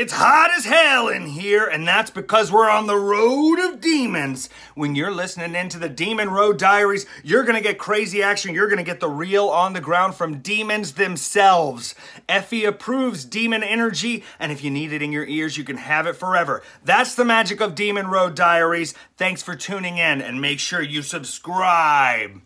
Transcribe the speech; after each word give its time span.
It's 0.00 0.14
hot 0.14 0.50
as 0.56 0.64
hell 0.64 1.08
in 1.08 1.26
here, 1.26 1.66
and 1.66 1.86
that's 1.86 2.10
because 2.10 2.50
we're 2.50 2.70
on 2.70 2.86
the 2.86 2.96
road 2.96 3.58
of 3.58 3.82
demons. 3.82 4.48
When 4.74 4.94
you're 4.94 5.10
listening 5.10 5.54
into 5.54 5.78
the 5.78 5.90
Demon 5.90 6.30
Road 6.30 6.58
Diaries, 6.58 7.04
you're 7.22 7.44
gonna 7.44 7.60
get 7.60 7.76
crazy 7.76 8.22
action. 8.22 8.54
You're 8.54 8.70
gonna 8.70 8.82
get 8.82 9.00
the 9.00 9.10
real 9.10 9.48
on 9.48 9.74
the 9.74 9.80
ground 9.82 10.14
from 10.14 10.38
demons 10.38 10.92
themselves. 10.92 11.94
Effie 12.30 12.64
approves 12.64 13.26
demon 13.26 13.62
energy, 13.62 14.24
and 14.38 14.50
if 14.50 14.64
you 14.64 14.70
need 14.70 14.94
it 14.94 15.02
in 15.02 15.12
your 15.12 15.26
ears, 15.26 15.58
you 15.58 15.64
can 15.64 15.76
have 15.76 16.06
it 16.06 16.16
forever. 16.16 16.62
That's 16.82 17.14
the 17.14 17.26
magic 17.26 17.60
of 17.60 17.74
Demon 17.74 18.06
Road 18.06 18.34
Diaries. 18.34 18.94
Thanks 19.18 19.42
for 19.42 19.54
tuning 19.54 19.98
in, 19.98 20.22
and 20.22 20.40
make 20.40 20.60
sure 20.60 20.80
you 20.80 21.02
subscribe. 21.02 22.40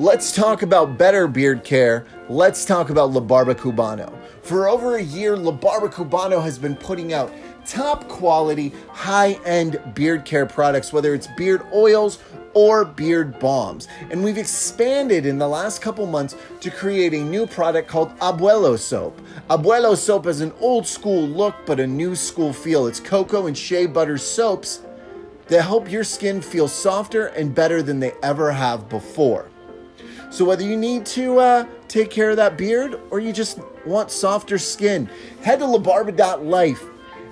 Let's 0.00 0.32
talk 0.32 0.62
about 0.62 0.96
better 0.96 1.28
beard 1.28 1.62
care. 1.62 2.06
Let's 2.30 2.64
talk 2.64 2.88
about 2.88 3.10
La 3.10 3.20
Barba 3.20 3.54
Cubano. 3.54 4.10
For 4.40 4.66
over 4.66 4.96
a 4.96 5.02
year, 5.02 5.36
La 5.36 5.52
Barba 5.52 5.90
Cubano 5.90 6.42
has 6.42 6.58
been 6.58 6.74
putting 6.74 7.12
out 7.12 7.30
top 7.66 8.08
quality, 8.08 8.72
high 8.88 9.32
end 9.44 9.78
beard 9.94 10.24
care 10.24 10.46
products, 10.46 10.90
whether 10.90 11.12
it's 11.12 11.28
beard 11.36 11.60
oils 11.74 12.18
or 12.54 12.86
beard 12.86 13.38
balms. 13.38 13.88
And 14.10 14.24
we've 14.24 14.38
expanded 14.38 15.26
in 15.26 15.36
the 15.36 15.46
last 15.46 15.82
couple 15.82 16.06
months 16.06 16.34
to 16.60 16.70
create 16.70 17.12
a 17.12 17.20
new 17.20 17.46
product 17.46 17.86
called 17.86 18.16
Abuelo 18.20 18.78
Soap. 18.78 19.20
Abuelo 19.50 19.94
Soap 19.94 20.24
has 20.24 20.40
an 20.40 20.54
old 20.60 20.86
school 20.86 21.28
look 21.28 21.54
but 21.66 21.78
a 21.78 21.86
new 21.86 22.16
school 22.16 22.54
feel. 22.54 22.86
It's 22.86 23.00
cocoa 23.00 23.48
and 23.48 23.58
shea 23.58 23.84
butter 23.84 24.16
soaps 24.16 24.80
that 25.48 25.60
help 25.60 25.90
your 25.90 26.04
skin 26.04 26.40
feel 26.40 26.68
softer 26.68 27.26
and 27.26 27.54
better 27.54 27.82
than 27.82 28.00
they 28.00 28.14
ever 28.22 28.50
have 28.50 28.88
before. 28.88 29.49
So 30.30 30.44
whether 30.44 30.62
you 30.62 30.76
need 30.76 31.04
to 31.06 31.38
uh, 31.38 31.66
take 31.88 32.10
care 32.10 32.30
of 32.30 32.36
that 32.36 32.56
beard 32.56 33.00
or 33.10 33.18
you 33.18 33.32
just 33.32 33.58
want 33.84 34.10
softer 34.10 34.58
skin, 34.58 35.10
head 35.42 35.58
to 35.58 35.64
labarba.life. 35.64 36.84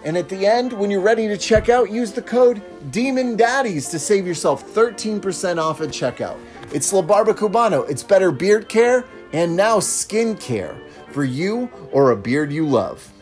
And 0.04 0.16
at 0.16 0.28
the 0.28 0.46
end, 0.46 0.72
when 0.72 0.90
you're 0.90 1.00
ready 1.00 1.28
to 1.28 1.36
check 1.36 1.68
out, 1.68 1.90
use 1.90 2.12
the 2.12 2.22
code 2.22 2.62
Demon 2.90 3.36
Daddies 3.36 3.88
to 3.90 3.98
save 3.98 4.26
yourself 4.26 4.64
13% 4.74 5.58
off 5.58 5.80
at 5.80 5.88
checkout. 5.88 6.38
It's 6.72 6.92
La 6.92 7.02
Barba 7.02 7.34
Cubano. 7.34 7.88
It's 7.88 8.02
better 8.02 8.30
beard 8.30 8.68
care 8.68 9.04
and 9.32 9.56
now 9.56 9.80
skin 9.80 10.36
care 10.36 10.80
for 11.10 11.24
you 11.24 11.70
or 11.92 12.10
a 12.10 12.16
beard 12.16 12.52
you 12.52 12.66
love. 12.66 13.12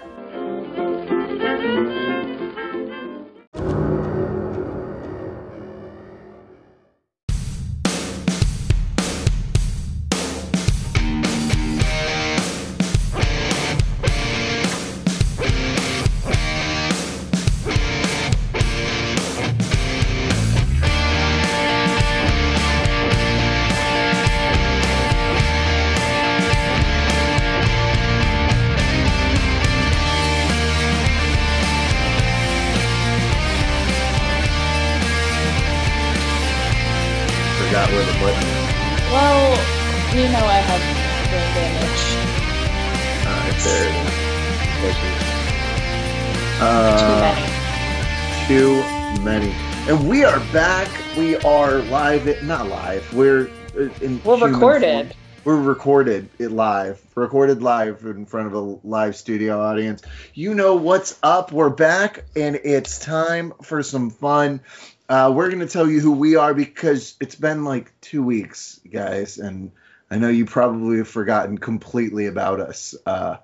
Live. 52.06 52.42
Not 52.44 52.68
live. 52.68 53.14
We're 53.14 53.50
uh, 53.76 53.88
in. 54.00 54.22
We're 54.22 54.38
recorded. 54.38 55.08
form. 55.08 55.20
We're 55.44 55.60
recorded 55.60 56.28
it 56.38 56.52
live. 56.52 57.02
Recorded 57.16 57.64
live 57.64 58.04
in 58.04 58.26
front 58.26 58.46
of 58.46 58.52
a 58.52 58.60
live 58.60 59.16
studio 59.16 59.60
audience. 59.60 60.02
You 60.32 60.54
know 60.54 60.76
what's 60.76 61.18
up. 61.24 61.50
We're 61.50 61.70
back, 61.70 62.24
and 62.36 62.60
it's 62.62 63.00
time 63.00 63.54
for 63.60 63.82
some 63.82 64.10
fun. 64.10 64.60
Uh, 65.08 65.32
we're 65.34 65.48
going 65.48 65.66
to 65.66 65.66
tell 65.66 65.90
you 65.90 65.98
who 65.98 66.12
we 66.12 66.36
are 66.36 66.54
because 66.54 67.16
it's 67.20 67.34
been 67.34 67.64
like 67.64 67.92
two 68.00 68.22
weeks, 68.22 68.78
guys, 68.88 69.38
and 69.38 69.72
I 70.08 70.18
know 70.18 70.28
you 70.28 70.46
probably 70.46 70.98
have 70.98 71.08
forgotten 71.08 71.58
completely 71.58 72.26
about 72.26 72.60
us 72.60 72.94
uh, 73.04 73.38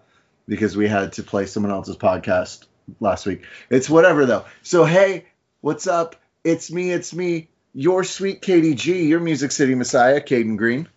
because 0.46 0.76
we 0.76 0.86
had 0.86 1.14
to 1.14 1.24
play 1.24 1.46
someone 1.46 1.72
else's 1.72 1.96
podcast 1.96 2.66
last 3.00 3.26
week. 3.26 3.42
It's 3.70 3.90
whatever 3.90 4.24
though. 4.24 4.44
So 4.62 4.84
hey, 4.84 5.26
what's 5.62 5.88
up? 5.88 6.14
It's 6.44 6.70
me. 6.70 6.92
It's 6.92 7.12
me. 7.12 7.48
Your 7.74 8.04
sweet 8.04 8.42
Katie 8.42 8.74
G, 8.74 9.06
your 9.06 9.20
Music 9.20 9.50
City 9.50 9.74
Messiah, 9.74 10.20
Caden 10.20 10.56
Green. 10.56 10.88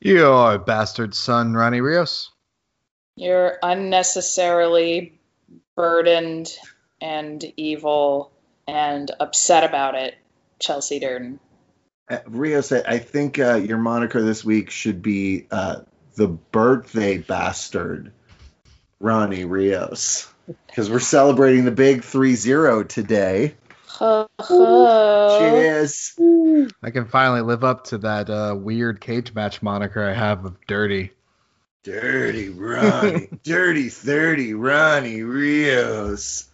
Your 0.00 0.58
bastard 0.58 1.14
son, 1.14 1.54
Ronnie 1.54 1.80
Rios. 1.80 2.30
You're 3.16 3.58
unnecessarily 3.62 5.18
burdened 5.74 6.52
and 7.00 7.44
evil 7.56 8.32
and 8.66 9.10
upset 9.18 9.64
about 9.64 9.94
it, 9.94 10.14
Chelsea 10.60 11.00
Durden. 11.00 11.40
Uh, 12.08 12.18
Rios, 12.26 12.70
I 12.70 12.82
I 12.86 12.98
think 12.98 13.38
uh, 13.38 13.54
your 13.54 13.78
moniker 13.78 14.22
this 14.22 14.44
week 14.44 14.70
should 14.70 15.02
be 15.02 15.46
uh, 15.50 15.80
the 16.14 16.28
birthday 16.28 17.18
bastard, 17.18 18.12
Ronnie 19.00 19.46
Rios, 19.46 20.32
because 20.66 20.90
we're 20.90 21.00
celebrating 21.00 21.64
the 21.64 21.70
big 21.70 22.02
3-0 22.02 22.88
today. 22.88 23.54
Ho, 23.98 24.28
ho. 24.40 25.38
Cheers. 25.40 26.14
I 26.84 26.90
can 26.92 27.06
finally 27.06 27.40
live 27.40 27.64
up 27.64 27.82
to 27.86 27.98
that 27.98 28.30
uh, 28.30 28.54
weird 28.56 29.00
cage 29.00 29.34
match 29.34 29.60
moniker 29.60 30.00
I 30.00 30.12
have 30.12 30.44
of 30.44 30.56
Dirty. 30.68 31.10
Dirty 31.82 32.48
Ronnie, 32.48 33.28
Dirty 33.42 33.88
30 33.88 34.54
Ronnie 34.54 35.24
Rios. 35.24 36.48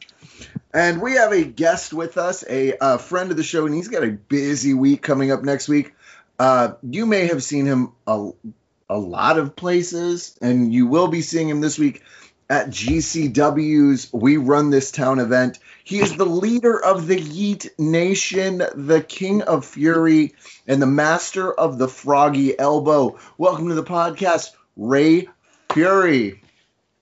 And 0.72 1.02
we 1.02 1.16
have 1.16 1.32
a 1.32 1.44
guest 1.44 1.92
with 1.92 2.16
us, 2.16 2.44
a, 2.48 2.78
uh 2.78 2.96
friend 2.96 3.30
of 3.30 3.36
the 3.36 3.42
show, 3.42 3.66
and 3.66 3.74
he's 3.74 3.88
got 3.88 4.04
a 4.04 4.10
busy 4.10 4.72
week 4.72 5.02
coming 5.02 5.30
up 5.30 5.42
next 5.42 5.68
week. 5.68 5.92
Uh, 6.38 6.72
you 6.82 7.04
may 7.04 7.26
have 7.26 7.42
seen 7.42 7.66
him 7.66 7.92
a, 8.06 8.30
a 8.88 8.96
lot 8.96 9.38
of 9.38 9.54
places, 9.54 10.34
and 10.40 10.72
you 10.72 10.86
will 10.86 11.08
be 11.08 11.20
seeing 11.20 11.50
him 11.50 11.60
this 11.60 11.78
week 11.78 12.02
at 12.50 12.68
GCW's 12.68 14.12
We 14.12 14.36
Run 14.36 14.70
This 14.70 14.90
Town 14.90 15.18
event. 15.18 15.58
He 15.82 15.98
is 16.00 16.16
the 16.16 16.24
leader 16.26 16.82
of 16.82 17.06
the 17.06 17.16
Yeet 17.16 17.68
Nation, 17.78 18.58
the 18.74 19.04
King 19.06 19.42
of 19.42 19.64
Fury, 19.64 20.34
and 20.66 20.80
the 20.80 20.86
master 20.86 21.52
of 21.52 21.78
the 21.78 21.88
Froggy 21.88 22.58
Elbow. 22.58 23.18
Welcome 23.38 23.68
to 23.68 23.74
the 23.74 23.82
podcast, 23.84 24.50
Rey 24.76 25.28
Fury. 25.72 26.40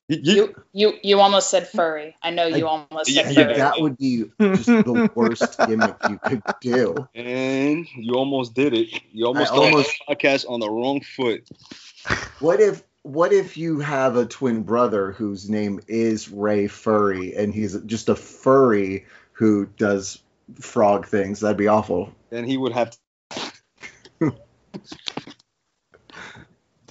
You, 0.09 0.55
you 0.73 0.93
you 1.03 1.21
almost 1.21 1.49
said 1.49 1.69
furry. 1.69 2.15
I 2.23 2.31
know 2.31 2.47
you 2.47 2.67
almost 2.67 3.07
said 3.07 3.35
Yeah, 3.35 3.45
furry. 3.45 3.57
That 3.57 3.81
would 3.81 3.97
be 3.97 4.25
just 4.39 4.67
the 4.67 5.11
worst 5.15 5.59
gimmick 5.67 5.95
you 6.11 6.19
could 6.19 6.43
do. 6.61 7.09
And 7.15 7.87
you 7.97 8.15
almost 8.15 8.53
did 8.53 8.75
it. 8.75 8.89
You 9.13 9.27
almost 9.27 9.53
I 9.53 9.57
almost- 9.57 10.03
podcast 10.09 10.45
on 10.51 10.61
the 10.61 10.69
wrong 10.69 11.01
foot. 11.01 11.49
What 12.41 12.61
if 12.61 12.83
what 13.03 13.33
if 13.33 13.57
you 13.57 13.81
have 13.81 14.17
a 14.17 14.27
twin 14.27 14.63
brother 14.63 15.13
whose 15.13 15.51
name 15.51 15.81
is 15.89 16.31
Rey 16.31 16.69
Furry 16.69 17.35
and 17.35 17.53
he's 17.53 17.77
just 17.83 18.09
a 18.09 18.15
furry 18.15 19.07
who 19.33 19.67
does 19.67 20.23
frog 20.61 21.07
things? 21.07 21.41
That'd 21.41 21.57
be 21.57 21.69
awful. 21.69 22.13
Then 22.31 22.45
he 22.45 22.57
would 22.57 22.73
have 22.73 22.97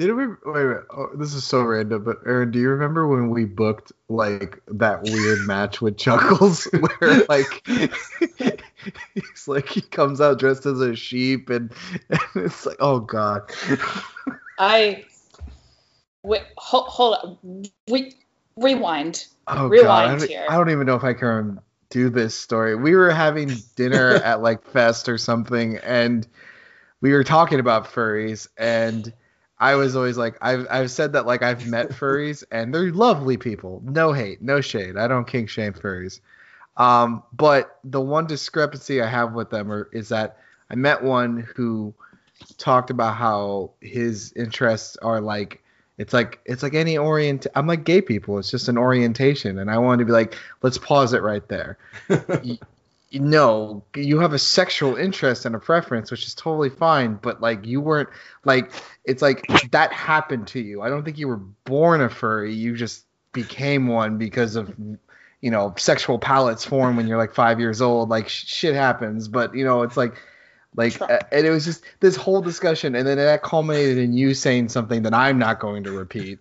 Did 0.01 0.15
we? 0.15 0.27
Wait, 0.27 0.37
wait. 0.45 0.77
Oh, 0.89 1.09
this 1.15 1.33
is 1.35 1.43
so 1.43 1.61
random, 1.61 2.03
but 2.03 2.17
Aaron, 2.25 2.49
do 2.49 2.59
you 2.59 2.69
remember 2.69 3.07
when 3.07 3.29
we 3.29 3.45
booked 3.45 3.91
like 4.09 4.59
that 4.67 5.03
weird 5.03 5.45
match 5.45 5.79
with 5.79 5.97
Chuckles, 5.97 6.63
where 6.71 7.23
like 7.29 7.67
he's 9.13 9.47
like 9.47 9.69
he 9.69 9.81
comes 9.81 10.19
out 10.19 10.39
dressed 10.39 10.65
as 10.65 10.79
a 10.79 10.95
sheep, 10.95 11.51
and, 11.51 11.71
and 12.09 12.19
it's 12.45 12.65
like, 12.65 12.77
oh 12.79 12.99
god. 12.99 13.51
I 14.57 15.05
wait. 16.23 16.43
Hold, 16.57 16.87
hold 16.87 17.13
up. 17.15 17.39
We 17.87 18.13
rewind. 18.55 19.25
Oh 19.47 19.67
Rewind 19.67 20.19
god, 20.19 20.29
here. 20.29 20.45
I 20.49 20.55
don't 20.55 20.69
even 20.69 20.85
know 20.85 20.95
if 20.95 21.03
I 21.03 21.13
can 21.13 21.59
do 21.89 22.09
this 22.09 22.35
story. 22.35 22.75
We 22.75 22.95
were 22.95 23.11
having 23.11 23.51
dinner 23.75 24.13
at 24.23 24.41
like 24.41 24.65
Fest 24.65 25.09
or 25.09 25.17
something, 25.17 25.77
and 25.77 26.27
we 27.01 27.13
were 27.13 27.23
talking 27.23 27.59
about 27.59 27.85
furries, 27.85 28.47
and 28.57 29.11
I 29.59 29.75
was 29.75 29.95
always 29.95 30.17
like, 30.17 30.37
I've 30.41 30.65
I've 30.69 30.91
said 30.91 31.13
that 31.13 31.25
like 31.25 31.43
I've 31.43 31.67
met 31.67 31.89
furries, 31.91 32.43
and 32.51 32.73
they're 32.73 32.91
lovely 32.91 33.37
people. 33.37 33.81
No 33.85 34.13
hate, 34.13 34.41
no 34.41 34.61
shade. 34.61 34.97
I 34.97 35.07
don't 35.07 35.27
kink 35.27 35.49
shame 35.49 35.73
furries. 35.73 36.19
Um, 36.77 37.23
but 37.33 37.79
the 37.83 38.01
one 38.01 38.27
discrepancy 38.27 39.01
I 39.01 39.07
have 39.07 39.33
with 39.33 39.49
them 39.49 39.71
are, 39.71 39.89
is 39.91 40.09
that 40.09 40.37
I 40.69 40.75
met 40.75 41.03
one 41.03 41.45
who 41.55 41.93
talked 42.57 42.89
about 42.89 43.17
how 43.17 43.71
his 43.81 44.31
interests 44.33 44.97
are 44.97 45.19
like 45.19 45.60
it's 46.01 46.13
like 46.13 46.39
it's 46.45 46.63
like 46.63 46.73
any 46.73 46.97
orient 46.97 47.45
I'm 47.53 47.67
like 47.67 47.83
gay 47.83 48.01
people. 48.01 48.39
It's 48.39 48.49
just 48.49 48.67
an 48.67 48.77
orientation 48.77 49.59
and 49.59 49.69
I 49.69 49.77
wanted 49.77 49.99
to 49.99 50.05
be 50.05 50.11
like 50.11 50.35
let's 50.63 50.79
pause 50.79 51.13
it 51.13 51.21
right 51.21 51.47
there. 51.47 51.77
No 53.13 53.83
you 53.93 54.19
have 54.19 54.31
a 54.31 54.39
sexual 54.39 54.95
interest 54.95 55.45
and 55.45 55.53
a 55.53 55.59
preference 55.59 56.11
which 56.11 56.25
is 56.25 56.33
totally 56.33 56.69
fine 56.69 57.15
but 57.15 57.41
like 57.41 57.65
you 57.65 57.81
weren't 57.81 58.07
like 58.45 58.71
it's 59.03 59.21
like 59.21 59.45
that 59.71 59.91
happened 59.91 60.47
to 60.47 60.61
you. 60.61 60.81
I 60.81 60.87
don't 60.87 61.03
think 61.03 61.17
you 61.17 61.27
were 61.27 61.41
born 61.65 61.99
a 61.99 62.09
furry. 62.09 62.53
You 62.53 62.77
just 62.77 63.03
became 63.33 63.87
one 63.87 64.17
because 64.17 64.55
of 64.55 64.73
you 65.41 65.51
know 65.51 65.73
sexual 65.77 66.19
palates 66.19 66.63
form 66.63 66.95
when 66.95 67.05
you're 67.05 67.17
like 67.17 67.33
5 67.33 67.59
years 67.59 67.81
old. 67.81 68.07
Like 68.07 68.29
sh- 68.29 68.45
shit 68.47 68.75
happens. 68.75 69.27
But 69.27 69.55
you 69.55 69.65
know 69.65 69.81
it's 69.83 69.97
like 69.97 70.15
like, 70.75 71.01
uh, 71.01 71.19
and 71.31 71.45
it 71.45 71.49
was 71.51 71.65
just 71.65 71.83
this 71.99 72.15
whole 72.15 72.41
discussion, 72.41 72.95
and 72.95 73.05
then 73.07 73.17
that 73.17 73.43
culminated 73.43 73.97
in 73.97 74.13
you 74.13 74.33
saying 74.33 74.69
something 74.69 75.03
that 75.03 75.13
I'm 75.13 75.37
not 75.37 75.59
going 75.59 75.83
to 75.83 75.91
repeat, 75.91 76.39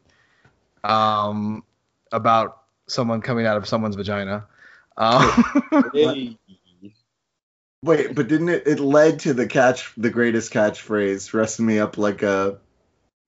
um, 0.85 1.65
about 2.13 2.63
someone 2.89 3.21
coming 3.21 3.47
out 3.47 3.57
of 3.57 3.67
someone's 3.67 3.97
vagina. 3.97 4.45
Um, 4.97 5.45
Hey. 5.95 6.37
Wait, 7.83 8.15
but 8.15 8.29
didn't 8.29 8.51
it? 8.51 8.67
It 8.67 8.79
led 8.79 9.21
to 9.21 9.33
the 9.33 9.47
catch, 9.47 9.93
the 9.97 10.11
greatest 10.11 10.53
catchphrase: 10.53 11.29
"Dress 11.31 11.59
me 11.59 11.79
up 11.79 11.97
like 11.97 12.23
a." 12.23 12.59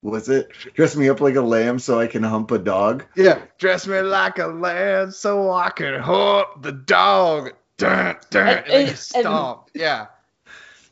Was 0.03 0.29
it 0.29 0.51
dress 0.75 0.97
me 0.97 1.09
up 1.09 1.21
like 1.21 1.37
a 1.37 1.41
lamb 1.41 1.79
so 1.79 2.01
I 2.01 2.09
can 2.09 2.23
hump 2.25 2.51
a 2.51 2.59
dog? 2.59 3.05
yeah, 3.17 3.41
dress 3.59 3.87
me 3.87 4.01
like 4.01 4.39
a 4.39 4.49
lamb 4.49 5.13
so 5.13 5.51
I 5.53 5.71
can 5.71 6.01
hump 6.01 6.61
the 6.61 6.73
dog. 6.73 7.53
Dun, 7.79 8.17
dun, 8.31 8.47
and, 8.49 8.67
then 8.67 8.81
you 8.83 8.89
and- 8.89 8.99
stomp. 8.99 9.71
yeah, 9.75 10.07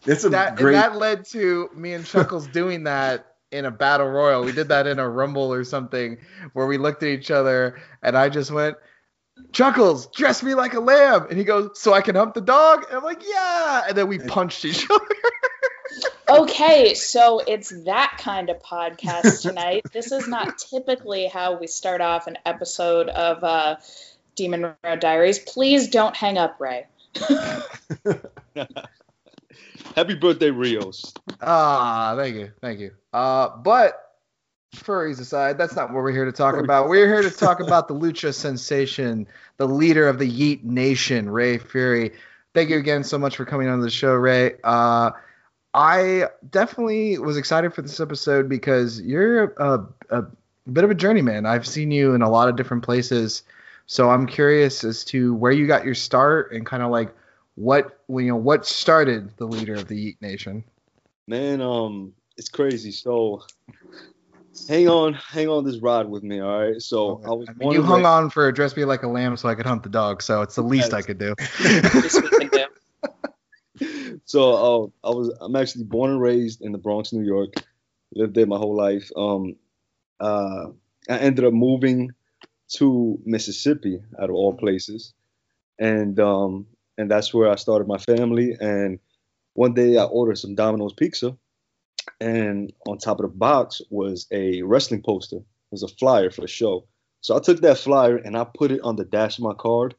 It's 0.07 0.25
a 0.25 0.31
that 0.31 0.57
great. 0.57 0.75
and 0.75 0.83
that 0.83 0.97
led 0.97 1.25
to 1.27 1.69
me 1.75 1.93
and 1.93 2.05
Chuckles 2.07 2.47
doing 2.53 2.85
that 2.85 3.27
in 3.51 3.65
a 3.65 3.71
battle 3.71 4.07
royal. 4.09 4.45
We 4.45 4.53
did 4.53 4.69
that 4.69 4.87
in 4.87 4.99
a 4.99 5.09
rumble 5.09 5.53
or 5.53 5.65
something 5.65 6.19
where 6.53 6.67
we 6.67 6.79
looked 6.79 7.03
at 7.03 7.09
each 7.09 7.31
other 7.31 7.81
and 8.03 8.17
I 8.17 8.29
just 8.29 8.51
went, 8.51 8.77
Chuckles, 9.53 10.07
dress 10.15 10.43
me 10.43 10.55
like 10.55 10.75
a 10.75 10.81
lamb. 10.81 11.27
And 11.31 11.39
he 11.39 11.45
goes, 11.45 11.71
So 11.81 11.93
I 11.93 12.01
can 12.03 12.15
hump 12.15 12.35
the 12.35 12.41
dog? 12.41 12.85
And 12.89 12.99
I'm 12.99 13.05
like, 13.05 13.23
Yeah. 13.27 13.83
And 13.89 13.97
then 13.97 14.09
we 14.09 14.19
punched 14.19 14.65
each 14.65 14.87
other. 14.91 15.05
Okay, 16.29 16.95
so 16.95 17.41
it's 17.41 17.71
that 17.87 18.19
kind 18.21 18.51
of 18.51 18.63
podcast 18.63 19.43
tonight. 19.43 19.83
this 19.93 20.13
is 20.13 20.29
not 20.29 20.59
typically 20.71 21.27
how 21.27 21.59
we 21.59 21.67
start 21.67 22.01
off 22.01 22.29
an 22.29 22.39
episode 22.47 23.09
of 23.09 23.43
uh, 23.43 23.77
Demon 24.37 24.75
Road 24.85 25.01
Diaries. 25.01 25.41
Please 25.41 25.89
don't 25.89 26.15
hang 26.15 26.39
up, 26.39 26.61
Rey. 26.61 26.87
Happy 29.95 30.15
birthday, 30.15 30.51
Rios. 30.51 31.13
Ah, 31.41 32.15
thank 32.17 32.37
you. 32.37 32.53
Thank 32.61 32.81
you. 32.81 32.93
Uh, 33.13 33.49
but 33.57 34.17
furries 34.75 35.21
aside, 35.21 35.59
that's 35.59 35.75
not 35.75 35.93
what 35.93 36.03
we're 36.03 36.13
here 36.13 36.25
to 36.25 36.33
talk 36.33 36.57
about. 36.57 36.89
We're 36.89 37.09
here 37.09 37.23
to 37.23 37.31
talk 37.31 37.61
about 37.61 37.89
the 37.89 37.95
lucha 37.95 38.33
sensation, 38.33 39.27
the 39.57 39.67
leader 39.67 40.09
of 40.09 40.19
the 40.19 40.31
Yeet 40.31 40.63
Nation, 40.63 41.29
Rey 41.29 41.59
Fury. 41.59 42.13
Thank 42.55 42.71
you 42.71 42.79
again 42.79 43.05
so 43.05 43.19
much 43.19 43.37
for 43.37 43.45
coming 43.45 43.69
on 43.69 43.81
the 43.81 43.91
show, 43.91 44.15
Rey. 44.15 44.55
Uh, 44.63 45.11
I 45.75 46.27
definitely 46.51 47.19
was 47.19 47.37
excited 47.37 47.75
for 47.75 47.83
this 47.83 48.01
episode 48.01 48.49
because 48.49 49.01
you're 49.01 49.55
a, 49.57 49.87
a 50.11 50.25
bit 50.73 50.85
of 50.85 50.91
a 50.91 50.95
journeyman. 50.95 51.47
I've 51.47 51.67
seen 51.67 51.91
you 51.91 52.15
in 52.15 52.23
a 52.23 52.31
lot 52.31 52.49
of 52.49 52.57
different 52.57 52.85
places, 52.85 53.43
so 53.87 54.11
I'm 54.11 54.27
curious 54.27 54.85
as 54.85 55.05
to 55.07 55.35
where 55.35 55.53
you 55.53 55.67
got 55.67 55.85
your 55.85 55.95
start 55.95 56.53
and 56.53 56.65
kind 56.65 56.83
of 56.83 56.91
like 56.91 57.15
what 57.61 58.01
you 58.09 58.23
know 58.23 58.37
what 58.37 58.65
started 58.65 59.37
the 59.37 59.45
leader 59.45 59.75
of 59.75 59.87
the 59.87 59.95
Yeet 59.95 60.23
Nation. 60.23 60.65
Man, 61.27 61.61
um, 61.61 62.15
it's 62.39 62.49
crazy. 62.49 62.91
So 62.91 63.43
hang 64.67 64.89
on, 64.89 65.13
hang 65.13 65.49
on 65.49 65.65
this 65.65 65.79
ride 65.79 66.07
with 66.07 66.23
me, 66.23 66.41
all 66.41 66.59
right? 66.59 66.81
So 66.81 67.21
I 67.23 67.29
was 67.29 67.49
I 67.51 67.53
mean, 67.53 67.73
you 67.73 67.83
hung 67.83 68.07
on 68.07 68.31
for 68.31 68.51
dress 68.51 68.75
me 68.75 68.87
like 68.87 69.03
a 69.03 69.09
lamb 69.09 69.37
so 69.37 69.49
I 69.49 69.55
could 69.55 69.67
hunt 69.67 69.83
the 69.83 69.91
dog, 69.91 70.23
so 70.23 70.41
it's 70.41 70.55
the 70.55 70.63
least 70.63 70.95
I 70.95 71.03
could 71.03 71.19
do. 71.19 71.35
Least 71.63 72.23
we 72.41 72.49
can 72.49 72.51
do. 72.51 74.21
So 74.25 74.93
uh, 75.05 75.09
I 75.09 75.11
was 75.11 75.37
I'm 75.41 75.55
actually 75.55 75.85
born 75.85 76.13
and 76.13 76.21
raised 76.21 76.63
in 76.63 76.73
the 76.73 76.79
Bronx, 76.79 77.13
New 77.13 77.25
York. 77.25 77.53
Lived 78.15 78.35
there 78.35 78.47
my 78.47 78.57
whole 78.57 78.75
life. 78.75 79.11
Um, 79.15 79.57
uh, 80.19 80.69
I 81.11 81.19
ended 81.19 81.45
up 81.45 81.53
moving 81.53 82.11
to 82.77 83.21
Mississippi, 83.25 84.01
out 84.19 84.31
of 84.31 84.37
all 84.37 84.55
places, 84.55 85.13
and 85.79 86.19
um, 86.19 86.67
and 87.01 87.11
that's 87.11 87.33
where 87.33 87.51
I 87.51 87.57
started 87.57 87.89
my 87.89 87.99
family. 87.99 88.57
And 88.61 88.99
one 89.55 89.73
day 89.73 89.97
I 89.97 90.05
ordered 90.05 90.39
some 90.39 90.55
Domino's 90.55 90.93
pizza, 90.93 91.37
and 92.21 92.73
on 92.87 92.99
top 92.99 93.21
of 93.21 93.23
the 93.23 93.37
box 93.37 93.81
was 93.91 94.27
a 94.31 94.63
wrestling 94.63 95.03
poster. 95.03 95.37
It 95.37 95.73
was 95.73 95.83
a 95.83 95.89
flyer 95.89 96.31
for 96.31 96.43
the 96.43 96.49
show. 96.49 96.87
So 97.23 97.37
I 97.37 97.41
took 97.41 97.61
that 97.61 97.79
flyer 97.79 98.17
and 98.17 98.37
I 98.37 98.45
put 98.45 98.71
it 98.71 98.81
on 98.83 98.97
the 98.97 99.05
dash 99.05 99.39
of 99.39 99.45
my 99.45 99.55
card, 99.55 99.95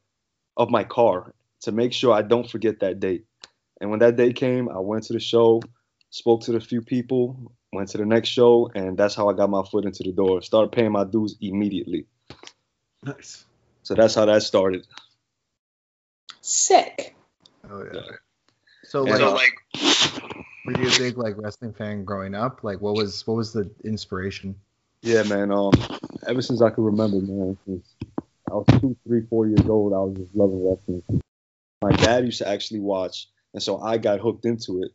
of 0.57 0.69
my 0.69 0.83
car, 0.83 1.33
to 1.61 1.71
make 1.71 1.93
sure 1.93 2.13
I 2.13 2.21
don't 2.21 2.49
forget 2.49 2.79
that 2.79 2.99
date. 2.99 3.25
And 3.79 3.89
when 3.89 3.99
that 3.99 4.15
day 4.15 4.33
came, 4.33 4.69
I 4.69 4.79
went 4.79 5.05
to 5.05 5.13
the 5.13 5.19
show, 5.19 5.61
spoke 6.11 6.41
to 6.41 6.51
the 6.51 6.59
few 6.59 6.81
people, 6.81 7.51
went 7.73 7.89
to 7.89 7.97
the 7.97 8.05
next 8.05 8.29
show, 8.29 8.69
and 8.75 8.97
that's 8.97 9.15
how 9.15 9.29
I 9.29 9.33
got 9.33 9.49
my 9.49 9.63
foot 9.63 9.85
into 9.85 10.03
the 10.03 10.11
door. 10.11 10.41
Started 10.41 10.71
paying 10.71 10.91
my 10.91 11.03
dues 11.03 11.35
immediately. 11.41 12.05
Nice. 13.03 13.45
So 13.83 13.95
that's 13.95 14.13
how 14.13 14.25
that 14.25 14.43
started. 14.43 14.85
Sick. 16.41 17.15
Oh 17.69 17.83
yeah. 17.93 18.01
So 18.83 19.05
And, 19.05 19.23
like, 19.23 19.53
uh, 19.75 20.41
were 20.65 20.81
you 20.81 20.89
a 20.89 20.97
big 20.97 21.17
like 21.17 21.35
wrestling 21.37 21.73
fan 21.73 22.03
growing 22.03 22.35
up? 22.35 22.63
Like, 22.63 22.81
what 22.81 22.95
was 22.95 23.25
what 23.25 23.37
was 23.37 23.53
the 23.53 23.69
inspiration? 23.83 24.55
Yeah, 25.01 25.23
man. 25.23 25.51
Um, 25.51 25.71
ever 26.27 26.41
since 26.41 26.61
I 26.61 26.69
could 26.69 26.83
remember, 26.83 27.17
man, 27.17 27.57
since 27.65 27.95
I 28.49 28.55
was 28.55 28.65
two, 28.79 28.97
three, 29.07 29.21
four 29.29 29.47
years 29.47 29.67
old, 29.67 29.93
I 29.93 29.97
was 29.99 30.17
just 30.17 30.35
loving 30.35 30.67
wrestling. 30.67 31.21
My 31.81 31.91
dad 31.91 32.25
used 32.25 32.39
to 32.39 32.47
actually 32.47 32.81
watch, 32.81 33.27
and 33.53 33.61
so 33.61 33.79
I 33.79 33.97
got 33.97 34.19
hooked 34.19 34.45
into 34.45 34.83
it. 34.83 34.91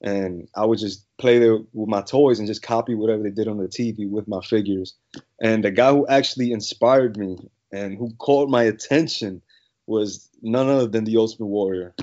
And 0.00 0.46
I 0.54 0.64
would 0.64 0.78
just 0.78 1.06
play 1.18 1.40
there 1.40 1.58
with 1.72 1.88
my 1.88 2.02
toys 2.02 2.38
and 2.38 2.46
just 2.46 2.62
copy 2.62 2.94
whatever 2.94 3.22
they 3.22 3.30
did 3.30 3.48
on 3.48 3.58
the 3.58 3.66
TV 3.66 4.08
with 4.08 4.28
my 4.28 4.40
figures. 4.42 4.94
And 5.40 5.64
the 5.64 5.72
guy 5.72 5.90
who 5.90 6.06
actually 6.06 6.52
inspired 6.52 7.16
me 7.16 7.36
and 7.72 7.98
who 7.98 8.12
caught 8.18 8.48
my 8.48 8.62
attention 8.62 9.42
was 9.88 10.28
none 10.42 10.68
other 10.68 10.86
than 10.86 11.04
the 11.04 11.16
Ultimate 11.16 11.46
Warrior. 11.46 11.94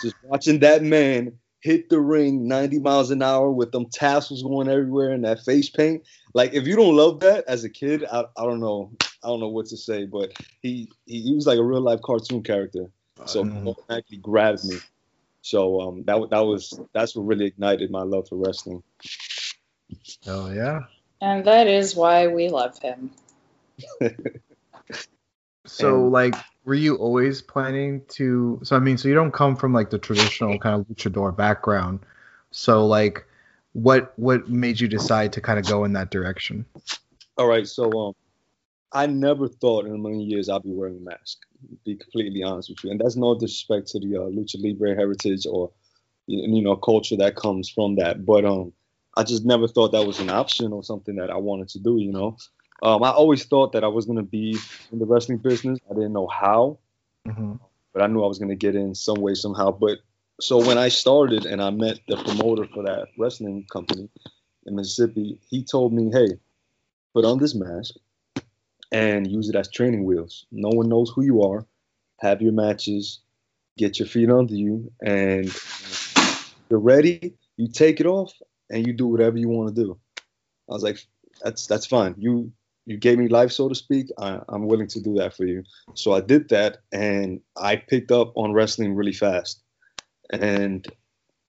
Just 0.00 0.16
watching 0.22 0.60
that 0.60 0.82
man 0.82 1.38
hit 1.60 1.88
the 1.88 1.98
ring 2.00 2.46
90 2.46 2.78
miles 2.80 3.10
an 3.10 3.22
hour 3.22 3.50
with 3.50 3.72
them 3.72 3.86
tassels 3.86 4.42
going 4.42 4.68
everywhere 4.68 5.10
and 5.10 5.24
that 5.24 5.40
face 5.40 5.70
paint 5.70 6.02
like 6.34 6.52
if 6.52 6.66
you 6.66 6.76
don't 6.76 6.94
love 6.94 7.20
that 7.20 7.42
as 7.48 7.64
a 7.64 7.70
kid 7.70 8.04
I, 8.12 8.24
I 8.36 8.44
don't 8.44 8.60
know 8.60 8.92
i 9.22 9.28
don't 9.28 9.40
know 9.40 9.48
what 9.48 9.64
to 9.68 9.76
say 9.78 10.04
but 10.04 10.34
he 10.60 10.90
he, 11.06 11.22
he 11.22 11.34
was 11.34 11.46
like 11.46 11.58
a 11.58 11.64
real 11.64 11.80
life 11.80 12.02
cartoon 12.02 12.42
character 12.42 12.90
so 13.24 13.44
Mhm. 13.44 13.64
it 13.64 13.68
automatically 13.68 14.18
grabbed 14.18 14.62
me 14.64 14.76
so 15.40 15.80
um 15.80 16.04
that 16.04 16.28
that 16.30 16.40
was 16.44 16.78
that's 16.92 17.16
what 17.16 17.22
really 17.24 17.46
ignited 17.46 17.90
my 17.90 18.02
love 18.02 18.28
for 18.28 18.36
wrestling 18.36 18.82
Oh 20.26 20.52
yeah. 20.52 20.80
And 21.20 21.44
that 21.46 21.66
is 21.66 21.94
why 21.96 22.26
we 22.26 22.48
love 22.48 22.78
him. 22.82 23.10
So 25.66 26.04
And- 26.04 26.12
like, 26.12 26.34
were 26.64 26.74
you 26.74 26.96
always 26.96 27.42
planning 27.42 28.02
to? 28.08 28.60
So 28.62 28.76
I 28.76 28.78
mean, 28.78 28.96
so 28.96 29.08
you 29.08 29.14
don't 29.14 29.32
come 29.32 29.54
from 29.56 29.72
like 29.72 29.90
the 29.90 29.98
traditional 29.98 30.58
kind 30.64 30.80
of 30.80 30.86
luchador 30.88 31.36
background. 31.36 32.00
So 32.50 32.86
like, 32.86 33.26
what 33.72 34.12
what 34.18 34.48
made 34.48 34.80
you 34.80 34.88
decide 34.88 35.32
to 35.34 35.40
kind 35.40 35.58
of 35.58 35.66
go 35.66 35.84
in 35.84 35.92
that 35.94 36.10
direction? 36.10 36.64
all 37.36 37.48
right 37.48 37.66
so 37.66 37.90
um 37.98 38.14
i 38.92 39.06
never 39.06 39.48
thought 39.48 39.86
in 39.86 39.92
a 39.92 39.98
million 39.98 40.20
years 40.20 40.48
i'd 40.48 40.62
be 40.62 40.70
wearing 40.70 40.96
a 40.98 41.00
mask 41.00 41.38
to 41.68 41.76
be 41.84 41.96
completely 41.96 42.44
honest 42.44 42.68
with 42.70 42.78
you 42.84 42.92
and 42.92 43.00
that's 43.00 43.16
no 43.16 43.34
disrespect 43.36 43.88
to 43.88 43.98
the 43.98 44.16
uh, 44.16 44.20
lucha 44.30 44.54
libre 44.62 44.94
heritage 44.94 45.44
or 45.44 45.68
you 46.28 46.38
you 46.56 46.62
know 46.62 46.76
culture 46.76 47.16
that 47.16 47.34
comes 47.34 47.68
from 47.68 47.96
that 47.96 48.24
but 48.24 48.44
um 48.44 48.72
i 49.16 49.24
just 49.24 49.44
never 49.44 49.66
thought 49.66 49.90
that 49.90 50.06
was 50.06 50.20
an 50.20 50.30
option 50.30 50.72
or 50.72 50.84
something 50.84 51.16
that 51.16 51.28
i 51.28 51.36
wanted 51.36 51.68
to 51.68 51.80
do 51.80 51.96
you 51.98 52.12
know 52.12 52.36
um 52.82 53.02
i 53.02 53.10
always 53.10 53.44
thought 53.44 53.72
that 53.72 53.84
i 53.84 53.88
was 53.88 54.04
going 54.06 54.18
to 54.18 54.22
be 54.22 54.56
in 54.92 54.98
the 54.98 55.06
wrestling 55.06 55.38
business 55.38 55.78
i 55.90 55.94
didn't 55.94 56.12
know 56.12 56.26
how 56.26 56.78
Mm-hmm. 57.26 57.54
but 57.92 58.02
I 58.02 58.06
knew 58.06 58.22
I 58.22 58.28
was 58.28 58.38
going 58.38 58.50
to 58.50 58.54
get 58.56 58.74
in 58.74 58.94
some 58.94 59.20
way, 59.20 59.34
somehow. 59.34 59.70
But 59.70 59.98
so 60.40 60.58
when 60.58 60.78
I 60.78 60.88
started 60.88 61.46
and 61.46 61.62
I 61.62 61.70
met 61.70 62.00
the 62.08 62.16
promoter 62.16 62.66
for 62.74 62.82
that 62.84 63.08
wrestling 63.18 63.66
company 63.72 64.10
in 64.66 64.76
Mississippi, 64.76 65.38
he 65.48 65.64
told 65.64 65.92
me, 65.92 66.10
hey, 66.12 66.28
put 67.14 67.24
on 67.24 67.38
this 67.38 67.54
mask 67.54 67.94
and 68.92 69.26
use 69.30 69.48
it 69.48 69.56
as 69.56 69.70
training 69.70 70.04
wheels. 70.04 70.46
No 70.52 70.68
one 70.68 70.88
knows 70.88 71.10
who 71.14 71.22
you 71.22 71.42
are. 71.42 71.64
Have 72.20 72.42
your 72.42 72.52
matches, 72.52 73.20
get 73.78 73.98
your 73.98 74.08
feet 74.08 74.30
under 74.30 74.54
you, 74.54 74.92
and 75.04 75.52
you're 76.70 76.80
ready. 76.80 77.34
You 77.56 77.68
take 77.68 78.00
it 78.00 78.06
off 78.06 78.32
and 78.70 78.86
you 78.86 78.92
do 78.92 79.06
whatever 79.06 79.38
you 79.38 79.48
want 79.48 79.74
to 79.74 79.82
do. 79.82 79.98
I 80.68 80.72
was 80.72 80.82
like, 80.82 80.98
that's 81.42 81.66
that's 81.66 81.86
fine. 81.86 82.14
You 82.18 82.52
you 82.86 82.96
gave 82.96 83.18
me 83.18 83.28
life, 83.28 83.52
so 83.52 83.68
to 83.68 83.74
speak. 83.74 84.08
I, 84.18 84.40
I'm 84.48 84.66
willing 84.66 84.88
to 84.88 85.00
do 85.00 85.14
that 85.14 85.34
for 85.34 85.44
you. 85.44 85.64
So 85.94 86.12
I 86.12 86.20
did 86.20 86.48
that, 86.50 86.78
and 86.92 87.40
I 87.56 87.76
picked 87.76 88.12
up 88.12 88.32
on 88.36 88.52
wrestling 88.52 88.94
really 88.94 89.12
fast, 89.12 89.62
and 90.30 90.86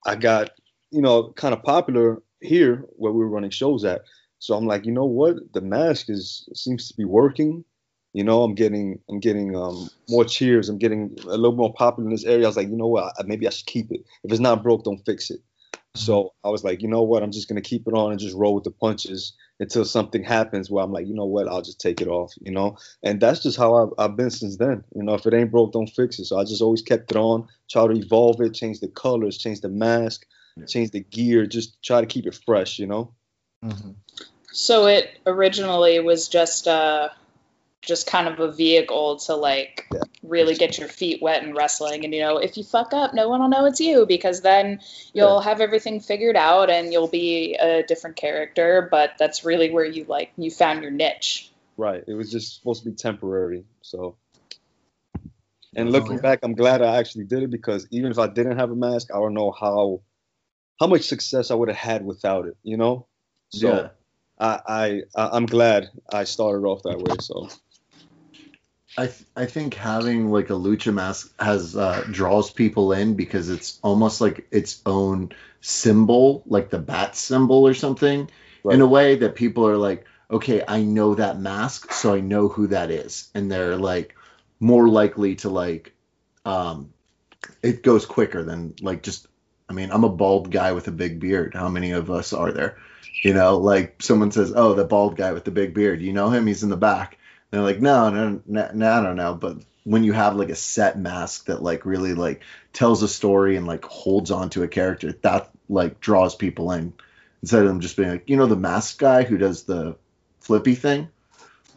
I 0.05 0.15
got 0.15 0.51
you 0.91 1.01
know 1.01 1.33
kind 1.33 1.53
of 1.53 1.63
popular 1.63 2.21
here 2.41 2.85
where 2.97 3.11
we 3.11 3.19
were 3.19 3.29
running 3.29 3.49
shows 3.49 3.83
at. 3.83 4.01
So 4.39 4.55
I'm 4.55 4.65
like, 4.65 4.85
you 4.85 4.91
know 4.91 5.05
what? 5.05 5.53
The 5.53 5.61
mask 5.61 6.09
is 6.09 6.47
seems 6.53 6.87
to 6.87 6.95
be 6.95 7.05
working. 7.05 7.65
You 8.13 8.23
know, 8.23 8.43
I'm 8.43 8.55
getting 8.55 8.99
I'm 9.09 9.19
getting 9.19 9.55
um, 9.55 9.89
more 10.09 10.23
cheers. 10.23 10.69
I'm 10.69 10.77
getting 10.77 11.17
a 11.23 11.35
little 11.35 11.55
more 11.55 11.73
popular 11.73 12.07
in 12.09 12.15
this 12.15 12.25
area. 12.25 12.45
I 12.45 12.47
was 12.47 12.57
like, 12.57 12.69
you 12.69 12.77
know 12.77 12.87
what? 12.87 13.13
I, 13.19 13.23
maybe 13.23 13.45
I 13.45 13.49
should 13.49 13.65
keep 13.65 13.91
it. 13.91 14.05
If 14.23 14.31
it's 14.31 14.39
not 14.39 14.63
broke, 14.63 14.85
don't 14.85 15.03
fix 15.05 15.29
it. 15.29 15.41
So 15.95 16.33
I 16.43 16.49
was 16.49 16.63
like, 16.63 16.81
you 16.81 16.87
know 16.87 17.03
what? 17.03 17.23
I'm 17.23 17.31
just 17.31 17.49
gonna 17.49 17.61
keep 17.61 17.87
it 17.87 17.93
on 17.93 18.11
and 18.11 18.19
just 18.19 18.35
roll 18.35 18.55
with 18.55 18.63
the 18.63 18.71
punches 18.71 19.33
until 19.59 19.85
something 19.85 20.23
happens 20.23 20.69
where 20.69 20.83
I'm 20.83 20.91
like, 20.91 21.07
you 21.07 21.13
know 21.13 21.25
what? 21.25 21.47
I'll 21.47 21.61
just 21.61 21.79
take 21.79 22.01
it 22.01 22.07
off. 22.07 22.33
You 22.41 22.51
know, 22.51 22.77
and 23.03 23.19
that's 23.19 23.41
just 23.43 23.57
how 23.57 23.75
I've, 23.75 23.93
I've 23.97 24.15
been 24.15 24.31
since 24.31 24.57
then. 24.57 24.83
You 24.95 25.03
know, 25.03 25.13
if 25.13 25.25
it 25.25 25.33
ain't 25.33 25.51
broke, 25.51 25.73
don't 25.73 25.87
fix 25.87 26.19
it. 26.19 26.25
So 26.25 26.37
I 26.37 26.43
just 26.43 26.61
always 26.61 26.81
kept 26.81 27.11
it 27.11 27.17
on, 27.17 27.47
try 27.69 27.87
to 27.87 27.93
evolve 27.93 28.41
it, 28.41 28.53
change 28.53 28.79
the 28.79 28.87
colors, 28.87 29.37
change 29.37 29.61
the 29.61 29.69
mask, 29.69 30.25
change 30.67 30.91
the 30.91 31.01
gear, 31.01 31.45
just 31.45 31.81
try 31.83 32.01
to 32.01 32.07
keep 32.07 32.25
it 32.25 32.39
fresh. 32.45 32.79
You 32.79 32.87
know. 32.87 33.13
Mm-hmm. 33.63 33.91
So 34.51 34.87
it 34.87 35.19
originally 35.25 35.99
was 35.99 36.29
just 36.29 36.67
uh 36.67 37.09
just 37.85 38.07
kind 38.07 38.27
of 38.27 38.39
a 38.39 38.51
vehicle 38.51 39.17
to 39.17 39.35
like 39.35 39.87
Yeah. 39.93 40.01
really 40.23 40.55
get 40.55 40.77
your 40.77 40.87
feet 40.87 41.21
wet 41.21 41.43
in 41.43 41.53
wrestling 41.53 42.03
and 42.03 42.13
you 42.13 42.21
know 42.21 42.37
if 42.37 42.57
you 42.57 42.63
fuck 42.63 42.93
up 42.93 43.13
no 43.13 43.29
one 43.29 43.41
will 43.41 43.49
know 43.49 43.65
it's 43.65 43.79
you 43.79 44.05
because 44.05 44.41
then 44.41 44.79
you'll 45.13 45.39
have 45.41 45.61
everything 45.61 45.99
figured 45.99 46.35
out 46.35 46.69
and 46.69 46.91
you'll 46.91 47.07
be 47.07 47.55
a 47.55 47.83
different 47.83 48.15
character 48.15 48.87
but 48.89 49.11
that's 49.19 49.45
really 49.45 49.69
where 49.69 49.85
you 49.85 50.03
like 50.05 50.31
you 50.37 50.49
found 50.51 50.81
your 50.81 50.91
niche 50.91 51.51
Right. 51.77 52.01
It 52.07 52.13
was 52.13 52.31
just 52.31 52.55
supposed 52.57 52.83
to 52.83 52.89
be 52.89 52.95
temporary. 52.95 53.65
So. 53.81 54.15
And 55.75 55.89
Oh, 55.89 55.91
looking 55.91 56.13
yeah. 56.15 56.21
back, 56.21 56.39
I'm 56.41 56.53
glad 56.55 56.81
I 56.81 56.95
actually 56.99 57.25
did 57.25 57.43
it 57.43 57.49
because 57.51 57.85
even 57.91 58.11
if 58.11 58.17
I 58.17 58.27
didn't 58.27 58.57
have 58.57 58.71
a 58.71 58.75
mask, 58.77 59.09
I 59.13 59.17
don't 59.17 59.33
know 59.33 59.51
how 59.51 59.99
how 60.79 60.87
much 60.87 61.01
success 61.03 61.51
I 61.51 61.55
would 61.55 61.67
have 61.67 61.77
had 61.77 62.05
without 62.05 62.47
it. 62.47 62.55
You 62.63 62.77
know. 62.77 63.07
So 63.49 63.67
Yeah. 63.67 63.89
I, 64.39 64.61
I 64.65 65.01
I- 65.21 65.29
I'm 65.35 65.45
glad 65.47 65.89
I 66.11 66.23
started 66.23 66.65
off 66.65 66.83
that 66.83 66.97
way. 66.97 67.17
So 67.19 67.49
I 68.97 69.07
th- 69.07 69.25
I 69.35 69.45
think 69.45 69.73
having 69.73 70.31
like 70.31 70.49
a 70.49 70.53
lucha 70.53 70.93
mask 70.93 71.33
has 71.39 71.75
uh, 71.75 72.05
draws 72.09 72.49
people 72.51 72.93
in 72.93 73.15
because 73.15 73.49
it's 73.49 73.79
almost 73.83 74.21
like 74.21 74.47
its 74.51 74.81
own 74.85 75.31
symbol, 75.61 76.43
like 76.45 76.69
the 76.69 76.79
bat 76.79 77.15
symbol 77.15 77.67
or 77.67 77.73
something, 77.73 78.29
Right. 78.63 78.75
in 78.75 78.81
a 78.81 78.87
way 78.87 79.15
that 79.17 79.35
people 79.35 79.67
are 79.67 79.77
like, 79.77 80.05
okay, 80.31 80.63
I 80.67 80.81
know 80.81 81.15
that 81.15 81.39
mask, 81.39 81.91
so 81.91 82.15
I 82.15 82.19
know 82.21 82.47
who 82.47 82.67
that 82.67 82.89
is, 82.89 83.29
and 83.35 83.51
they're 83.51 83.75
like 83.75 84.15
more 84.59 84.87
likely 84.87 85.35
to 85.37 85.49
like, 85.49 85.93
um, 86.45 86.93
it 87.61 87.83
goes 87.83 88.05
quicker 88.05 88.43
than 88.43 88.75
like 88.81 89.03
just. 89.03 89.27
I 89.67 89.73
mean, 89.73 89.91
I'm 89.91 90.03
a 90.03 90.09
bald 90.09 90.51
guy 90.51 90.73
with 90.73 90.87
a 90.87 90.91
big 90.91 91.19
beard. 91.19 91.55
How 91.55 91.69
many 91.69 91.91
of 91.91 92.11
us 92.11 92.33
are 92.33 92.51
there? 92.51 92.77
You 93.23 93.33
know, 93.33 93.57
like 93.57 94.01
someone 94.03 94.31
says, 94.31 94.53
"Oh, 94.55 94.75
the 94.75 94.85
bald 94.85 95.17
guy 95.17 95.33
with 95.33 95.43
the 95.43 95.51
big 95.51 95.73
beard. 95.73 96.01
You 96.03 96.13
know 96.13 96.29
him? 96.29 96.45
He's 96.47 96.61
in 96.63 96.69
the 96.69 96.77
back." 96.77 97.17
They're 97.55 97.63
like, 97.63 97.81
no, 97.81 98.09
no, 98.09 98.41
no, 98.45 98.71
no, 98.73 98.91
I 98.91 99.01
don't 99.01 99.15
know. 99.15 99.33
But 99.33 99.57
when 99.83 100.03
you 100.03 100.13
have 100.13 100.35
like 100.35 100.49
a 100.49 100.55
set 100.55 100.97
mask 100.97 101.45
that 101.45 101.61
like 101.61 101.85
really 101.85 102.13
like 102.13 102.41
tells 102.73 103.03
a 103.03 103.07
story 103.07 103.55
and 103.55 103.67
like 103.67 103.85
holds 103.85 104.31
on 104.31 104.49
to 104.51 104.63
a 104.63 104.67
character, 104.67 105.13
that 105.21 105.49
like 105.69 105.99
draws 105.99 106.35
people 106.35 106.71
in 106.71 106.93
instead 107.41 107.61
of 107.61 107.67
them 107.67 107.79
just 107.79 107.97
being 107.97 108.09
like, 108.09 108.29
you 108.29 108.37
know, 108.37 108.47
the 108.47 108.55
mask 108.55 108.99
guy 108.99 109.23
who 109.23 109.37
does 109.37 109.63
the 109.63 109.95
flippy 110.39 110.75
thing. 110.75 111.09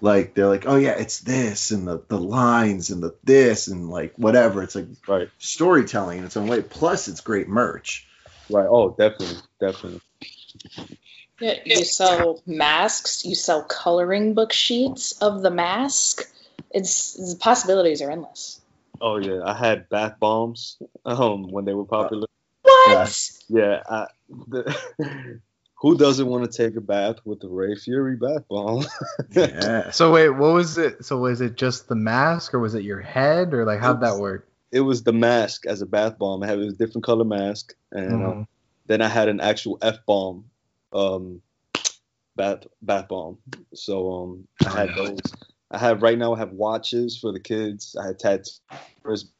Like 0.00 0.34
they're 0.34 0.46
like, 0.46 0.64
oh 0.66 0.76
yeah, 0.76 0.92
it's 0.92 1.20
this 1.20 1.70
and 1.72 1.86
the 1.86 2.02
the 2.08 2.18
lines 2.18 2.90
and 2.90 3.02
the 3.02 3.14
this 3.24 3.66
and 3.68 3.90
like 3.90 4.14
whatever. 4.16 4.62
It's 4.62 4.74
like 4.76 4.86
right, 5.06 5.28
storytelling 5.38 6.18
in 6.18 6.24
its 6.24 6.36
own 6.36 6.46
way. 6.46 6.62
Plus, 6.62 7.08
it's 7.08 7.20
great 7.20 7.48
merch. 7.48 8.06
right. 8.48 8.66
Oh, 8.68 8.90
definitely, 8.90 9.38
definitely. 9.60 10.00
Yeah, 11.40 11.54
you 11.64 11.84
sell 11.84 12.42
masks, 12.46 13.24
you 13.24 13.34
sell 13.34 13.62
coloring 13.62 14.34
book 14.34 14.52
sheets 14.52 15.12
of 15.22 15.42
the 15.42 15.50
mask. 15.50 16.28
It's 16.70 17.14
the 17.14 17.38
possibilities 17.38 18.02
are 18.02 18.10
endless. 18.10 18.60
Oh 19.00 19.18
yeah, 19.18 19.42
I 19.44 19.54
had 19.54 19.88
bath 19.88 20.18
bombs 20.18 20.78
um 21.04 21.50
when 21.50 21.64
they 21.64 21.74
were 21.74 21.84
popular. 21.84 22.26
What? 22.62 23.30
Yeah, 23.48 23.82
I, 23.88 24.06
the, 24.48 24.76
who 25.80 25.96
doesn't 25.96 26.26
want 26.26 26.50
to 26.50 26.56
take 26.56 26.76
a 26.76 26.80
bath 26.80 27.16
with 27.24 27.40
the 27.40 27.48
Rey 27.48 27.76
Fury 27.76 28.16
bath 28.16 28.44
bomb? 28.48 28.84
Yeah. 29.30 29.90
So 29.90 30.12
wait, 30.12 30.30
what 30.30 30.54
was 30.54 30.78
it? 30.78 31.04
So 31.04 31.18
was 31.18 31.40
it 31.40 31.56
just 31.56 31.88
the 31.88 31.94
mask, 31.94 32.54
or 32.54 32.58
was 32.58 32.74
it 32.74 32.82
your 32.82 33.00
head, 33.00 33.54
or 33.54 33.64
like 33.64 33.80
how'd 33.80 34.00
that 34.00 34.18
work? 34.18 34.48
it 34.70 34.80
was 34.80 35.02
the 35.02 35.12
mask 35.12 35.64
as 35.66 35.80
a 35.80 35.86
bath 35.86 36.18
bomb. 36.18 36.42
I 36.42 36.46
had 36.46 36.58
a 36.58 36.72
different 36.72 37.04
color 37.04 37.24
mask, 37.24 37.74
and 37.92 38.12
um, 38.12 38.20
Mhm. 38.20 38.46
then 38.86 39.02
I 39.02 39.08
had 39.08 39.28
an 39.28 39.40
actual 39.40 39.78
F 39.80 40.04
bomb, 40.06 40.46
um, 40.92 41.42
bath 42.36 42.66
bath 42.82 43.08
bomb. 43.08 43.38
So 43.74 44.10
um, 44.12 44.48
I 44.64 44.70
had 44.70 44.90
Oh, 44.96 45.06
those. 45.06 45.32
I 45.70 45.78
have 45.78 46.02
right 46.02 46.18
now. 46.18 46.34
I 46.34 46.38
have 46.38 46.52
watches 46.52 47.18
for 47.18 47.32
the 47.32 47.40
kids. 47.40 47.96
I 48.00 48.06
had 48.06 48.18
tattoos, 48.18 49.32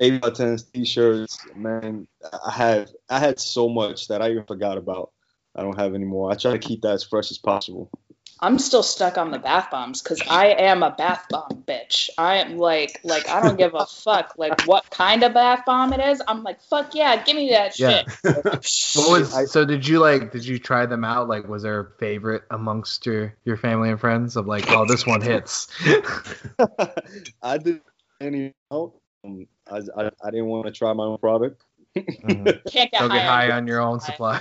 eighty 0.00 0.18
buttons, 0.18 0.64
t-shirts. 0.64 1.38
Man, 1.54 2.08
I 2.46 2.50
had 2.50 2.90
I 3.08 3.18
had 3.18 3.38
so 3.38 3.68
much 3.68 4.08
that 4.08 4.22
I 4.22 4.30
even 4.30 4.44
forgot 4.44 4.78
about. 4.78 5.12
I 5.54 5.62
don't 5.62 5.78
have 5.78 5.94
anymore. 5.94 6.30
I 6.30 6.34
try 6.34 6.52
to 6.52 6.58
keep 6.58 6.82
that 6.82 6.92
as 6.92 7.04
fresh 7.04 7.30
as 7.30 7.38
possible. 7.38 7.90
I'm 8.40 8.58
still 8.58 8.82
stuck 8.82 9.16
on 9.16 9.30
the 9.30 9.38
bath 9.38 9.70
bombs 9.70 10.02
because 10.02 10.20
I 10.28 10.48
am 10.48 10.82
a 10.82 10.90
bath 10.90 11.24
bomb 11.30 11.64
bitch. 11.66 12.10
I 12.18 12.36
am 12.36 12.58
like, 12.58 13.00
like 13.02 13.26
I 13.28 13.40
don't 13.40 13.56
give 13.56 13.74
a 13.74 13.86
fuck 14.04 14.34
like 14.36 14.66
what 14.66 14.88
kind 14.90 15.22
of 15.22 15.32
bath 15.32 15.64
bomb 15.64 15.92
it 15.94 16.00
is. 16.00 16.22
I'm 16.28 16.42
like, 16.42 16.60
fuck 16.62 16.94
yeah, 16.94 17.22
give 17.24 17.36
me 17.36 17.50
that 17.50 17.78
Yeah. 17.78 18.02
shit. 18.24 18.34
What 18.96 19.10
was 19.10 19.52
so? 19.52 19.64
Did 19.64 19.86
you 19.86 19.98
like? 20.00 20.32
Did 20.32 20.44
you 20.44 20.58
try 20.58 20.86
them 20.86 21.04
out? 21.04 21.28
Like, 21.28 21.46
was 21.48 21.62
there 21.62 21.80
a 21.80 21.90
favorite 21.98 22.42
amongst 22.50 23.06
your 23.06 23.34
your 23.44 23.56
family 23.56 23.90
and 23.90 24.00
friends 24.00 24.36
of 24.36 24.46
like, 24.46 24.70
oh, 24.70 24.84
this 24.86 25.06
one 25.06 25.20
hits? 25.20 25.68
I 27.42 27.58
did 27.58 27.80
any 28.20 28.52
out. 28.72 28.94
Um, 29.24 29.46
I, 29.70 29.78
I 29.96 30.10
I 30.24 30.30
didn't 30.30 30.46
want 30.46 30.66
to 30.66 30.72
try 30.72 30.92
my 30.92 31.04
own 31.04 31.18
product. 31.18 31.62
Mhm. 31.96 32.44
Can't 32.70 32.90
get 32.90 33.00
Don't 33.00 33.10
get 33.12 33.22
high 33.24 33.46
high 33.48 33.50
on 33.52 33.66
your 33.66 33.80
own 33.80 34.00
supply. 34.00 34.40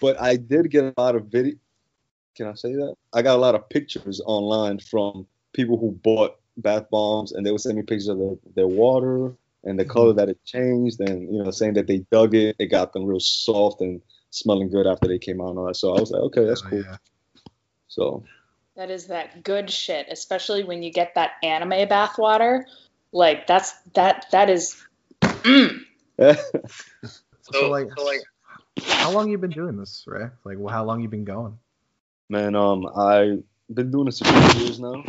but 0.00 0.20
I 0.20 0.36
did 0.36 0.70
get 0.70 0.84
a 0.84 1.00
lot 1.00 1.16
of 1.16 1.26
video. 1.26 1.54
Can 2.38 2.46
I 2.46 2.54
say 2.54 2.72
that? 2.72 2.94
I 3.12 3.22
got 3.22 3.34
a 3.34 3.40
lot 3.40 3.56
of 3.56 3.68
pictures 3.68 4.22
online 4.24 4.78
from 4.78 5.26
people 5.52 5.76
who 5.76 5.90
bought 5.90 6.36
bath 6.56 6.86
bombs, 6.88 7.32
and 7.32 7.44
they 7.44 7.50
would 7.50 7.60
send 7.60 7.76
me 7.76 7.82
pictures 7.82 8.06
of 8.08 8.18
the, 8.18 8.38
their 8.54 8.68
water 8.68 9.34
and 9.64 9.76
the 9.76 9.84
color 9.84 10.12
that 10.12 10.28
it 10.28 10.38
changed, 10.44 11.00
and 11.00 11.34
you 11.34 11.42
know, 11.42 11.50
saying 11.50 11.74
that 11.74 11.88
they 11.88 11.98
dug 12.12 12.36
it, 12.36 12.54
it 12.60 12.66
got 12.66 12.92
them 12.92 13.04
real 13.04 13.18
soft 13.18 13.80
and 13.80 14.00
smelling 14.30 14.70
good 14.70 14.86
after 14.86 15.08
they 15.08 15.18
came 15.18 15.40
out 15.40 15.48
and 15.48 15.58
all 15.58 15.66
that. 15.66 15.74
So 15.76 15.96
I 15.96 16.00
was 16.00 16.12
like, 16.12 16.22
okay, 16.22 16.44
that's 16.44 16.62
Oh, 16.64 16.70
cool. 16.70 16.82
yeah. 16.84 16.96
So 17.88 18.24
That 18.76 18.90
is 18.90 19.08
that 19.08 19.42
good 19.42 19.68
shit, 19.68 20.06
especially 20.08 20.62
when 20.62 20.84
you 20.84 20.92
get 20.92 21.16
that 21.16 21.32
anime 21.42 21.88
bath 21.88 22.18
water. 22.18 22.66
Like 23.10 23.48
that's 23.48 23.72
that 23.94 24.26
that 24.30 24.48
is. 24.48 24.80
Mm. 25.22 25.80
So, 27.50 27.70
like, 27.70 27.86
like 27.96 28.20
how 28.82 29.10
long 29.10 29.30
you 29.30 29.38
been 29.38 29.50
doing 29.50 29.76
this, 29.76 30.04
Rey? 30.06 30.28
Like, 30.44 30.58
well, 30.58 30.72
how 30.72 30.84
long 30.84 31.00
you 31.00 31.08
been 31.08 31.24
going? 31.24 31.58
Man, 32.28 32.54
um, 32.54 32.86
I've 32.96 33.42
been 33.72 33.90
doing 33.90 34.06
this 34.06 34.18
for 34.18 34.26
five 34.26 34.56
years 34.56 34.80
now. 34.80 35.04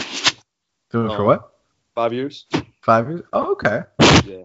Doing 0.92 1.12
it 1.12 1.16
for 1.16 1.24
what? 1.24 1.52
Five 1.96 2.14
years. 2.14 2.46
Five 2.82 3.10
years? 3.10 3.22
Oh, 3.34 3.52
okay. 3.54 3.82
Yeah. 4.26 4.44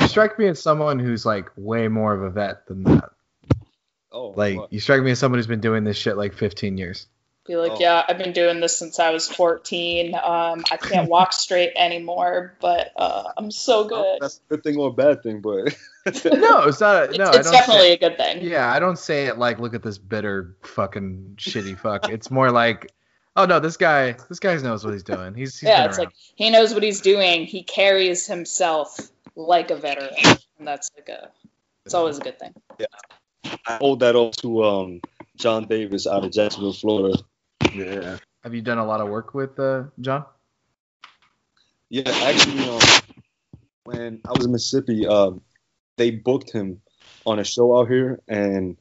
You 0.00 0.08
strike 0.08 0.38
me 0.38 0.46
as 0.48 0.60
someone 0.60 0.98
who's 0.98 1.24
like 1.24 1.50
way 1.56 1.88
more 1.88 2.12
of 2.12 2.22
a 2.22 2.30
vet 2.30 2.66
than 2.66 2.82
that. 2.84 3.10
Oh, 4.10 4.30
Like, 4.30 4.56
what? 4.56 4.72
you 4.72 4.80
strike 4.80 5.02
me 5.02 5.10
as 5.12 5.18
someone 5.18 5.38
who's 5.38 5.46
been 5.46 5.60
doing 5.60 5.84
this 5.84 5.96
shit 5.96 6.16
like 6.16 6.34
15 6.34 6.76
years. 6.78 7.06
Be 7.48 7.56
like, 7.56 7.72
Oh. 7.72 7.76
yeah, 7.80 8.04
I've 8.06 8.18
been 8.18 8.32
doing 8.32 8.60
this 8.60 8.76
since 8.78 9.00
I 9.00 9.10
was 9.10 9.26
14. 9.28 10.14
Um, 10.14 10.64
I 10.70 10.76
can't 10.76 11.08
walk 11.08 11.32
straight 11.32 11.72
anymore, 11.76 12.54
but 12.60 12.92
uh, 12.94 13.24
I'm 13.36 13.50
so 13.50 13.80
Oh, 13.80 13.88
good. 13.88 14.18
that's 14.20 14.40
a 14.50 14.54
good 14.54 14.62
thing 14.62 14.76
or 14.76 14.88
a 14.88 14.92
bad 14.92 15.22
thing, 15.22 15.40
but 15.40 15.74
No, 16.24 16.64
it's 16.64 16.80
not. 16.80 17.04
It's, 17.10 17.18
no, 17.18 17.24
I 17.24 17.36
it's 17.36 17.50
don't 17.50 17.52
definitely 17.52 17.88
Say, 17.88 17.92
a 17.94 17.98
good 17.98 18.16
thing. 18.18 18.42
yeah, 18.42 18.70
I 18.70 18.78
don't 18.78 18.98
say 18.98 19.26
it 19.26 19.38
like, 19.38 19.58
look 19.58 19.74
at 19.74 19.82
this 19.82 19.96
bitter 19.98 20.56
fucking 20.62 21.34
shitty 21.38 21.78
fuck. 21.78 22.08
It's 22.10 22.30
more 22.30 22.50
like, 22.50 22.92
oh 23.34 23.46
no, 23.46 23.60
this 23.60 23.76
guy, 23.78 24.16
this 24.28 24.38
guy 24.40 24.54
knows 24.58 24.84
what 24.84 24.92
he's 24.92 25.02
doing. 25.02 25.34
He's, 25.34 25.58
he's 25.58 25.68
yeah, 25.70 25.80
been 25.82 25.88
it's 25.88 25.98
around. 25.98 26.06
like 26.06 26.14
he 26.36 26.50
knows 26.50 26.74
what 26.74 26.82
he's 26.82 27.00
doing. 27.00 27.46
He 27.46 27.62
carries 27.62 28.26
himself 28.26 28.98
like 29.36 29.70
a 29.70 29.76
veteran, 29.76 30.10
and 30.58 30.68
that's 30.68 30.90
like 30.96 31.08
a. 31.08 31.30
It's 31.86 31.94
always 31.94 32.18
a 32.18 32.20
good 32.20 32.38
thing. 32.38 32.52
Yeah, 32.78 32.86
I 33.66 33.76
hold 33.76 34.00
that 34.00 34.14
off 34.14 34.36
to 34.38 34.64
um, 34.64 35.00
Jon 35.36 35.66
Davis 35.66 36.06
out 36.06 36.24
of 36.24 36.32
Jacksonville, 36.32 36.74
Florida. 36.74 37.18
Yeah. 37.72 38.18
Have 38.44 38.54
you 38.54 38.62
done 38.62 38.78
a 38.78 38.86
lot 38.86 39.00
of 39.00 39.08
work 39.08 39.34
with 39.34 39.58
uh, 39.58 39.84
Jon? 40.00 40.24
Yeah, 41.90 42.08
actually, 42.08 42.68
um, 42.68 42.80
when 43.84 44.20
I 44.26 44.32
was 44.32 44.44
in 44.44 44.52
Mississippi, 44.52 45.06
um, 45.06 45.40
they 45.96 46.10
booked 46.10 46.52
him 46.52 46.80
on 47.24 47.38
a 47.38 47.44
show 47.44 47.78
out 47.78 47.88
here, 47.88 48.20
and 48.28 48.76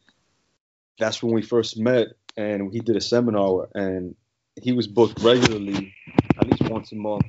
that's 1.00 1.24
when 1.24 1.34
we 1.34 1.42
first 1.42 1.78
met. 1.78 2.08
And 2.36 2.72
he 2.72 2.80
did 2.80 2.96
a 2.96 3.02
seminar, 3.02 3.68
and 3.74 4.16
he 4.62 4.74
was 4.74 4.88
booked 4.88 5.22
regularly, 5.22 5.94
at 6.38 6.48
least 6.48 6.70
once 6.70 6.92
a 6.92 6.96
month, 6.96 7.26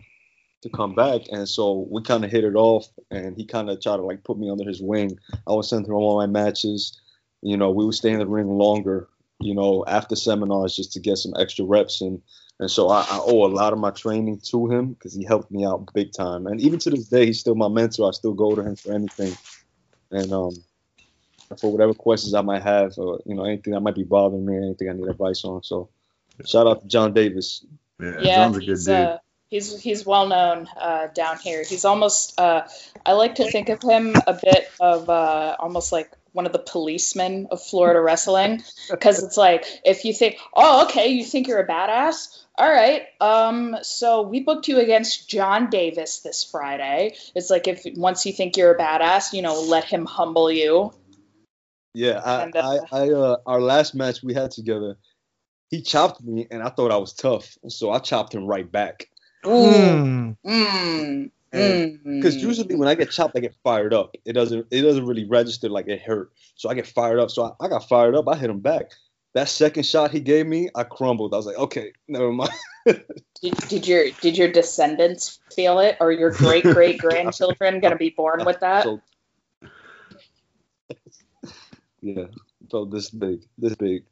to 0.62 0.68
come 0.68 0.94
back. 0.94 1.22
And 1.30 1.48
so 1.48 1.86
we 1.90 2.02
kind 2.02 2.24
of 2.24 2.30
hit 2.30 2.44
it 2.44 2.54
off, 2.56 2.88
and 3.10 3.36
he 3.36 3.46
kind 3.46 3.70
of 3.70 3.80
tried 3.80 3.96
to 3.96 4.02
like 4.02 4.24
put 4.24 4.38
me 4.38 4.50
under 4.50 4.64
his 4.64 4.82
wing. 4.82 5.18
I 5.46 5.52
was 5.52 5.70
sending 5.70 5.90
him 5.90 5.96
all 5.96 6.18
my 6.18 6.26
matches, 6.26 7.00
you 7.42 7.56
know, 7.56 7.70
we 7.70 7.84
would 7.84 7.94
stay 7.94 8.10
in 8.10 8.18
the 8.18 8.26
ring 8.26 8.48
longer, 8.48 9.08
you 9.40 9.54
know, 9.54 9.84
after 9.86 10.16
seminars 10.16 10.74
just 10.74 10.92
to 10.94 11.00
get 11.00 11.18
some 11.18 11.34
extra 11.38 11.64
reps 11.64 12.00
and 12.00 12.22
and 12.60 12.70
so 12.70 12.88
I, 12.88 13.02
I 13.02 13.20
owe 13.22 13.46
a 13.46 13.48
lot 13.48 13.72
of 13.72 13.78
my 13.78 13.90
training 13.90 14.40
to 14.46 14.68
him 14.68 14.92
because 14.92 15.14
he 15.14 15.24
helped 15.24 15.50
me 15.50 15.64
out 15.64 15.92
big 15.94 16.12
time. 16.12 16.46
And 16.46 16.60
even 16.60 16.80
to 16.80 16.90
this 16.90 17.08
day, 17.08 17.26
he's 17.26 17.38
still 17.38 17.54
my 17.54 17.68
mentor. 17.68 18.08
I 18.08 18.10
still 18.10 18.34
go 18.34 18.54
to 18.54 18.62
him 18.62 18.74
for 18.74 18.92
anything. 18.92 19.36
And 20.10 20.32
um, 20.32 20.50
for 21.60 21.70
whatever 21.70 21.94
questions 21.94 22.34
I 22.34 22.40
might 22.40 22.62
have, 22.62 22.98
or 22.98 23.20
you 23.24 23.34
know, 23.34 23.44
anything 23.44 23.74
that 23.74 23.80
might 23.80 23.94
be 23.94 24.02
bothering 24.02 24.44
me, 24.44 24.56
anything 24.56 24.90
I 24.90 24.92
need 24.92 25.08
advice 25.08 25.44
on. 25.44 25.62
So, 25.62 25.88
shout 26.44 26.66
out 26.66 26.82
to 26.82 26.88
Jon 26.88 27.12
Davis. 27.12 27.64
Yeah, 28.00 28.20
Yeah, 28.20 28.36
Jon's 28.36 28.56
a 28.56 28.60
good 28.60 28.68
he's, 28.68 28.84
dude. 28.86 28.94
uh, 28.94 29.18
he's 29.48 29.80
he's 29.80 30.04
well 30.04 30.26
known 30.26 30.68
uh, 30.76 31.08
down 31.14 31.38
here. 31.38 31.62
He's 31.62 31.84
almost 31.84 32.38
uh, 32.40 32.66
I 33.06 33.12
like 33.12 33.36
to 33.36 33.50
think 33.50 33.68
of 33.68 33.82
him 33.82 34.16
a 34.26 34.34
bit 34.34 34.70
of 34.80 35.08
uh, 35.08 35.56
almost 35.58 35.92
like 35.92 36.10
one 36.32 36.46
of 36.46 36.52
the 36.52 36.58
policemen 36.58 37.48
of 37.50 37.62
Florida 37.62 38.00
wrestling 38.00 38.62
because 38.90 39.22
it's 39.22 39.36
like 39.36 39.64
if 39.84 40.04
you 40.04 40.12
think 40.12 40.36
oh 40.54 40.84
okay 40.84 41.08
you 41.08 41.24
think 41.24 41.48
you're 41.48 41.60
a 41.60 41.66
badass? 41.66 42.44
All 42.56 42.68
right 42.68 43.06
um 43.20 43.76
so 43.82 44.22
we 44.22 44.40
booked 44.40 44.68
you 44.68 44.78
against 44.78 45.28
Jon 45.28 45.70
Davis 45.70 46.20
this 46.20 46.44
Friday. 46.44 47.16
It's 47.34 47.50
like 47.50 47.68
if 47.68 47.84
once 47.96 48.26
you 48.26 48.32
think 48.32 48.56
you're 48.56 48.74
a 48.74 48.78
badass 48.78 49.32
you 49.32 49.42
know 49.42 49.60
let 49.60 49.84
him 49.84 50.06
humble 50.06 50.50
you. 50.50 50.92
Yeah, 51.94 52.20
I, 52.24 52.42
And, 52.44 52.56
uh, 52.56 52.78
I, 52.92 53.04
I 53.04 53.10
uh, 53.10 53.36
our 53.46 53.60
last 53.60 53.94
match 53.94 54.22
we 54.22 54.34
had 54.34 54.50
together, 54.50 54.98
he 55.68 55.82
chopped 55.82 56.22
me, 56.22 56.46
and 56.50 56.62
I 56.62 56.68
thought 56.68 56.92
I 56.92 56.96
was 56.96 57.12
tough, 57.12 57.56
so 57.68 57.90
I 57.90 57.98
chopped 57.98 58.34
him 58.34 58.46
right 58.46 58.70
back. 58.70 59.08
Mm. 59.44 60.36
mm, 60.44 61.30
Because 61.50 62.36
mm. 62.36 62.40
usually 62.40 62.74
when 62.74 62.88
I 62.88 62.94
get 62.94 63.10
chopped, 63.10 63.36
I 63.36 63.40
get 63.40 63.54
fired 63.62 63.94
up. 63.94 64.14
It 64.24 64.34
doesn't, 64.34 64.66
it 64.70 64.82
doesn't 64.82 65.06
really 65.06 65.26
register 65.26 65.68
like 65.68 65.88
it 65.88 66.02
hurt. 66.02 66.30
So 66.56 66.68
I 66.68 66.74
get 66.74 66.86
fired 66.86 67.18
up. 67.18 67.30
So 67.30 67.44
I, 67.60 67.64
I 67.64 67.68
got 67.68 67.88
fired 67.88 68.14
up. 68.14 68.28
I 68.28 68.36
hit 68.36 68.50
him 68.50 68.60
back. 68.60 68.92
That 69.34 69.48
second 69.48 69.84
shot 69.84 70.10
he 70.10 70.20
gave 70.20 70.46
me, 70.46 70.68
I 70.74 70.84
crumbled. 70.84 71.32
I 71.32 71.36
was 71.36 71.46
like, 71.46 71.58
okay, 71.58 71.92
never 72.08 72.32
mind. 72.32 72.50
Did, 73.40 73.54
did 73.68 73.86
your 73.86 74.10
did 74.22 74.38
your 74.38 74.50
descendants 74.50 75.40
feel 75.54 75.78
it, 75.78 75.98
or 76.00 76.10
your 76.10 76.30
great 76.30 76.64
great 76.64 76.98
grandchildren 77.00 77.80
gonna 77.80 77.96
be 77.96 78.10
born 78.10 78.44
with 78.46 78.60
that? 78.60 78.84
So- 78.84 79.02
yeah, 82.00 82.24
felt 82.70 82.90
this 82.90 83.10
big, 83.10 83.42
this 83.58 83.74
big. 83.74 84.04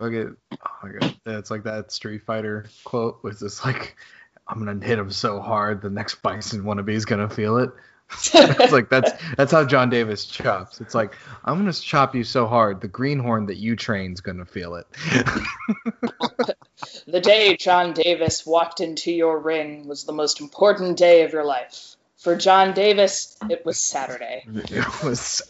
Okay. 0.00 0.32
Oh 0.52 0.56
my 0.82 0.90
god. 0.90 1.14
Yeah, 1.26 1.38
it's 1.38 1.50
like 1.50 1.62
that 1.64 1.92
Street 1.92 2.22
Fighter 2.24 2.66
quote 2.82 3.22
was 3.22 3.38
just 3.38 3.64
like, 3.64 3.96
I'm 4.46 4.64
gonna 4.64 4.84
hit 4.84 4.98
him 4.98 5.10
so 5.10 5.40
hard 5.40 5.82
the 5.82 5.90
next 5.90 6.16
Bison 6.16 6.62
wannabe 6.62 6.90
is 6.90 7.04
gonna 7.04 7.28
feel 7.28 7.58
it. 7.58 7.70
it's 8.34 8.72
like 8.72 8.88
that's 8.90 9.12
that's 9.36 9.52
how 9.52 9.64
Jon 9.64 9.88
Davis 9.88 10.26
chops. 10.26 10.80
It's 10.80 10.94
like 10.94 11.14
I'm 11.44 11.58
gonna 11.58 11.72
chop 11.72 12.14
you 12.14 12.24
so 12.24 12.46
hard 12.46 12.80
the 12.80 12.88
greenhorn 12.88 13.46
that 13.46 13.56
you 13.56 13.76
train's 13.76 14.20
gonna 14.20 14.44
feel 14.44 14.74
it. 14.74 14.86
the 17.06 17.20
day 17.20 17.56
Jon 17.56 17.92
Davis 17.94 18.44
walked 18.44 18.80
into 18.80 19.10
your 19.12 19.38
ring 19.38 19.88
was 19.88 20.04
the 20.04 20.12
most 20.12 20.40
important 20.40 20.98
day 20.98 21.22
of 21.22 21.32
your 21.32 21.44
life. 21.44 21.96
For 22.18 22.36
Jon 22.36 22.74
Davis, 22.74 23.36
it 23.48 23.64
was 23.64 23.78
Saturday. 23.78 24.44
it 24.46 25.02
was. 25.02 25.42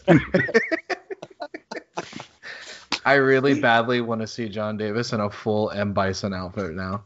I 3.05 3.15
really 3.15 3.59
badly 3.59 3.99
want 3.99 4.21
to 4.21 4.27
see 4.27 4.47
Jon 4.47 4.77
Davis 4.77 5.11
in 5.11 5.19
a 5.19 5.29
full 5.29 5.69
M 5.69 5.93
Bison 5.93 6.33
outfit 6.33 6.73
now. 6.73 7.03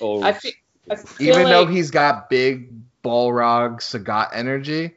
Oh, 0.00 0.22
I 0.22 0.32
feel, 0.32 0.52
I 0.52 0.52
feel 0.52 0.52
Even 1.20 1.44
like, 1.44 1.48
though 1.48 1.66
he's 1.66 1.90
got 1.90 2.30
big 2.30 2.72
Balrog 3.02 3.80
Sagat 3.80 4.30
energy, 4.32 4.94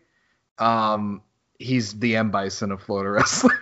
um, 0.57 1.21
he's 1.59 1.97
the 1.99 2.15
M 2.15 2.31
Bison 2.31 2.71
of 2.71 2.81
Florida 2.81 3.11
wrestling. 3.11 3.57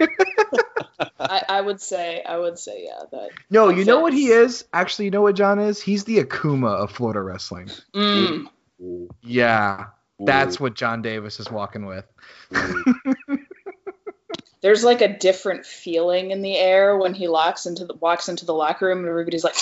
I, 1.20 1.44
I 1.48 1.62
would 1.62 1.82
say, 1.82 2.24
I 2.24 2.38
would 2.38 2.58
say, 2.58 2.86
yeah, 2.86 3.04
that. 3.12 3.30
no, 3.50 3.70
you 3.70 3.86
know 3.86 4.00
what 4.00 4.14
he 4.14 4.28
is? 4.28 4.66
Actually, 4.74 5.06
you 5.06 5.12
know 5.12 5.22
what 5.22 5.36
Jon 5.36 5.60
is? 5.60 5.82
He's 5.82 6.04
the 6.04 6.24
Akuma 6.24 6.76
of 6.76 6.92
Florida 6.92 7.22
wrestling. 7.22 7.70
Mm, 7.94 8.48
ooh, 8.82 9.10
Yeah, 9.22 9.88
that's 10.20 10.60
what 10.60 10.74
Jon 10.74 11.02
Davis 11.02 11.40
is 11.40 11.50
walking 11.50 11.86
with. 11.86 12.06
there's 14.62 14.84
like 14.84 15.02
a 15.02 15.18
different 15.18 15.66
feeling 15.66 16.32
in 16.32 16.42
the 16.42 16.58
air 16.58 16.98
when 16.98 17.14
he 17.14 17.28
locks 17.28 17.66
into 17.66 17.86
the 17.86 17.94
walks 17.96 18.30
into 18.30 18.46
the 18.46 18.54
locker 18.54 18.88
room, 18.88 19.00
and 19.00 19.08
everybody's 19.08 19.44
like, 19.44 19.56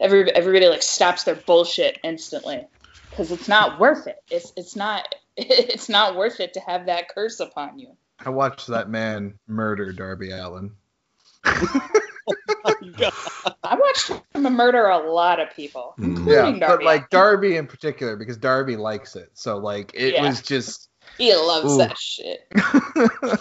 every 0.00 0.30
everybody 0.32 0.68
like 0.68 0.82
stops 0.82 1.24
their 1.24 1.36
bullshit 1.36 1.98
instantly 2.02 2.66
because 3.10 3.30
it's 3.30 3.48
not 3.48 3.78
worth 3.78 4.06
it. 4.06 4.16
It's 4.30 4.52
it's 4.56 4.74
not 4.74 5.14
it's 5.36 5.88
not 5.88 6.16
worth 6.16 6.40
it 6.40 6.54
to 6.54 6.60
have 6.60 6.86
that 6.86 7.08
curse 7.08 7.40
upon 7.40 7.78
you. 7.78 7.96
I 8.18 8.30
watched 8.30 8.66
that 8.68 8.88
man 8.88 9.38
murder 9.46 9.92
Darby 9.92 10.30
Allin. 10.30 10.72
I 13.62 13.76
watched 13.76 14.12
him 14.34 14.42
murder 14.54 14.86
a 14.86 15.10
lot 15.10 15.40
of 15.40 15.54
people, 15.54 15.94
Mhm. 15.98 16.16
including 16.16 16.58
Yeah, 16.58 16.66
but 16.66 16.84
like 16.84 17.08
Darby 17.10 17.56
in 17.56 17.66
particular, 17.66 18.16
because 18.16 18.36
Darby 18.36 18.76
likes 18.76 19.16
it. 19.16 19.30
So 19.34 19.58
like 19.58 19.92
it 19.94 20.14
Yeah. 20.14 20.22
was 20.22 20.42
just 20.42 20.88
he 21.16 21.34
loves 21.34 21.74
Ooh. 21.74 21.78
that 21.78 21.96
shit. 21.98 22.46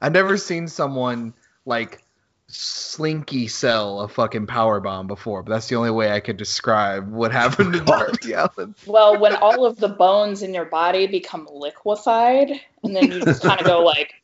I've 0.00 0.12
never 0.12 0.36
seen 0.36 0.68
someone 0.68 1.34
like 1.64 2.02
slinky 2.48 3.48
cell 3.48 4.00
a 4.00 4.08
fucking 4.08 4.46
power 4.46 4.80
bomb 4.80 5.06
before, 5.06 5.42
but 5.42 5.52
that's 5.52 5.68
the 5.68 5.76
only 5.76 5.90
way 5.90 6.12
I 6.12 6.20
could 6.20 6.36
describe 6.36 7.10
what 7.10 7.32
happened 7.32 7.72
to 7.72 7.80
Darby 7.80 8.32
Allin. 8.34 8.74
Well, 8.86 9.18
when 9.18 9.34
all 9.34 9.66
of 9.66 9.78
the 9.78 9.88
bones 9.88 10.42
in 10.42 10.54
your 10.54 10.66
body 10.66 11.06
become 11.06 11.48
liquefied, 11.50 12.50
and 12.82 12.94
then 12.94 13.10
you 13.10 13.20
just 13.20 13.42
kind 13.42 13.60
of 13.60 13.66
go 13.66 13.80
like, 13.84 14.14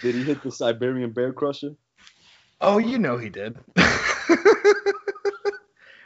Did 0.00 0.14
he 0.14 0.22
hit 0.22 0.42
the 0.42 0.52
Siberian 0.52 1.10
Bear 1.10 1.32
Crusher? 1.32 1.74
Oh, 2.60 2.78
you 2.78 2.98
know 2.98 3.18
he 3.18 3.28
did. 3.28 3.56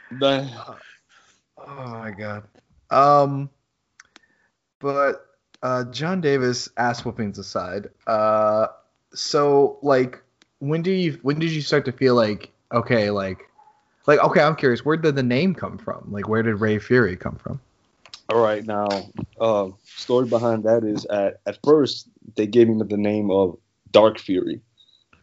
Nah. 0.09 0.75
oh 1.57 1.89
my 1.91 2.11
god. 2.11 2.43
Um, 2.89 3.49
but 4.79 5.25
uh, 5.61 5.85
Jon 5.85 6.21
Davis 6.21 6.69
ass 6.77 7.03
whoopings 7.03 7.37
aside, 7.37 7.89
uh, 8.05 8.67
so 9.13 9.79
like 9.81 10.21
when 10.59 10.81
do 10.81 10.91
you 10.91 11.19
when 11.21 11.39
did 11.39 11.51
you 11.51 11.61
start 11.61 11.85
to 11.85 11.91
feel 11.91 12.15
like 12.15 12.51
okay 12.71 13.09
like 13.09 13.49
like 14.05 14.19
okay 14.19 14.41
I'm 14.41 14.55
curious 14.55 14.83
where 14.85 14.97
did 14.97 15.15
the 15.15 15.23
name 15.23 15.53
come 15.53 15.77
from 15.77 16.07
like 16.11 16.27
where 16.27 16.43
did 16.43 16.55
Rey 16.55 16.79
Fury 16.79 17.15
come 17.15 17.35
from? 17.35 17.59
All 18.29 18.41
right, 18.41 18.65
now, 18.65 18.87
uh, 19.39 19.69
story 19.85 20.27
behind 20.27 20.65
that 20.65 20.83
is 20.83 21.05
at 21.05 21.39
at 21.45 21.59
first 21.63 22.09
they 22.35 22.45
gave 22.45 22.67
me 22.67 22.81
the 22.85 22.97
name 22.97 23.31
of 23.31 23.57
Dark 23.91 24.19
Fury. 24.19 24.61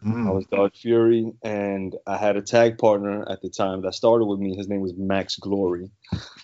I 0.06 0.30
was 0.30 0.44
Dark 0.46 0.76
Fury, 0.76 1.32
and 1.42 1.96
I 2.06 2.18
had 2.18 2.36
a 2.36 2.42
tag 2.42 2.76
partner 2.76 3.26
at 3.26 3.40
the 3.40 3.48
time 3.48 3.80
that 3.82 3.94
started 3.94 4.26
with 4.26 4.38
me. 4.38 4.54
His 4.54 4.68
name 4.68 4.82
was 4.82 4.92
Max 4.94 5.36
Glory. 5.36 5.90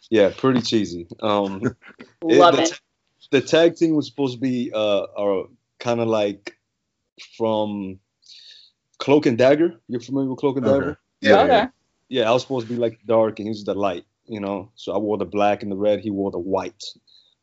Yeah, 0.09 0.33
pretty 0.35 0.62
cheesy. 0.62 1.07
Um, 1.20 1.61
love 2.22 2.57
the, 2.57 2.62
it. 2.62 2.81
The 3.31 3.42
tag 3.42 3.76
team 3.76 3.94
was 3.94 4.07
supposed 4.07 4.37
to 4.37 4.40
be 4.40 4.72
uh, 4.72 5.03
uh 5.03 5.46
kind 5.79 6.00
of 6.00 6.09
like 6.09 6.57
from 7.37 8.00
Cloak 8.98 9.26
and 9.26 9.38
Dagger. 9.38 9.80
You're 9.88 10.00
familiar 10.00 10.28
with 10.30 10.38
Cloak 10.38 10.56
and 10.56 10.66
Okay. 10.66 10.74
Dagger? 10.80 10.98
Yeah, 11.20 11.42
okay. 11.42 11.68
Yeah, 12.09 12.28
I 12.28 12.33
was 12.33 12.42
supposed 12.42 12.66
to 12.68 12.72
be 12.74 12.78
like 12.78 12.98
dark, 13.06 13.38
and 13.38 13.46
he 13.46 13.50
was 13.50 13.64
the 13.64 13.74
light. 13.74 14.04
You 14.26 14.40
know, 14.40 14.70
so 14.74 14.92
I 14.92 14.98
wore 14.98 15.18
the 15.18 15.24
black 15.24 15.62
and 15.62 15.70
the 15.72 15.76
red. 15.76 16.00
He 16.00 16.11
wore 16.11 16.30
the 16.30 16.38
white, 16.38 16.85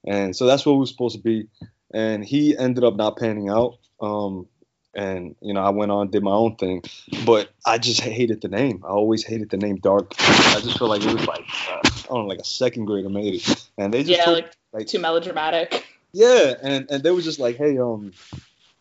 and 0.06 0.36
so 0.36 0.46
that's 0.46 0.66
what 0.66 0.74
we 0.74 0.80
were 0.80 0.86
supposed 0.86 1.16
to 1.18 1.22
be. 1.22 1.48
And 1.94 2.24
he 2.24 2.58
ended 2.58 2.84
up 2.84 2.96
not 2.96 3.18
panning 3.18 3.50
out. 3.50 3.78
Um, 4.02 4.48
and 4.94 5.36
you 5.42 5.54
know, 5.54 5.62
I 5.62 5.70
went 5.70 5.92
on 5.92 6.10
did 6.12 6.24
my 6.24 6.32
own 6.32 6.56
thing, 6.56 6.84
but 7.26 7.50
I 7.66 7.78
just 7.78 8.02
hated 8.02 8.42
the 8.42 8.48
name. 8.48 8.84
I 8.86 8.90
always 8.90 9.24
hated 9.26 9.50
the 9.50 9.58
name 9.58 9.78
Dark. 9.78 10.14
I 10.20 10.60
just 10.62 10.78
felt 10.78 10.90
like 10.90 11.04
it 11.04 11.14
was 11.14 11.26
like 11.28 11.46
uh, 11.70 11.80
I 11.84 11.90
don't 12.08 12.22
know, 12.24 12.26
like 12.28 12.40
a 12.40 12.46
second 12.46 12.86
grader 12.86 13.10
made 13.10 13.36
it, 13.36 13.68
and 13.78 13.94
they 13.94 14.04
just 14.04 14.20
Yeah, 14.20 14.26
told, 14.26 14.38
like 14.38 14.58
like 14.74 14.88
too 14.88 15.00
melodramatic. 15.00 15.86
yeah, 16.14 16.54
and 16.62 16.90
and 16.90 17.04
they 17.04 17.12
were 17.12 17.22
just 17.22 17.40
like, 17.40 17.58
hey, 17.58 17.78
um, 17.78 18.14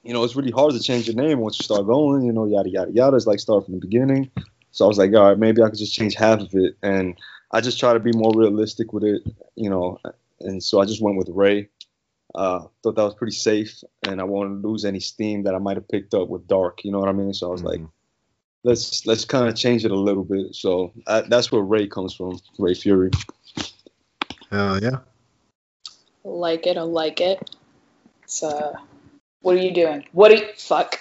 you 0.07 0.13
know, 0.13 0.23
it's 0.23 0.37
really 0.37 0.53
hard 0.53 0.73
to 0.73 0.81
change 0.81 1.09
your 1.09 1.17
name 1.17 1.41
once 1.41 1.59
you 1.59 1.65
start 1.65 1.87
going, 1.87 2.25
you 2.25 2.33
know, 2.33 2.47
yada 2.47 2.71
yada 2.71 2.93
yada. 2.93 3.17
It's 3.17 3.27
like 3.27 3.41
start 3.41 3.65
from 3.65 3.75
the 3.75 3.81
beginning. 3.81 4.31
So 4.71 4.85
I 4.85 4.89
was 4.89 4.99
like, 4.99 5.13
all 5.15 5.29
right, 5.29 5.39
maybe 5.39 5.63
I 5.63 5.69
could 5.69 5.79
just 5.79 5.95
change 5.95 6.15
half 6.15 6.41
of 6.41 6.51
it, 6.53 6.77
and 6.83 7.19
I 7.51 7.61
just 7.61 7.81
try 7.81 7.93
to 7.93 8.01
be 8.01 8.13
more 8.13 8.33
realistic 8.35 8.93
with 8.93 9.05
it, 9.05 9.23
you 9.57 9.71
know. 9.71 9.99
And 10.41 10.63
so 10.63 10.81
I 10.81 10.85
just 10.85 11.03
went 11.03 11.17
with 11.17 11.29
Rey. 11.31 11.69
Uh, 12.35 12.67
thought 12.83 12.97
that 12.97 13.03
was 13.03 13.15
pretty 13.15 13.35
safe, 13.35 13.83
and 14.07 14.21
I 14.21 14.25
wanted 14.25 14.63
to 14.63 14.69
lose 14.69 14.85
any 14.85 15.01
steam 15.01 15.45
that 15.45 15.55
I 15.55 15.59
might 15.59 15.77
have 15.77 15.89
picked 15.89 16.13
up 16.13 16.29
with 16.29 16.47
Dark. 16.47 16.85
You 16.85 16.93
know 16.93 17.01
what 17.01 17.09
I 17.09 17.13
mean? 17.13 17.33
So 17.33 17.49
I 17.49 17.51
was 17.51 17.63
like, 17.63 17.81
mm-hmm. 17.81 17.87
let's 18.63 19.07
let's 19.07 19.25
kind 19.25 19.49
of 19.49 19.57
change 19.57 19.85
it 19.85 19.91
a 19.91 19.97
little 19.97 20.25
bit. 20.25 20.55
So 20.55 20.93
I, 21.07 21.23
that's 21.23 21.51
where 21.51 21.63
Rey 21.63 21.87
comes 21.87 22.15
from, 22.15 22.39
Rey 22.59 22.75
Fury. 22.75 23.11
Oh 24.53 24.79
yeah. 24.81 24.99
Like 26.23 26.67
it, 26.67 26.77
I 26.77 26.83
like 26.83 27.21
it. 27.21 27.51
So, 28.27 28.77
what 29.47 29.55
are 29.55 29.61
you 29.63 29.71
doing? 29.71 30.05
What 30.11 30.33
are 30.33 30.35
you? 30.35 30.49
Fuck. 30.57 30.99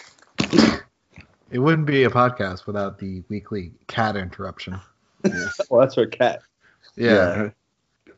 It 1.50 1.58
wouldn't 1.58 1.88
be 1.88 2.04
a 2.04 2.12
podcast 2.12 2.68
without 2.68 3.00
the 3.00 3.24
weekly 3.28 3.72
cat 3.88 4.16
interruption. 4.16 4.80
well, 5.70 5.82
that's 5.82 5.96
her 5.96 6.06
cat. 6.06 6.44
Yeah, 6.96 7.50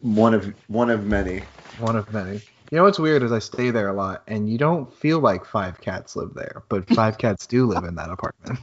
One 0.01 0.33
of 0.33 0.53
one 0.67 0.89
of 0.89 1.05
many. 1.05 1.43
one 1.79 1.95
of 1.95 2.11
many. 2.11 2.41
You 2.71 2.77
know 2.77 2.83
what's 2.83 2.99
weird 2.99 3.23
is 3.23 3.31
I 3.31 3.39
stay 3.39 3.71
there 3.71 3.87
a 3.87 3.93
lot, 3.93 4.23
and 4.27 4.49
you 4.49 4.57
don't 4.57 4.93
feel 4.93 5.21
like 5.21 5.45
five 5.45 5.79
cats 5.79 6.17
live 6.17 6.33
there, 6.33 6.63
but 6.67 6.89
five 6.93 7.17
cats 7.17 7.47
do 7.47 7.65
live 7.65 7.85
in 7.85 7.95
that 7.95 8.09
apartment. 8.09 8.59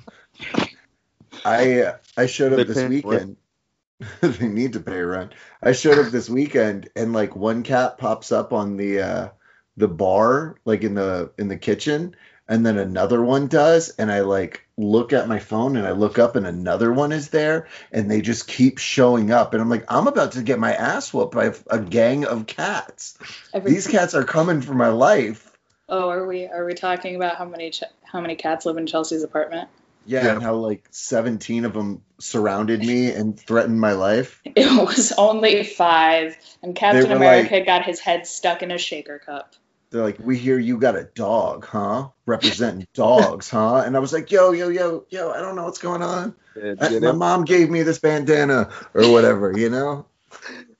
I 1.46 1.80
uh, 1.80 1.96
I 2.18 2.26
showed 2.26 2.50
They 2.50 2.60
up 2.60 2.68
this 2.68 2.90
weekend. 2.90 3.38
they 4.20 4.48
need 4.48 4.74
to 4.74 4.80
pay 4.80 5.00
rent. 5.00 5.32
I 5.62 5.72
showed 5.72 5.98
up 5.98 6.12
this 6.12 6.28
weekend 6.28 6.90
and 6.94 7.14
like 7.14 7.34
one 7.34 7.62
cat 7.62 7.96
pops 7.96 8.32
up 8.32 8.52
on 8.52 8.76
the 8.76 9.00
uh 9.00 9.28
the 9.76 9.88
bar 9.88 10.56
like 10.64 10.82
in 10.82 10.94
the 10.94 11.30
in 11.38 11.48
the 11.48 11.56
kitchen 11.56 12.14
and 12.46 12.64
then 12.64 12.76
another 12.78 13.22
one 13.22 13.46
does 13.48 13.88
and 13.90 14.10
I 14.12 14.20
like 14.20 14.64
look 14.76 15.12
at 15.12 15.28
my 15.28 15.38
phone 15.38 15.76
and 15.76 15.86
I 15.86 15.92
look 15.92 16.18
up 16.18 16.36
and 16.36 16.46
another 16.46 16.92
one 16.92 17.10
is 17.12 17.28
there 17.30 17.66
and 17.90 18.10
they 18.10 18.20
just 18.20 18.46
keep 18.46 18.78
showing 18.78 19.30
up 19.30 19.52
and 19.52 19.62
I'm 19.62 19.70
like 19.70 19.84
I'm 19.88 20.06
about 20.06 20.32
to 20.32 20.42
get 20.42 20.58
my 20.58 20.72
ass 20.74 21.12
whooped 21.12 21.34
by 21.34 21.52
a 21.68 21.78
gang 21.80 22.24
of 22.24 22.46
cats. 22.46 23.18
Every- 23.52 23.70
These 23.72 23.86
cats 23.88 24.14
are 24.14 24.24
coming 24.24 24.60
for 24.60 24.74
my 24.74 24.88
life. 24.88 25.50
Oh, 25.88 26.08
are 26.08 26.26
we 26.26 26.46
are 26.46 26.64
we 26.64 26.74
talking 26.74 27.16
about 27.16 27.36
how 27.36 27.44
many 27.44 27.70
ch- 27.70 27.82
how 28.04 28.20
many 28.20 28.36
cats 28.36 28.64
live 28.66 28.76
in 28.76 28.86
Chelsea's 28.86 29.22
apartment? 29.22 29.68
Yeah, 30.06 30.24
Yeah. 30.24 30.32
and 30.34 30.42
how 30.42 30.54
like 30.54 30.86
17 30.90 31.64
of 31.64 31.72
them 31.72 32.02
surrounded 32.20 32.80
me 32.80 33.10
and 33.10 33.38
threatened 33.38 33.80
my 33.80 33.92
life. 33.92 34.40
It 34.56 34.70
was 34.86 35.12
only 35.12 35.64
five, 35.64 36.36
and 36.62 36.76
Captain 36.76 37.10
America 37.10 37.60
got 37.64 37.84
his 37.84 38.00
head 38.00 38.26
stuck 38.26 38.62
in 38.62 38.70
a 38.70 38.78
shaker 38.78 39.18
cup. 39.18 39.54
They're 39.94 40.02
like, 40.02 40.18
we 40.18 40.36
hear 40.36 40.58
you 40.58 40.78
got 40.78 40.96
a 40.96 41.04
dog, 41.04 41.66
huh? 41.66 42.08
Representing 42.26 42.84
dogs, 42.94 43.48
huh? 43.48 43.84
And 43.86 43.96
I 43.96 44.00
was 44.00 44.12
like, 44.12 44.32
yo, 44.32 44.50
yo, 44.50 44.68
yo, 44.68 45.06
yo, 45.08 45.30
I 45.30 45.40
don't 45.40 45.54
know 45.54 45.62
what's 45.62 45.78
going 45.78 46.02
on. 46.02 46.34
Yeah, 46.56 46.74
I- 46.80 46.88
yeah, 46.88 46.98
my 46.98 47.12
mom 47.12 47.44
gave 47.44 47.70
me 47.70 47.84
this 47.84 48.00
bandana 48.00 48.70
or 48.92 49.12
whatever, 49.12 49.56
you 49.56 49.70
know? 49.70 50.06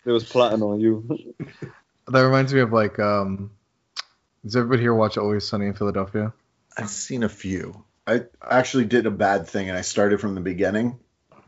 they 0.05 0.11
was 0.11 0.24
plotting 0.24 0.62
on 0.62 0.81
you. 0.81 1.07
That 2.09 2.22
reminds 2.22 2.53
me 2.53 2.61
of 2.61 2.72
like, 2.72 2.98
um, 2.98 3.53
does 4.44 4.57
everybody 4.57 4.83
here 4.83 4.94
watch 4.94 5.16
Always 5.16 5.46
Sunny 5.46 5.66
in 5.66 5.74
Philadelphia? 5.74 6.33
I've 6.77 6.90
seen 6.90 7.22
a 7.22 7.29
few. 7.29 7.85
I 8.09 8.22
actually 8.42 8.87
did 8.87 9.07
a 9.07 9.12
bad 9.12 9.48
thing 9.48 9.68
and 9.68 9.79
I 9.79 9.83
started 9.83 10.20
from 10.20 10.35
the 10.35 10.40
beginning. 10.40 10.98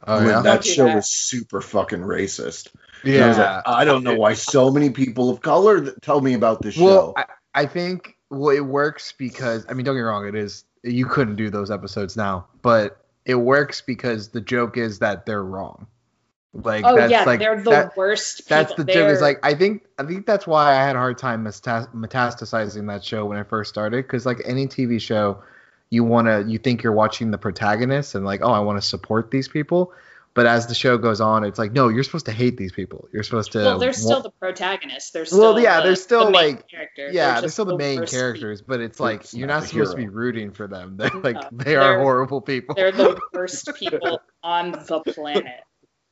Oh 0.06 0.18
when 0.18 0.28
yeah, 0.28 0.40
that 0.42 0.62
Don't 0.62 0.64
show 0.64 0.84
that. 0.86 0.96
was 0.96 1.10
super 1.10 1.60
fucking 1.60 1.98
racist. 1.98 2.70
And 3.02 3.22
I 3.24 3.26
was 3.28 3.38
yeah. 3.38 3.56
like, 3.56 3.62
I 3.66 3.84
don't 3.84 4.04
know 4.04 4.14
why 4.14 4.34
so 4.34 4.70
many 4.70 4.90
people 4.90 5.30
of 5.30 5.40
color 5.40 5.80
that 5.80 6.00
tell 6.00 6.20
me 6.20 6.34
about 6.34 6.62
this 6.62 6.76
Well, 6.78 7.08
show. 7.08 7.14
I, 7.16 7.24
I 7.56 7.66
think 7.66 8.16
well, 8.30 8.50
it 8.50 8.60
works 8.64 9.12
because 9.16 9.66
I 9.68 9.72
mean, 9.74 9.84
don't 9.84 9.94
get 9.96 10.00
me 10.00 10.04
wrong, 10.04 10.28
it 10.28 10.34
is 10.36 10.64
you 10.84 11.06
couldn't 11.06 11.34
do 11.36 11.50
those 11.50 11.70
episodes 11.70 12.16
now, 12.16 12.46
but 12.62 13.04
it 13.24 13.34
works 13.34 13.80
because 13.80 14.28
the 14.28 14.40
joke 14.40 14.76
is 14.76 15.00
that 15.00 15.26
they're 15.26 15.42
wrong. 15.42 15.88
Like 16.54 16.84
Oh 16.86 16.96
that's 16.96 17.10
yeah, 17.10 17.24
like 17.24 17.38
they're 17.40 17.60
the 17.60 17.70
that- 17.70 17.96
worst. 17.96 18.38
People. 18.44 18.56
that's 18.56 18.74
the 18.74 18.84
joke. 18.84 18.94
They're- 18.94 19.08
Is 19.12 19.20
like 19.20 19.40
I 19.42 19.54
think 19.54 19.84
I 19.98 20.04
think 20.04 20.24
that's 20.26 20.46
why 20.46 20.70
I 20.70 20.84
had 20.86 20.96
a 20.96 20.98
hard 20.98 21.18
time 21.18 21.42
meta- 21.42 21.88
metastasizing 21.94 22.86
that 22.88 23.04
show 23.04 23.26
when 23.26 23.36
I 23.38 23.42
first 23.42 23.68
started 23.68 24.04
because 24.06 24.24
like 24.26 24.40
any 24.44 24.66
TV 24.66 25.00
show, 25.00 25.42
you 25.90 26.02
want 26.04 26.28
to 26.28 26.44
you 26.50 26.58
think 26.58 26.82
you're 26.82 26.92
watching 26.94 27.30
the 27.30 27.38
protagonist 27.38 28.14
and 28.14 28.24
like 28.24 28.40
oh 28.42 28.52
I 28.52 28.60
want 28.60 28.80
to 28.80 28.86
support 28.86 29.30
these 29.30 29.48
people, 29.48 29.92
but 30.36 30.46
as 30.46 30.68
the 30.68 30.74
show 30.74 30.96
goes 30.98 31.20
on, 31.20 31.42
it's 31.42 31.58
like 31.58 31.72
no 31.72 31.88
you're 31.88 32.04
supposed 32.04 32.26
to 32.26 32.32
hate 32.32 32.56
these 32.56 32.70
people. 32.70 33.08
You're 33.12 33.24
supposed 33.24 33.50
to 33.52 33.58
well, 33.58 33.78
they're 33.78 33.88
wa- 33.88 33.92
still 33.94 34.22
the 34.22 34.30
protagonists. 34.30 35.10
They're 35.10 35.24
still 35.24 35.40
Well, 35.54 35.60
yeah, 35.60 35.78
the, 35.80 35.86
they're 35.88 35.96
still, 35.96 36.26
the 36.26 36.30
main 36.30 36.56
like- 36.56 36.68
character. 36.68 37.08
yeah, 37.10 37.32
They're 37.32 37.40
they're 37.42 37.50
still 37.50 37.64
the 37.64 37.76
main 37.76 37.98
worst 38.00 38.12
characters, 38.12 38.62
but 38.62 38.80
it's 38.80 39.00
like 39.00 39.22
It's 39.22 39.34
you're 39.34 39.48
not 39.48 39.54
not 39.54 39.62
the 39.62 39.68
supposed 39.70 39.90
to 39.92 39.96
be 39.96 40.08
rooting 40.08 40.52
for 40.52 40.68
them. 40.68 40.96
They're 40.98 41.10
like 41.10 41.34
No, 41.52 41.64
they 41.64 41.74
are 41.74 41.98
horrible 41.98 42.40
people. 42.40 42.74
people. 42.74 42.74
They're 42.76 42.92
the 42.92 43.20
worst 43.32 43.68
people 43.76 44.20
on 44.44 44.70
the 44.72 45.02
planet. 45.14 45.60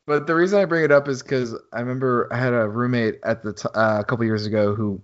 But 0.07 0.27
the 0.27 0.35
reason 0.35 0.59
I 0.61 0.65
bring 0.67 0.85
it 0.85 0.93
up 0.93 1.09
is 1.09 1.23
because 1.23 1.55
I 1.73 1.81
remember 1.81 2.29
I 2.33 2.37
had 2.37 2.53
a 2.53 2.69
roommate 2.69 3.21
at 3.23 3.43
the 3.43 3.53
t- 3.55 3.69
uh, 3.75 4.01
a 4.01 4.05
couple 4.05 4.25
years 4.27 4.45
ago 4.47 4.75
who 4.75 5.01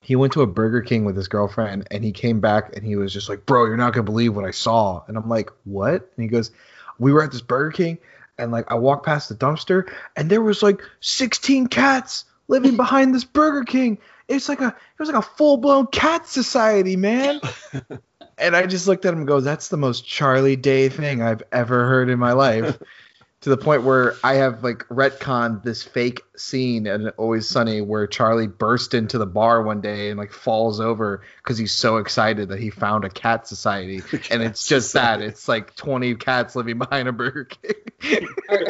he 0.00 0.16
went 0.16 0.32
to 0.34 0.42
a 0.42 0.46
Burger 0.46 0.80
King 0.82 1.04
with 1.04 1.16
his 1.16 1.28
girlfriend 1.28 1.86
and 1.90 2.02
he 2.04 2.10
came 2.12 2.40
back 2.40 2.76
and 2.76 2.84
he 2.84 2.96
was 2.96 3.12
just 3.12 3.28
like, 3.28 3.46
"Bro, 3.46 3.66
you're 3.66 3.76
not 3.76 3.92
gonna 3.92 4.02
believe 4.04 4.34
what 4.34 4.44
I 4.44 4.50
saw." 4.50 5.02
And 5.06 5.16
I'm 5.16 5.28
like, 5.28 5.50
"What?" 5.64 5.92
And 6.16 6.22
he 6.22 6.26
goes, 6.26 6.50
"We 6.98 7.12
were 7.12 7.22
at 7.22 7.30
this 7.32 7.40
Burger 7.42 7.70
King 7.70 7.98
and 8.38 8.52
like 8.52 8.70
I 8.70 8.74
walked 8.74 9.06
past 9.06 9.28
the 9.28 9.34
dumpster 9.34 9.90
and 10.16 10.30
there 10.30 10.42
was 10.42 10.62
like 10.62 10.82
16 11.00 11.68
cats 11.68 12.24
living 12.48 12.76
behind 12.76 13.14
this 13.14 13.24
Burger 13.24 13.64
King. 13.64 13.98
It's 14.28 14.48
like 14.48 14.60
a 14.60 14.68
it 14.68 14.98
was 14.98 15.08
like 15.08 15.18
a 15.18 15.26
full 15.36 15.58
blown 15.58 15.86
cat 15.88 16.26
society, 16.26 16.96
man." 16.96 17.40
and 18.38 18.56
I 18.56 18.66
just 18.66 18.86
looked 18.86 19.04
at 19.04 19.12
him 19.12 19.20
and 19.20 19.28
go, 19.28 19.40
"That's 19.40 19.68
the 19.68 19.76
most 19.76 20.06
Charlie 20.06 20.56
Day 20.56 20.88
thing 20.88 21.22
I've 21.22 21.42
ever 21.52 21.86
heard 21.86 22.08
in 22.08 22.18
my 22.18 22.32
life." 22.32 22.78
to 23.44 23.50
the 23.50 23.58
point 23.58 23.82
where 23.82 24.16
I 24.24 24.36
have 24.36 24.64
like 24.64 24.88
retconned 24.88 25.64
this 25.64 25.82
fake 25.82 26.22
scene 26.34 26.86
in 26.86 27.10
Always 27.10 27.46
Sunny 27.46 27.82
where 27.82 28.06
Charlie 28.06 28.46
burst 28.46 28.94
into 28.94 29.18
the 29.18 29.26
bar 29.26 29.62
one 29.62 29.82
day 29.82 30.08
and 30.08 30.18
like 30.18 30.32
falls 30.32 30.80
over 30.80 31.20
because 31.42 31.58
he's 31.58 31.72
so 31.72 31.98
excited 31.98 32.48
that 32.48 32.58
he 32.58 32.70
found 32.70 33.04
a 33.04 33.10
cat 33.10 33.46
society. 33.46 34.00
and 34.30 34.42
it's 34.42 34.66
just 34.66 34.94
that 34.94 35.20
it's 35.20 35.46
like 35.46 35.76
20 35.76 36.14
cats 36.14 36.56
living 36.56 36.78
behind 36.78 37.06
a 37.06 37.12
Burger 37.12 37.44
King. 37.44 38.26
Are, 38.48 38.66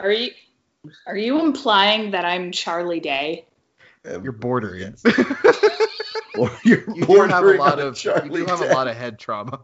are 0.00 0.10
you 0.10 0.32
are 1.06 1.16
you 1.16 1.38
implying 1.38 2.10
that 2.10 2.24
I'm 2.24 2.50
Charlie 2.50 2.98
Day? 2.98 3.46
You're 4.04 4.32
bordering. 4.32 4.96
Or 6.36 6.50
you're 6.64 6.90
You 6.92 7.06
do 7.06 7.20
have 7.22 7.44
a 7.44 7.52
lot 7.52 7.80
on 7.80 7.86
of 7.86 8.04
you 8.04 8.30
do 8.30 8.46
have 8.46 8.62
a 8.62 8.74
lot 8.74 8.88
of 8.88 8.96
head 8.96 9.20
trauma. 9.20 9.60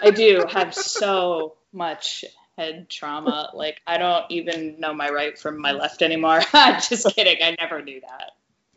I 0.00 0.12
do 0.12 0.44
have 0.48 0.72
so 0.72 1.56
much 1.72 2.24
head 2.60 2.88
trauma. 2.90 3.50
Like 3.54 3.80
I 3.86 3.96
don't 3.98 4.24
even 4.30 4.78
know 4.78 4.92
my 4.92 5.08
right 5.08 5.38
from 5.38 5.60
my 5.60 5.72
left 5.72 6.02
anymore. 6.02 6.40
I'm 6.52 6.80
just 6.80 7.06
kidding. 7.14 7.36
I 7.42 7.56
never 7.58 7.82
knew 7.82 8.00
that. 8.02 8.32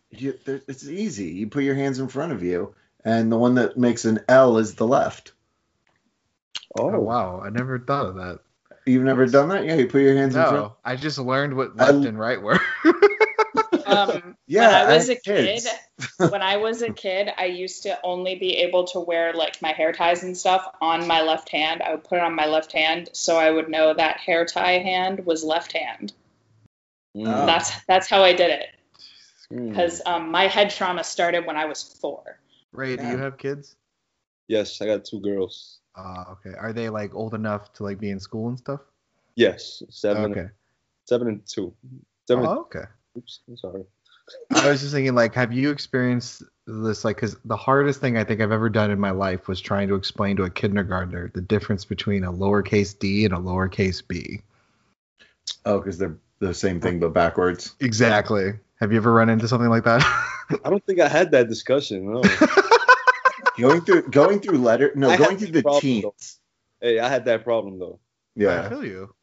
You, 0.10 0.38
there, 0.46 0.62
it's 0.67 0.88
easy. 0.88 1.26
You 1.26 1.48
put 1.48 1.63
your 1.63 1.76
hands 1.76 2.00
in 2.00 2.08
front 2.08 2.32
of 2.32 2.43
you, 2.43 2.76
and 3.04 3.32
the 3.32 3.38
one 3.38 3.56
that 3.56 3.78
makes 3.78 4.06
an 4.06 4.19
L 4.30 4.58
is 4.58 4.76
the 4.76 4.88
left. 4.88 5.34
Oh 6.78 6.89
Oh, 6.96 7.00
wow, 7.00 7.41
I 7.46 7.50
never 7.50 7.78
thought 7.80 8.08
of 8.08 8.15
that. 8.15 8.39
You've 8.86 9.04
never 9.04 9.26
done 9.26 9.50
that? 9.50 9.65
Yeah, 9.65 9.76
you 9.76 9.88
put 9.88 10.02
your 10.02 10.15
hands 10.15 10.36
in 10.36 10.41
front. 10.41 10.56
No, 10.56 10.76
I 10.84 10.96
just 10.96 11.17
learned 11.17 11.56
what 11.56 11.72
I- 11.78 11.91
left 11.91 12.06
and 12.06 12.17
right 12.19 12.41
were. 12.41 12.60
Um, 13.97 14.38
Yeah, 14.47 14.67
when 14.67 14.91
I 14.91 14.93
was 14.95 15.08
have 15.08 15.17
a 15.17 15.21
kid, 15.21 15.63
when 16.32 16.41
I 16.41 16.58
was 16.58 16.82
a 16.82 16.91
kid, 16.91 17.29
I 17.38 17.45
used 17.45 17.84
to 17.84 17.97
only 18.03 18.36
be 18.36 18.58
able 18.58 18.86
to 18.88 18.99
wear 18.99 19.34
like 19.34 19.62
my 19.62 19.71
hair 19.71 19.93
ties 19.93 20.23
and 20.23 20.36
stuff 20.38 20.67
on 20.82 21.08
my 21.08 21.21
left 21.21 21.49
hand. 21.49 21.82
I 21.82 21.91
would 21.91 22.03
put 22.03 22.17
it 22.17 22.23
on 22.23 22.36
my 22.36 22.45
left 22.45 22.71
hand 22.73 23.10
so 23.13 23.38
I 23.38 23.49
would 23.51 23.69
know 23.69 23.93
that 23.93 24.17
hair 24.17 24.45
tie 24.45 24.79
hand 24.79 25.25
was 25.25 25.43
left 25.43 25.71
hand. 25.73 26.13
mm, 27.15 27.25
Oh. 27.27 27.45
That's 27.45 27.71
that's 27.86 28.10
how 28.10 28.21
I 28.23 28.34
did 28.34 28.51
it 28.51 28.67
mm. 29.51 29.69
because 29.69 30.01
um, 30.06 30.29
my 30.32 30.47
head 30.47 30.69
trauma 30.71 31.03
started 31.03 31.45
when 31.45 31.56
I 31.58 31.65
was 31.65 31.82
four. 31.84 32.39
Rey, 32.73 32.97
do 32.97 33.03
Yeah. 33.03 33.12
you 33.12 33.17
have 33.17 33.38
kids? 33.38 33.75
yes, 34.47 34.82
I 34.82 34.86
got 34.88 35.06
two 35.06 35.19
girls. 35.21 35.79
Uh, 35.95 36.25
okay. 36.34 36.53
Are 36.58 36.73
they 36.73 36.89
like 36.89 37.15
old 37.15 37.34
enough 37.34 37.71
to 37.73 37.84
like 37.84 37.99
be 37.99 38.10
in 38.10 38.19
school 38.19 38.49
and 38.49 38.58
stuff? 38.58 38.82
Yes, 39.36 39.82
seven, 39.89 40.32
Okay. 40.32 40.49
seven 41.06 41.27
and 41.27 41.41
two. 41.47 41.73
Seven. 42.27 42.45
Oh, 42.45 42.62
okay. 42.62 42.86
Oops, 43.17 43.39
I'm 43.47 43.58
sorry. 43.58 43.84
I 44.56 44.69
was 44.69 44.82
just 44.82 44.93
thinking, 44.93 45.15
like, 45.15 45.34
have 45.36 45.52
you 45.52 45.69
experienced 45.69 46.43
this? 46.65 47.04
Like, 47.04 47.17
because 47.17 47.36
the 47.45 47.58
hardest 47.58 47.99
thing 47.99 48.17
I 48.17 48.23
think 48.23 48.41
I've 48.41 48.52
ever 48.52 48.69
done 48.69 48.89
in 48.89 48.99
my 48.99 49.12
life 49.12 49.47
was 49.47 49.60
trying 49.60 49.88
to 49.89 49.95
explain 49.95 50.38
to 50.38 50.43
a 50.43 50.49
kindergartner 50.49 51.30
the 51.34 51.41
difference 51.41 51.84
between 51.86 52.23
a 52.23 52.32
lowercase 52.32 52.97
d 52.97 53.26
and 53.26 53.34
a 53.34 53.38
lowercase 53.38 54.02
b. 54.08 54.41
Oh, 55.65 55.80
because 55.80 55.97
they're 55.97 56.17
the 56.39 56.54
same 56.54 56.80
thing 56.80 56.99
but 56.99 57.13
backwards. 57.13 57.76
Exactly. 57.80 58.54
Have 58.80 58.91
you 58.91 58.97
ever 58.97 59.13
run 59.13 59.30
into 59.30 59.47
something 59.47 59.69
like 59.69 59.84
that? 59.84 60.02
I 60.63 60.69
don't 60.69 60.86
think 60.86 60.99
I 60.99 61.08
had 61.08 61.32
that 61.32 61.47
discussion. 61.49 62.12
No. 62.12 62.21
going 63.58 63.82
through 63.82 64.10
going 64.10 64.39
through 64.39 64.58
letter 64.58 64.91
no 64.95 65.10
I 65.10 65.17
going 65.17 65.38
through 65.38 65.47
the 65.47 65.54
the 65.54 65.62
problem, 65.62 65.82
teens. 65.82 66.39
hey, 66.82 66.99
I 66.99 67.08
had 67.08 67.26
that 67.26 67.43
problem 67.43 67.80
though. 67.80 67.99
Yeah, 68.36 68.49
I 68.49 68.56
Yeah, 68.56 68.69
feel 68.69 68.86
you. 68.86 69.15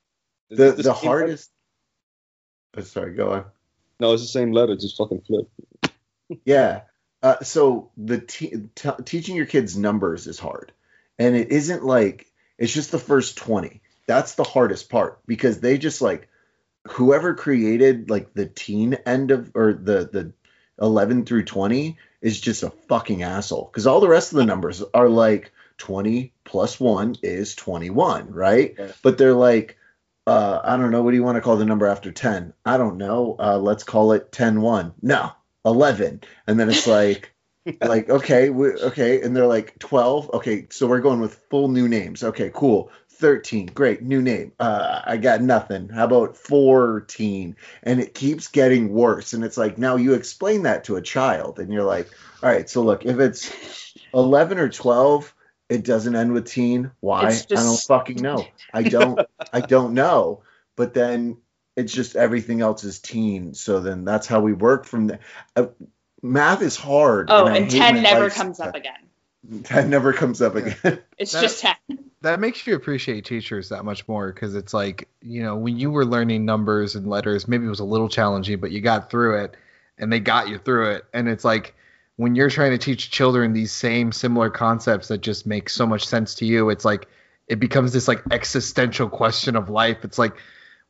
Is 0.51 0.59
the 0.59 0.83
the 0.83 0.93
hardest. 0.93 1.51
Oh, 2.77 2.81
sorry, 2.83 3.15
go 3.15 3.33
on. 3.33 3.45
Letter? 4.01 4.11
No, 4.11 4.15
it's 4.15 4.23
the 4.23 4.29
same 4.29 4.53
letter, 4.53 4.77
just 4.77 4.97
fucking 4.97 5.23
flip. 5.23 5.49
Yeah. 6.45 6.83
Uh, 7.23 7.41
so 7.43 7.91
the 7.97 8.19
te- 8.19 8.69
t- 8.75 8.91
teaching 9.05 9.37
your 9.37 9.47
kids 9.47 9.77
numbers 9.77 10.27
is 10.27 10.39
hard, 10.39 10.73
and 11.19 11.37
it 11.37 11.53
isn't 11.53 11.85
like 11.85 12.27
it's 12.57 12.73
just 12.73 12.93
the 12.93 12.99
first 12.99 13.37
twenty. 13.37 13.83
That's 14.07 14.35
the 14.37 14.45
hardest 14.45 14.89
part 14.89 15.21
because 15.27 15.61
they 15.61 15.77
just 15.77 16.01
like 16.01 16.29
whoever 16.89 17.35
created 17.35 18.09
like 18.09 18.33
the 18.33 18.47
teen 18.47 18.95
end 19.07 19.31
of 19.33 19.53
or 19.55 19.75
the 19.75 20.09
the 20.11 20.33
eleven 20.81 21.27
through 21.27 21.45
twenty 21.45 21.99
is 22.23 22.41
just 22.41 22.63
a 22.63 22.71
fucking 22.89 23.23
asshole 23.23 23.69
because 23.71 23.87
all 23.87 24.01
the 24.01 24.09
rest 24.09 24.33
of 24.33 24.39
the 24.39 24.47
numbers 24.47 24.83
are 24.95 25.09
like 25.09 25.53
twenty 25.77 26.33
plus 26.45 26.81
one 26.81 27.17
is 27.23 27.55
twenty 27.55 27.91
one, 27.91 28.33
right? 28.33 28.75
Yeah. 28.79 28.93
But 29.03 29.19
they're 29.19 29.35
like. 29.35 29.77
Uh, 30.27 30.61
I 30.63 30.77
don't 30.77 30.91
know. 30.91 31.03
What 31.03 31.11
do 31.11 31.17
you 31.17 31.23
want 31.23 31.37
to 31.37 31.41
call 31.41 31.57
the 31.57 31.65
number 31.65 31.87
after 31.87 32.13
10? 32.13 32.53
I 32.65 32.77
don't 32.77 32.99
know. 32.99 33.37
Uh, 33.39 33.59
let's 33.59 33.85
call 33.85 34.13
it 34.13 34.31
10 34.33 34.61
1. 34.61 34.95
No, 35.03 35.33
11 35.65 36.23
and 36.47 36.59
then 36.59 36.69
it's 36.69 36.87
like 36.87 37.35
like 37.83 38.09
okay 38.09 38.49
we, 38.49 38.69
okay 38.69 39.21
and 39.21 39.37
they're 39.37 39.47
like 39.47 39.79
12 39.79 40.31
okay 40.33 40.67
so 40.71 40.87
we're 40.87 41.01
going 41.01 41.21
with 41.21 41.35
full 41.51 41.69
new 41.69 41.87
names 41.87 42.25
okay 42.25 42.51
cool 42.55 42.91
13. 43.21 43.67
Great, 43.67 44.03
new 44.03 44.23
name. 44.23 44.53
Uh, 44.59 45.03
I 45.05 45.19
got 45.19 45.43
nothing. 45.43 45.91
How 45.91 46.07
about 46.07 46.39
14? 46.39 47.55
And 47.83 48.01
it 48.01 48.15
keeps 48.15 48.49
getting 48.49 48.95
worse. 48.95 49.35
And 49.35 49.45
it's 49.45 49.59
like, 49.59 49.77
now 49.77 49.97
you 49.97 50.15
explain 50.15 50.63
that 50.63 50.85
to 50.85 50.97
a 50.97 51.03
child, 51.03 51.59
and 51.59 51.71
you're 51.71 51.85
like, 51.85 52.09
all 52.43 52.49
right, 52.49 52.69
so 52.69 52.83
look, 52.83 53.05
if 53.05 53.21
it's 53.21 53.53
11 54.15 54.59
or 54.59 54.71
12, 54.71 55.35
it 55.71 55.85
doesn't 55.85 56.15
end 56.17 56.33
with 56.33 56.47
teen. 56.47 56.91
Why? 57.01 57.29
It's 57.29 57.47
I 57.51 57.55
don't 57.55 57.81
fucking 57.81 58.21
know. 58.21 58.47
I 58.75 58.83
don't. 58.83 59.21
I 59.53 59.61
don't 59.61 59.95
know. 59.95 60.43
But 60.77 60.93
then 60.95 61.39
it's 61.77 61.93
just 61.93 62.17
everything 62.17 62.61
else 62.61 62.85
is 62.85 62.99
teen. 62.99 63.55
So 63.55 63.81
then 63.81 64.05
that's 64.05 64.27
how 64.27 64.41
we 64.41 64.53
work 64.53 64.85
from 64.85 65.07
there. 65.07 65.21
Uh, 65.55 65.69
math 66.23 66.61
is 66.61 66.77
hard. 66.77 67.31
Oh, 67.31 67.47
I 67.47 67.57
and 67.59 67.71
10 67.71 68.03
never 68.03 68.29
comes 68.31 68.61
up 68.61 68.75
again. 68.75 69.63
10 69.65 69.89
never 69.89 70.13
comes 70.13 70.43
up 70.43 70.57
again. 70.57 71.01
It's 71.19 71.33
That- 71.33 71.43
just 71.43 71.61
10. 71.61 71.77
that 72.23 72.41
makes 72.41 72.67
you 72.67 72.75
appreciate 72.75 73.25
teachers 73.25 73.69
that 73.71 73.85
much 73.85 74.07
more 74.09 74.33
because 74.33 74.55
it's 74.55 74.75
like 74.75 75.09
you 75.23 75.43
know 75.43 75.57
when 75.57 75.79
you 75.79 75.91
were 75.91 76.05
learning 76.05 76.45
numbers 76.45 76.95
and 76.95 77.07
letters 77.07 77.47
maybe 77.47 77.67
it 77.67 77.69
was 77.69 77.81
a 77.81 77.85
little 77.85 78.09
challenging 78.09 78.59
but 78.59 78.71
you 78.71 78.81
got 78.81 79.11
through 79.11 79.45
it 79.45 79.57
and 79.99 80.11
they 80.13 80.19
got 80.21 80.49
you 80.49 80.59
through 80.59 80.93
it 80.93 81.05
and 81.13 81.29
it's 81.29 81.45
like 81.45 81.75
when 82.21 82.35
you're 82.35 82.51
trying 82.51 82.71
to 82.73 82.79
teach 82.79 83.11
children 83.11 83.55
these 83.55 83.73
same 83.73 84.13
similar 84.13 84.51
concepts 84.51 85.09
that 85.09 85.23
just 85.23 85.47
make 85.47 85.71
so 85.71 85.87
much 85.87 86.07
sense 86.07 86.35
to 86.35 86.45
you 86.45 86.69
it's 86.69 86.85
like 86.85 87.09
it 87.49 87.59
becomes 87.59 87.93
this 87.95 88.07
like 88.07 88.23
existential 88.31 89.09
question 89.09 89.57
of 89.57 89.71
life 89.71 90.05
it's 90.05 90.19
like 90.19 90.35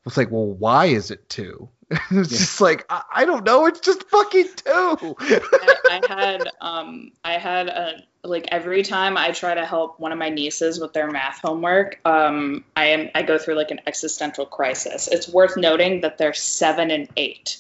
it's 0.07 0.17
like 0.17 0.31
well 0.31 0.47
why 0.47 0.87
is 0.87 1.13
it 1.13 1.29
two 1.29 1.69
it's 1.91 2.11
Yeah. 2.11 2.23
just 2.39 2.61
like 2.61 2.85
I, 2.91 3.03
I 3.15 3.25
don't 3.27 3.45
know 3.45 3.67
it's 3.67 3.79
just 3.79 4.09
fucking 4.11 4.49
two 4.57 5.17
I, 5.21 5.77
I 5.89 6.01
had 6.09 6.49
um 6.61 7.13
I 7.25 7.35
had 7.35 7.69
a 7.69 8.03
like 8.25 8.49
every 8.51 8.83
time 8.83 9.17
I 9.17 9.31
try 9.31 9.55
to 9.55 9.65
help 9.65 10.01
one 10.01 10.13
of 10.13 10.19
my 10.19 10.31
nieces 10.31 10.79
with 10.81 10.93
their 10.93 11.11
math 11.11 11.41
homework, 11.41 12.01
um 12.05 12.65
I 12.77 12.87
am 12.87 13.11
I 13.15 13.23
go 13.23 13.39
through 13.39 13.55
like 13.55 13.71
an 13.71 13.81
existential 13.87 14.47
crisis. 14.47 15.09
It's 15.09 15.29
worth 15.29 15.57
noting 15.57 16.03
that 16.03 16.19
they're 16.19 16.35
seven 16.35 16.91
and 16.91 17.09
eight. 17.17 17.57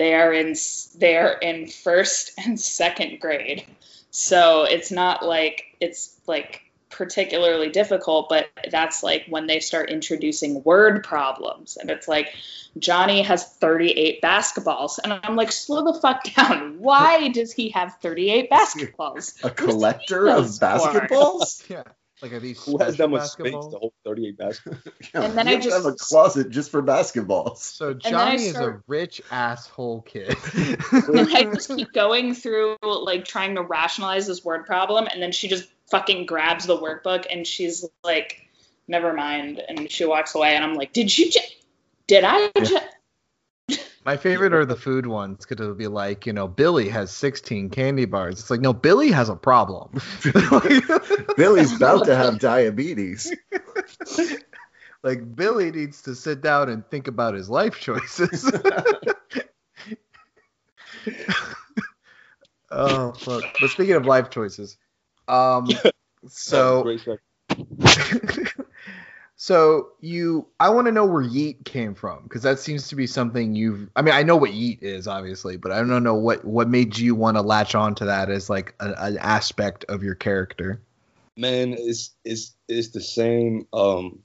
They 0.00 0.14
are 0.14 0.32
in 0.32 0.54
they 0.96 1.18
are 1.18 1.34
in 1.34 1.66
first 1.68 2.32
and 2.38 2.58
second 2.58 3.20
grade, 3.20 3.66
so 4.10 4.64
it's 4.64 4.90
not 4.90 5.22
like 5.22 5.76
it's 5.78 6.18
like 6.26 6.62
particularly 6.88 7.68
difficult, 7.68 8.30
but 8.30 8.48
that's 8.70 9.02
like 9.02 9.26
when 9.28 9.46
they 9.46 9.60
start 9.60 9.90
introducing 9.90 10.64
word 10.64 11.04
problems, 11.04 11.76
and 11.76 11.90
it's 11.90 12.08
like 12.08 12.34
Johnny 12.78 13.20
has 13.20 13.44
38 13.44 14.22
basketballs. 14.22 14.98
And 15.04 15.20
I'm 15.22 15.36
like, 15.36 15.52
slow 15.52 15.92
the 15.92 16.00
fuck 16.00 16.24
down. 16.34 16.78
Why 16.78 17.28
does 17.28 17.52
he 17.52 17.68
have 17.68 17.98
38 18.00 18.50
basketballs? 18.50 19.44
A 19.44 19.50
collector 19.50 20.30
of 20.30 20.46
basketballs? 20.46 21.62
yeah 21.68 21.82
like 22.22 22.32
are 22.32 22.40
these 22.40 22.62
Who 22.64 22.78
has 22.78 22.96
that 22.96 23.08
special 23.08 23.08
much 23.08 23.28
space 23.30 23.52
to 23.52 23.78
hold 23.78 23.92
38 24.04 24.38
basketballs? 24.38 24.92
Yeah, 25.14 25.22
And 25.24 25.38
then 25.38 25.48
you 25.48 25.56
I 25.56 25.60
just 25.60 25.76
have 25.76 25.86
a 25.86 25.96
closet 25.96 26.50
just 26.50 26.70
for 26.70 26.82
basketballs. 26.82 27.58
So 27.58 27.94
then 27.94 28.14
I 28.14 28.36
Johnny 28.36 28.44
is 28.46 28.56
a 28.56 28.80
rich 28.86 29.22
asshole 29.30 30.02
kid. 30.02 30.36
And 30.92 31.28
I 31.34 31.44
just 31.44 31.74
keep 31.74 31.92
going 31.92 32.34
through, 32.34 32.76
like, 32.82 33.24
trying 33.24 33.54
to 33.56 33.62
rationalize 33.62 34.26
this 34.26 34.44
word 34.44 34.66
problem. 34.66 35.06
And 35.06 35.22
then 35.22 35.32
she 35.32 35.48
just 35.48 35.68
fucking 35.90 36.26
grabs 36.26 36.66
the 36.66 36.76
workbook 36.76 37.26
and 37.30 37.46
she's 37.46 37.84
like, 38.04 38.48
never 38.86 39.12
mind. 39.12 39.60
And 39.68 39.90
she 39.90 40.04
walks 40.04 40.34
away. 40.34 40.54
And 40.54 40.64
I'm 40.64 40.74
like, 40.74 40.92
did 40.92 41.16
you 41.16 41.30
just, 41.30 41.56
did 42.06 42.24
I 42.24 42.50
Yeah. 42.60 42.80
Just, 44.14 44.24
My 44.24 44.30
favorite 44.30 44.52
are 44.52 44.64
the 44.64 44.76
food 44.76 45.06
ones 45.06 45.44
because 45.44 45.62
it'll 45.62 45.74
be 45.74 45.86
like, 45.86 46.26
you 46.26 46.32
know, 46.32 46.48
Billy 46.48 46.88
has 46.88 47.10
16 47.12 47.70
candy 47.70 48.04
bars. 48.04 48.40
It's 48.40 48.50
like, 48.50 48.60
no, 48.60 48.72
Billy 48.72 49.10
has 49.10 49.28
a 49.28 49.36
problem. 49.36 50.00
Billy's 51.36 51.72
about 51.74 52.06
to 52.06 52.16
have 52.16 52.38
diabetes. 52.38 53.32
like, 55.02 55.34
Billy 55.34 55.70
needs 55.70 56.02
to 56.02 56.14
sit 56.14 56.40
down 56.40 56.68
and 56.68 56.84
think 56.90 57.08
about 57.08 57.34
his 57.34 57.48
life 57.48 57.80
choices. 57.80 58.44
oh, 62.70 63.12
fuck. 63.12 63.44
But 63.60 63.70
speaking 63.70 63.94
of 63.94 64.06
life 64.06 64.30
choices, 64.30 64.76
um, 65.28 65.68
so. 66.28 66.98
So 69.42 69.92
you 70.00 70.46
i 70.60 70.68
want 70.68 70.86
to 70.86 70.92
know 70.92 71.06
where 71.06 71.24
yeet 71.24 71.64
came 71.64 71.94
from 71.94 72.24
because 72.24 72.42
that 72.42 72.58
seems 72.58 72.88
to 72.88 72.94
be 72.94 73.06
something 73.06 73.54
you've 73.54 73.88
i 73.96 74.02
mean 74.02 74.12
i 74.12 74.22
know 74.22 74.36
what 74.36 74.50
yeet 74.50 74.82
is 74.82 75.08
obviously 75.08 75.56
but 75.56 75.72
i 75.72 75.78
don't 75.78 76.02
know 76.02 76.14
what 76.14 76.44
what 76.44 76.68
made 76.68 76.98
you 76.98 77.14
want 77.14 77.38
to 77.38 77.40
latch 77.40 77.74
on 77.74 77.94
to 77.94 78.04
that 78.04 78.28
as 78.28 78.50
like 78.50 78.74
a, 78.80 78.92
an 78.98 79.16
aspect 79.16 79.84
of 79.88 80.02
your 80.02 80.14
character 80.14 80.82
man, 81.40 81.74
it's 81.76 82.10
it's 82.24 82.54
it's 82.68 82.88
the 82.88 83.00
same 83.00 83.66
um 83.72 84.20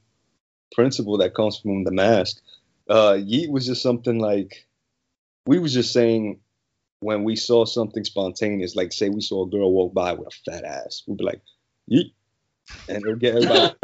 principle 0.74 1.18
that 1.20 1.34
comes 1.34 1.58
from 1.58 1.84
the 1.84 1.92
mask. 1.92 2.42
Uh 2.90 3.14
Yeet 3.14 3.50
was 3.50 3.66
just 3.66 3.82
something 3.82 4.20
like 4.20 4.68
we 5.48 5.60
was 5.60 5.74
just 5.74 5.94
saying 5.94 6.40
when 7.00 7.24
we 7.24 7.36
saw 7.36 7.66
something 7.66 8.04
spontaneous, 8.04 8.76
like 8.76 8.92
say 8.92 9.10
we 9.10 9.22
saw 9.22 9.46
a 9.46 9.50
girl 9.50 9.72
walk 9.72 9.94
by 9.94 10.14
with 10.14 10.28
a 10.28 10.52
fat 10.52 10.64
ass, 10.64 11.04
we'd 11.08 11.18
be 11.18 11.24
like, 11.24 11.42
Yeet. 11.90 12.12
And 12.88 13.04
it'll 13.04 13.16
get 13.16 13.36
everybody 13.36 13.76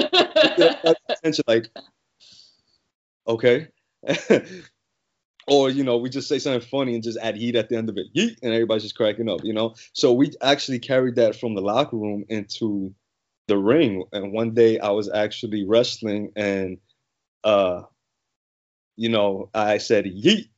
attention 1.09 1.43
like, 1.47 1.69
okay. 3.27 3.67
or 5.47 5.69
you 5.69 5.83
know, 5.83 5.97
we 5.97 6.09
just 6.09 6.27
say 6.27 6.39
something 6.39 6.67
funny 6.67 6.93
and 6.95 7.03
just 7.03 7.17
add 7.19 7.35
heat 7.35 7.55
at 7.55 7.69
the 7.69 7.77
end 7.77 7.89
of 7.89 7.97
it, 7.97 8.13
yeet, 8.15 8.37
and 8.43 8.53
everybody's 8.53 8.83
just 8.83 8.95
cracking 8.95 9.29
up, 9.29 9.41
you 9.43 9.53
know. 9.53 9.75
So 9.93 10.13
we 10.13 10.31
actually 10.41 10.79
carried 10.79 11.15
that 11.15 11.35
from 11.35 11.55
the 11.55 11.61
locker 11.61 11.97
room 11.97 12.25
into 12.29 12.93
the 13.47 13.57
ring. 13.57 14.05
And 14.13 14.33
one 14.33 14.53
day 14.53 14.79
I 14.79 14.91
was 14.91 15.09
actually 15.09 15.65
wrestling 15.65 16.31
and 16.35 16.77
uh 17.43 17.83
you 18.97 19.09
know, 19.09 19.49
I 19.53 19.77
said 19.79 20.05
yeet 20.05 20.49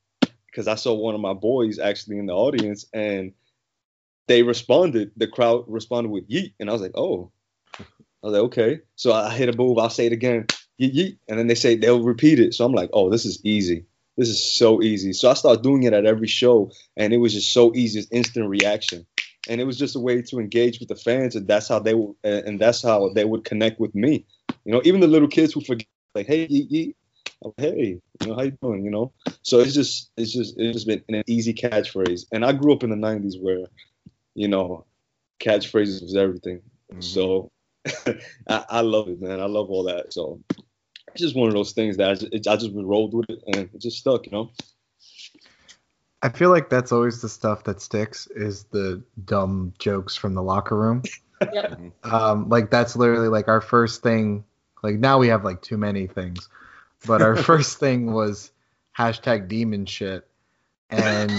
because 0.47 0.67
I 0.67 0.75
saw 0.75 0.93
one 0.93 1.15
of 1.15 1.21
my 1.21 1.33
boys 1.33 1.79
actually 1.79 2.17
in 2.19 2.25
the 2.27 2.33
audience 2.33 2.86
and 2.93 3.33
they 4.27 4.43
responded, 4.43 5.12
the 5.17 5.27
crowd 5.27 5.65
responded 5.67 6.09
with 6.12 6.29
yeet. 6.29 6.53
And 6.59 6.69
I 6.69 6.73
was 6.73 6.81
like, 6.81 6.95
oh. 6.95 7.31
I 8.23 8.27
was 8.27 8.33
like, 8.33 8.43
okay. 8.43 8.79
So 8.95 9.12
I 9.12 9.33
hit 9.33 9.49
a 9.49 9.57
move, 9.57 9.77
I'll 9.77 9.89
say 9.89 10.05
it 10.05 10.13
again, 10.13 10.47
yeet, 10.79 10.95
yeet. 10.95 11.17
And 11.27 11.38
then 11.38 11.47
they 11.47 11.55
say 11.55 11.75
they'll 11.75 12.03
repeat 12.03 12.39
it. 12.39 12.53
So 12.53 12.65
I'm 12.65 12.73
like, 12.73 12.89
oh, 12.93 13.09
this 13.09 13.25
is 13.25 13.43
easy. 13.43 13.86
This 14.17 14.29
is 14.29 14.57
so 14.57 14.81
easy. 14.81 15.12
So 15.13 15.29
I 15.29 15.33
started 15.33 15.63
doing 15.63 15.83
it 15.83 15.93
at 15.93 16.05
every 16.05 16.27
show, 16.27 16.71
and 16.95 17.13
it 17.13 17.17
was 17.17 17.33
just 17.33 17.51
so 17.51 17.73
easy, 17.75 17.99
it's 17.99 18.07
instant 18.12 18.47
reaction 18.47 19.05
and 19.49 19.59
it 19.59 19.65
was 19.65 19.77
just 19.77 19.95
a 19.95 19.99
way 19.99 20.21
to 20.21 20.39
engage 20.39 20.79
with 20.79 20.89
the 20.89 20.95
fans 20.95 21.36
and 21.36 21.47
that's 21.47 21.67
how 21.67 21.79
they 21.79 21.93
would 21.93 22.15
and 22.23 22.59
that's 22.59 22.81
how 22.81 23.09
they 23.09 23.25
would 23.25 23.43
connect 23.43 23.79
with 23.79 23.93
me 23.93 24.25
you 24.65 24.71
know 24.71 24.81
even 24.83 25.01
the 25.01 25.07
little 25.07 25.27
kids 25.27 25.53
who 25.53 25.62
forget 25.62 25.88
like 26.15 26.27
hey 26.27 26.47
ye, 26.49 26.67
ye. 26.69 26.95
I'm, 27.43 27.53
hey 27.57 28.01
you 28.21 28.27
know 28.27 28.36
how 28.36 28.43
you 28.43 28.57
doing 28.62 28.86
you 28.86 28.91
know 28.91 29.12
so 29.41 29.59
it's 29.59 29.73
just 29.73 30.12
it's 30.17 30.31
just 30.31 30.55
it's 30.57 30.73
just 30.73 30.88
been 30.88 31.03
an 31.09 31.23
easy 31.27 31.53
catchphrase 31.53 32.25
and 32.31 32.45
i 32.45 32.53
grew 32.53 32.73
up 32.73 32.83
in 32.83 32.89
the 32.89 32.95
90s 32.95 33.41
where 33.41 33.65
you 34.33 34.47
know 34.47 34.86
catchphrases 35.39 36.01
was 36.01 36.15
everything 36.15 36.62
mm-hmm. 36.91 37.01
so 37.01 37.51
I, 38.47 38.65
I 38.69 38.81
love 38.81 39.09
it 39.09 39.21
man. 39.21 39.39
I 39.39 39.45
love 39.45 39.69
all 39.69 39.83
that. 39.83 40.13
So 40.13 40.41
it's 41.07 41.21
just 41.21 41.35
one 41.35 41.47
of 41.47 41.53
those 41.53 41.73
things 41.73 41.97
that 41.97 42.09
i 42.09 42.13
just, 42.15 42.47
I 42.47 42.55
just 42.55 42.71
rolled 42.73 43.13
with 43.13 43.29
it 43.29 43.43
and 43.47 43.69
it 43.73 43.79
just 43.79 43.97
stuck 43.97 44.25
you 44.25 44.31
know? 44.31 44.51
I 46.21 46.29
feel 46.29 46.49
like 46.49 46.69
that's 46.69 46.91
always 46.91 47.21
the 47.21 47.29
stuff 47.29 47.65
that 47.65 47.81
sticks 47.81 48.27
is 48.27 48.63
the 48.65 49.03
dumb 49.25 49.73
jokes 49.77 50.15
from 50.15 50.33
the 50.33 50.43
locker 50.43 50.77
room. 50.77 51.03
Yep. 51.51 51.79
um 52.03 52.49
like 52.49 52.71
that's 52.71 52.95
literally 52.95 53.27
like 53.27 53.47
our 53.47 53.61
first 53.61 54.01
thing 54.01 54.45
like 54.81 54.95
now 54.95 55.17
we 55.17 55.27
have 55.27 55.43
like 55.43 55.61
too 55.61 55.77
many 55.77 56.07
things 56.07 56.49
but 57.05 57.21
our 57.21 57.35
first 57.49 57.79
thing 57.79 58.13
was 58.13 58.51
hashtag 58.97 59.47
demon 59.47 59.85
shit. 59.85 60.27
And 60.89 61.31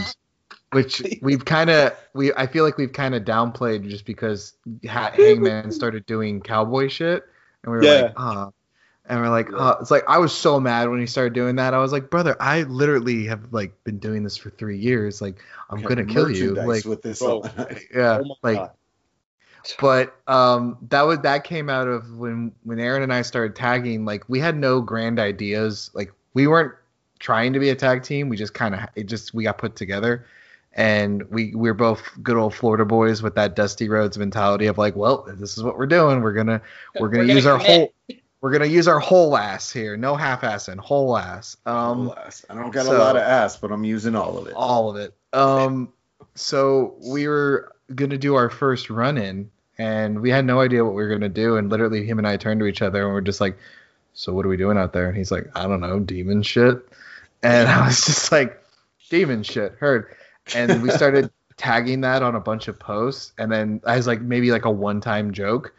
which 0.74 1.02
we've 1.22 1.44
kind 1.44 1.70
of 1.70 1.96
we 2.12 2.32
i 2.34 2.46
feel 2.46 2.64
like 2.64 2.76
we've 2.76 2.92
kind 2.92 3.14
of 3.14 3.24
downplayed 3.24 3.88
just 3.88 4.04
because 4.04 4.54
ha- 4.88 5.10
hangman 5.14 5.70
started 5.72 6.04
doing 6.06 6.40
cowboy 6.40 6.88
shit 6.88 7.24
and 7.62 7.72
we 7.72 7.78
were 7.78 7.84
Yeah. 7.84 8.00
like 8.02 8.12
ah 8.16 8.50
and 9.06 9.20
we're 9.20 9.28
like 9.28 9.48
uh, 9.52 9.76
it's 9.80 9.90
like 9.90 10.04
i 10.08 10.18
was 10.18 10.32
so 10.32 10.58
mad 10.60 10.88
when 10.88 11.00
he 11.00 11.06
started 11.06 11.32
doing 11.34 11.56
that 11.56 11.74
i 11.74 11.78
was 11.78 11.92
like 11.92 12.10
brother 12.10 12.36
i 12.40 12.62
literally 12.62 13.26
have 13.26 13.52
like 13.52 13.72
been 13.84 13.98
doing 13.98 14.22
this 14.22 14.36
for 14.36 14.50
three 14.50 14.78
years 14.78 15.20
like 15.22 15.42
i'm 15.70 15.82
gonna 15.82 16.04
kill 16.04 16.30
you 16.30 16.54
like 16.54 16.84
with 16.84 17.02
this 17.02 17.20
on. 17.22 17.42
yeah 17.94 18.20
oh 18.24 18.36
like 18.42 18.56
god 18.58 18.70
but 19.80 20.14
um 20.26 20.76
that 20.90 21.02
was 21.02 21.18
that 21.20 21.44
came 21.44 21.70
out 21.70 21.88
of 21.88 22.18
when 22.18 22.52
when 22.64 22.78
Aaron 22.78 23.02
and 23.02 23.12
I 23.12 23.22
started 23.22 23.56
tagging 23.56 24.04
like 24.04 24.28
we 24.28 24.38
had 24.38 24.56
no 24.56 24.80
grand 24.82 25.18
ideas 25.18 25.90
like 25.94 26.12
we 26.34 26.46
weren't 26.46 26.74
trying 27.18 27.54
to 27.54 27.58
be 27.58 27.70
a 27.70 27.74
tag 27.74 28.02
team 28.02 28.28
we 28.28 28.36
just 28.36 28.52
kind 28.52 28.74
of 28.74 28.80
it 28.94 29.04
just 29.04 29.32
we 29.32 29.44
got 29.44 29.56
put 29.56 29.74
together 29.74 30.26
and 30.74 31.22
we 31.30 31.54
we 31.54 31.68
are 31.68 31.74
both 31.74 32.02
good 32.22 32.36
old 32.36 32.54
Florida 32.54 32.84
boys 32.84 33.22
with 33.22 33.34
that 33.36 33.54
Dusty 33.56 33.88
roads 33.88 34.18
mentality 34.18 34.66
of 34.66 34.76
like 34.78 34.96
well 34.96 35.24
this 35.38 35.56
is 35.56 35.62
what 35.62 35.78
we're 35.78 35.86
doing 35.86 36.20
we're 36.20 36.32
gonna 36.32 36.60
we're 37.00 37.08
gonna, 37.08 37.22
We're 37.22 37.26
gonna 37.26 37.34
use 37.34 37.46
our 37.46 37.58
commit. 37.58 37.70
whole 38.10 38.18
we're 38.40 38.50
gonna 38.52 38.66
use 38.66 38.88
our 38.88 38.98
whole 38.98 39.36
ass 39.36 39.70
here 39.72 39.96
no 39.96 40.16
half 40.16 40.42
ass 40.44 40.68
and 40.68 40.80
whole 40.80 41.16
ass 41.16 41.56
um 41.66 42.08
Alas, 42.08 42.44
I 42.50 42.54
don't 42.54 42.70
got 42.72 42.86
so- 42.86 42.96
a 42.96 42.98
lot 42.98 43.16
of 43.16 43.22
ass, 43.22 43.56
but 43.56 43.70
I'm 43.72 43.84
using 43.84 44.14
all 44.16 44.36
of 44.36 44.46
it. 44.48 44.52
all 44.54 44.90
of 44.90 44.96
it. 44.96 45.14
Um, 45.32 45.92
so 46.34 46.94
we 47.00 47.28
were 47.28 47.72
gonna 47.94 48.18
do 48.18 48.34
our 48.34 48.50
first 48.50 48.90
run 48.90 49.16
in, 49.18 49.50
and 49.78 50.20
we 50.20 50.30
had 50.30 50.44
no 50.44 50.60
idea 50.60 50.84
what 50.84 50.94
we 50.94 51.02
were 51.02 51.08
gonna 51.08 51.28
do. 51.28 51.56
And 51.56 51.70
literally, 51.70 52.04
him 52.06 52.18
and 52.18 52.26
I 52.26 52.36
turned 52.36 52.60
to 52.60 52.66
each 52.66 52.82
other, 52.82 53.04
and 53.04 53.12
we're 53.12 53.20
just 53.20 53.40
like, 53.40 53.56
so 54.14 54.32
what 54.32 54.44
are 54.46 54.48
we 54.48 54.56
doing 54.56 54.78
out 54.78 54.92
there? 54.92 55.08
And 55.08 55.16
he's 55.16 55.30
like, 55.32 55.46
I 55.56 55.66
don't 55.66 55.80
know, 55.80 55.98
demon 56.00 56.42
shit. 56.42 56.86
And 57.42 57.68
I 57.68 57.86
was 57.86 58.04
just 58.04 58.30
like, 58.32 58.62
demon 59.10 59.42
shit, 59.42 59.72
heard. 59.78 60.14
And 60.54 60.82
we 60.82 60.90
started 61.00 61.30
tagging 61.56 62.00
that 62.02 62.22
on 62.22 62.34
a 62.34 62.40
bunch 62.40 62.68
of 62.68 62.78
posts, 62.78 63.32
and 63.38 63.50
then 63.52 63.80
I 63.86 63.96
was 63.96 64.06
like, 64.06 64.20
maybe 64.20 64.50
like 64.50 64.64
a 64.64 64.70
one-time 64.70 65.32
joke. 65.32 65.74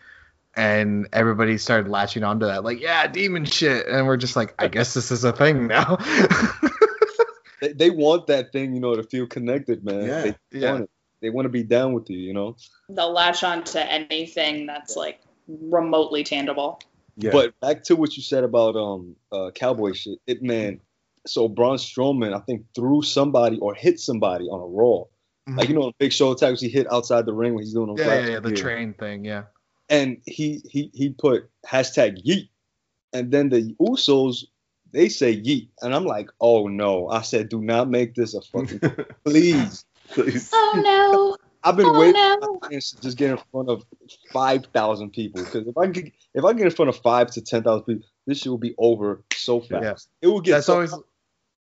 And 0.58 1.10
everybody 1.12 1.58
started 1.58 1.92
latching 1.92 2.24
onto 2.24 2.46
that, 2.46 2.64
like, 2.64 2.80
yeah, 2.80 3.08
demon 3.08 3.44
shit. 3.44 3.88
And 3.88 4.08
we're 4.08 4.16
just 4.16 4.38
like, 4.38 4.56
I 4.58 4.70
guess 4.70 4.94
this 4.94 5.12
is 5.12 5.26
a 5.26 5.34
thing 5.34 5.68
now. 5.68 5.98
They, 7.62 7.72
they 7.72 7.90
want 7.90 8.28
that 8.28 8.52
thing, 8.52 8.74
you 8.74 8.80
know, 8.82 8.96
to 8.96 9.04
feel 9.04 9.28
connected, 9.28 9.84
man. 9.84 10.06
Yeah. 10.06 10.22
They 10.52 10.60
Yeah. 10.60 10.72
want 10.72 10.84
it. 10.84 10.90
They 11.22 11.30
want 11.30 11.46
to 11.46 11.50
be 11.50 11.64
down 11.64 11.94
with 11.94 12.10
you, 12.10 12.18
you 12.18 12.34
know. 12.34 12.58
They'll 12.90 13.14
latch 13.14 13.44
on 13.44 13.64
to 13.66 13.92
anything 13.92 14.66
that's 14.66 14.96
like 14.96 15.22
remotely 15.48 16.24
tangible. 16.24 16.82
Yeah. 17.18 17.32
But 17.32 17.60
back 17.62 17.84
to 17.86 17.96
what 17.96 18.18
you 18.18 18.24
said 18.24 18.44
about 18.44 18.76
um 18.76 19.16
uh 19.32 19.52
cowboy 19.56 19.94
shit. 19.94 20.20
It 20.28 20.44
man, 20.44 20.82
so 21.28 21.48
Braun 21.48 21.78
Strowman, 21.78 22.34
I 22.34 22.40
think 22.40 22.66
threw 22.76 23.02
somebody 23.02 23.58
or 23.60 23.74
hit 23.74 24.00
somebody 24.00 24.46
on 24.46 24.60
a 24.60 24.66
raw. 24.66 25.04
Like 25.48 25.68
mm-hmm. 25.68 25.72
you 25.74 25.80
know, 25.80 25.88
in 25.88 25.94
Big 26.00 26.12
Show 26.12 26.32
attacks, 26.32 26.60
he 26.60 26.70
hit 26.70 26.92
outside 26.92 27.26
the 27.26 27.34
ring 27.34 27.54
when 27.54 27.64
he's 27.64 27.74
doing 27.74 27.88
those 27.96 28.00
yeah, 28.06 28.20
yeah, 28.20 28.28
yeah, 28.34 28.40
the 28.40 28.50
Yeah. 28.50 28.56
train 28.56 28.94
thing, 28.94 29.26
yeah. 29.26 29.44
and 29.90 30.18
he 30.26 30.62
he 30.68 30.90
he 30.94 31.10
put 31.10 31.50
hashtag 31.66 32.26
yeet, 32.26 32.50
and 33.14 33.32
then 33.32 33.50
the 33.50 33.76
Usos 33.80 34.46
they 34.92 35.10
say 35.10 35.36
yeet, 35.40 35.68
and 35.82 35.94
I'm 35.94 36.06
like, 36.06 36.30
oh 36.42 36.68
no! 36.68 37.10
I 37.10 37.22
said, 37.22 37.50
do 37.50 37.62
not 37.62 37.90
make 37.90 38.16
this 38.16 38.34
a 38.34 38.42
fucking 38.42 38.80
please. 39.26 39.86
Please. 40.10 40.50
Oh 40.52 40.82
no! 40.84 41.38
I've 41.64 41.76
been 41.76 41.88
Oh 41.88 42.00
waiting 42.00 42.14
no! 42.14 42.60
to 42.62 42.80
just 43.02 43.18
get 43.18 43.32
in 43.32 43.38
front 43.52 43.70
of 43.70 43.84
five 44.32 44.66
thousand 44.74 45.12
people 45.12 45.44
because 45.44 45.68
if 45.68 45.78
I 45.78 45.88
get 45.88 46.12
if 46.34 46.44
I 46.44 46.54
get 46.54 46.66
in 46.66 46.72
front 46.72 46.90
of 46.90 46.98
five 46.98 47.30
to 47.32 47.42
ten 47.42 47.62
thousand 47.62 47.84
people, 47.86 48.08
this 48.26 48.40
shit 48.40 48.50
will 48.50 48.58
be 48.58 48.74
over 48.80 49.24
so 49.34 49.62
fast. 49.62 50.10
Yeah. 50.22 50.28
It 50.28 50.32
will 50.32 50.42
get. 50.42 50.54
That's 50.54 50.68
so, 50.68 50.74
always 50.76 50.94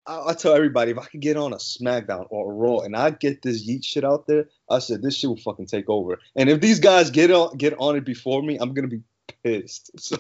I, 0.07 0.29
I 0.29 0.33
tell 0.33 0.53
everybody 0.53 0.91
if 0.91 0.97
I 0.97 1.05
could 1.05 1.19
get 1.21 1.37
on 1.37 1.53
a 1.53 1.57
SmackDown 1.57 2.27
or 2.29 2.51
a 2.51 2.55
Raw 2.55 2.79
and 2.79 2.95
I 2.95 3.09
get 3.11 3.41
this 3.41 3.67
yeet 3.67 3.83
shit 3.83 4.03
out 4.03 4.27
there, 4.27 4.45
I 4.69 4.79
said 4.79 5.01
this 5.01 5.17
shit 5.17 5.29
will 5.29 5.37
fucking 5.37 5.67
take 5.67 5.89
over. 5.89 6.19
And 6.35 6.49
if 6.49 6.61
these 6.61 6.79
guys 6.79 7.09
get 7.11 7.31
on 7.31 7.57
get 7.57 7.73
on 7.79 7.95
it 7.95 8.05
before 8.05 8.41
me, 8.41 8.57
I'm 8.59 8.73
gonna 8.73 8.87
be 8.87 9.01
pissed. 9.43 9.91
So, 9.99 10.17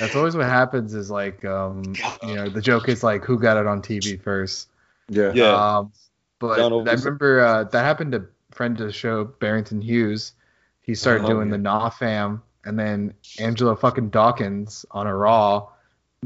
That's 0.00 0.16
always 0.16 0.34
what 0.36 0.46
happens. 0.46 0.94
Is 0.94 1.10
like, 1.10 1.44
um, 1.44 1.94
you 2.22 2.34
know, 2.34 2.48
the 2.48 2.62
joke 2.62 2.88
is 2.88 3.04
like, 3.04 3.24
who 3.24 3.38
got 3.38 3.56
it 3.56 3.66
on 3.66 3.82
TV 3.82 4.20
first? 4.20 4.68
Yeah. 5.08 5.32
Yeah. 5.34 5.76
Um, 5.78 5.92
but 6.38 6.56
Jon 6.56 6.88
I 6.88 6.92
remember 6.92 7.40
uh, 7.40 7.64
that 7.64 7.82
happened 7.84 8.12
to 8.12 8.26
friend 8.52 8.80
of 8.80 8.86
the 8.86 8.92
show, 8.92 9.24
Barrington 9.24 9.80
Hughes. 9.80 10.32
He 10.80 10.94
started 10.94 11.24
Oh, 11.24 11.28
doing 11.28 11.48
yeah. 11.48 11.52
the 11.52 11.58
Nah 11.58 11.90
Fam, 11.90 12.42
and 12.64 12.78
then 12.78 13.14
Angelo 13.38 13.76
fucking 13.76 14.10
Dawkins 14.10 14.86
on 14.90 15.06
a 15.06 15.14
Raw. 15.14 15.68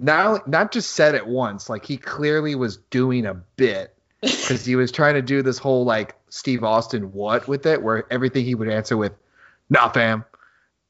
Not 0.02 0.48
not 0.48 0.72
just 0.72 0.92
said 0.92 1.14
it 1.14 1.26
once, 1.26 1.68
like 1.68 1.84
he 1.84 1.96
clearly 1.96 2.54
was 2.54 2.78
doing 2.78 3.26
a 3.26 3.34
bit 3.34 3.94
because 4.22 4.64
he 4.64 4.76
was 4.76 4.90
trying 4.90 5.14
to 5.14 5.22
do 5.22 5.42
this 5.42 5.58
whole 5.58 5.84
like 5.84 6.14
Steve 6.30 6.64
Austin 6.64 7.12
what 7.12 7.46
with 7.46 7.66
it, 7.66 7.82
where 7.82 8.10
everything 8.10 8.44
he 8.44 8.54
would 8.54 8.68
answer 8.68 8.96
with 8.96 9.12
"Nah, 9.68 9.90
fam," 9.90 10.24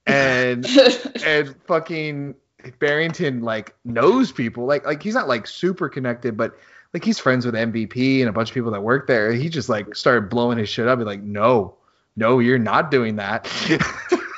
and 0.07 0.65
and 1.25 1.55
fucking 1.67 2.35
Barrington 2.79 3.43
like 3.43 3.75
knows 3.85 4.31
people 4.31 4.67
like 4.67 4.87
like 4.87 5.03
he's 5.03 5.15
not 5.15 5.29
like 5.29 5.47
super 5.47 5.89
connected, 5.89 6.37
but 6.37 6.57
like 6.93 7.05
he's 7.05 7.19
friends 7.19 7.47
with 7.47 7.55
MVP 7.55 8.21
and 8.21 8.29
a 8.29 8.33
bunch 8.33 8.51
of 8.51 8.55
people 8.55 8.71
that 8.73 8.83
work 8.83 9.07
there. 9.07 9.33
He 9.33 9.49
just 9.49 9.69
like 9.69 9.95
started 9.95 10.29
blowing 10.29 10.59
his 10.59 10.69
shit 10.69 10.87
up. 10.87 10.99
He's 10.99 11.07
like, 11.07 11.23
no, 11.23 11.77
no, 12.17 12.39
you're 12.39 12.59
not 12.59 12.91
doing 12.91 13.17
that. 13.17 13.49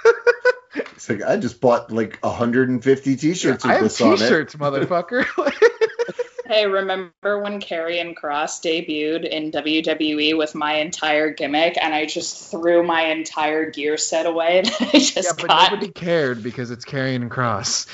It's 1.02 1.08
like 1.08 1.28
I 1.28 1.36
just 1.36 1.60
bought 1.60 1.90
like 1.90 2.20
150 2.20 3.16
t-shirts 3.16 3.64
with 3.64 3.70
I 3.70 3.74
have 3.74 3.82
this 3.82 4.00
on 4.00 4.12
it. 4.12 4.18
t-shirts, 4.18 4.54
motherfucker. 4.54 5.26
hey, 6.46 6.66
remember 6.66 7.42
when 7.42 7.60
Karrion 7.60 8.14
Kross 8.14 8.62
debuted 8.62 9.28
in 9.28 9.50
WWE 9.50 10.38
with 10.38 10.54
my 10.54 10.74
entire 10.74 11.32
gimmick, 11.32 11.76
and 11.76 11.92
I 11.92 12.06
just 12.06 12.52
threw 12.52 12.84
my 12.84 13.06
entire 13.06 13.68
gear 13.68 13.96
set 13.96 14.26
away 14.26 14.60
that 14.64 14.80
I 14.94 14.98
just 15.00 15.16
yeah, 15.16 15.32
but 15.36 15.48
got? 15.48 15.72
nobody 15.72 15.90
cared 15.90 16.40
because 16.40 16.70
it's 16.70 16.84
Karrion 16.84 17.28
Kross. 17.28 17.88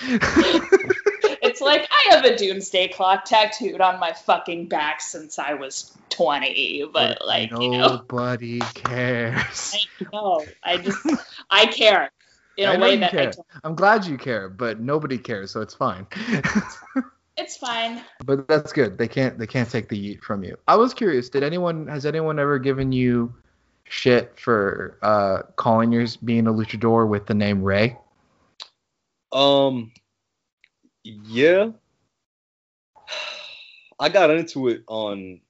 It's 1.41 1.63
like 1.63 1.89
I 1.91 2.15
have 2.15 2.25
a 2.25 2.37
doomsday 2.37 2.89
clock 2.89 3.25
tattooed 3.25 3.81
on 3.81 3.99
my 3.99 4.13
fucking 4.13 4.67
back 4.67 5.01
since 5.01 5.39
I 5.39 5.55
was 5.55 5.97
20, 6.11 6.91
but 6.93 7.27
like 7.27 7.51
you 7.53 7.71
know, 7.71 7.97
nobody 7.97 8.61
cares. 8.61 9.75
I 9.75 10.07
know. 10.13 10.45
I 10.63 10.77
just 10.77 10.99
I 11.51 11.67
care 11.67 12.11
in 12.59 12.69
I 12.69 12.75
a 12.75 12.81
way 12.81 12.95
you 12.95 13.01
that 13.01 13.13
I 13.15 13.17
care. 13.17 13.31
don't. 13.31 13.47
I'm 13.65 13.75
glad 13.75 14.05
you 14.05 14.19
care, 14.19 14.49
but 14.49 14.81
nobody 14.81 15.17
cares, 15.17 15.53
so 15.53 15.61
it's 15.61 15.75
fine. 15.75 16.07
It's 17.41 17.57
fine. 17.57 18.03
but 18.25 18.49
that's 18.49 18.73
good. 18.73 18.99
They 18.99 19.07
can't 19.07 19.39
they 19.39 19.47
can't 19.47 19.71
take 19.71 19.89
the 19.89 19.97
yeet 19.97 20.23
from 20.23 20.43
you. 20.43 20.59
I 20.67 20.75
was 20.75 20.93
curious. 20.93 21.29
Did 21.29 21.45
anyone 21.45 21.87
has 21.87 22.05
anyone 22.05 22.41
ever 22.41 22.59
given 22.59 22.91
you 22.91 23.33
shit 23.85 24.37
for 24.37 24.99
uh 25.03 25.43
calling 25.55 25.93
yours 25.93 26.17
being 26.17 26.49
a 26.49 26.53
luchador 26.53 27.09
with 27.09 27.27
the 27.27 27.35
name 27.35 27.63
Rey? 27.63 27.97
um, 29.31 29.93
yeah, 31.05 31.69
I 34.01 34.09
got 34.09 34.31
into 34.31 34.67
it 34.67 34.83
on 34.89 35.41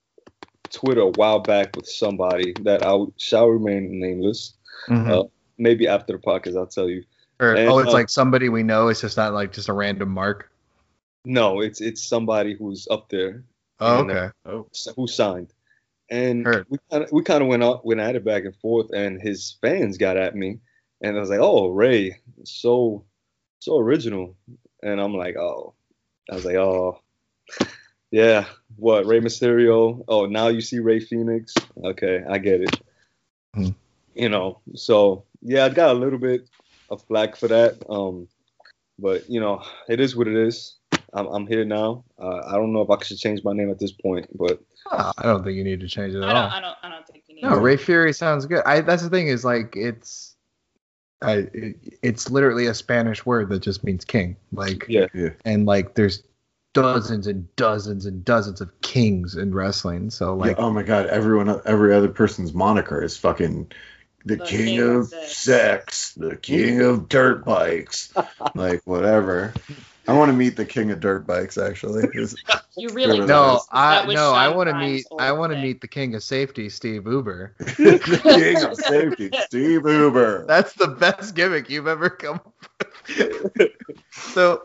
Twitter 0.68 1.00
a 1.00 1.08
while 1.08 1.38
back 1.38 1.74
with 1.74 1.86
somebody 1.88 2.52
that 2.64 2.84
I 2.84 2.98
shall 3.16 3.46
remain 3.48 3.98
nameless. 3.98 4.54
Uh, 4.90 5.22
maybe 5.58 5.86
after 5.88 6.12
the 6.14 6.18
podcast, 6.18 6.56
I'll 6.56 6.66
tell 6.66 6.88
you. 6.88 7.04
or 7.40 7.54
and, 7.54 7.68
oh, 7.68 7.78
it's 7.78 7.90
uh, 7.90 7.92
like 7.92 8.08
somebody 8.08 8.48
we 8.48 8.62
know. 8.62 8.88
It's 8.88 9.00
just 9.00 9.16
not 9.16 9.32
like 9.34 9.52
just 9.52 9.68
a 9.68 9.72
random 9.72 10.10
mark. 10.10 10.50
No, 11.24 11.60
it's 11.60 11.80
it's 11.80 12.02
somebody 12.02 12.54
who's 12.54 12.88
up 12.90 13.08
there 13.10 13.44
Oh, 13.80 14.00
and, 14.00 14.10
uh, 14.10 14.14
okay. 14.14 14.30
Oh. 14.46 14.66
who 14.96 15.06
signed, 15.06 15.52
and 16.10 16.44
Heard. 16.44 16.66
we 16.68 16.78
kind 16.90 17.04
of 17.04 17.12
we 17.12 17.22
kind 17.22 17.42
of 17.42 17.48
went 17.48 17.62
out 17.62 17.84
went 17.84 18.00
at 18.00 18.16
it 18.16 18.24
back 18.24 18.44
and 18.44 18.56
forth, 18.56 18.90
and 18.92 19.20
his 19.20 19.56
fans 19.60 19.98
got 19.98 20.16
at 20.16 20.34
me, 20.34 20.58
and 21.00 21.16
I 21.16 21.20
was 21.20 21.30
like, 21.30 21.40
"Oh, 21.40 21.68
Rey, 21.68 22.18
so 22.44 23.04
so 23.60 23.78
original," 23.78 24.36
and 24.82 25.00
I'm 25.00 25.14
like, 25.14 25.36
"Oh," 25.36 25.74
I 26.30 26.34
was 26.34 26.44
like, 26.44 26.56
"Oh, 26.56 27.00
yeah, 28.10 28.46
what 28.76 29.06
Rey 29.06 29.20
Mysterio? 29.20 30.04
Oh, 30.08 30.26
now 30.26 30.48
you 30.48 30.60
see 30.60 30.78
Rey 30.80 30.98
Fenix? 31.00 31.54
Okay, 31.84 32.24
I 32.28 32.38
get 32.38 32.62
it." 32.62 32.80
Hmm. 33.54 33.68
You 34.14 34.28
know, 34.28 34.58
so 34.74 35.24
yeah, 35.42 35.64
I 35.64 35.68
got 35.68 35.90
a 35.90 35.98
little 35.98 36.18
bit 36.18 36.48
of 36.90 37.02
flack 37.02 37.36
for 37.36 37.48
that, 37.48 37.78
um, 37.88 38.28
but 38.98 39.28
you 39.28 39.40
know, 39.40 39.62
it 39.88 40.00
is 40.00 40.16
what 40.16 40.28
it 40.28 40.36
is. 40.36 40.76
I'm, 41.12 41.26
I'm 41.26 41.46
here 41.46 41.64
now. 41.64 42.04
Uh, 42.18 42.42
I 42.46 42.52
don't 42.52 42.72
know 42.72 42.82
if 42.82 42.90
I 42.90 43.02
should 43.02 43.18
change 43.18 43.42
my 43.42 43.52
name 43.52 43.70
at 43.70 43.78
this 43.78 43.92
point, 43.92 44.26
but 44.36 44.60
Oh, 44.90 45.12
I 45.18 45.22
don't 45.22 45.44
think 45.44 45.56
you 45.56 45.64
need 45.64 45.80
to 45.80 45.88
change 45.88 46.14
it 46.14 46.18
at 46.18 46.24
I 46.24 46.32
don't 46.32 46.36
all. 46.36 46.50
I 46.50 46.60
don't 46.60 46.76
I 46.82 46.88
don't 46.88 47.06
think 47.06 47.24
you 47.28 47.34
need 47.36 47.42
No, 47.44 47.50
to. 47.50 47.60
Rey 47.60 47.76
Fury 47.76 48.12
sounds 48.12 48.46
good. 48.46 48.62
I 48.64 48.80
that's 48.80 49.02
the 49.02 49.10
thing 49.10 49.28
is 49.28 49.44
like 49.44 49.74
it's 49.76 50.36
I 51.20 51.48
it, 51.52 51.76
it's 52.02 52.30
literally 52.30 52.66
a 52.66 52.74
Spanish 52.74 53.26
word 53.26 53.50
that 53.50 53.60
just 53.60 53.84
means 53.84 54.04
king. 54.04 54.36
Like 54.52 54.86
yeah, 54.88 55.06
and 55.44 55.66
like 55.66 55.94
there's 55.94 56.22
dozens 56.74 57.26
and 57.26 57.54
dozens 57.56 58.06
and 58.06 58.24
dozens 58.24 58.60
of 58.60 58.80
kings 58.82 59.34
in 59.34 59.54
wrestling. 59.54 60.10
So 60.10 60.34
Yeah, 60.34 60.40
like 60.40 60.58
oh 60.58 60.70
my 60.70 60.82
god, 60.82 61.06
everyone 61.06 61.60
every 61.64 61.94
other 61.94 62.08
person's 62.08 62.54
moniker 62.54 63.02
is 63.02 63.16
fucking 63.16 63.70
the, 64.28 64.36
The 64.36 64.44
king, 64.44 64.66
king 64.66 64.80
of 64.80 64.96
of 64.96 65.08
sex. 65.08 65.36
sex, 65.36 66.12
the 66.14 66.36
king 66.36 66.80
of 66.82 67.08
dirt 67.08 67.44
bikes, 67.44 68.12
like 68.54 68.82
whatever. 68.84 69.54
I 70.06 70.12
want 70.14 70.30
to 70.30 70.36
meet 70.36 70.56
the 70.56 70.64
king 70.64 70.90
of 70.90 71.00
dirt 71.00 71.26
bikes 71.26 71.58
actually. 71.58 72.08
You 72.76 72.90
really 72.90 73.18
No, 73.18 73.26
no, 73.26 73.60
I 73.72 74.06
no, 74.06 74.32
I 74.32 74.48
want 74.48 74.68
to 74.70 74.74
meet 74.78 75.04
I 75.18 75.32
want 75.32 75.52
to 75.52 75.58
meet 75.60 75.80
the 75.80 75.88
king 75.88 76.14
of 76.14 76.22
safety, 76.22 76.68
Steve 76.68 77.06
Uber. 77.06 77.54
the 77.58 78.20
king 78.22 78.62
of 78.64 78.76
safety, 78.76 79.30
Steve 79.46 79.84
Uber. 79.84 80.46
That's 80.46 80.74
the 80.74 80.86
best 80.86 81.34
gimmick 81.34 81.68
you've 81.68 81.88
ever 81.88 82.08
come 82.08 82.36
up 82.36 82.54
with. 83.08 83.72
so, 84.12 84.62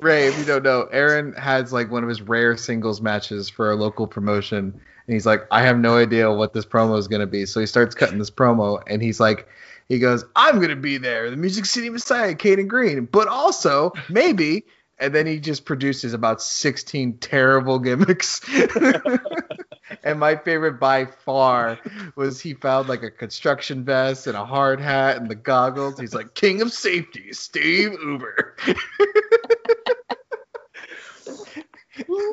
Rey, 0.00 0.28
if 0.28 0.38
you 0.38 0.44
don't 0.46 0.62
know, 0.62 0.88
Aaron 0.90 1.34
has 1.34 1.74
like 1.74 1.90
one 1.90 2.02
of 2.02 2.08
his 2.08 2.22
rare 2.22 2.56
singles 2.56 3.02
matches 3.02 3.50
for 3.50 3.70
a 3.70 3.76
local 3.76 4.06
promotion, 4.06 4.80
and 5.06 5.14
he's 5.14 5.26
like, 5.26 5.46
I 5.50 5.62
have 5.62 5.78
no 5.78 5.96
idea 5.96 6.32
what 6.32 6.52
this 6.52 6.66
promo 6.66 6.98
is 6.98 7.08
gonna 7.08 7.26
be. 7.26 7.46
So 7.46 7.60
he 7.60 7.66
starts 7.66 7.94
cutting 7.94 8.18
this 8.18 8.30
promo, 8.30 8.82
and 8.86 9.00
he's 9.00 9.20
like, 9.20 9.48
he 9.88 9.98
goes, 9.98 10.24
I'm 10.34 10.60
gonna 10.60 10.76
be 10.76 10.98
there, 10.98 11.30
the 11.30 11.36
Music 11.36 11.64
City 11.64 11.90
Messiah, 11.90 12.34
Caden 12.34 12.66
Green, 12.68 13.04
but 13.04 13.28
also 13.28 13.92
maybe. 14.08 14.64
And 14.98 15.14
then 15.14 15.26
he 15.26 15.40
just 15.40 15.66
produces 15.66 16.14
about 16.14 16.40
16 16.40 17.18
terrible 17.18 17.78
gimmicks. 17.78 18.40
and 20.02 20.18
my 20.18 20.36
favorite 20.36 20.80
by 20.80 21.04
far 21.04 21.78
was 22.16 22.40
he 22.40 22.54
found 22.54 22.88
like 22.88 23.02
a 23.02 23.10
construction 23.10 23.84
vest 23.84 24.26
and 24.26 24.34
a 24.36 24.46
hard 24.46 24.80
hat 24.80 25.18
and 25.18 25.30
the 25.30 25.34
goggles. 25.34 26.00
He's 26.00 26.14
like 26.14 26.34
King 26.34 26.62
of 26.62 26.72
Safety, 26.72 27.34
Steve 27.34 27.92
Uber. 28.02 28.56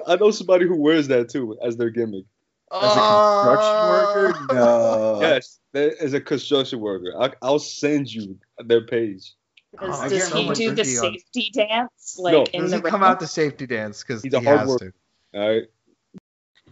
I 0.07 0.15
know 0.15 0.31
somebody 0.31 0.65
who 0.65 0.79
wears 0.79 1.09
that 1.09 1.29
too 1.29 1.57
as 1.61 1.75
their 1.75 1.89
gimmick. 1.89 2.25
As 2.73 2.95
a 2.95 2.99
construction 3.43 3.87
worker, 3.87 4.53
no. 4.53 5.19
yes, 5.21 5.59
as 5.73 6.13
a 6.13 6.21
construction 6.21 6.79
worker. 6.79 7.13
I, 7.19 7.31
I'll 7.41 7.59
send 7.59 8.11
you 8.11 8.37
their 8.65 8.85
page. 8.85 9.33
Does, 9.79 9.99
Oh, 9.99 10.09
does 10.09 10.27
he 10.27 10.33
remember 10.39 10.53
do 10.55 10.71
the 10.75 10.83
he 10.83 10.97
on- 10.97 11.13
safety 11.13 11.51
dance 11.53 12.15
like 12.19 12.33
No, 12.33 12.43
in 12.45 12.61
Does 12.61 12.71
the 12.71 12.77
he 12.77 12.83
come 12.83 13.01
ring? 13.01 13.09
out 13.09 13.19
the 13.19 13.27
safety 13.27 13.65
dance 13.67 14.01
because 14.03 14.21
He's 14.23 14.31
he 14.33 14.37
a 14.37 14.41
hard 14.41 14.59
has 14.59 14.67
worker. 14.69 14.93
All 15.33 15.49
right. 15.49 15.63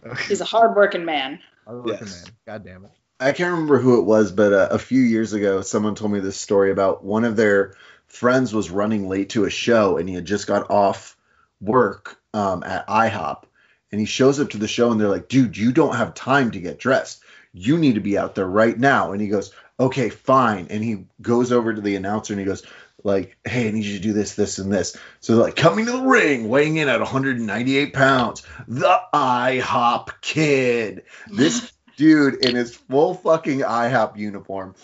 to? 0.04 0.14
He's 0.28 0.40
a 0.40 0.44
hardworking 0.44 1.04
man. 1.04 1.38
Hardworking 1.66 2.06
Yes. 2.08 2.24
man. 2.24 2.34
God 2.46 2.64
damn 2.64 2.84
it. 2.84 2.90
I 3.20 3.32
can't 3.32 3.52
remember 3.52 3.78
who 3.78 4.00
it 4.00 4.04
was, 4.04 4.32
but 4.32 4.52
uh, 4.52 4.68
a 4.72 4.78
few 4.78 5.00
years 5.00 5.32
ago, 5.32 5.60
someone 5.62 5.94
told 5.94 6.10
me 6.10 6.18
this 6.20 6.36
story 6.36 6.72
about 6.72 7.04
one 7.04 7.24
of 7.24 7.36
their 7.36 7.74
friends 8.08 8.52
was 8.52 8.70
running 8.70 9.08
late 9.08 9.30
to 9.30 9.44
a 9.44 9.50
show, 9.50 9.96
and 9.98 10.08
he 10.08 10.14
had 10.16 10.24
just 10.24 10.48
got 10.48 10.70
off 10.70 11.16
work 11.60 12.20
um, 12.34 12.64
at 12.64 12.86
IHOP, 12.88 13.44
and 13.92 14.00
he 14.00 14.06
shows 14.06 14.40
up 14.40 14.50
to 14.50 14.58
the 14.58 14.66
show, 14.66 14.90
and 14.90 15.00
they're 15.00 15.08
like, 15.08 15.28
"Dude, 15.28 15.56
you 15.56 15.70
don't 15.72 15.96
have 15.96 16.14
time 16.14 16.50
to 16.52 16.60
get 16.60 16.78
dressed. 16.78 17.22
You 17.52 17.78
need 17.78 17.94
to 17.94 18.00
be 18.00 18.18
out 18.18 18.34
there 18.34 18.46
right 18.46 18.78
now." 18.78 19.12
And 19.12 19.20
he 19.20 19.28
goes, 19.28 19.52
"Okay, 19.78 20.08
fine." 20.08 20.66
And 20.70 20.82
he 20.82 21.06
goes 21.20 21.52
over 21.52 21.72
to 21.72 21.80
the 21.80 21.96
announcer, 21.96 22.32
and 22.32 22.40
he 22.40 22.46
goes. 22.46 22.62
Like, 23.04 23.36
hey, 23.44 23.66
I 23.66 23.72
need 23.72 23.84
you 23.84 23.96
to 23.96 24.02
do 24.02 24.12
this, 24.12 24.36
this, 24.36 24.60
and 24.60 24.72
this. 24.72 24.96
So, 25.18 25.34
they're 25.34 25.46
like, 25.46 25.56
coming 25.56 25.86
to 25.86 25.90
the 25.90 26.02
ring, 26.02 26.48
weighing 26.48 26.76
in 26.76 26.88
at 26.88 27.00
198 27.00 27.92
pounds, 27.92 28.44
the 28.68 29.00
IHOP 29.12 30.10
kid. 30.20 31.02
This 31.26 31.72
dude 31.96 32.44
in 32.44 32.54
his 32.54 32.76
full 32.76 33.14
fucking 33.14 33.60
IHOP 33.60 34.18
uniform 34.18 34.76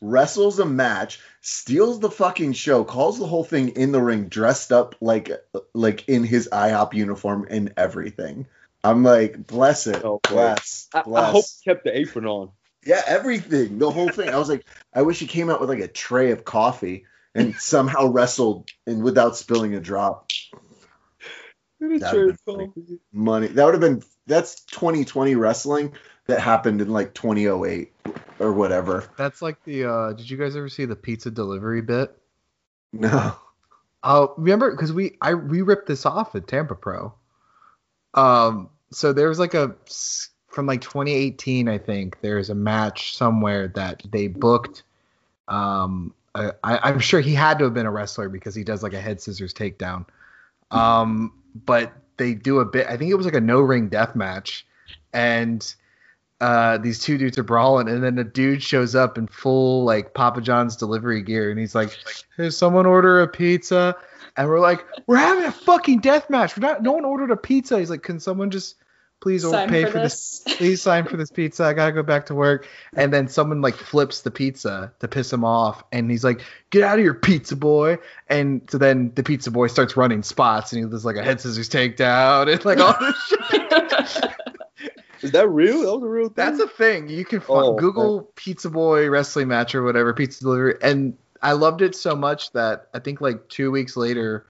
wrestles 0.00 0.58
a 0.58 0.64
match, 0.64 1.20
steals 1.40 2.00
the 2.00 2.10
fucking 2.10 2.52
show, 2.52 2.84
calls 2.84 3.18
the 3.18 3.26
whole 3.26 3.44
thing 3.44 3.70
in 3.70 3.92
the 3.92 4.00
ring, 4.00 4.28
dressed 4.28 4.72
up 4.72 4.94
like 5.00 5.30
like 5.74 6.08
in 6.08 6.24
his 6.24 6.48
IHOP 6.52 6.94
uniform 6.94 7.46
and 7.48 7.72
everything. 7.76 8.46
I'm 8.90 9.02
like, 9.02 9.46
bless 9.46 9.86
it, 9.86 10.04
Oh, 10.04 10.20
bless, 10.28 10.88
I, 10.94 11.02
bless. 11.02 11.24
I 11.24 11.30
hope 11.30 11.44
he 11.62 11.70
kept 11.70 11.84
the 11.84 11.96
apron 11.98 12.26
on. 12.26 12.50
yeah, 12.84 13.02
everything, 13.06 13.78
the 13.78 13.90
whole 13.90 14.08
thing. 14.08 14.28
I 14.30 14.38
was 14.38 14.48
like, 14.48 14.64
I 14.94 15.02
wish 15.02 15.18
he 15.18 15.26
came 15.26 15.50
out 15.50 15.60
with 15.60 15.68
like 15.68 15.80
a 15.80 15.88
tray 15.88 16.30
of 16.30 16.44
coffee 16.44 17.04
and 17.34 17.54
somehow 17.58 18.06
wrestled 18.06 18.68
and 18.86 19.02
without 19.02 19.36
spilling 19.36 19.74
a 19.74 19.80
drop. 19.80 20.30
That'd 21.80 22.00
Trey 22.00 22.26
be 22.30 22.36
funny. 22.46 22.66
Coffee. 22.68 22.98
Money 23.12 23.48
that 23.48 23.64
would 23.64 23.74
have 23.74 23.80
been 23.82 24.02
that's 24.26 24.62
2020 24.64 25.34
wrestling 25.34 25.92
that 26.26 26.40
happened 26.40 26.80
in 26.80 26.88
like 26.88 27.12
2008 27.12 27.92
or 28.38 28.52
whatever. 28.52 29.04
That's 29.18 29.42
like 29.42 29.62
the. 29.64 29.84
uh 29.84 30.12
Did 30.14 30.30
you 30.30 30.38
guys 30.38 30.56
ever 30.56 30.68
see 30.70 30.86
the 30.86 30.96
pizza 30.96 31.30
delivery 31.30 31.82
bit? 31.82 32.16
No. 32.92 33.34
Oh, 34.02 34.34
remember 34.38 34.70
because 34.70 34.92
we 34.92 35.16
I 35.20 35.34
we 35.34 35.60
ripped 35.62 35.86
this 35.86 36.06
off 36.06 36.34
at 36.34 36.48
Tampa 36.48 36.74
Pro. 36.76 37.12
Um, 38.14 38.70
so 38.90 39.12
there 39.12 39.28
was 39.28 39.38
like 39.38 39.54
a 39.54 39.74
from 40.48 40.66
like 40.66 40.80
2018, 40.80 41.68
I 41.68 41.78
think. 41.78 42.20
There's 42.22 42.50
a 42.50 42.54
match 42.54 43.16
somewhere 43.16 43.68
that 43.68 44.02
they 44.10 44.28
booked. 44.28 44.84
Um, 45.48 46.14
I, 46.34 46.52
I'm 46.62 46.98
sure 46.98 47.20
he 47.20 47.34
had 47.34 47.58
to 47.58 47.64
have 47.64 47.74
been 47.74 47.86
a 47.86 47.90
wrestler 47.90 48.28
because 48.28 48.54
he 48.54 48.64
does 48.64 48.82
like 48.82 48.92
a 48.92 49.00
head 49.00 49.20
scissors 49.20 49.54
takedown. 49.54 50.06
Um, 50.70 51.32
but 51.66 51.92
they 52.16 52.34
do 52.34 52.60
a 52.60 52.64
bit. 52.64 52.86
I 52.88 52.96
think 52.96 53.10
it 53.10 53.14
was 53.14 53.26
like 53.26 53.34
a 53.34 53.40
no 53.40 53.60
ring 53.60 53.88
death 53.88 54.16
match, 54.16 54.66
and 55.12 55.74
uh, 56.40 56.78
these 56.78 56.98
two 56.98 57.16
dudes 57.18 57.38
are 57.38 57.42
brawling, 57.42 57.88
and 57.88 58.02
then 58.02 58.18
a 58.18 58.24
dude 58.24 58.62
shows 58.62 58.94
up 58.94 59.16
in 59.16 59.26
full 59.26 59.84
like 59.84 60.12
Papa 60.14 60.40
John's 60.40 60.76
delivery 60.76 61.22
gear, 61.22 61.50
and 61.50 61.58
he's 61.58 61.74
like, 61.74 61.96
"Hey, 62.36 62.50
someone 62.50 62.86
order 62.86 63.22
a 63.22 63.28
pizza?" 63.28 63.96
And 64.36 64.48
we're 64.48 64.60
like, 64.60 64.84
"We're 65.06 65.16
having 65.16 65.44
a 65.44 65.52
fucking 65.52 66.00
death 66.00 66.28
match. 66.28 66.56
We're 66.56 66.66
not. 66.66 66.82
No 66.82 66.92
one 66.92 67.04
ordered 67.06 67.30
a 67.30 67.36
pizza." 67.36 67.78
He's 67.78 67.88
like, 67.90 68.02
"Can 68.02 68.20
someone 68.20 68.50
just 68.50 68.76
please 69.22 69.48
Sign 69.48 69.70
pay 69.70 69.84
for 69.86 69.92
for 69.92 69.98
this? 70.00 70.40
this. 70.40 70.56
Please 70.58 70.82
sign 70.82 71.06
for 71.06 71.16
this 71.16 71.30
pizza. 71.30 71.64
I 71.64 71.72
gotta 71.72 71.92
go 71.92 72.02
back 72.02 72.26
to 72.26 72.34
work." 72.34 72.68
And 72.94 73.14
then 73.14 73.28
someone 73.28 73.62
like 73.62 73.74
flips 73.74 74.20
the 74.20 74.30
pizza 74.30 74.92
to 75.00 75.08
piss 75.08 75.32
him 75.32 75.42
off, 75.42 75.84
and 75.90 76.10
he's 76.10 76.22
like, 76.22 76.42
"Get 76.68 76.82
out 76.82 76.98
of 76.98 77.02
here, 77.04 77.14
pizza 77.14 77.56
boy!" 77.56 77.96
And 78.28 78.60
so 78.70 78.76
then 78.76 79.10
the 79.14 79.22
pizza 79.22 79.50
boy 79.50 79.68
starts 79.68 79.96
running 79.96 80.22
spots, 80.22 80.70
and 80.74 80.84
he 80.84 80.90
does 80.90 81.06
like 81.06 81.16
a 81.16 81.22
head 81.24 81.40
scissors 81.40 81.70
takedown, 81.70 82.52
and 82.52 82.62
like 82.66 82.78
all 82.78 82.94
this 83.00 83.16
shit. 84.20 84.32
Is 85.26 85.32
that 85.32 85.48
real? 85.48 85.82
That 85.82 85.94
was 85.94 86.02
a 86.02 86.08
real 86.08 86.28
thing. 86.28 86.34
That's 86.36 86.60
a 86.60 86.68
thing. 86.68 87.08
You 87.08 87.24
can 87.24 87.42
Oh, 87.48 87.70
find, 87.70 87.78
Google 87.78 88.22
Pizza 88.36 88.70
Boy 88.70 89.08
wrestling 89.10 89.48
match 89.48 89.74
or 89.74 89.82
whatever, 89.82 90.12
pizza 90.14 90.40
delivery. 90.42 90.76
And 90.80 91.16
I 91.42 91.52
loved 91.52 91.82
it 91.82 91.94
so 91.94 92.14
much 92.16 92.52
that 92.52 92.88
I 92.94 92.98
think 93.00 93.20
like 93.20 93.48
two 93.48 93.70
weeks 93.70 93.96
later 93.96 94.46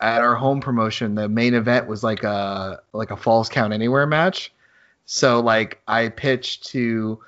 at 0.00 0.20
our 0.20 0.34
home 0.34 0.60
promotion, 0.60 1.14
the 1.14 1.28
main 1.28 1.54
event 1.54 1.88
was 1.88 2.02
like 2.04 2.22
a 2.24 2.80
like 2.92 3.10
a 3.10 3.16
falls 3.16 3.48
count 3.48 3.72
anywhere 3.72 4.06
match. 4.06 4.52
So 5.06 5.40
like 5.40 5.80
I 5.88 6.08
pitched 6.08 6.66
to 6.68 7.20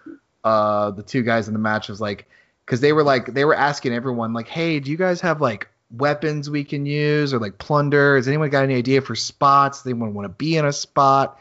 uh 0.45 0.91
the 0.91 1.03
two 1.03 1.23
guys 1.23 1.49
in 1.49 1.55
the 1.55 1.61
match 1.61 1.89
was 1.89 2.01
like 2.01 2.27
because 2.65 2.81
they 2.81 2.93
were 2.93 3.03
like 3.03 3.33
they 3.35 3.45
were 3.45 3.55
asking 3.55 3.93
everyone 3.95 4.33
like, 4.33 4.49
hey, 4.49 4.81
do 4.81 4.91
you 4.91 4.97
guys 4.97 5.21
have 5.23 5.41
like 5.41 5.69
weapons 5.91 6.51
we 6.51 6.65
can 6.65 6.87
use 6.87 7.33
or 7.33 7.39
like 7.39 7.59
plunder? 7.59 8.17
Has 8.17 8.27
anyone 8.29 8.51
got 8.51 8.65
any 8.65 8.75
idea 8.75 9.01
for 9.01 9.15
spots? 9.15 9.79
Does 9.79 9.87
anyone 9.87 10.15
want 10.15 10.25
to 10.27 10.31
be 10.31 10.57
in 10.57 10.65
a 10.65 10.73
spot? 10.73 11.39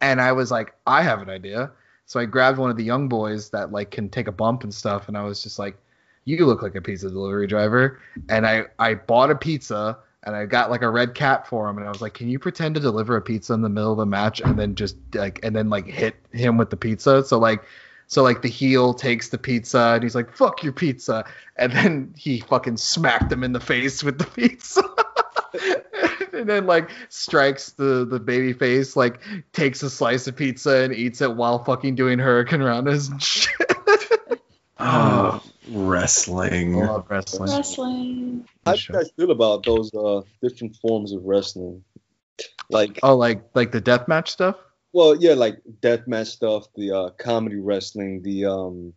And 0.00 0.20
I 0.20 0.32
was 0.32 0.50
like, 0.50 0.74
I 0.86 1.02
have 1.02 1.22
an 1.22 1.30
idea. 1.30 1.70
So 2.08 2.18
I 2.18 2.24
grabbed 2.24 2.58
one 2.58 2.70
of 2.70 2.78
the 2.78 2.84
young 2.84 3.08
boys 3.08 3.50
that 3.50 3.70
like 3.70 3.90
can 3.90 4.08
take 4.08 4.28
a 4.28 4.32
bump 4.32 4.64
and 4.64 4.72
stuff, 4.72 5.08
and 5.08 5.16
I 5.16 5.24
was 5.24 5.42
just 5.42 5.58
like, 5.58 5.76
"You 6.24 6.46
look 6.46 6.62
like 6.62 6.74
a 6.74 6.80
pizza 6.80 7.10
delivery 7.10 7.46
driver." 7.46 8.00
And 8.30 8.46
I 8.46 8.64
I 8.78 8.94
bought 8.94 9.30
a 9.30 9.34
pizza 9.34 9.98
and 10.22 10.34
I 10.34 10.46
got 10.46 10.70
like 10.70 10.80
a 10.80 10.88
red 10.88 11.14
cap 11.14 11.46
for 11.46 11.68
him, 11.68 11.76
and 11.76 11.86
I 11.86 11.90
was 11.90 12.00
like, 12.00 12.14
"Can 12.14 12.28
you 12.30 12.38
pretend 12.38 12.76
to 12.76 12.80
deliver 12.80 13.14
a 13.16 13.20
pizza 13.20 13.52
in 13.52 13.60
the 13.60 13.68
middle 13.68 13.92
of 13.92 13.98
the 13.98 14.06
match 14.06 14.40
and 14.40 14.58
then 14.58 14.74
just 14.74 14.96
like 15.12 15.40
and 15.42 15.54
then 15.54 15.68
like 15.68 15.86
hit 15.86 16.16
him 16.32 16.56
with 16.56 16.70
the 16.70 16.76
pizza?" 16.76 17.22
So 17.24 17.38
like. 17.38 17.62
So 18.10 18.22
like 18.22 18.40
the 18.40 18.48
heel 18.48 18.94
takes 18.94 19.28
the 19.28 19.36
pizza 19.36 19.92
and 19.92 20.02
he's 20.02 20.14
like, 20.14 20.34
"Fuck 20.34 20.62
your 20.62 20.72
pizza," 20.72 21.26
and 21.56 21.70
then 21.72 22.14
he 22.16 22.40
fucking 22.40 22.78
smacked 22.78 23.30
him 23.30 23.44
in 23.44 23.52
the 23.52 23.60
face 23.60 24.02
with 24.02 24.16
the 24.16 24.24
pizza. 24.24 24.82
and 26.38 26.48
then 26.48 26.66
like 26.66 26.88
strikes 27.10 27.70
the 27.72 28.06
the 28.06 28.18
baby 28.20 28.52
face, 28.52 28.96
like 28.96 29.20
takes 29.52 29.82
a 29.82 29.90
slice 29.90 30.26
of 30.26 30.36
pizza 30.36 30.78
and 30.82 30.94
eats 30.94 31.20
it 31.20 31.34
while 31.36 31.62
fucking 31.64 31.94
doing 31.94 32.18
hurricane 32.18 32.62
roundas 32.62 33.08
and 33.08 33.22
shit. 33.32 33.50
Oh, 34.80 35.42
wrestling. 35.70 36.76
love 36.76 37.06
wrestling. 37.10 37.50
Wrestling. 37.50 38.48
How 38.64 38.74
do 38.74 38.80
you 38.88 38.94
guys 38.94 39.10
feel 39.16 39.30
about 39.32 39.64
those 39.64 39.92
uh, 39.94 40.22
different 40.42 40.76
forms 40.76 41.12
of 41.12 41.24
wrestling? 41.24 41.82
Like, 42.70 43.00
Oh, 43.02 43.16
like 43.16 43.42
like 43.54 43.72
the 43.72 43.80
deathmatch 43.82 44.28
stuff. 44.28 44.56
well, 44.92 45.16
yeah, 45.16 45.34
like 45.34 45.60
deathmatch 45.80 46.28
stuff, 46.28 46.66
the 46.76 46.92
uh, 46.92 47.10
comedy 47.10 47.56
wrestling, 47.56 48.22
the 48.22 48.44
um, 48.44 48.94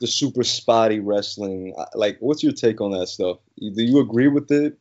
the 0.00 0.06
super 0.08 0.42
spotty 0.42 0.98
wrestling. 0.98 1.74
Uh, 1.78 1.84
Like, 1.94 2.16
what's 2.20 2.42
your 2.42 2.52
take 2.52 2.80
on 2.80 2.90
that 2.92 3.06
stuff? 3.08 3.38
Do 3.60 3.82
you 3.82 4.00
agree 4.00 4.28
with 4.28 4.50
it? 4.50 4.76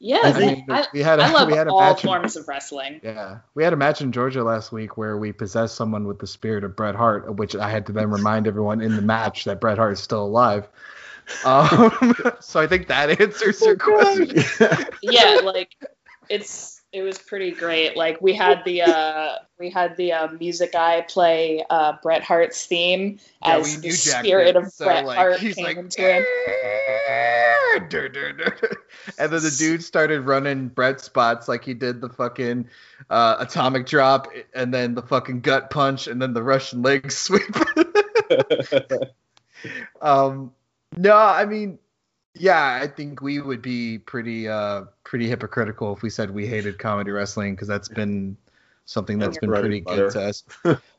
Yeah, 0.00 0.20
I 0.22 0.32
I, 0.32 0.38
mean, 0.38 0.66
I, 0.68 0.86
we 0.92 1.00
had 1.00 1.18
a, 1.18 1.24
I 1.24 1.30
love 1.32 1.48
we 1.48 1.54
had 1.56 1.66
a 1.66 1.70
all 1.70 1.80
match. 1.80 2.04
in- 2.04 2.08
forms 2.08 2.36
of 2.36 2.46
wrestling. 2.46 3.00
yeah, 3.02 3.38
we 3.54 3.64
had 3.64 3.72
a 3.72 3.76
match 3.76 4.00
in 4.00 4.12
Georgia 4.12 4.44
last 4.44 4.70
week 4.70 4.96
where 4.96 5.16
we 5.16 5.32
possessed 5.32 5.74
someone 5.74 6.06
with 6.06 6.18
the 6.20 6.26
spirit 6.26 6.62
of 6.64 6.76
Bret 6.76 6.94
Hart, 6.94 7.34
which 7.36 7.56
I 7.56 7.68
had 7.70 7.86
to 7.86 7.92
then 7.92 8.10
remind 8.10 8.46
everyone 8.46 8.80
in 8.80 8.94
the 8.94 9.02
match 9.02 9.44
that 9.44 9.60
Bret 9.60 9.76
Hart 9.78 9.94
is 9.94 10.00
still 10.00 10.24
alive. 10.24 10.68
Um, 11.44 12.14
so 12.40 12.60
I 12.60 12.66
think 12.68 12.86
that 12.88 13.20
answers 13.20 13.60
your 13.60 13.76
question. 13.76 14.42
yeah, 15.02 15.40
like 15.44 15.74
it's 16.30 16.80
it 16.92 17.02
was 17.02 17.18
pretty 17.18 17.50
great. 17.50 17.96
Like 17.96 18.22
we 18.22 18.34
had 18.34 18.62
the 18.64 18.82
uh 18.82 19.32
we 19.58 19.68
had 19.70 19.96
the 19.96 20.12
uh, 20.12 20.28
music 20.38 20.72
guy 20.72 21.00
play 21.02 21.64
uh 21.68 21.94
Bret 22.02 22.22
Hart's 22.22 22.64
theme 22.64 23.18
Yeah, 23.44 23.56
as 23.58 23.80
the 23.80 23.90
spirit 23.90 24.54
did, 24.54 24.56
of 24.56 24.68
so, 24.72 24.84
Bret 24.86 25.04
like, 25.04 25.18
Hart 25.18 25.40
he's 25.40 25.56
came 25.56 25.64
like, 25.64 25.76
into 25.76 26.00
him. 26.00 26.24
And 29.18 29.32
then 29.32 29.42
the 29.42 29.54
dude 29.56 29.82
started 29.82 30.22
running 30.22 30.68
Bret 30.68 31.00
spots 31.00 31.48
like 31.48 31.64
he 31.64 31.74
did 31.74 32.00
the 32.00 32.08
fucking 32.08 32.68
uh, 33.08 33.36
atomic 33.38 33.86
drop 33.86 34.28
and 34.54 34.72
then 34.72 34.94
the 34.94 35.02
fucking 35.02 35.40
gut 35.40 35.70
punch 35.70 36.06
and 36.06 36.20
then 36.20 36.34
the 36.34 36.42
Russian 36.42 36.82
leg 36.82 37.10
sweep. 37.12 37.56
um, 40.02 40.52
no, 40.96 41.16
I 41.16 41.46
mean, 41.46 41.78
yeah, 42.34 42.78
I 42.82 42.86
think 42.86 43.22
we 43.22 43.40
would 43.40 43.62
be 43.62 43.98
pretty 43.98 44.48
uh, 44.48 44.84
pretty 45.04 45.28
hypocritical 45.28 45.94
if 45.94 46.02
we 46.02 46.10
said 46.10 46.30
we 46.30 46.46
hated 46.46 46.78
comedy 46.78 47.10
wrestling 47.10 47.54
because 47.54 47.68
that's 47.68 47.88
been 47.88 48.36
something 48.84 49.18
that's 49.18 49.38
been 49.38 49.50
pretty 49.50 49.78
and 49.78 49.86
good 49.86 50.10
to 50.12 50.22
us. 50.22 50.44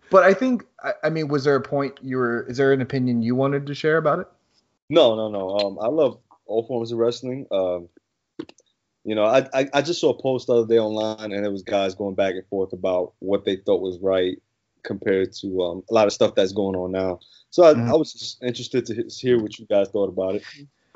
But 0.09 0.23
I 0.23 0.33
think, 0.33 0.65
I, 0.83 0.93
I 1.03 1.09
mean, 1.09 1.27
was 1.27 1.43
there 1.43 1.55
a 1.55 1.61
point 1.61 1.99
you 2.01 2.17
were? 2.17 2.45
Is 2.49 2.57
there 2.57 2.73
an 2.73 2.81
opinion 2.81 3.21
you 3.21 3.35
wanted 3.35 3.67
to 3.67 3.75
share 3.75 3.97
about 3.97 4.19
it? 4.19 4.27
No, 4.89 5.15
no, 5.15 5.29
no. 5.29 5.57
Um, 5.57 5.79
I 5.79 5.87
love 5.87 6.17
all 6.49 6.65
forms 6.67 6.91
of 6.91 6.97
wrestling. 6.97 7.45
Um, 7.51 7.89
you 9.05 9.15
know, 9.15 9.23
I, 9.25 9.47
I 9.53 9.69
I 9.73 9.81
just 9.81 10.01
saw 10.01 10.09
a 10.11 10.21
post 10.21 10.47
the 10.47 10.55
other 10.55 10.67
day 10.67 10.79
online, 10.79 11.31
and 11.31 11.45
it 11.45 11.51
was 11.51 11.63
guys 11.63 11.95
going 11.95 12.15
back 12.15 12.33
and 12.35 12.45
forth 12.47 12.73
about 12.73 13.13
what 13.19 13.45
they 13.45 13.55
thought 13.57 13.81
was 13.81 13.97
right 13.99 14.37
compared 14.83 15.33
to 15.33 15.61
um, 15.61 15.83
a 15.89 15.93
lot 15.93 16.07
of 16.07 16.13
stuff 16.13 16.35
that's 16.35 16.51
going 16.51 16.75
on 16.75 16.91
now. 16.91 17.19
So 17.49 17.63
I, 17.63 17.73
Mhm. 17.73 17.89
I 17.89 17.95
was 17.95 18.13
just 18.13 18.43
interested 18.43 18.85
to 18.87 19.03
hear 19.09 19.41
what 19.41 19.57
you 19.57 19.65
guys 19.65 19.89
thought 19.89 20.09
about 20.09 20.35
it. 20.35 20.43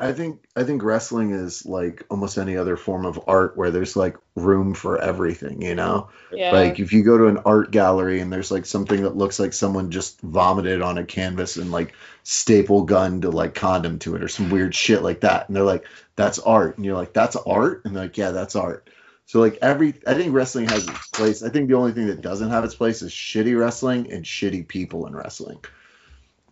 I 0.04 0.12
think 0.12 0.44
I 0.54 0.66
think 0.66 0.84
wrestling 0.84 1.32
is 1.32 1.66
like 1.66 2.04
almost 2.10 2.38
any 2.38 2.58
other 2.58 2.76
form 2.76 3.06
of 3.06 3.24
art 3.26 3.56
where 3.56 3.72
there's 3.72 3.96
like 3.96 4.18
room 4.36 4.74
for 4.74 5.00
everything, 5.00 5.62
you 5.62 5.76
know? 5.76 6.10
Yeah. 6.30 6.52
Like 6.52 6.78
if 6.80 6.92
you 6.92 7.04
go 7.04 7.18
to 7.18 7.28
an 7.28 7.38
art 7.46 7.72
gallery 7.72 8.20
and 8.20 8.32
there's 8.32 8.52
like 8.52 8.66
something 8.66 9.04
that 9.04 9.16
looks 9.16 9.40
like 9.40 9.54
someone 9.54 9.92
just 9.92 10.20
vomited 10.20 10.82
on 10.82 10.98
a 10.98 11.06
canvas 11.06 11.56
and 11.56 11.72
like 11.72 11.94
staple 12.24 12.84
gun 12.84 13.22
to 13.22 13.32
like 13.32 13.56
condom 13.56 13.98
to 14.00 14.16
it 14.16 14.22
or 14.22 14.28
some 14.28 14.50
weird 14.50 14.76
shit 14.76 15.04
like 15.04 15.22
that. 15.22 15.48
And 15.48 15.56
they're 15.56 15.64
like, 15.64 15.86
that's 16.18 16.38
art. 16.38 16.76
And 16.76 16.86
you're 16.86 16.98
like, 16.98 17.14
that's 17.14 17.38
art? 17.38 17.86
And 17.86 17.96
they're 17.96 18.04
like, 18.04 18.18
yeah, 18.18 18.32
that's 18.32 18.58
art. 18.58 18.90
So 19.26 19.40
like 19.40 19.58
every 19.62 19.94
I 20.06 20.16
think 20.16 20.34
wrestling 20.34 20.68
has 20.68 20.86
its 20.86 21.08
place. 21.08 21.44
I 21.44 21.50
think 21.50 21.70
the 21.70 21.78
only 21.78 21.94
thing 21.94 22.08
that 22.08 22.20
doesn't 22.20 22.50
have 22.50 22.66
its 22.66 22.76
place 22.76 23.02
is 23.02 23.14
shitty 23.14 23.58
wrestling 23.58 24.12
and 24.12 24.26
shitty 24.26 24.68
people 24.68 25.08
in 25.08 25.16
wrestling. 25.16 25.60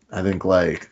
I 0.10 0.22
think 0.22 0.45
like 0.45 0.89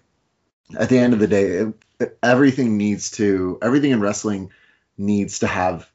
at 0.77 0.89
the 0.89 0.97
end 0.97 1.13
of 1.13 1.19
the 1.19 1.27
day, 1.27 1.45
it, 1.45 1.73
everything 2.23 2.77
needs 2.77 3.11
to 3.11 3.57
everything 3.61 3.91
in 3.91 4.01
wrestling 4.01 4.51
needs 4.97 5.39
to 5.39 5.47
have 5.47 5.89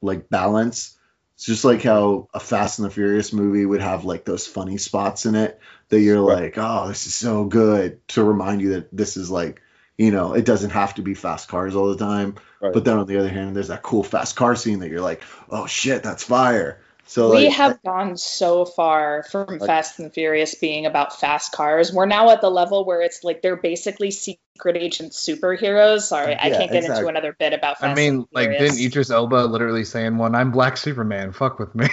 like 0.00 0.28
balance. 0.28 0.96
It's 1.34 1.44
just 1.46 1.64
like 1.64 1.82
how 1.82 2.28
a 2.34 2.40
Fast 2.40 2.78
and 2.80 2.86
the 2.86 2.90
Furious 2.90 3.32
movie 3.32 3.64
would 3.64 3.80
have 3.80 4.04
like 4.04 4.24
those 4.24 4.46
funny 4.46 4.76
spots 4.76 5.24
in 5.26 5.34
it 5.36 5.60
that 5.88 6.00
you're 6.00 6.24
Right. 6.24 6.42
like, 6.44 6.54
oh, 6.58 6.88
this 6.88 7.06
is 7.06 7.14
so 7.14 7.44
good 7.44 8.06
to 8.08 8.24
remind 8.24 8.60
you 8.60 8.70
that 8.70 8.88
this 8.96 9.16
is 9.16 9.30
like, 9.30 9.62
you 9.96 10.10
know, 10.10 10.34
it 10.34 10.44
doesn't 10.44 10.70
have 10.70 10.94
to 10.94 11.02
be 11.02 11.14
fast 11.14 11.48
cars 11.48 11.76
all 11.76 11.88
the 11.94 11.96
time. 12.04 12.34
Right. 12.60 12.72
But 12.72 12.84
then 12.84 12.98
on 12.98 13.06
the 13.06 13.18
other 13.18 13.28
hand, 13.28 13.54
there's 13.54 13.68
that 13.68 13.82
cool 13.82 14.02
fast 14.02 14.34
car 14.34 14.56
scene 14.56 14.80
that 14.80 14.90
you're 14.90 15.00
like, 15.00 15.22
oh 15.48 15.66
shit, 15.66 16.02
that's 16.02 16.24
fire. 16.24 16.80
So 17.08 17.30
we 17.30 17.46
like, 17.46 17.56
have 17.56 17.82
gone 17.82 18.18
so 18.18 18.66
far 18.66 19.22
from 19.30 19.46
Like- 19.46 19.64
Fast 19.64 19.98
and 19.98 20.12
Furious 20.12 20.54
being 20.54 20.84
about 20.84 21.18
fast 21.18 21.52
cars. 21.52 21.90
We're 21.90 22.04
now 22.04 22.28
at 22.28 22.42
the 22.42 22.50
level 22.50 22.84
where 22.84 23.00
it's 23.00 23.24
like 23.24 23.40
they're 23.40 23.56
basically 23.56 24.10
secret 24.10 24.76
agent 24.76 25.12
superheroes. 25.12 26.02
Sorry, 26.02 26.34
I 26.34 26.50
can't 26.50 26.70
get 26.70 26.84
exactly. 26.84 26.96
into 26.98 27.08
another 27.08 27.32
bit 27.38 27.54
about 27.54 27.78
Fast 27.78 27.92
I 27.92 27.94
mean, 27.94 28.14
and 28.14 28.26
like, 28.30 28.50
Furious. 28.50 28.74
didn't 28.74 28.86
Idris 28.86 29.10
Elba 29.10 29.36
literally 29.46 29.84
saying 29.84 30.18
one, 30.18 30.34
"I'm 30.34 30.50
Black 30.50 30.76
Superman, 30.76 31.32
fuck 31.32 31.58
with 31.58 31.74
me." 31.74 31.86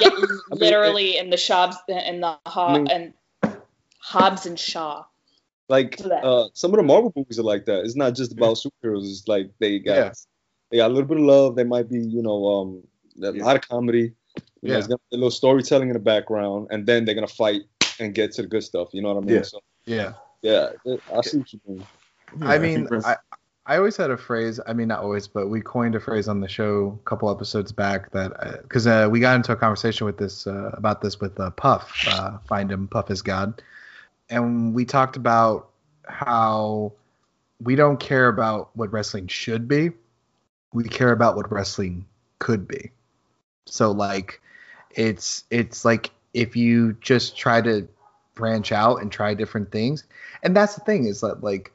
Yeah, 0.00 0.10
literally 0.50 1.16
in 1.16 1.30
the 1.30 1.36
shops 1.36 1.76
in 1.88 2.20
the 2.20 2.36
Hob- 2.44 2.70
I 2.70 2.78
mean- 2.78 2.88
and 2.90 3.14
Hobbs 4.00 4.46
and 4.46 4.58
Shaw. 4.58 5.04
Like 5.68 6.00
uh, 6.04 6.48
some 6.54 6.72
of 6.72 6.76
the 6.76 6.82
Marvel 6.82 7.12
movies 7.14 7.38
are 7.38 7.44
like 7.44 7.66
that. 7.66 7.84
It's 7.84 7.96
not 7.96 8.14
just 8.16 8.32
about 8.32 8.56
superheroes. 8.56 9.08
It's 9.08 9.28
like 9.28 9.50
they 9.60 9.78
got 9.78 9.94
Yeah. 9.94 10.12
they 10.70 10.76
got 10.78 10.90
a 10.90 10.92
little 10.92 11.08
bit 11.08 11.18
of 11.18 11.24
love. 11.24 11.54
They 11.56 11.64
might 11.64 11.88
be 11.88 12.00
you 12.00 12.20
know 12.20 12.46
um 12.46 12.82
a 13.22 13.30
lot 13.30 13.54
of 13.56 13.66
comedy. 13.68 14.12
You 14.64 14.70
know, 14.70 14.74
Yeah. 14.74 14.78
it's 14.78 14.88
gonna 14.88 14.98
be 15.10 15.16
a 15.16 15.18
little 15.18 15.30
storytelling 15.30 15.88
in 15.90 15.92
the 15.92 16.00
background, 16.00 16.68
and 16.70 16.86
then 16.86 17.04
they're 17.04 17.14
gonna 17.14 17.26
fight 17.26 17.62
and 18.00 18.14
get 18.14 18.32
to 18.32 18.42
the 18.42 18.48
good 18.48 18.64
stuff. 18.64 18.88
You 18.92 19.02
know 19.02 19.14
what 19.14 19.22
I 19.22 19.26
mean? 19.26 19.36
Yeah. 19.36 19.42
So 19.42 19.60
yeah. 19.84 20.12
yeah, 20.42 20.70
I 21.14 21.20
see 21.20 21.38
what 21.38 21.52
you 21.52 21.60
mean. 21.68 21.86
yeah, 22.40 22.48
I 22.48 22.58
mean, 22.58 22.88
I, 23.04 23.16
I 23.66 23.76
always 23.76 23.96
had 23.96 24.10
a 24.10 24.16
phrase. 24.16 24.60
I 24.66 24.72
mean, 24.72 24.88
not 24.88 25.00
always, 25.00 25.28
but 25.28 25.48
we 25.48 25.60
coined 25.60 25.94
a 25.94 26.00
phrase 26.00 26.28
on 26.28 26.40
the 26.40 26.48
show 26.48 26.98
a 26.98 27.08
couple 27.08 27.30
episodes 27.30 27.72
back 27.72 28.10
that 28.12 28.62
because 28.62 28.86
uh, 28.86 29.06
we 29.10 29.20
got 29.20 29.36
into 29.36 29.52
a 29.52 29.56
conversation 29.56 30.06
with 30.06 30.16
this 30.16 30.46
uh, 30.46 30.70
about 30.72 31.02
this 31.02 31.20
with 31.20 31.38
uh, 31.38 31.50
Puff. 31.50 31.92
Uh, 32.08 32.38
Find 32.46 32.72
him, 32.72 32.88
Puff 32.88 33.10
is 33.10 33.20
God, 33.20 33.60
and 34.30 34.74
we 34.74 34.86
talked 34.86 35.16
about 35.16 35.68
how 36.08 36.92
we 37.62 37.76
don't 37.76 38.00
care 38.00 38.28
about 38.28 38.70
what 38.74 38.92
wrestling 38.92 39.28
should 39.28 39.68
be. 39.68 39.90
We 40.72 40.84
care 40.84 41.12
about 41.12 41.36
what 41.36 41.52
wrestling 41.52 42.06
could 42.38 42.66
be. 42.66 42.90
So 43.66 43.92
like, 43.92 44.40
it's 44.96 45.44
it's 45.50 45.84
like 45.84 46.10
if 46.32 46.56
you 46.56 46.94
just 47.00 47.36
try 47.36 47.60
to 47.60 47.88
branch 48.34 48.72
out 48.72 48.96
and 48.96 49.12
try 49.12 49.34
different 49.34 49.70
things, 49.70 50.04
and 50.42 50.56
that's 50.56 50.74
the 50.74 50.80
thing 50.82 51.06
is 51.06 51.20
that 51.20 51.42
like 51.42 51.72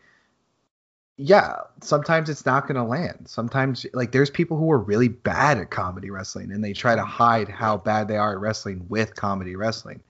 yeah, 1.21 1.57
sometimes 1.81 2.29
it's 2.29 2.45
not 2.45 2.65
going 2.65 2.77
to 2.77 2.83
land. 2.83 3.25
Sometimes, 3.27 3.85
like, 3.93 4.13
there's 4.13 4.29
people 4.29 4.55
who 4.55 4.71
are 4.71 4.79
really 4.79 5.09
bad 5.09 5.57
at 5.57 5.69
comedy 5.69 6.09
wrestling 6.09 6.49
and 6.49 6.63
they 6.63 6.71
try 6.71 6.95
to 6.95 7.03
hide 7.03 7.49
how 7.49 7.75
bad 7.75 8.07
they 8.07 8.15
are 8.15 8.31
at 8.31 8.39
wrestling 8.39 8.85
with 8.87 9.15
comedy 9.17 9.57
wrestling. 9.57 10.01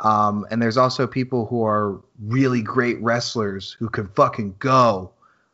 Um, 0.00 0.46
and 0.50 0.60
there's 0.60 0.76
also 0.76 1.06
people 1.06 1.46
who 1.46 1.64
are 1.64 1.98
really 2.20 2.60
great 2.60 3.00
wrestlers 3.00 3.72
who 3.78 3.88
can 3.88 4.08
fucking 4.08 4.56
go, 4.58 5.12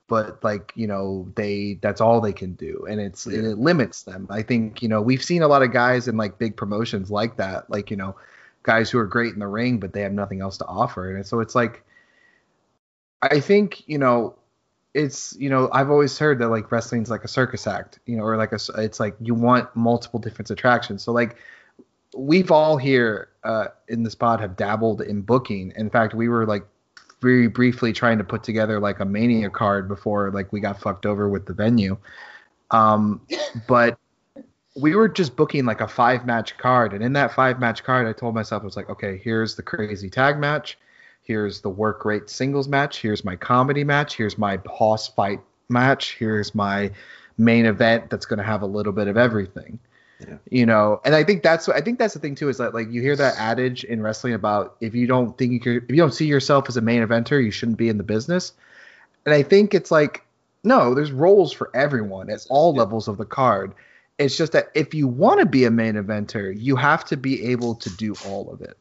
but 0.09 0.43
like, 0.43 0.73
you 0.75 0.87
know, 0.87 1.31
they 1.37 1.79
that's 1.81 2.01
all 2.01 2.21
they 2.21 2.33
can 2.33 2.55
do. 2.55 2.87
And 2.89 3.01
it's 3.01 3.27
and 3.27 3.47
it 3.47 3.59
limits 3.59 4.03
them. 4.03 4.27
I 4.31 4.43
think, 4.43 4.83
you 4.83 4.89
know, 4.89 5.01
we've 5.01 5.23
seen 5.23 5.43
a 5.43 5.49
lot 5.49 5.63
of 5.63 5.73
guys 5.73 6.09
in 6.09 6.17
like 6.17 6.39
big 6.39 6.57
promotions 6.57 7.11
like 7.11 7.37
that, 7.37 7.71
like, 7.71 7.91
you 7.91 7.97
know, 7.97 8.17
guys 8.63 8.91
who 8.91 8.99
are 8.99 9.07
great 9.07 9.35
in 9.35 9.39
the 9.39 9.47
ring, 9.47 9.79
but 9.79 9.93
they 9.93 10.01
have 10.01 10.13
nothing 10.13 10.41
else 10.41 10.59
to 10.59 10.67
offer. 10.67 11.15
And 11.15 11.27
so 11.27 11.41
it's 11.41 11.55
like, 11.55 11.85
I 13.23 13.41
think, 13.41 13.87
you 13.87 13.99
know, 13.99 14.37
it's 14.95 15.37
you 15.39 15.51
know 15.51 15.69
I've 15.73 15.91
always 15.91 16.19
heard 16.19 16.39
that 16.41 16.49
like 16.49 16.73
wrestling's 16.73 17.11
like 17.11 17.23
a 17.23 17.29
circus 17.29 17.67
act, 17.67 18.01
you 18.07 18.17
know, 18.17 18.25
or 18.25 18.37
like 18.37 18.53
a 18.53 18.59
it's 18.79 18.99
like 18.99 19.15
you 19.21 19.35
want 19.35 19.75
multiple 19.77 20.19
different 20.19 20.51
attractions. 20.51 21.03
So 21.03 21.13
like 21.13 21.37
we've 22.17 22.51
all 22.51 22.77
here 22.77 23.29
uh, 23.45 23.69
in 23.89 24.03
this 24.03 24.15
pod 24.15 24.41
have 24.41 24.57
dabbled 24.57 25.03
in 25.03 25.23
booking. 25.23 25.73
In 25.77 25.91
fact, 25.91 26.15
we 26.15 26.29
were 26.29 26.47
like 26.47 26.67
very 27.21 27.49
briefly 27.49 27.93
trying 27.93 28.19
to 28.19 28.25
put 28.25 28.43
together 28.43 28.79
like 28.79 29.01
a 29.01 29.05
mania 29.05 29.51
card 29.51 29.89
before 29.89 30.31
like 30.31 30.53
we 30.53 30.61
got 30.61 30.81
fucked 30.81 31.07
over 31.07 31.29
with 31.29 31.47
the 31.47 31.53
venue. 31.53 31.97
Um, 32.71 33.21
but 33.67 33.99
we 34.77 34.95
were 34.95 35.09
just 35.09 35.35
booking 35.35 35.65
like 35.65 35.81
a 35.81 35.89
five 35.89 36.27
match 36.27 36.57
card, 36.59 36.93
and 36.93 37.03
in 37.03 37.13
that 37.15 37.35
five 37.35 37.59
match 37.59 37.83
card, 37.83 38.07
I 38.07 38.13
told 38.13 38.35
myself 38.35 38.63
I 38.63 38.65
was 38.65 38.77
like, 38.77 38.91
okay, 38.91 39.21
here's 39.23 39.57
the 39.57 39.63
crazy 39.63 40.09
tag 40.09 40.39
match. 40.39 40.79
Here's 41.23 41.61
the 41.61 41.69
work 41.69 42.05
rate 42.05 42.31
singles 42.31 42.69
match. 42.69 43.01
Here's 43.01 43.25
my 43.25 43.37
comedy 43.37 43.85
match. 43.85 44.17
Here's 44.17 44.39
my 44.39 44.57
boss 44.59 45.09
fight 45.09 45.41
match. 45.69 46.17
Here's 46.19 46.55
my 46.55 46.91
main 47.37 47.67
event 47.67 48.11
that's 48.11 48.27
going 48.27 48.39
to 48.39 48.45
have 48.45 48.63
a 48.63 48.67
little 48.67 48.93
bit 48.93 49.09
of 49.09 49.17
everything 49.17 49.79
Yeah. 50.21 50.39
you 50.51 50.67
know 50.67 51.01
and 51.05 51.15
i 51.15 51.23
think 51.23 51.45
that's 51.45 51.69
i 51.69 51.81
think 51.81 51.99
that's 51.99 52.15
the 52.15 52.19
thing 52.21 52.35
too 52.35 52.49
is 52.49 52.59
that 52.59 52.75
like 52.75 52.91
you 52.91 53.01
hear 53.01 53.15
that 53.15 53.37
adage 53.39 53.85
in 53.85 54.03
wrestling 54.03 54.35
about 54.35 54.77
if 54.81 54.95
you 54.95 55.07
don't 55.07 55.39
think 55.39 55.53
you 55.53 55.61
could 55.61 55.85
if 55.85 55.91
you 55.91 55.97
don't 55.97 56.13
see 56.15 56.27
yourself 56.27 56.69
as 56.69 56.77
a 56.77 56.81
main 56.81 57.07
eventer 57.07 57.43
you 57.43 57.53
shouldn't 57.53 57.79
be 57.79 57.89
in 57.89 57.99
the 57.99 58.03
business 58.03 58.53
and 59.27 59.35
i 59.35 59.43
think 59.45 59.75
it's 59.75 59.93
like 59.93 60.25
no 60.65 60.93
there's 60.93 61.13
roles 61.13 61.53
for 61.53 61.71
everyone 61.75 62.31
at 62.31 62.45
all 62.51 62.75
Yeah. 62.75 62.81
levels 62.81 63.07
of 63.07 63.17
the 63.17 63.25
card 63.25 63.75
it's 64.19 64.37
just 64.37 64.51
that 64.53 64.71
if 64.75 64.93
you 64.93 65.07
want 65.07 65.39
to 65.39 65.47
be 65.47 65.65
a 65.65 65.71
main 65.71 65.95
eventer 65.95 66.53
you 66.59 66.75
have 66.75 67.05
to 67.05 67.17
be 67.17 67.53
able 67.53 67.77
to 67.77 67.91
do 67.91 68.15
all 68.27 68.51
of 68.53 68.61
it 68.61 68.77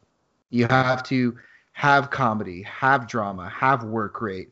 you 0.50 0.66
have 0.66 1.04
to 1.04 1.38
have 1.74 2.10
comedy, 2.10 2.64
have 2.64 3.08
drama, 3.08 3.48
have 3.50 3.84
work 3.84 4.20
rate, 4.20 4.50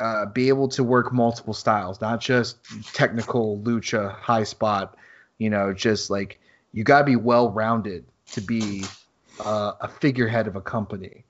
uh, 0.00 0.26
be 0.26 0.48
able 0.48 0.66
to 0.66 0.82
work 0.82 1.12
multiple 1.12 1.54
styles, 1.54 2.00
not 2.00 2.20
just 2.20 2.56
technical 2.94 3.58
lucha 3.58 4.12
high 4.14 4.42
spot. 4.42 4.96
You 5.38 5.50
know, 5.50 5.72
just 5.72 6.10
like 6.10 6.40
you 6.72 6.84
got 6.84 7.00
to 7.00 7.04
be 7.04 7.16
well 7.16 7.50
rounded 7.50 8.04
to 8.32 8.40
be 8.40 8.84
uh, 9.40 9.72
a 9.80 9.88
figurehead 9.88 10.46
of 10.46 10.56
a 10.56 10.60
company. 10.60 11.24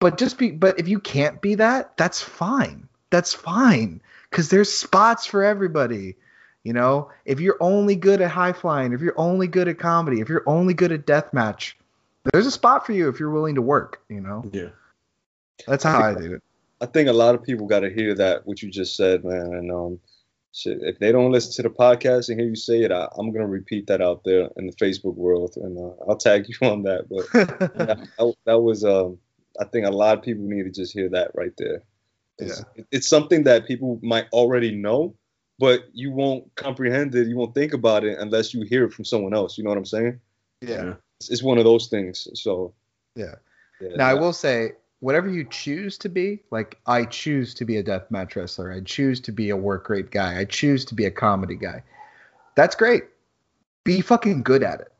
But 0.00 0.18
just 0.18 0.38
be, 0.38 0.50
but 0.52 0.78
if 0.78 0.86
you 0.86 1.00
can't 1.00 1.40
be 1.40 1.56
that, 1.56 1.96
that's 1.96 2.22
fine. 2.22 2.88
That's 3.10 3.32
fine 3.32 4.00
because 4.30 4.48
there's 4.48 4.72
spots 4.72 5.26
for 5.26 5.42
everybody. 5.42 6.16
You 6.62 6.72
know, 6.72 7.10
if 7.24 7.40
you're 7.40 7.56
only 7.60 7.96
good 7.96 8.20
at 8.20 8.30
high 8.30 8.52
flying, 8.52 8.92
if 8.92 9.00
you're 9.00 9.18
only 9.18 9.46
good 9.46 9.68
at 9.68 9.78
comedy, 9.78 10.20
if 10.20 10.28
you're 10.28 10.44
only 10.46 10.74
good 10.74 10.92
at 10.92 11.06
deathmatch, 11.06 11.74
there's 12.32 12.46
a 12.46 12.50
spot 12.50 12.84
for 12.84 12.92
you 12.92 13.08
if 13.08 13.18
you're 13.18 13.30
willing 13.30 13.54
to 13.54 13.62
work. 13.62 14.02
You 14.08 14.20
know, 14.20 14.44
yeah. 14.52 14.68
that's 15.66 15.84
how 15.84 16.00
I 16.00 16.14
do 16.14 16.34
it. 16.34 16.42
I 16.80 16.86
think 16.86 17.08
a 17.08 17.12
lot 17.12 17.34
of 17.34 17.42
people 17.42 17.66
got 17.66 17.80
to 17.80 17.92
hear 17.92 18.14
that 18.14 18.46
what 18.46 18.62
you 18.62 18.70
just 18.70 18.96
said, 18.96 19.24
man. 19.24 19.54
And 19.54 19.72
um, 19.72 20.00
shit, 20.54 20.78
if 20.82 20.98
they 20.98 21.12
don't 21.12 21.32
listen 21.32 21.52
to 21.54 21.62
the 21.62 21.74
podcast 21.74 22.28
and 22.28 22.38
hear 22.38 22.48
you 22.48 22.56
say 22.56 22.82
it, 22.82 22.92
I, 22.92 23.08
I'm 23.16 23.32
gonna 23.32 23.46
repeat 23.46 23.86
that 23.88 24.00
out 24.00 24.24
there 24.24 24.48
in 24.56 24.66
the 24.66 24.72
Facebook 24.72 25.14
world, 25.14 25.54
and 25.56 25.78
uh, 25.78 26.04
I'll 26.08 26.16
tag 26.16 26.46
you 26.48 26.68
on 26.68 26.82
that. 26.82 27.08
But 27.08 27.32
that, 27.78 28.08
that, 28.18 28.34
that 28.44 28.60
was, 28.60 28.84
um, 28.84 29.18
I 29.60 29.64
think 29.64 29.86
a 29.86 29.90
lot 29.90 30.18
of 30.18 30.24
people 30.24 30.44
need 30.44 30.64
to 30.64 30.70
just 30.70 30.92
hear 30.92 31.08
that 31.10 31.32
right 31.34 31.52
there. 31.58 31.82
It's, 32.38 32.62
it's 32.92 33.08
something 33.08 33.44
that 33.44 33.66
people 33.66 33.98
might 34.02 34.26
already 34.32 34.72
know, 34.72 35.14
but 35.58 35.84
you 35.92 36.12
won't 36.12 36.54
comprehend 36.54 37.14
it, 37.14 37.26
you 37.26 37.36
won't 37.36 37.54
think 37.54 37.72
about 37.72 38.04
it 38.04 38.18
unless 38.18 38.54
you 38.54 38.62
hear 38.62 38.84
it 38.84 38.92
from 38.92 39.04
someone 39.04 39.34
else. 39.34 39.58
You 39.58 39.64
know 39.64 39.70
what 39.70 39.78
I'm 39.78 39.84
saying? 39.84 40.20
yeah. 40.60 40.94
It's, 41.18 41.30
it's 41.30 41.42
one 41.42 41.58
of 41.58 41.64
those 41.64 41.88
things. 41.88 42.28
So 42.34 42.74
Yeah. 43.16 43.34
yeah 43.80 43.96
Now 43.96 44.06
I 44.06 44.14
will 44.14 44.32
say, 44.32 44.72
whatever 45.00 45.28
you 45.28 45.44
choose 45.44 45.96
to 45.98 46.08
be, 46.08 46.40
like 46.50 46.78
I 46.86 47.04
choose 47.04 47.54
to 47.54 47.64
be 47.64 47.76
a 47.76 47.84
deathmatch 47.84 48.36
wrestler. 48.36 48.72
I 48.72 48.80
choose 48.80 49.20
to 49.20 49.32
be 49.32 49.50
a 49.50 49.56
work 49.56 49.88
rate 49.88 50.10
guy. 50.10 50.38
I 50.38 50.44
choose 50.44 50.84
to 50.86 50.94
be 50.94 51.04
a 51.04 51.10
comedy 51.10 51.54
guy. 51.54 51.82
That's 52.56 52.74
great. 52.74 53.04
Be 53.84 54.00
fucking 54.00 54.42
good 54.42 54.62
at 54.62 54.80
it. 54.80 54.92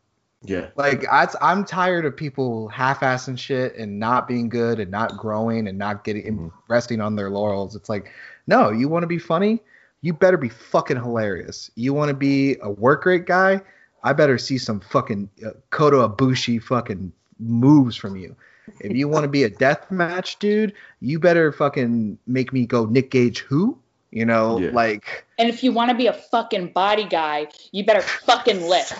Yeah. 0.43 0.69
Like 0.77 1.07
I, 1.09 1.27
I'm 1.43 1.65
tired 1.65 2.05
of 2.05 2.17
people 2.17 2.69
half-assing 2.69 3.39
shit 3.39 3.75
and 3.77 3.99
not 3.99 4.29
being 4.29 4.49
good 4.49 4.79
and 4.79 4.91
not 4.91 5.17
growing 5.17 5.67
and 5.67 5.77
not 5.77 6.05
getting 6.05 6.39
Mhm. 6.39 6.53
resting 6.69 7.01
on 7.01 7.17
their 7.17 7.29
laurels. 7.29 7.75
It's 7.75 7.89
like, 7.89 8.13
no, 8.47 8.71
you 8.71 8.89
want 8.89 9.03
to 9.03 9.09
be 9.09 9.19
funny, 9.19 9.61
you 10.01 10.13
better 10.13 10.37
be 10.37 10.49
fucking 10.49 10.97
hilarious. 10.97 11.73
You 11.75 11.93
want 11.93 12.11
to 12.11 12.15
be 12.15 12.57
a 12.63 12.71
work 12.71 13.05
rate 13.05 13.27
guy, 13.27 13.61
I 14.05 14.13
better 14.13 14.39
see 14.39 14.59
some 14.59 14.79
fucking 14.79 15.29
uh, 15.45 15.51
Kota 15.71 16.09
Ibushi 16.09 16.63
fucking 16.63 17.13
moves 17.41 17.97
from 17.97 18.17
you. 18.17 18.37
If 18.81 18.97
you 18.97 19.09
want 19.09 19.25
to 19.25 19.29
be 19.29 19.43
a 19.45 19.51
death 19.51 19.91
match 19.91 20.39
dude, 20.39 20.73
you 21.01 21.19
better 21.19 21.53
fucking 21.53 22.19
make 22.27 22.53
me 22.53 22.67
go 22.67 22.87
Nick 22.87 23.11
Gage 23.11 23.41
who? 23.41 23.79
You 24.11 24.25
know, 24.25 24.59
Yeah. 24.59 24.71
like 24.73 25.27
And 25.39 25.49
if 25.51 25.63
you 25.63 25.71
want 25.73 25.91
to 25.91 25.97
be 25.97 26.07
a 26.07 26.13
fucking 26.15 26.73
body 26.73 27.05
guy, 27.05 27.49
you 27.73 27.85
better 27.85 28.01
fucking 28.01 28.63
lift. 28.67 28.95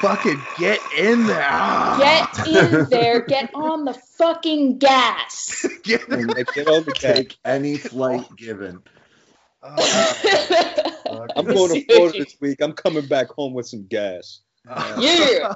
fucking 0.00 0.40
get 0.58 0.80
in 0.98 1.26
there. 1.26 1.96
Get 1.98 2.46
in 2.48 2.88
there, 2.88 3.20
get 3.20 3.50
on 3.54 3.84
the 3.84 3.92
fucking 3.94 4.78
gas. 4.78 5.66
Get 5.82 6.08
And 6.08 6.28
they 6.30 6.44
get 6.54 6.66
on 6.68 6.84
the. 6.84 6.92
Take 6.92 7.36
any 7.44 7.76
flight 7.76 8.24
given. 8.36 8.82
Ah. 9.62 10.16
I'm 11.36 11.44
going 11.44 11.74
to 11.74 11.84
Florida 11.94 12.18
this 12.18 12.36
week. 12.40 12.60
I'm 12.60 12.72
coming 12.72 13.06
back 13.06 13.28
home 13.28 13.52
with 13.54 13.66
some 13.68 13.86
gas. 13.86 14.40
Yeah. 14.98 15.52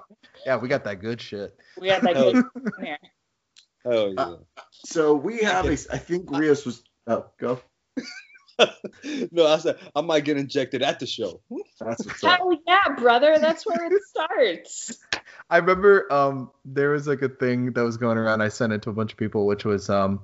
yeah, 0.47 0.57
we 0.57 0.69
got 0.69 0.85
that 0.85 1.01
good 1.01 1.21
shit. 1.21 1.57
we 1.81 1.89
got 1.89 2.03
that 2.03 2.15
good 2.15 2.45
in 3.85 3.91
here. 3.93 4.01
Hell 4.01 4.15
yeah. 4.15 4.23
Uh, 4.23 4.63
So 4.85 5.15
we 5.15 5.39
have 5.39 5.67
a. 5.67 5.73
I 5.73 5.99
think 5.99 6.31
Rios 6.31 6.65
was. 6.65 6.83
Oh, 7.07 7.27
go. 7.39 7.61
no, 9.33 9.47
I 9.47 9.59
said 9.59 9.79
I 9.97 10.01
might 10.01 10.25
get 10.25 10.37
injected 10.37 10.83
at 10.83 11.01
the 11.01 11.07
show. 11.07 11.41
That's 11.81 12.05
what's 12.05 12.25
up. 12.25 12.39
Hell 12.39 12.53
yeah, 12.67 12.95
brother. 12.97 13.39
That's 13.39 13.65
where 13.67 13.87
it 13.87 14.03
starts. 14.05 14.99
I 15.51 15.57
remember 15.57 16.13
um 16.13 16.51
there 16.65 16.91
was 16.91 17.07
like 17.09 17.23
a 17.23 17.29
thing 17.29 17.73
that 17.73 17.83
was 17.83 17.97
going 17.97 18.19
around. 18.19 18.43
I 18.43 18.49
sent 18.49 18.73
it 18.73 18.83
to 18.83 18.91
a 18.91 18.93
bunch 18.93 19.13
of 19.13 19.19
people, 19.19 19.47
which 19.47 19.65
was 19.65 19.89
um 19.89 20.21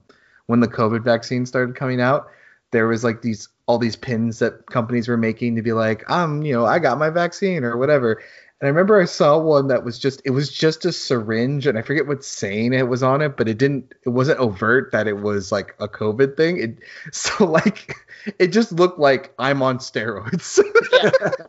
when 0.46 0.60
the 0.60 0.68
COVID 0.68 1.02
vaccine 1.02 1.46
started 1.46 1.76
coming 1.76 2.00
out. 2.00 2.28
There 2.72 2.86
was 2.86 3.04
like 3.04 3.22
these 3.22 3.48
all 3.66 3.78
these 3.78 3.96
pins 3.96 4.38
that 4.40 4.66
companies 4.66 5.08
were 5.08 5.16
making 5.16 5.56
to 5.56 5.62
be 5.62 5.72
like, 5.72 6.08
um, 6.10 6.42
you 6.42 6.52
know, 6.52 6.66
I 6.66 6.78
got 6.78 6.98
my 6.98 7.10
vaccine 7.10 7.64
or 7.64 7.76
whatever. 7.76 8.22
And 8.60 8.68
I 8.68 8.70
remember 8.70 9.00
I 9.00 9.04
saw 9.04 9.38
one 9.38 9.68
that 9.68 9.84
was 9.84 9.98
just 9.98 10.22
it 10.24 10.30
was 10.30 10.50
just 10.50 10.86
a 10.86 10.92
syringe, 10.92 11.66
and 11.66 11.76
I 11.76 11.82
forget 11.82 12.06
what 12.06 12.24
saying 12.24 12.72
it 12.72 12.88
was 12.88 13.02
on 13.02 13.20
it, 13.20 13.36
but 13.36 13.48
it 13.48 13.58
didn't 13.58 13.92
it 14.04 14.08
wasn't 14.08 14.38
overt 14.38 14.92
that 14.92 15.06
it 15.06 15.20
was 15.20 15.52
like 15.52 15.74
a 15.78 15.88
COVID 15.88 16.36
thing. 16.38 16.58
It 16.58 16.78
so 17.14 17.44
like 17.44 17.94
it 18.38 18.48
just 18.48 18.72
looked 18.72 18.98
like 18.98 19.34
I'm 19.38 19.62
on 19.62 19.78
steroids. 19.78 20.60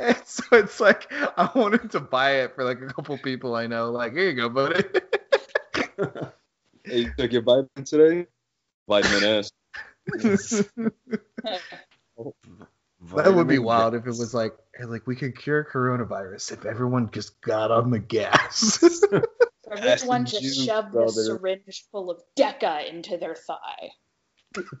And 0.00 0.16
so 0.24 0.42
it's 0.52 0.80
like 0.80 1.06
I 1.12 1.48
wanted 1.54 1.92
to 1.92 2.00
buy 2.00 2.38
it 2.38 2.54
for 2.54 2.64
like 2.64 2.80
a 2.80 2.86
couple 2.86 3.16
people 3.18 3.54
I 3.54 3.68
know. 3.68 3.92
Like, 3.92 4.12
here 4.12 4.30
you 4.30 4.34
go, 4.34 4.48
buddy. 4.48 4.82
Hey, 6.84 7.02
you 7.02 7.12
took 7.16 7.30
your 7.30 7.42
vitamin 7.42 7.84
today? 7.84 8.26
Vitamin 8.88 9.22
S. 9.22 9.52
Oh. 12.18 12.34
That 13.10 13.34
would 13.34 13.48
be 13.48 13.56
Vitamin 13.56 13.64
wild 13.64 13.94
if 13.94 14.06
it 14.06 14.08
was 14.08 14.34
like, 14.34 14.54
hey, 14.76 14.84
like 14.84 15.06
we 15.06 15.16
could 15.16 15.38
cure 15.38 15.66
coronavirus 15.70 16.52
if 16.52 16.64
everyone 16.64 17.10
just 17.10 17.40
got 17.40 17.70
on 17.70 17.90
the 17.90 17.98
gas. 17.98 19.02
Everyone 19.70 20.22
Acid 20.22 20.40
just 20.40 20.42
juice, 20.42 20.64
shoved 20.66 20.94
a 20.94 21.08
syringe 21.08 21.84
full 21.90 22.10
of 22.10 22.20
Deca 22.38 22.90
into 22.90 23.16
their 23.16 23.34
thigh. 23.34 23.90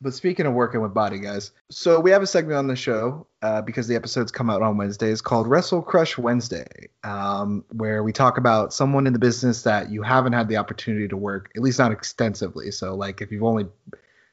but 0.00 0.14
speaking 0.14 0.46
of 0.46 0.52
working 0.52 0.80
with 0.80 0.94
body 0.94 1.18
guys, 1.18 1.50
so 1.70 1.98
we 1.98 2.12
have 2.12 2.22
a 2.22 2.26
segment 2.26 2.56
on 2.56 2.68
the 2.68 2.76
show 2.76 3.26
uh, 3.42 3.62
because 3.62 3.88
the 3.88 3.96
episodes 3.96 4.30
come 4.30 4.48
out 4.48 4.62
on 4.62 4.76
Wednesdays 4.76 5.20
called 5.20 5.48
Wrestle 5.48 5.82
Crush 5.82 6.16
Wednesday, 6.16 6.88
um, 7.02 7.64
where 7.72 8.04
we 8.04 8.12
talk 8.12 8.38
about 8.38 8.72
someone 8.72 9.08
in 9.08 9.12
the 9.12 9.18
business 9.18 9.62
that 9.62 9.90
you 9.90 10.02
haven't 10.02 10.34
had 10.34 10.48
the 10.48 10.56
opportunity 10.56 11.08
to 11.08 11.16
work, 11.16 11.50
at 11.56 11.62
least 11.62 11.80
not 11.80 11.90
extensively. 11.90 12.70
So, 12.70 12.94
like 12.94 13.20
if 13.20 13.32
you've 13.32 13.42
only 13.42 13.66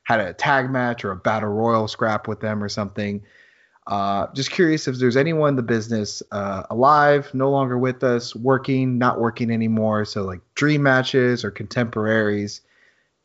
had 0.05 0.19
a 0.19 0.33
tag 0.33 0.71
match 0.71 1.03
or 1.03 1.11
a 1.11 1.15
battle 1.15 1.49
royal 1.49 1.87
scrap 1.87 2.27
with 2.27 2.39
them 2.39 2.63
or 2.63 2.69
something. 2.69 3.21
Uh, 3.87 4.27
just 4.33 4.49
curious 4.49 4.87
if 4.87 4.97
there's 4.97 5.17
anyone 5.17 5.49
in 5.49 5.55
the 5.55 5.61
business 5.61 6.23
uh, 6.31 6.63
alive, 6.71 7.29
no 7.33 7.51
longer 7.51 7.77
with 7.77 8.03
us, 8.03 8.35
working, 8.35 8.97
not 8.97 9.19
working 9.19 9.51
anymore. 9.51 10.05
So, 10.05 10.23
like 10.23 10.41
dream 10.55 10.83
matches 10.83 11.43
or 11.43 11.51
contemporaries. 11.51 12.61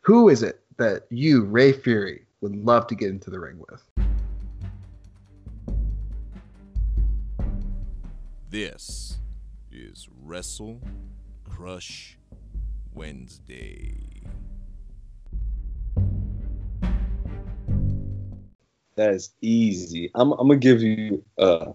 Who 0.02 0.28
is 0.28 0.42
it 0.42 0.60
that 0.78 1.04
you, 1.10 1.44
Rey 1.44 1.72
Fury, 1.72 2.26
would 2.40 2.56
love 2.56 2.86
to 2.88 2.94
get 2.94 3.10
into 3.10 3.30
the 3.30 3.38
ring 3.38 3.62
with? 3.70 3.82
This 8.50 9.18
is 9.70 10.08
Wrestle 10.22 10.80
Crush 11.44 12.18
Wednesday. 12.92 14.09
That 19.00 19.14
is 19.14 19.32
easy. 19.40 20.10
I'm, 20.14 20.32
I'm 20.32 20.48
gonna 20.48 20.58
give 20.58 20.82
you 20.82 21.24
uh, 21.38 21.72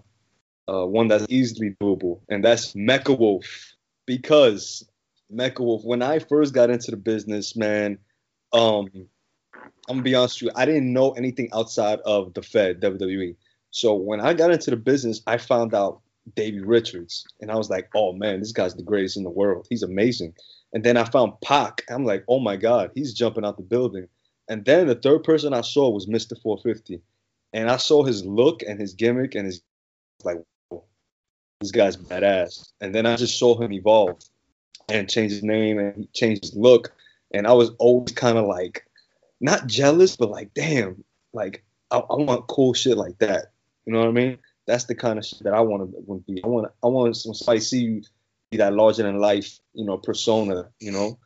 uh, 0.68 0.86
one 0.86 1.08
that's 1.08 1.26
easily 1.28 1.74
doable, 1.82 2.20
and 2.28 2.44
that's 2.44 2.74
Mecha 2.74 3.18
Wolf. 3.18 3.74
Because 4.06 4.88
Mecha 5.34 5.58
Wolf, 5.58 5.82
when 5.82 6.02
I 6.02 6.20
first 6.20 6.54
got 6.54 6.70
into 6.70 6.92
the 6.92 6.96
business, 6.96 7.56
man, 7.56 7.98
um, 8.52 8.88
I'm 9.52 9.70
gonna 9.88 10.02
be 10.02 10.14
honest 10.14 10.40
with 10.40 10.52
you, 10.52 10.52
I 10.54 10.66
didn't 10.66 10.92
know 10.92 11.10
anything 11.14 11.48
outside 11.52 11.98
of 12.06 12.32
the 12.34 12.42
Fed 12.42 12.80
WWE. 12.80 13.34
So 13.72 13.94
when 13.94 14.20
I 14.20 14.32
got 14.32 14.52
into 14.52 14.70
the 14.70 14.76
business, 14.76 15.20
I 15.26 15.38
found 15.38 15.74
out 15.74 16.02
Davey 16.36 16.60
Richards, 16.60 17.26
and 17.40 17.50
I 17.50 17.56
was 17.56 17.70
like, 17.70 17.88
oh 17.96 18.12
man, 18.12 18.38
this 18.38 18.52
guy's 18.52 18.76
the 18.76 18.84
greatest 18.84 19.16
in 19.16 19.24
the 19.24 19.30
world. 19.30 19.66
He's 19.68 19.82
amazing. 19.82 20.32
And 20.72 20.84
then 20.84 20.96
I 20.96 21.02
found 21.02 21.40
Pac. 21.40 21.82
I'm 21.90 22.04
like, 22.04 22.22
oh 22.28 22.38
my 22.38 22.54
god, 22.54 22.92
he's 22.94 23.14
jumping 23.14 23.44
out 23.44 23.56
the 23.56 23.64
building. 23.64 24.06
And 24.48 24.64
then 24.64 24.86
the 24.86 24.94
third 24.94 25.24
person 25.24 25.52
I 25.52 25.62
saw 25.62 25.90
was 25.90 26.06
Mr. 26.06 26.40
450. 26.40 27.02
And 27.52 27.70
I 27.70 27.76
saw 27.76 28.02
his 28.02 28.24
look 28.24 28.62
and 28.62 28.80
his 28.80 28.94
gimmick 28.94 29.34
and 29.34 29.46
his 29.46 29.62
like, 30.24 30.42
this 31.60 31.70
guy's 31.70 31.96
badass. 31.96 32.70
And 32.80 32.94
then 32.94 33.06
I 33.06 33.16
just 33.16 33.38
saw 33.38 33.58
him 33.60 33.72
evolve 33.72 34.18
and 34.88 35.08
change 35.08 35.32
his 35.32 35.42
name 35.42 35.78
and 35.78 36.12
change 36.12 36.40
his 36.42 36.54
look. 36.54 36.92
And 37.32 37.46
I 37.46 37.52
was 37.52 37.70
always 37.78 38.12
kind 38.12 38.38
of 38.38 38.46
like, 38.46 38.86
not 39.40 39.66
jealous, 39.66 40.16
but 40.16 40.30
like, 40.30 40.52
damn, 40.54 41.04
like 41.32 41.64
I, 41.90 41.98
I 41.98 42.14
want 42.14 42.48
cool 42.48 42.74
shit 42.74 42.96
like 42.96 43.18
that. 43.18 43.52
You 43.84 43.92
know 43.92 44.00
what 44.00 44.08
I 44.08 44.12
mean? 44.12 44.38
That's 44.66 44.84
the 44.84 44.94
kind 44.94 45.18
of 45.18 45.24
shit 45.24 45.44
that 45.44 45.54
I 45.54 45.60
want 45.60 45.90
to 45.90 46.24
be. 46.26 46.42
I 46.42 46.46
want 46.46 46.70
I 46.82 46.88
want 46.88 47.16
some 47.16 47.34
you 47.72 48.02
be 48.50 48.56
that 48.58 48.74
larger 48.74 49.02
than 49.02 49.20
life, 49.20 49.58
you 49.74 49.84
know, 49.84 49.98
persona, 49.98 50.68
you 50.80 50.92
know, 50.92 51.18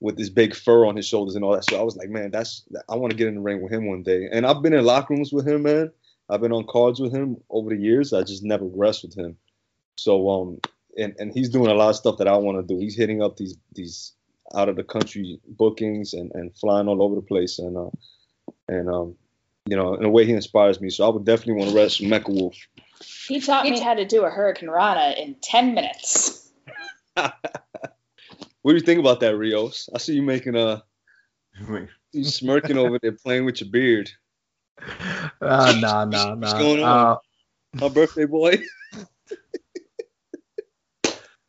with 0.00 0.16
this 0.16 0.30
big 0.30 0.54
fur 0.54 0.86
on 0.86 0.96
his 0.96 1.06
shoulders 1.06 1.34
and 1.34 1.44
all 1.44 1.52
that. 1.52 1.68
So 1.68 1.78
I 1.78 1.82
was 1.82 1.96
like, 1.96 2.08
man, 2.08 2.30
that's 2.30 2.64
I 2.88 2.96
want 2.96 3.10
to 3.10 3.16
get 3.16 3.28
in 3.28 3.34
the 3.34 3.40
ring 3.40 3.62
with 3.62 3.72
him 3.72 3.86
one 3.86 4.02
day. 4.02 4.28
And 4.32 4.46
I've 4.46 4.62
been 4.62 4.72
in 4.72 4.84
locker 4.84 5.14
rooms 5.14 5.32
with 5.32 5.46
him, 5.46 5.62
man. 5.62 5.92
I've 6.28 6.40
been 6.40 6.52
on 6.52 6.66
cards 6.66 7.00
with 7.00 7.12
him 7.12 7.36
over 7.50 7.70
the 7.70 7.76
years. 7.76 8.12
I 8.12 8.22
just 8.22 8.42
never 8.42 8.64
wrestled 8.64 9.14
with 9.16 9.26
him. 9.26 9.36
So 9.96 10.30
um, 10.30 10.60
and 10.96 11.14
and 11.18 11.32
he's 11.32 11.50
doing 11.50 11.70
a 11.70 11.74
lot 11.74 11.90
of 11.90 11.96
stuff 11.96 12.18
that 12.18 12.28
I 12.28 12.36
want 12.36 12.58
to 12.58 12.74
do. 12.74 12.80
He's 12.80 12.96
hitting 12.96 13.22
up 13.22 13.36
these 13.36 13.56
these 13.74 14.12
out 14.54 14.68
of 14.68 14.76
the 14.76 14.84
country 14.84 15.38
bookings 15.46 16.14
and 16.14 16.30
and 16.34 16.56
flying 16.56 16.88
all 16.88 17.02
over 17.02 17.14
the 17.14 17.22
place 17.22 17.58
and 17.60 17.76
uh 17.76 17.90
and 18.68 18.88
um 18.88 19.14
you 19.66 19.76
know 19.76 19.94
in 19.94 20.04
a 20.04 20.08
way 20.08 20.24
he 20.24 20.32
inspires 20.32 20.80
me. 20.80 20.88
So 20.90 21.06
I 21.06 21.10
would 21.10 21.24
definitely 21.24 21.54
want 21.54 21.70
to 21.70 21.76
wrestle 21.76 22.06
Mecha 22.06 22.28
Wolf. 22.28 22.56
He 23.28 23.40
taught 23.40 23.64
me 23.64 23.80
how 23.80 23.94
to 23.94 24.04
do 24.04 24.24
a 24.24 24.30
Hurricane 24.30 24.68
Rana 24.68 25.14
in 25.16 25.36
10 25.42 25.74
minutes. 25.74 26.50
What 28.62 28.72
do 28.72 28.76
you 28.76 28.84
think 28.84 29.00
about 29.00 29.20
that, 29.20 29.36
Rios? 29.36 29.88
I 29.94 29.98
see 29.98 30.14
you 30.14 30.22
making 30.22 30.56
a 30.56 30.82
you 32.12 32.24
smirking 32.24 32.76
over 32.76 32.98
there 33.00 33.12
playing 33.12 33.44
with 33.44 33.60
your 33.60 33.70
beard. 33.70 34.10
Uh, 35.40 35.74
nah, 35.80 36.04
nah, 36.04 36.34
What's 36.34 36.52
going 36.54 36.82
on? 36.82 37.06
Uh, 37.06 37.16
My 37.74 37.88
birthday 37.88 38.26
boy. 38.26 38.58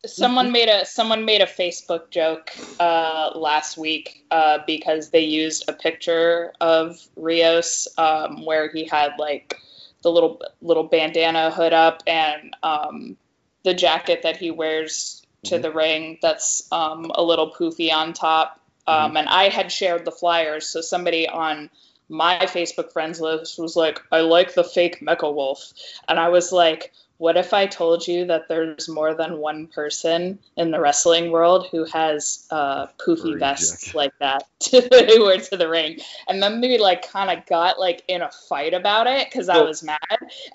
Someone 0.06 0.52
made 0.52 0.68
a 0.68 0.86
someone 0.86 1.26
made 1.26 1.42
a 1.42 1.46
Facebook 1.46 2.10
joke 2.10 2.52
uh, 2.80 3.32
last 3.36 3.78
week 3.78 4.26
uh, 4.32 4.60
because 4.66 5.12
they 5.12 5.22
used 5.22 5.66
a 5.68 5.74
picture 5.74 6.54
of 6.60 6.98
Rios 7.16 7.88
um, 7.98 8.46
where 8.46 8.72
he 8.72 8.86
had 8.86 9.12
like 9.20 9.60
the 10.02 10.12
little 10.12 10.42
little 10.62 10.86
bandana 10.86 11.52
hood 11.52 11.74
up 11.74 12.02
and 12.08 12.56
um, 12.64 13.16
the 13.64 13.76
jacket 13.76 14.24
that 14.24 14.38
he 14.38 14.50
wears 14.50 15.21
to 15.46 15.60
Mhm. 15.60 15.62
the 15.62 15.72
ring 15.72 16.20
that's 16.22 16.72
um, 16.72 17.12
a 17.16 17.24
little 17.24 17.52
poofy 17.52 17.92
on 17.92 18.14
top. 18.14 18.60
Um, 18.88 19.16
And 19.18 19.30
I 19.30 19.50
had 19.50 19.72
shared 19.72 20.06
the 20.06 20.12
flyers, 20.12 20.68
so 20.68 20.82
somebody 20.82 21.28
on 21.28 21.70
my 22.10 22.38
Facebook 22.40 22.92
friends 22.92 23.22
list 23.22 23.58
was 23.60 23.76
like, 23.76 24.02
"I 24.12 24.20
like 24.22 24.54
the 24.54 24.64
fake 24.64 25.00
Mecha 25.02 25.34
Wolf," 25.34 25.72
and 26.08 26.20
I 26.20 26.30
was 26.30 26.52
like, 26.52 26.92
"What 27.22 27.38
if 27.38 27.54
I 27.54 27.68
told 27.68 28.08
you 28.08 28.26
that 28.26 28.48
there's 28.48 28.90
more 28.90 29.14
than 29.14 29.38
one 29.38 29.68
person 29.68 30.40
in 30.58 30.72
the 30.72 30.80
wrestling 30.80 31.30
world 31.30 31.68
who 31.70 31.86
has 31.86 32.48
uh, 32.50 32.88
poofy 32.98 33.22
Furry 33.22 33.40
vests 33.40 33.84
jacket. 33.86 33.96
like 33.96 34.18
that 34.18 34.48
to 34.62 35.20
wear 35.20 35.38
to 35.38 35.56
the 35.56 35.70
ring?" 35.70 36.00
And 36.28 36.42
then 36.42 36.60
we 36.60 36.80
like 36.80 37.08
kind 37.08 37.30
of 37.30 37.46
got 37.46 37.80
like 37.80 38.02
in 38.08 38.24
a 38.24 38.32
fight 38.50 38.74
about 38.74 39.06
it 39.06 39.28
because 39.30 39.50
I 39.50 39.62
was 39.62 39.84
mad. 39.84 40.00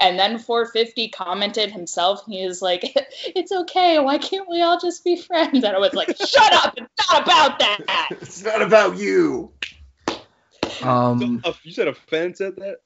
And 0.01 0.19
then 0.19 0.41
450 0.41 1.09
commented 1.11 1.71
himself. 1.71 2.25
He 2.27 2.45
was 2.45 2.61
like, 2.61 2.83
"It's 3.25 3.53
okay. 3.53 4.01
Why 4.01 4.19
can't 4.19 4.49
we 4.49 4.61
all 4.61 4.81
just 4.81 5.05
be 5.05 5.15
friends?" 5.17 5.63
And 5.63 5.77
I 5.77 5.79
was 5.79 5.95
like, 5.95 6.17
"Shut 6.27 6.53
up! 6.53 6.75
It's 6.77 7.13
not 7.13 7.23
about 7.23 7.61
that." 7.61 8.09
It's 8.11 8.43
not 8.43 8.61
about 8.61 8.99
you. 8.99 9.53
um, 10.83 11.45
you 11.63 11.71
said 11.71 11.87
a 11.87 11.95
fan 11.95 12.35
said 12.35 12.57
that? 12.57 12.79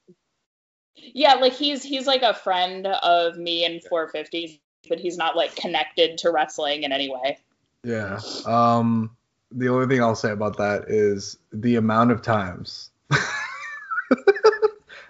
Yeah, 1.14 1.34
like 1.34 1.52
he's 1.52 1.82
he's 1.82 2.06
like 2.06 2.22
a 2.22 2.34
friend 2.34 2.86
of 2.86 3.36
me 3.36 3.64
and 3.64 3.82
450, 3.84 4.60
but 4.88 4.98
he's 4.98 5.16
not 5.16 5.36
like 5.36 5.54
connected 5.56 6.18
to 6.18 6.30
wrestling 6.30 6.82
in 6.82 6.92
any 6.92 7.10
way. 7.10 7.38
yeah. 7.84 8.20
Um, 8.46 9.16
the 9.52 9.68
only 9.68 9.86
thing 9.86 10.02
I'll 10.02 10.14
say 10.14 10.30
about 10.30 10.56
that 10.58 10.84
is 10.88 11.38
the 11.52 11.76
amount 11.76 12.12
of 12.12 12.22
times 12.22 12.90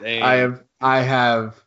I 0.04 0.34
have 0.36 0.62
I 0.80 1.00
have 1.00 1.62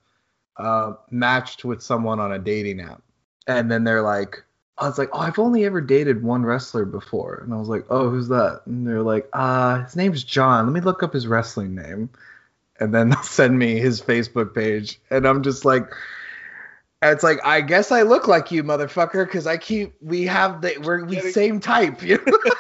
uh, 0.58 0.94
matched 1.12 1.66
with 1.66 1.82
someone 1.82 2.20
on 2.20 2.32
a 2.32 2.40
dating 2.40 2.82
app, 2.82 3.02
and 3.48 3.70
then 3.70 3.84
they're 3.84 4.02
like, 4.02 4.44
I 4.78 4.88
was 4.88 4.98
like, 4.98 5.10
oh, 5.14 5.20
I've 5.20 5.40
only 5.40 5.66
ever 5.66 5.82
dated 5.82 6.24
one 6.24 6.44
wrestler 6.44 6.86
before, 6.86 7.42
and 7.44 7.54
I 7.54 7.58
was 7.58 7.70
like, 7.70 7.86
oh, 7.90 8.10
who's 8.10 8.28
that? 8.30 8.62
And 8.66 8.88
they're 8.88 9.04
like, 9.04 9.30
uh, 9.34 9.84
his 9.84 9.96
name's 9.96 10.24
John. 10.24 10.66
Let 10.66 10.74
me 10.74 10.82
look 10.82 11.04
up 11.04 11.14
his 11.14 11.28
wrestling 11.28 11.76
name, 11.76 12.10
and 12.80 12.94
then 12.94 13.10
they'll 13.12 13.22
send 13.24 13.58
me 13.58 13.80
his 13.80 14.02
Facebook 14.02 14.54
page, 14.54 15.00
and 15.10 15.26
I'm 15.28 15.44
just 15.44 15.66
like. 15.66 15.90
It's 17.06 17.22
like 17.22 17.46
I 17.46 17.60
guess 17.60 17.92
I 17.92 18.04
look 18.04 18.30
like 18.30 18.50
you, 18.52 18.64
motherfucker, 18.64 19.26
because 19.26 19.46
I 19.46 19.58
keep 19.58 19.94
we 20.02 20.24
have 20.24 20.62
the 20.62 20.78
we're 20.78 21.04
we 21.04 21.20
same 21.20 21.60
type. 21.60 22.02
You 22.02 22.18
know? 22.26 22.38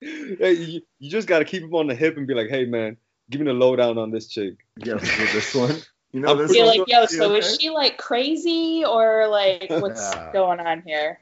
Hey, 0.00 0.52
you, 0.52 0.80
you 1.00 1.10
just 1.10 1.26
gotta 1.26 1.44
keep 1.44 1.62
him 1.62 1.74
on 1.74 1.88
the 1.88 1.94
hip 1.94 2.16
and 2.16 2.26
be 2.26 2.34
like, 2.34 2.48
hey 2.48 2.64
man, 2.66 2.96
give 3.30 3.40
me 3.40 3.46
the 3.46 3.52
lowdown 3.52 3.98
on 3.98 4.10
this 4.12 4.28
chick. 4.28 4.54
Yeah, 4.76 4.94
this 4.94 5.54
one. 5.54 5.74
You 6.12 6.20
know 6.20 6.30
I'm 6.30 6.38
this 6.38 6.52
Be 6.52 6.60
one? 6.60 6.68
like, 6.68 6.88
yo, 6.88 7.00
You 7.00 7.06
so 7.08 7.34
is 7.34 7.58
she 7.58 7.70
like 7.70 7.98
crazy 7.98 8.84
or 8.84 9.26
like 9.26 9.70
what's 9.80 10.00
Yeah. 10.00 10.32
going 10.32 10.60
on 10.60 10.82
here? 10.82 11.18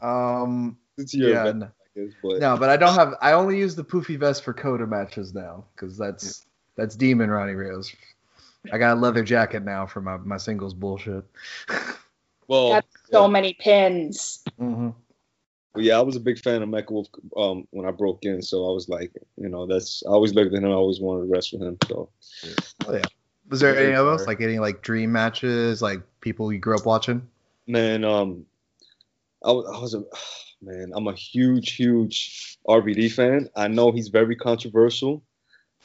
um, 0.00 0.76
It's 0.98 1.14
your 1.14 1.34
yeah, 1.34 1.44
best, 1.44 1.54
n- 1.54 1.62
I 1.62 2.00
guess, 2.00 2.12
but 2.20 2.40
no, 2.40 2.56
but 2.56 2.68
I 2.68 2.76
don't 2.76 2.94
have. 2.94 3.14
I 3.22 3.32
only 3.32 3.58
use 3.58 3.76
the 3.76 3.84
poofy 3.84 4.18
vest 4.18 4.42
for 4.42 4.52
Coda 4.52 4.86
matches 4.86 5.32
now 5.34 5.66
because 5.74 5.96
that's 5.96 6.44
that's 6.80 6.96
Demon 6.96 7.30
Ronnie 7.30 7.54
Rios. 7.54 7.94
I 8.72 8.78
got 8.78 8.96
a 8.96 9.00
leather 9.00 9.22
jacket 9.22 9.64
now 9.64 9.86
for 9.86 10.00
my 10.00 10.16
my 10.18 10.36
singles 10.36 10.74
bullshit. 10.74 11.24
well, 12.48 12.70
Got 12.70 12.86
so 13.10 13.28
many 13.28 13.52
pins. 13.54 14.42
mm-hmm. 14.58 14.90
But 15.72 15.84
yeah, 15.84 15.98
I 15.98 16.00
was 16.00 16.16
a 16.16 16.20
big 16.20 16.40
fan 16.40 16.62
of 16.62 16.68
Mecha 16.68 16.90
Wolf 16.90 17.06
um, 17.36 17.68
when 17.70 17.86
I 17.86 17.92
broke 17.92 18.24
in, 18.24 18.42
so 18.42 18.68
I 18.68 18.72
was 18.72 18.88
like, 18.88 19.12
you 19.36 19.48
know, 19.48 19.66
that's 19.66 20.02
I 20.04 20.10
always 20.10 20.34
looked 20.34 20.52
at 20.52 20.62
him, 20.62 20.68
I 20.68 20.72
always 20.72 21.00
wanted 21.00 21.26
to 21.26 21.32
wrestle 21.32 21.62
him. 21.62 21.78
So 21.86 22.10
yeah. 22.90 23.02
Was 23.48 23.60
there 23.60 23.76
any 23.76 23.94
of 23.94 24.18
fair. 24.18 24.26
like 24.26 24.40
any 24.40 24.58
like 24.58 24.82
dream 24.82 25.12
matches, 25.12 25.80
like 25.80 26.00
people 26.20 26.52
you 26.52 26.58
grew 26.58 26.76
up 26.76 26.86
watching? 26.86 27.28
man, 27.70 28.04
um, 28.04 28.44
I 29.44 29.52
was, 29.52 29.72
I 29.74 29.80
was 29.80 29.94
a 29.94 30.02
man. 30.62 30.92
I'm 30.94 31.06
a 31.06 31.14
huge, 31.14 31.76
huge 31.76 32.58
RVD 32.66 33.12
fan. 33.12 33.48
I 33.56 33.68
know 33.68 33.92
he's 33.92 34.08
very 34.08 34.36
controversial, 34.36 35.22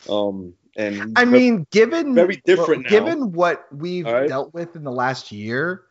um, 0.09 0.53
and 0.75 1.17
I 1.17 1.25
mean, 1.25 1.65
given 1.71 2.13
very 2.13 2.41
different 2.45 2.83
now. 2.83 2.89
Given 2.89 3.31
what 3.31 3.65
we've 3.71 4.05
All 4.05 4.13
right. 4.13 4.27
dealt 4.27 4.53
with 4.53 4.75
in 4.75 4.83
the 4.83 4.91
last 4.91 5.31
year, 5.31 5.83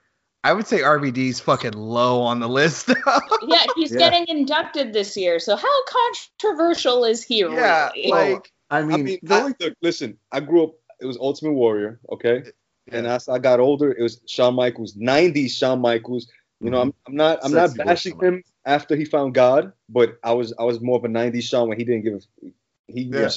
I 0.42 0.52
would 0.52 0.66
say 0.66 0.80
RVD's 0.80 1.40
fucking 1.40 1.72
low 1.72 2.20
on 2.20 2.40
the 2.40 2.48
list. 2.48 2.90
Yeah, 3.46 3.64
he's 3.76 3.92
Yeah. 3.92 3.98
getting 3.98 4.26
inducted 4.28 4.92
this 4.92 5.16
year. 5.16 5.38
So 5.38 5.54
how 5.56 5.84
controversial 5.84 7.04
is 7.04 7.22
he 7.22 7.40
yeah, 7.40 7.90
really? 7.94 8.10
like 8.10 8.52
I 8.70 8.82
mean, 8.82 8.92
I 8.92 9.02
mean, 9.02 9.18
the 9.22 9.34
I- 9.34 9.54
look, 9.60 9.74
listen, 9.82 10.18
I 10.32 10.40
grew 10.40 10.64
up. 10.64 10.74
It 11.00 11.06
was 11.06 11.18
Ultimate 11.18 11.52
Warrior, 11.52 12.00
okay, 12.12 12.44
and 12.90 13.06
as 13.06 13.28
I 13.28 13.38
got 13.38 13.60
older, 13.60 13.92
it 13.92 14.02
was 14.02 14.20
Shawn 14.26 14.54
Michaels, 14.54 14.94
'90s 14.94 15.50
Shawn 15.50 15.80
Michaels. 15.80 16.28
You 16.60 16.70
know, 16.70 16.80
I'm, 16.80 16.92
mm-hmm. 16.92 17.10
I'm 17.10 17.16
not, 17.16 17.38
I'm 17.44 17.52
not 17.52 17.70
Sexy 17.70 17.84
bashing 17.84 18.20
him 18.20 18.42
after 18.64 18.96
he 18.96 19.04
found 19.04 19.34
God, 19.34 19.72
but 19.90 20.18
I 20.22 20.32
was, 20.32 20.54
I 20.58 20.64
was 20.64 20.80
more 20.80 20.96
of 20.96 21.04
a 21.04 21.08
'90s 21.08 21.42
Shawn 21.42 21.68
when 21.68 21.78
he 21.78 21.84
didn't 21.84 22.04
give. 22.04 22.14
a 22.42 22.52
He, 22.92 23.02
Yeah. 23.02 23.28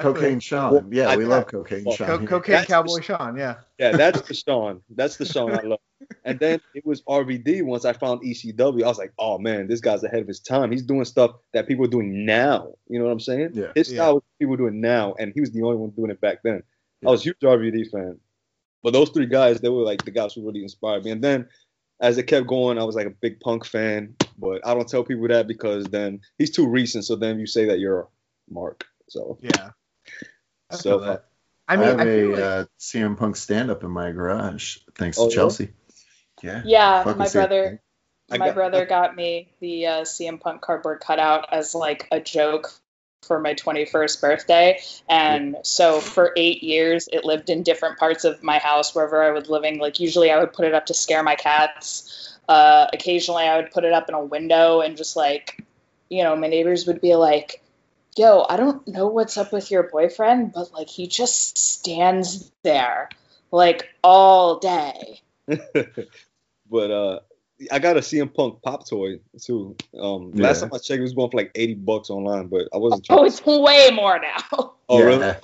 Cocaine 0.00 0.40
Shawn. 0.40 0.72
Well, 0.72 0.84
Yeah, 0.90 1.08
I- 1.08 1.16
we 1.16 1.24
love 1.24 1.46
cocaine 1.46 1.84
well, 1.84 1.94
Shawn. 1.96 2.08
Co- 2.08 2.26
cocaine 2.38 2.54
That's 2.56 2.66
cowboy 2.66 2.96
the- 2.96 3.02
Shawn, 3.02 3.36
yeah. 3.36 3.56
Yeah, 3.78 3.92
that's 3.96 4.22
the 4.22 4.34
Shawn. 4.34 4.82
That's 4.90 5.16
the 5.18 5.24
Shawn 5.24 5.52
I 5.52 5.62
love. 5.62 5.78
And 6.24 6.38
then 6.38 6.60
it 6.74 6.84
was 6.84 7.00
RVD. 7.02 7.62
Once 7.64 7.84
I 7.86 7.92
found 7.94 8.20
ECW, 8.22 8.82
I 8.84 8.88
was 8.88 8.98
like, 8.98 9.12
oh 9.18 9.38
man, 9.38 9.68
this 9.68 9.80
guy's 9.80 10.02
ahead 10.04 10.20
of 10.20 10.28
his 10.28 10.40
time. 10.40 10.70
He's 10.70 10.82
doing 10.82 11.04
stuff 11.06 11.36
that 11.54 11.66
people 11.66 11.84
are 11.86 11.88
doing 11.88 12.26
now. 12.26 12.74
You 12.88 12.98
know 12.98 13.06
what 13.06 13.12
I'm 13.12 13.20
saying? 13.20 13.50
Yeah. 13.54 13.68
His 13.74 13.90
Yeah. 13.90 13.96
style 13.96 14.14
was 14.14 14.22
what 14.22 14.38
people 14.38 14.56
doing 14.56 14.80
now, 14.82 15.14
and 15.18 15.32
he 15.32 15.40
was 15.40 15.52
the 15.52 15.62
only 15.62 15.76
one 15.76 15.90
doing 15.90 16.10
it 16.10 16.20
back 16.20 16.42
then. 16.42 16.62
Yeah. 17.00 17.08
I 17.08 17.12
was 17.12 17.20
a 17.22 17.24
huge 17.24 17.38
RVD 17.42 17.90
fan. 17.90 18.18
But 18.82 18.92
those 18.92 19.08
three 19.10 19.24
guys, 19.26 19.60
they 19.60 19.70
were 19.70 19.82
like 19.82 20.04
the 20.04 20.10
guys 20.10 20.34
who 20.34 20.44
really 20.44 20.62
inspired 20.62 21.04
me. 21.04 21.10
And 21.12 21.22
then 21.24 21.48
as 22.00 22.18
it 22.18 22.24
kept 22.24 22.46
going, 22.48 22.78
I 22.78 22.84
was 22.84 22.96
like 22.96 23.06
a 23.06 23.10
big 23.10 23.40
punk 23.40 23.64
fan. 23.64 24.14
But 24.36 24.66
I 24.66 24.74
don't 24.74 24.88
tell 24.88 25.04
people 25.04 25.26
that 25.28 25.46
because 25.48 25.84
then 25.86 26.20
he's 26.36 26.50
too 26.50 26.66
recent. 26.68 27.04
So 27.06 27.16
then 27.16 27.38
you 27.38 27.46
say 27.46 27.64
that 27.66 27.78
you're 27.78 28.08
Mark. 28.50 28.84
So 29.08 29.38
Yeah. 29.40 29.70
I 30.74 30.78
So, 30.78 30.98
feel 30.98 31.00
that. 31.00 31.24
I, 31.66 31.74
I 31.74 31.76
mean, 31.76 31.86
have 31.88 32.00
I 32.00 32.04
feel 32.04 32.30
a 32.30 32.32
like, 32.32 32.42
uh, 32.42 32.64
CM 32.78 33.16
Punk 33.16 33.36
stand 33.36 33.70
up 33.70 33.84
in 33.84 33.90
my 33.90 34.12
garage, 34.12 34.78
thanks 34.96 35.18
Oh, 35.18 35.28
to? 35.28 35.34
Chelsea. 35.34 35.70
Yeah. 36.42 36.62
yeah, 36.64 37.04
Fuck 37.04 37.16
my 37.16 37.28
brother 37.28 37.68
Punk. 37.68 37.80
I 38.30 38.38
my 38.38 38.46
got- 38.46 38.54
brother 38.54 38.86
got 38.86 39.16
me 39.16 39.52
the 39.60 39.86
uh, 39.86 40.00
CM 40.02 40.40
Punk 40.40 40.60
cardboard 40.60 41.00
cutout 41.00 41.46
as 41.52 41.74
like 41.74 42.06
a 42.12 42.20
joke 42.20 42.72
for 43.22 43.40
my 43.40 43.54
21st 43.54 44.20
birthday. 44.20 44.78
And 45.08 45.56
so 45.62 46.00
for 46.00 46.32
eight 46.36 46.62
years, 46.62 47.08
it 47.10 47.24
lived 47.24 47.48
in 47.48 47.62
different 47.62 47.98
parts 47.98 48.24
of 48.24 48.42
my 48.42 48.58
house 48.58 48.94
wherever 48.94 49.22
I 49.22 49.30
was 49.30 49.48
living. 49.48 49.78
Like 49.78 50.00
usually 50.00 50.30
I 50.30 50.38
would 50.38 50.52
put 50.52 50.66
it 50.66 50.74
up 50.74 50.86
to 50.86 50.94
scare 50.94 51.22
my 51.22 51.34
cats. 51.34 52.36
Uh, 52.46 52.86
occasionally 52.92 53.44
I 53.44 53.56
would 53.56 53.70
put 53.70 53.84
it 53.84 53.94
up 53.94 54.10
in 54.10 54.14
a 54.14 54.22
window 54.22 54.80
and 54.82 54.98
just 54.98 55.16
like, 55.16 55.64
you 56.10 56.22
know, 56.22 56.36
my 56.36 56.48
neighbors 56.48 56.86
would 56.86 57.00
be 57.00 57.14
like, 57.14 57.62
yo, 58.16 58.44
I 58.48 58.56
don't 58.56 58.86
know 58.88 59.08
what's 59.08 59.36
up 59.36 59.52
with 59.52 59.70
your 59.70 59.84
boyfriend, 59.84 60.52
but 60.52 60.72
like 60.72 60.88
he 60.88 61.06
just 61.06 61.58
stands 61.58 62.50
there 62.62 63.08
like 63.50 63.88
all 64.02 64.58
day. 64.58 65.20
but 66.70 66.90
uh 66.90 67.20
I 67.70 67.78
got 67.78 67.96
a 67.96 68.00
CM 68.00 68.32
Punk 68.32 68.62
pop 68.62 68.88
toy 68.88 69.20
too. 69.40 69.76
Um 69.98 70.32
last 70.32 70.60
time 70.60 70.70
I 70.72 70.78
checked 70.78 70.98
it 70.98 71.02
was 71.02 71.14
going 71.14 71.30
for 71.30 71.36
like 71.36 71.52
80 71.54 71.74
bucks 71.74 72.10
online, 72.10 72.48
but 72.48 72.68
I 72.72 72.78
wasn't 72.78 73.04
trying 73.04 73.20
Oh, 73.20 73.24
it's 73.24 73.44
way 73.44 73.90
more 73.92 74.18
now. 74.18 74.72
Oh 74.86 74.98
yeah. 74.98 75.04
really? 75.06 75.34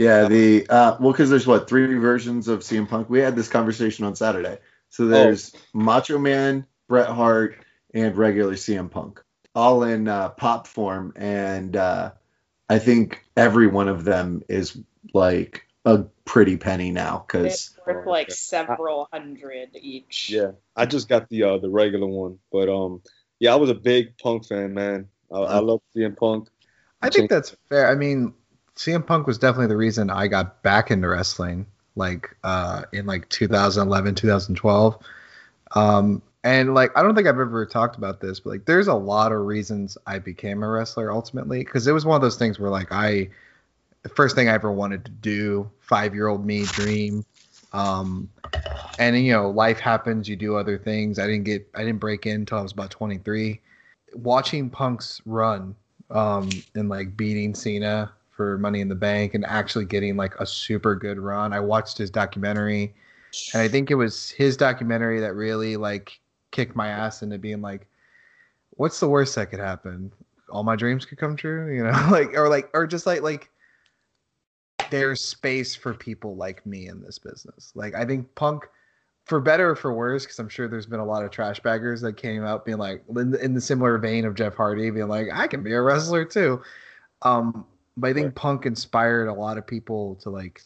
Yeah, 0.00 0.28
the 0.28 0.66
uh, 0.68 0.96
well, 0.98 1.12
because 1.12 1.28
there's 1.28 1.46
what 1.46 1.68
three 1.68 1.94
versions 1.98 2.48
of 2.48 2.60
CM 2.60 2.88
Punk. 2.88 3.10
We 3.10 3.20
had 3.20 3.36
this 3.36 3.48
conversation 3.48 4.06
on 4.06 4.16
Saturday. 4.16 4.58
So 4.88 5.06
there's 5.06 5.54
Macho 5.74 6.18
Man, 6.18 6.66
Bret 6.88 7.08
Hart, 7.08 7.56
and 7.92 8.16
regular 8.16 8.54
CM 8.54 8.90
Punk, 8.90 9.22
all 9.54 9.82
in 9.82 10.08
uh, 10.08 10.30
pop 10.30 10.66
form, 10.66 11.12
and 11.16 11.76
uh, 11.76 12.12
I 12.68 12.78
think 12.78 13.24
every 13.36 13.66
one 13.66 13.88
of 13.88 14.04
them 14.04 14.42
is 14.48 14.78
like 15.12 15.66
a 15.84 16.04
pretty 16.24 16.56
penny 16.56 16.90
now. 16.90 17.24
Because 17.26 17.46
It's 17.46 17.78
worth 17.86 18.06
like 18.06 18.28
okay. 18.28 18.34
several 18.34 19.08
hundred 19.12 19.70
each. 19.74 20.30
Yeah. 20.30 20.52
I 20.76 20.86
just 20.86 21.08
got 21.08 21.28
the 21.28 21.42
uh 21.44 21.58
the 21.58 21.70
regular 21.70 22.06
one. 22.06 22.38
But 22.52 22.68
um 22.68 23.02
yeah, 23.38 23.52
I 23.52 23.56
was 23.56 23.70
a 23.70 23.74
big 23.74 24.16
Punk 24.18 24.46
fan, 24.46 24.74
man. 24.74 25.08
I, 25.32 25.38
I 25.38 25.58
love 25.58 25.80
CM 25.96 26.16
Punk. 26.16 26.48
I 27.02 27.08
think 27.08 27.30
that's 27.30 27.56
fair. 27.68 27.90
I 27.90 27.94
mean, 27.94 28.34
CM 28.76 29.06
Punk 29.06 29.26
was 29.26 29.38
definitely 29.38 29.68
the 29.68 29.76
reason 29.76 30.10
I 30.10 30.28
got 30.28 30.62
back 30.62 30.90
into 30.90 31.08
wrestling, 31.08 31.66
like 31.96 32.36
uh, 32.44 32.82
in 32.92 33.06
like 33.06 33.28
2011, 33.30 34.14
2012. 34.14 34.98
Um, 35.72 36.22
and 36.42 36.74
like, 36.74 36.90
I 36.96 37.02
don't 37.02 37.14
think 37.14 37.28
I've 37.28 37.38
ever 37.38 37.66
talked 37.66 37.96
about 37.96 38.20
this, 38.20 38.40
but 38.40 38.50
like, 38.50 38.64
there's 38.64 38.88
a 38.88 38.94
lot 38.94 39.32
of 39.32 39.40
reasons 39.40 39.98
I 40.06 40.18
became 40.18 40.62
a 40.62 40.68
wrestler 40.68 41.12
ultimately, 41.12 41.64
because 41.64 41.86
it 41.86 41.92
was 41.92 42.06
one 42.06 42.16
of 42.16 42.22
those 42.22 42.36
things 42.36 42.58
where 42.58 42.70
like 42.70 42.90
I, 42.90 43.28
the 44.02 44.08
first 44.08 44.34
thing 44.34 44.48
I 44.48 44.54
ever 44.54 44.72
wanted 44.72 45.04
to 45.04 45.10
do, 45.10 45.70
five 45.80 46.14
year 46.14 46.28
old 46.28 46.46
me 46.46 46.64
dream. 46.64 47.24
Um, 47.72 48.28
and 48.98 49.16
you 49.18 49.32
know, 49.32 49.50
life 49.50 49.78
happens. 49.78 50.28
You 50.28 50.36
do 50.36 50.56
other 50.56 50.78
things. 50.78 51.18
I 51.18 51.26
didn't 51.26 51.44
get, 51.44 51.68
I 51.74 51.84
didn't 51.84 52.00
break 52.00 52.26
in 52.26 52.36
until 52.36 52.58
I 52.58 52.62
was 52.62 52.72
about 52.72 52.90
23. 52.90 53.60
Watching 54.14 54.70
Punk's 54.70 55.20
run 55.26 55.74
um, 56.10 56.48
and 56.74 56.88
like 56.88 57.16
beating 57.16 57.54
Cena 57.54 58.10
for 58.30 58.56
Money 58.56 58.80
in 58.80 58.88
the 58.88 58.94
Bank 58.94 59.34
and 59.34 59.44
actually 59.44 59.84
getting 59.84 60.16
like 60.16 60.34
a 60.36 60.46
super 60.46 60.94
good 60.94 61.18
run. 61.18 61.52
I 61.52 61.60
watched 61.60 61.98
his 61.98 62.10
documentary, 62.10 62.94
and 63.52 63.62
I 63.62 63.68
think 63.68 63.90
it 63.90 63.96
was 63.96 64.30
his 64.30 64.56
documentary 64.56 65.20
that 65.20 65.34
really 65.34 65.76
like 65.76 66.18
kicked 66.50 66.76
my 66.76 66.88
ass 66.88 67.22
into 67.22 67.38
being 67.38 67.60
like, 67.60 67.86
what's 68.70 69.00
the 69.00 69.08
worst 69.08 69.34
that 69.34 69.50
could 69.50 69.60
happen? 69.60 70.12
All 70.48 70.64
my 70.64 70.76
dreams 70.76 71.04
could 71.04 71.18
come 71.18 71.36
true, 71.36 71.74
you 71.74 71.84
know, 71.84 71.90
like 72.10 72.36
or 72.36 72.48
like 72.48 72.70
or 72.74 72.86
just 72.86 73.06
like 73.06 73.22
like 73.22 73.50
there's 74.90 75.24
space 75.24 75.74
for 75.74 75.94
people 75.94 76.36
like 76.36 76.64
me 76.66 76.88
in 76.88 77.00
this 77.00 77.18
business. 77.18 77.72
Like 77.74 77.94
I 77.94 78.04
think 78.04 78.34
Punk 78.34 78.64
for 79.30 79.40
better 79.40 79.70
or 79.70 79.76
for 79.76 79.92
worse, 79.92 80.24
because 80.24 80.38
I'm 80.40 80.48
sure 80.48 80.66
there's 80.66 80.86
been 80.86 80.98
a 80.98 81.04
lot 81.04 81.24
of 81.24 81.30
trash 81.30 81.60
baggers 81.60 82.00
that 82.00 82.16
came 82.16 82.44
out 82.44 82.64
being 82.64 82.78
like, 82.78 83.04
in 83.16 83.30
the, 83.30 83.44
in 83.44 83.54
the 83.54 83.60
similar 83.60 83.96
vein 83.98 84.24
of 84.24 84.34
Jeff 84.34 84.56
Hardy, 84.56 84.90
being 84.90 85.06
like, 85.06 85.28
I 85.32 85.46
can 85.46 85.62
be 85.62 85.72
a 85.72 85.80
wrestler 85.80 86.24
too. 86.24 86.60
Um, 87.22 87.64
but 87.96 88.10
I 88.10 88.12
think 88.12 88.34
Punk 88.34 88.66
inspired 88.66 89.28
a 89.28 89.32
lot 89.32 89.56
of 89.56 89.66
people 89.66 90.16
to 90.16 90.30
like, 90.30 90.60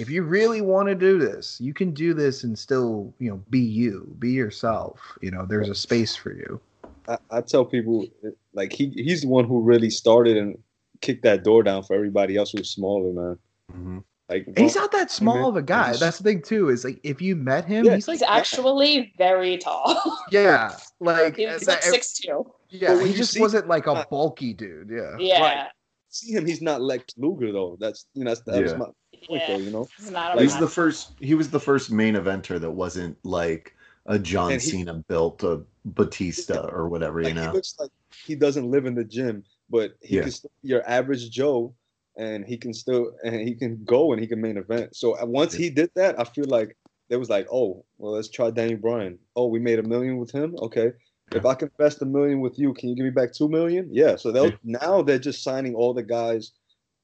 if 0.00 0.08
you 0.08 0.22
really 0.22 0.60
want 0.60 0.88
to 0.88 0.94
do 0.94 1.18
this, 1.18 1.60
you 1.60 1.74
can 1.74 1.92
do 1.92 2.14
this 2.14 2.42
and 2.44 2.58
still, 2.58 3.12
you 3.18 3.28
know, 3.30 3.42
be 3.50 3.60
you, 3.60 4.14
be 4.18 4.30
yourself. 4.32 4.98
You 5.20 5.30
know, 5.30 5.44
there's 5.46 5.68
a 5.68 5.74
space 5.74 6.16
for 6.16 6.32
you. 6.32 6.60
I, 7.08 7.18
I 7.30 7.40
tell 7.42 7.64
people 7.64 8.06
like 8.54 8.72
he 8.72 8.88
he's 8.90 9.22
the 9.22 9.28
one 9.28 9.44
who 9.44 9.60
really 9.60 9.90
started 9.90 10.36
and 10.36 10.58
kicked 11.02 11.22
that 11.24 11.44
door 11.44 11.62
down 11.62 11.82
for 11.82 11.94
everybody 11.94 12.36
else 12.36 12.52
who 12.52 12.58
was 12.58 12.70
smaller, 12.70 13.12
man. 13.12 13.38
Mhm. 13.72 14.04
Like 14.28 14.46
And 14.46 14.58
he's 14.58 14.76
not 14.76 14.92
that 14.92 15.10
small 15.10 15.36
man. 15.36 15.44
of 15.44 15.56
a 15.56 15.62
guy. 15.62 15.96
That's 15.96 16.18
the 16.18 16.24
thing 16.24 16.42
too. 16.42 16.68
Is 16.70 16.84
like 16.84 17.00
if 17.02 17.20
you 17.20 17.36
met 17.36 17.64
him, 17.64 17.84
Yeah, 17.84 17.94
he's 17.96 18.06
like 18.08 18.18
He's 18.18 18.22
actually 18.28 19.12
very 19.18 19.58
tall. 19.58 20.18
yeah, 20.30 20.76
like 21.00 21.36
He's 21.36 21.60
that- 21.66 21.68
like 21.68 21.82
six 21.82 22.14
two. 22.14 22.46
Yeah, 22.68 22.94
when 22.94 23.06
he 23.06 23.12
just 23.12 23.32
see- 23.32 23.40
wasn't 23.40 23.66
like 23.68 23.86
a 23.86 24.06
bulky 24.10 24.54
dude. 24.54 24.88
Yeah. 24.90 25.16
Yeah. 25.18 25.66
See 26.10 26.32
him, 26.32 26.46
he's 26.46 26.62
not 26.62 26.80
Lex 26.80 27.14
Luger 27.16 27.52
though. 27.52 27.76
That's 27.80 28.06
you 28.14 28.24
know 28.24 28.30
that's, 28.30 28.42
that's 28.46 28.72
Yeah. 28.72 28.78
my 28.78 28.86
point 29.26 29.42
Yeah. 29.42 29.56
though. 29.56 29.62
You 29.62 29.70
know, 29.70 29.88
He's 29.96 30.10
not 30.10 30.38
a 30.38 30.60
the 30.60 30.68
first. 30.68 31.12
He 31.20 31.34
was 31.34 31.50
the 31.50 31.60
first 31.60 31.90
main 31.90 32.14
eventer 32.14 32.60
that 32.60 32.70
wasn't 32.70 33.16
like 33.24 33.74
a 34.06 34.18
John 34.18 34.52
he- 34.52 34.58
Cena 34.58 34.94
built 35.08 35.42
a 35.42 35.62
Batista 35.84 36.68
or 36.68 36.88
whatever. 36.88 37.20
You 37.20 37.34
like 37.34 37.36
he 37.38 37.52
looks 37.52 37.74
like 37.78 37.90
he 38.26 38.34
doesn't 38.34 38.70
live 38.70 38.86
in 38.86 38.94
the 38.94 39.04
gym, 39.04 39.44
but 39.68 39.92
he 40.02 40.16
Yeah. 40.16 40.22
can 40.22 40.30
still 40.32 40.50
your 40.62 40.88
average 40.88 41.30
Joe, 41.30 41.74
and 42.16 42.44
he 42.44 42.56
can 42.56 42.72
still 42.74 43.12
and 43.24 43.36
he 43.36 43.54
can 43.54 43.82
go 43.84 44.12
and 44.12 44.20
he 44.20 44.26
can 44.26 44.40
main 44.40 44.56
event. 44.56 44.96
So 44.96 45.20
uh, 45.20 45.26
once 45.26 45.52
he 45.54 45.70
did 45.70 45.90
that, 45.94 46.18
I 46.18 46.24
feel 46.24 46.46
like 46.46 46.76
they 47.08 47.16
was 47.16 47.28
like, 47.30 47.46
oh, 47.52 47.84
well, 47.98 48.12
let's 48.12 48.28
try 48.28 48.50
Danny 48.50 48.74
Bryan. 48.74 49.18
Oh, 49.36 49.46
we 49.46 49.58
made 49.58 49.78
a 49.78 49.82
million 49.82 50.18
with 50.18 50.30
him. 50.30 50.54
Okay. 50.58 50.92
If 51.32 51.46
I 51.46 51.54
can 51.54 51.70
invest 51.78 52.02
a 52.02 52.06
million 52.06 52.40
with 52.40 52.58
you, 52.58 52.74
can 52.74 52.88
you 52.88 52.96
give 52.96 53.04
me 53.04 53.10
back 53.10 53.32
two 53.32 53.48
million? 53.48 53.88
Yeah. 53.92 54.16
So 54.16 54.32
they'll 54.32 54.52
now 54.64 55.00
they're 55.02 55.18
just 55.18 55.42
signing 55.44 55.74
all 55.76 55.94
the 55.94 56.02
guys, 56.02 56.52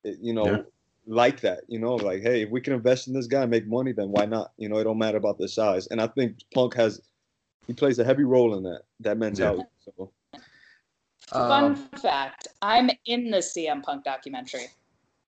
eh, 0.04 0.14
you 0.20 0.32
know, 0.32 0.46
Yeah. 0.46 0.62
Like 1.07 1.40
that. 1.40 1.61
You 1.68 1.78
know, 1.78 1.96
like 1.96 2.22
hey, 2.22 2.42
if 2.42 2.50
we 2.50 2.61
can 2.61 2.72
invest 2.72 3.09
in 3.09 3.14
this 3.14 3.26
guy 3.26 3.42
and 3.42 3.50
make 3.50 3.66
money, 3.66 3.92
then 3.92 4.11
why 4.11 4.26
not? 4.26 4.52
You 4.59 4.68
know, 4.68 4.78
it 4.78 4.84
don't 4.84 4.98
matter 4.98 5.18
about 5.18 5.38
the 5.38 5.48
size. 5.48 5.86
And 5.88 6.00
I 6.00 6.09
think 6.09 6.38
Punk 6.52 6.74
has 6.74 7.00
he 7.66 7.72
plays 7.72 7.98
a 7.98 8.04
heavy 8.04 8.24
role 8.24 8.57
in 8.57 8.62
that 8.64 8.82
that 9.00 9.18
mentality. 9.18 9.64
So 9.84 10.12
Fun 11.28 11.64
Um, 11.64 11.76
fact: 12.00 12.48
I'm 12.62 12.90
in 13.07 13.30
the 13.30 13.38
CM 13.38 13.82
Punk 13.82 14.04
documentary. 14.04 14.66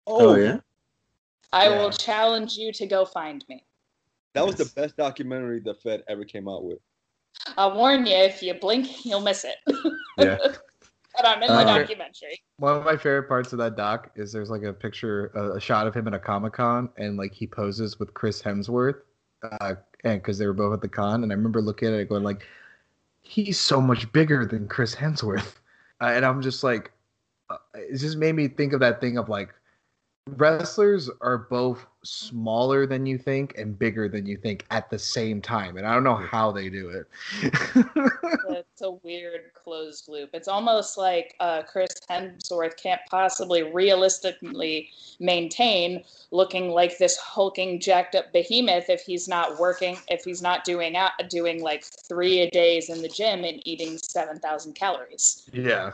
Oh 0.07 0.37
yeah. 0.37 0.61
I 1.53 1.69
Yeah. 1.69 1.79
will 1.79 1.91
challenge 1.91 2.57
you 2.57 2.73
to 2.73 2.87
go 2.87 3.05
find 3.05 3.45
me. 3.49 3.65
That 4.35 4.47
was 4.47 4.57
the 4.57 4.65
best 4.75 4.97
documentary 4.97 5.61
the 5.61 5.75
Fed 5.75 6.03
ever 6.09 6.25
came 6.25 6.49
out 6.49 6.65
with. 6.65 6.79
I'll 7.59 7.77
warn 7.77 8.07
you: 8.07 8.15
if 8.15 8.43
you 8.43 8.55
blink, 8.55 9.05
you'll 9.05 9.21
miss 9.21 9.45
it. 9.45 9.57
Yeah. 10.17 10.39
but 11.17 11.27
I'm 11.27 11.43
in 11.43 11.49
the 11.49 11.55
Uh, 11.55 11.79
documentary. 11.79 12.41
One 12.57 12.77
of 12.77 12.85
my 12.85 12.97
favorite 12.97 13.29
parts 13.29 13.53
of 13.53 13.59
that 13.59 13.77
doc 13.77 14.11
is 14.15 14.33
there's 14.33 14.51
like 14.51 14.63
a 14.63 14.73
picture, 14.73 15.27
a, 15.35 15.57
a 15.57 15.61
shot 15.61 15.87
of 15.87 15.95
him 15.95 16.07
at 16.09 16.15
a 16.15 16.19
comic 16.19 16.55
con, 16.55 16.89
and 16.97 17.17
like 17.17 17.33
he 17.33 17.47
poses 17.47 17.99
with 17.99 18.15
Chris 18.15 18.43
Hemsworth, 18.43 19.01
uh, 19.61 19.75
and 20.05 20.21
because 20.21 20.39
they 20.39 20.47
were 20.47 20.53
both 20.53 20.75
at 20.75 20.81
the 20.81 20.89
con, 20.89 21.23
and 21.23 21.33
I 21.33 21.35
remember 21.35 21.61
looking 21.61 21.89
at 21.89 21.95
it 21.95 22.09
going 22.09 22.23
like, 22.25 22.43
he's 23.21 23.59
so 23.61 23.81
much 23.81 24.11
bigger 24.13 24.47
than 24.47 24.69
Chris 24.69 24.95
Hemsworth, 24.95 25.57
uh, 26.01 26.07
and 26.07 26.25
I'm 26.25 26.43
just 26.43 26.63
like, 26.63 26.93
uh, 27.51 27.59
it 27.75 27.99
just 27.99 28.17
made 28.17 28.35
me 28.35 28.49
think 28.49 28.73
of 28.73 28.81
that 28.81 29.01
thing 29.01 29.19
of 29.19 29.29
like, 29.29 29.51
wrestlers 30.27 31.11
are 31.21 31.39
both 31.39 31.85
smaller 32.05 32.87
than 32.87 33.07
you 33.07 33.19
think 33.19 33.57
and 33.57 33.79
bigger 33.79 34.09
than 34.09 34.27
you 34.27 34.37
think 34.37 34.67
at 34.71 34.91
the 34.91 34.99
same 34.99 35.41
time, 35.41 35.77
and 35.77 35.87
I 35.87 35.95
don't 35.95 36.05
know 36.05 36.17
how 36.17 36.53
they 36.53 36.69
do 36.69 36.89
it. 36.89 37.07
It's 38.55 38.83
a 38.83 38.91
weird 38.91 39.53
closed 39.55 40.09
loop. 40.09 40.31
It's 40.33 40.49
almost 40.49 40.97
like 40.97 41.35
uh, 41.41 41.63
Chris 41.63 41.91
Hemsworth 42.11 42.77
can't 42.77 43.01
possibly 43.11 43.63
realistically 43.63 44.91
maintain 45.21 46.05
looking 46.31 46.71
like 46.71 46.99
this 46.99 47.17
hulking, 47.17 47.81
jacked 47.81 48.15
up 48.15 48.33
behemoth 48.33 48.89
if 48.89 49.03
he's 49.03 49.29
not 49.29 49.59
working, 49.59 49.99
if 50.09 50.25
he's 50.25 50.43
not 50.43 50.65
doing 50.65 50.97
out, 50.97 51.13
doing 51.29 51.63
like 51.63 51.85
three 51.85 52.41
a 52.41 52.51
days 52.51 52.89
in 52.89 53.03
the 53.03 53.09
gym 53.09 53.45
and 53.45 53.61
eating 53.67 53.99
seven 53.99 54.39
thousand 54.39 54.75
calories. 54.75 55.49
Yeah. 55.53 55.93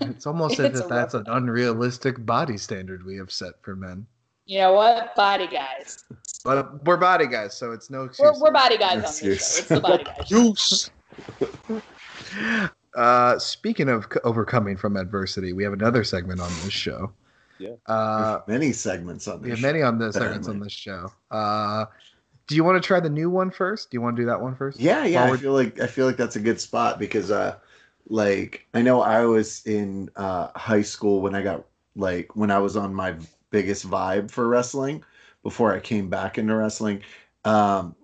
It's 0.00 0.26
almost 0.26 0.58
as 0.58 0.80
if 0.80 0.86
a 0.86 0.88
that's 0.88 1.14
an 1.14 1.26
unrealistic 1.28 2.24
body 2.24 2.56
standard 2.56 3.04
we 3.04 3.16
have 3.16 3.30
set 3.30 3.62
for 3.62 3.76
men. 3.76 4.06
You 4.46 4.60
know 4.60 4.72
what? 4.72 5.14
Body 5.16 5.46
guys. 5.48 6.04
But 6.44 6.84
we're 6.84 6.96
body 6.96 7.26
guys, 7.26 7.54
so 7.56 7.72
it's 7.72 7.90
no 7.90 8.04
excuse. 8.04 8.30
We're, 8.34 8.40
we're 8.48 8.52
body 8.52 8.78
guys 8.78 8.96
on 8.96 9.02
this 9.02 9.18
show. 9.20 9.26
It's 9.28 9.60
the 9.68 9.80
body 9.80 10.04
guys. 10.04 10.28
Juice. 10.28 10.90
Uh, 12.94 13.38
speaking 13.38 13.90
of 13.90 14.04
c- 14.10 14.18
overcoming 14.24 14.74
from 14.74 14.96
adversity, 14.96 15.52
we 15.52 15.62
have 15.62 15.74
another 15.74 16.02
segment 16.02 16.40
on 16.40 16.48
this 16.64 16.72
show. 16.72 17.12
Yeah. 17.58 17.74
Uh, 17.84 18.40
many 18.48 18.72
segments 18.72 19.28
on 19.28 19.42
we 19.42 19.50
this. 19.50 19.58
have 19.58 19.62
many 19.70 19.82
on 19.82 19.98
this 19.98 20.14
Damn 20.14 20.22
segments 20.22 20.48
on 20.48 20.56
it. 20.56 20.64
this 20.64 20.72
show. 20.72 21.12
Uh, 21.30 21.84
do 22.46 22.54
you 22.56 22.64
want 22.64 22.82
to 22.82 22.86
try 22.86 22.98
the 22.98 23.10
new 23.10 23.28
one 23.28 23.50
first? 23.50 23.90
Do 23.90 23.96
you 23.98 24.00
want 24.00 24.16
to 24.16 24.22
do 24.22 24.26
that 24.26 24.40
one 24.40 24.56
first? 24.56 24.80
Yeah, 24.80 25.04
yeah. 25.04 25.24
While 25.24 25.34
I 25.34 25.36
feel 25.36 25.52
like 25.52 25.78
I 25.78 25.86
feel 25.86 26.06
like 26.06 26.16
that's 26.16 26.36
a 26.36 26.40
good 26.40 26.58
spot 26.58 26.98
because 26.98 27.30
uh 27.30 27.56
like 28.08 28.66
I 28.72 28.80
know 28.80 29.02
I 29.02 29.26
was 29.26 29.66
in 29.66 30.08
uh 30.16 30.48
high 30.56 30.82
school 30.82 31.20
when 31.20 31.34
I 31.34 31.42
got 31.42 31.66
like 31.96 32.34
when 32.34 32.50
I 32.50 32.58
was 32.60 32.78
on 32.78 32.94
my 32.94 33.14
biggest 33.56 33.88
vibe 33.88 34.30
for 34.30 34.46
wrestling 34.46 35.02
before 35.42 35.74
I 35.74 35.80
came 35.80 36.10
back 36.10 36.36
into 36.36 36.54
wrestling. 36.54 37.00
Um 37.44 37.96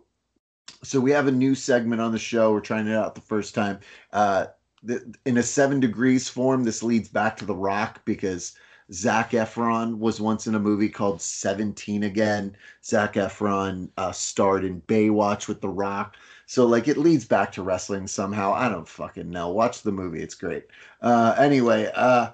so 0.83 0.99
we 0.99 1.11
have 1.11 1.27
a 1.27 1.33
new 1.33 1.55
segment 1.55 2.01
on 2.01 2.11
the 2.11 2.19
show. 2.19 2.53
We're 2.53 2.61
trying 2.61 2.89
it 2.89 2.95
out 2.97 3.15
the 3.15 3.21
first 3.21 3.55
time. 3.55 3.81
Uh 4.15 4.47
th- 4.87 5.03
in 5.27 5.37
a 5.37 5.43
seven 5.43 5.79
degrees 5.79 6.27
form, 6.27 6.65
this 6.65 6.83
leads 6.83 7.11
back 7.11 7.37
to 7.37 7.45
The 7.45 7.55
Rock 7.55 8.03
because 8.07 8.55
Zac 8.93 9.33
Efron 9.33 9.99
was 9.99 10.23
once 10.23 10.47
in 10.47 10.55
a 10.55 10.67
movie 10.69 10.89
called 10.89 11.21
17 11.21 12.03
Again. 12.03 12.57
Zac 12.83 13.15
Efron 13.15 13.91
uh, 13.99 14.13
starred 14.13 14.65
in 14.65 14.81
Baywatch 14.83 15.49
with 15.49 15.61
The 15.61 15.69
Rock. 15.69 16.17
So 16.47 16.67
like 16.67 16.89
it 16.89 16.97
leads 16.97 17.27
back 17.27 17.53
to 17.53 17.63
wrestling 17.63 18.07
somehow. 18.07 18.55
I 18.55 18.71
don't 18.71 18.89
fucking 18.89 19.29
know. 19.29 19.51
Watch 19.51 19.83
the 19.83 19.93
movie. 19.93 20.23
It's 20.23 20.35
great. 20.35 20.65
Uh 21.03 21.35
anyway, 21.39 21.91
uh 21.95 22.31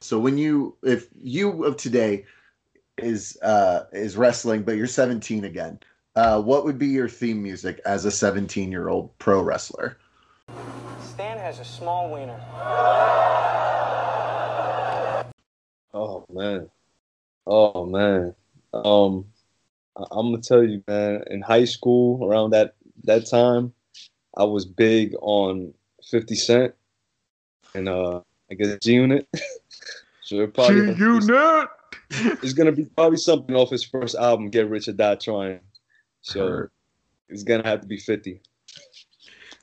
so 0.00 0.18
when 0.18 0.38
you 0.38 0.76
if 0.82 1.08
you 1.20 1.64
of 1.64 1.76
today 1.76 2.24
is 2.98 3.36
uh 3.42 3.84
is 3.92 4.16
wrestling 4.16 4.62
but 4.62 4.76
you're 4.76 4.86
17 4.86 5.44
again, 5.44 5.78
uh 6.14 6.40
what 6.40 6.64
would 6.64 6.78
be 6.78 6.86
your 6.86 7.08
theme 7.08 7.42
music 7.42 7.80
as 7.84 8.04
a 8.04 8.08
17-year-old 8.08 9.16
pro 9.18 9.42
wrestler? 9.42 9.98
Stan 11.00 11.38
has 11.38 11.58
a 11.60 11.64
small 11.64 12.12
wiener. 12.12 12.40
Oh 15.94 16.24
man. 16.32 16.68
Oh 17.46 17.86
man. 17.86 18.34
Um 18.72 19.26
I- 19.96 20.04
I'm 20.10 20.30
gonna 20.30 20.42
tell 20.42 20.62
you, 20.62 20.82
man, 20.88 21.24
in 21.30 21.40
high 21.42 21.64
school 21.64 22.26
around 22.26 22.50
that 22.50 22.74
that 23.04 23.26
time, 23.28 23.72
I 24.36 24.44
was 24.44 24.64
big 24.64 25.14
on 25.20 25.72
50 26.10 26.34
Cent 26.34 26.74
and 27.74 27.88
uh 27.88 28.20
I 28.50 28.54
guess 28.54 28.78
G 28.82 28.94
Unit. 28.94 29.28
so 30.22 30.40
it 30.40 30.54
probably 30.54 30.94
G-Unit! 30.94 31.68
it's 32.10 32.52
gonna 32.52 32.72
be 32.72 32.84
probably 32.84 33.18
something 33.18 33.54
off 33.54 33.70
his 33.70 33.84
first 33.84 34.14
album, 34.16 34.50
Get 34.50 34.68
Rich 34.68 34.88
or 34.88 34.92
Die 34.92 35.14
Trying. 35.16 35.60
So 36.22 36.48
Heard. 36.48 36.70
it's 37.28 37.42
gonna 37.42 37.66
have 37.66 37.80
to 37.80 37.86
be 37.86 37.98
50. 37.98 38.40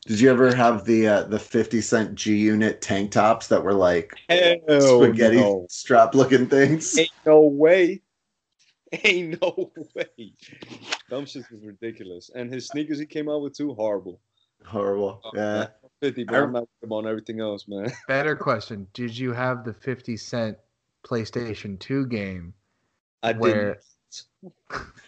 Did 0.05 0.19
you 0.19 0.29
ever 0.29 0.53
have 0.53 0.83
the 0.85 1.07
uh, 1.07 1.23
the 1.23 1.39
50 1.39 1.79
cent 1.81 2.15
G 2.15 2.35
unit 2.35 2.81
tank 2.81 3.11
tops 3.11 3.47
that 3.47 3.63
were 3.63 3.73
like 3.73 4.13
Hell 4.29 4.57
spaghetti 4.99 5.37
no. 5.37 5.65
strap 5.69 6.13
looking 6.13 6.47
things? 6.47 6.97
Ain't 6.97 7.09
no 7.25 7.41
way. 7.41 8.01
Ain't 9.03 9.41
no 9.41 9.71
way. 9.95 10.33
Dumb 11.09 11.25
shit 11.25 11.45
was 11.49 11.63
ridiculous. 11.63 12.29
And 12.35 12.53
his 12.53 12.67
sneakers 12.67 12.99
he 12.99 13.05
came 13.05 13.29
out 13.29 13.41
with 13.41 13.53
too, 13.57 13.73
horrible. 13.73 14.19
Horrible. 14.65 15.21
Yeah. 15.33 15.67
50, 16.01 16.25
but 16.25 16.35
I- 16.35 16.39
I'm 16.43 16.51
not 16.51 16.67
on 16.89 17.07
everything 17.07 17.39
else, 17.39 17.67
man. 17.67 17.91
Better 18.07 18.35
question: 18.35 18.87
Did 18.93 19.17
you 19.17 19.31
have 19.31 19.63
the 19.63 19.73
Fifty 19.73 20.17
Cent 20.17 20.57
PlayStation 21.03 21.79
Two 21.79 22.05
game 22.07 22.53
I 23.21 23.33
where 23.33 23.79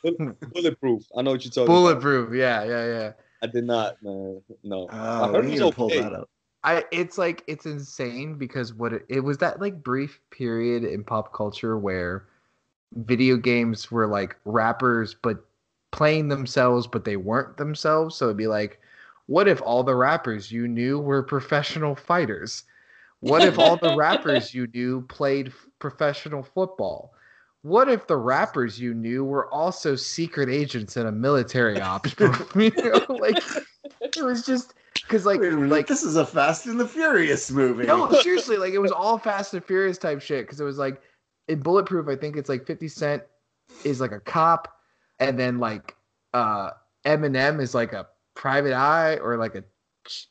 didn't. 0.04 0.40
Bulletproof. 0.54 1.04
I 1.18 1.22
know 1.22 1.32
what 1.32 1.44
you're 1.46 1.52
talking 1.52 1.66
about. 1.66 1.68
bulletproof? 1.68 2.34
Yeah, 2.34 2.64
yeah, 2.64 2.86
yeah. 2.88 3.12
I 3.42 3.48
did 3.48 3.66
not, 3.66 4.02
man. 4.02 4.42
No. 4.64 4.88
Oh, 4.92 4.96
I 4.96 5.30
Oh, 5.30 5.32
heard 5.34 5.46
we 5.46 5.52
it 5.52 5.54
need 5.54 5.62
was 5.62 5.70
to 5.72 5.76
pull 5.76 5.90
that 5.90 6.14
up. 6.14 6.30
I 6.64 6.84
it's 6.92 7.18
like 7.18 7.44
it's 7.48 7.66
insane 7.66 8.38
because 8.38 8.74
what 8.74 8.94
it, 8.94 9.06
it 9.10 9.20
was 9.20 9.38
that 9.38 9.62
like 9.62 9.84
brief 9.84 10.20
period 10.32 10.84
in 10.84 11.04
pop 11.04 11.34
culture 11.34 11.78
where 11.78 12.26
video 12.96 13.38
games 13.38 13.92
were 13.92 14.08
like 14.08 14.36
rappers 14.46 15.14
but 15.14 15.44
playing 15.92 16.28
themselves 16.30 16.88
but 16.88 17.06
they 17.06 17.18
weren't 17.18 17.58
themselves 17.58 18.16
so 18.16 18.26
it'd 18.26 18.38
be 18.38 18.48
like 18.48 18.80
what 19.28 19.48
if 19.48 19.62
all 19.62 19.84
the 19.84 19.96
rappers 19.96 20.52
you 20.52 20.68
knew 20.68 21.00
were 21.00 21.22
professional 21.22 21.96
fighters 21.96 22.64
what 23.20 23.44
if 23.44 23.58
all 23.58 23.78
the 23.78 23.96
rappers 23.98 24.54
you 24.54 24.68
knew 24.74 25.02
played 25.04 25.52
professional 25.80 26.44
football 26.44 27.14
what 27.62 27.90
if 27.90 28.06
the 28.08 28.18
rappers 28.18 28.80
you 28.80 28.94
knew 28.94 29.24
were 29.24 29.52
also 29.52 29.96
secret 29.96 30.50
agents 30.50 30.98
in 30.98 31.08
a 31.08 31.12
military 31.12 31.80
ops 31.82 32.16
you 32.56 32.72
know 32.78 33.06
like 33.10 33.42
it 34.02 34.24
was 34.24 34.46
just 34.46 34.74
because 35.02 35.26
like 35.26 35.40
minute, 35.40 35.70
like 35.70 35.88
this 35.88 36.04
is 36.04 36.16
a 36.16 36.26
Fast 36.26 36.66
and 36.66 36.80
the 36.80 36.88
Furious 36.88 37.52
movie. 37.52 37.86
no, 37.86 38.12
seriously, 38.22 38.58
like 38.58 38.74
it 38.74 38.80
was 38.80 38.92
all 38.92 39.18
Fast 39.18 39.54
and 39.54 39.64
Furious 39.64 39.98
type 39.98 40.22
shit. 40.22 40.46
Because 40.46 40.60
it 40.60 40.64
was 40.64 40.78
like 40.78 41.02
in 41.48 41.60
Bulletproof, 41.60 42.08
I 42.08 42.16
think 42.16 42.38
it's 42.38 42.50
like 42.50 42.66
Fifty 42.66 42.88
Cent 42.88 43.24
is 43.84 44.00
like 44.00 44.12
a 44.12 44.20
cop, 44.20 44.80
and 45.20 45.38
then 45.38 45.60
like 45.60 45.96
uh 46.34 46.72
Eminem 47.06 47.62
is 47.62 47.76
like 47.76 47.94
a 47.94 48.08
private 48.36 48.74
eye 48.74 49.18
or 49.18 49.38
like 49.38 49.56
a 49.56 49.64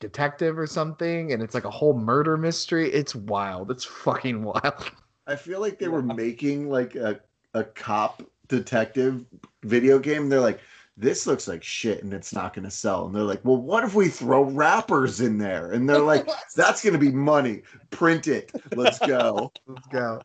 detective 0.01 0.59
or 0.59 0.67
something, 0.67 1.33
and 1.33 1.43
it's 1.43 1.55
like 1.55 1.65
a 1.65 1.71
whole 1.71 1.99
murder 1.99 2.37
mystery. 2.37 2.91
It's 2.93 3.15
wild. 3.15 3.71
It's 3.71 3.85
fucking 3.85 4.43
wild. 4.45 4.91
I 5.27 5.37
feel 5.37 5.61
like 5.61 5.79
they 5.79 5.89
were 5.89 6.03
making 6.03 6.69
like 6.69 6.95
a, 6.95 7.21
a 7.55 7.65
cop 7.65 8.23
detective 8.49 9.25
video 9.63 9.99
game. 9.99 10.29
They're 10.29 10.41
like, 10.41 10.61
this 10.97 11.27
looks 11.27 11.49
like 11.49 11.63
shit 11.63 12.05
and 12.05 12.13
it's 12.13 12.33
not 12.33 12.55
going 12.55 12.65
to 12.65 12.71
sell. 12.71 13.07
And 13.07 13.15
they're 13.15 13.23
like, 13.23 13.45
well, 13.45 13.57
what 13.57 13.85
if 13.85 13.95
we 13.95 14.09
throw 14.09 14.43
rappers 14.45 15.21
in 15.21 15.39
there? 15.39 15.73
And 15.73 15.89
they're 15.89 15.99
like, 15.99 16.29
that's 16.57 16.83
going 16.83 16.93
to 16.93 16.99
be 16.99 17.11
money. 17.11 17.63
Print 17.91 18.29
it. 18.29 18.53
Let's 18.77 18.99
go. 19.01 19.51
Let's 19.67 19.87
go. 19.89 20.21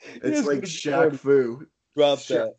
It's 0.00 0.38
Yes, 0.38 0.46
like 0.46 0.58
it's 0.58 0.72
Shaq. 0.72 1.18
Fu. 1.18 1.66
Drop 1.96 2.18
Shit. 2.18 2.38
that. 2.38 2.56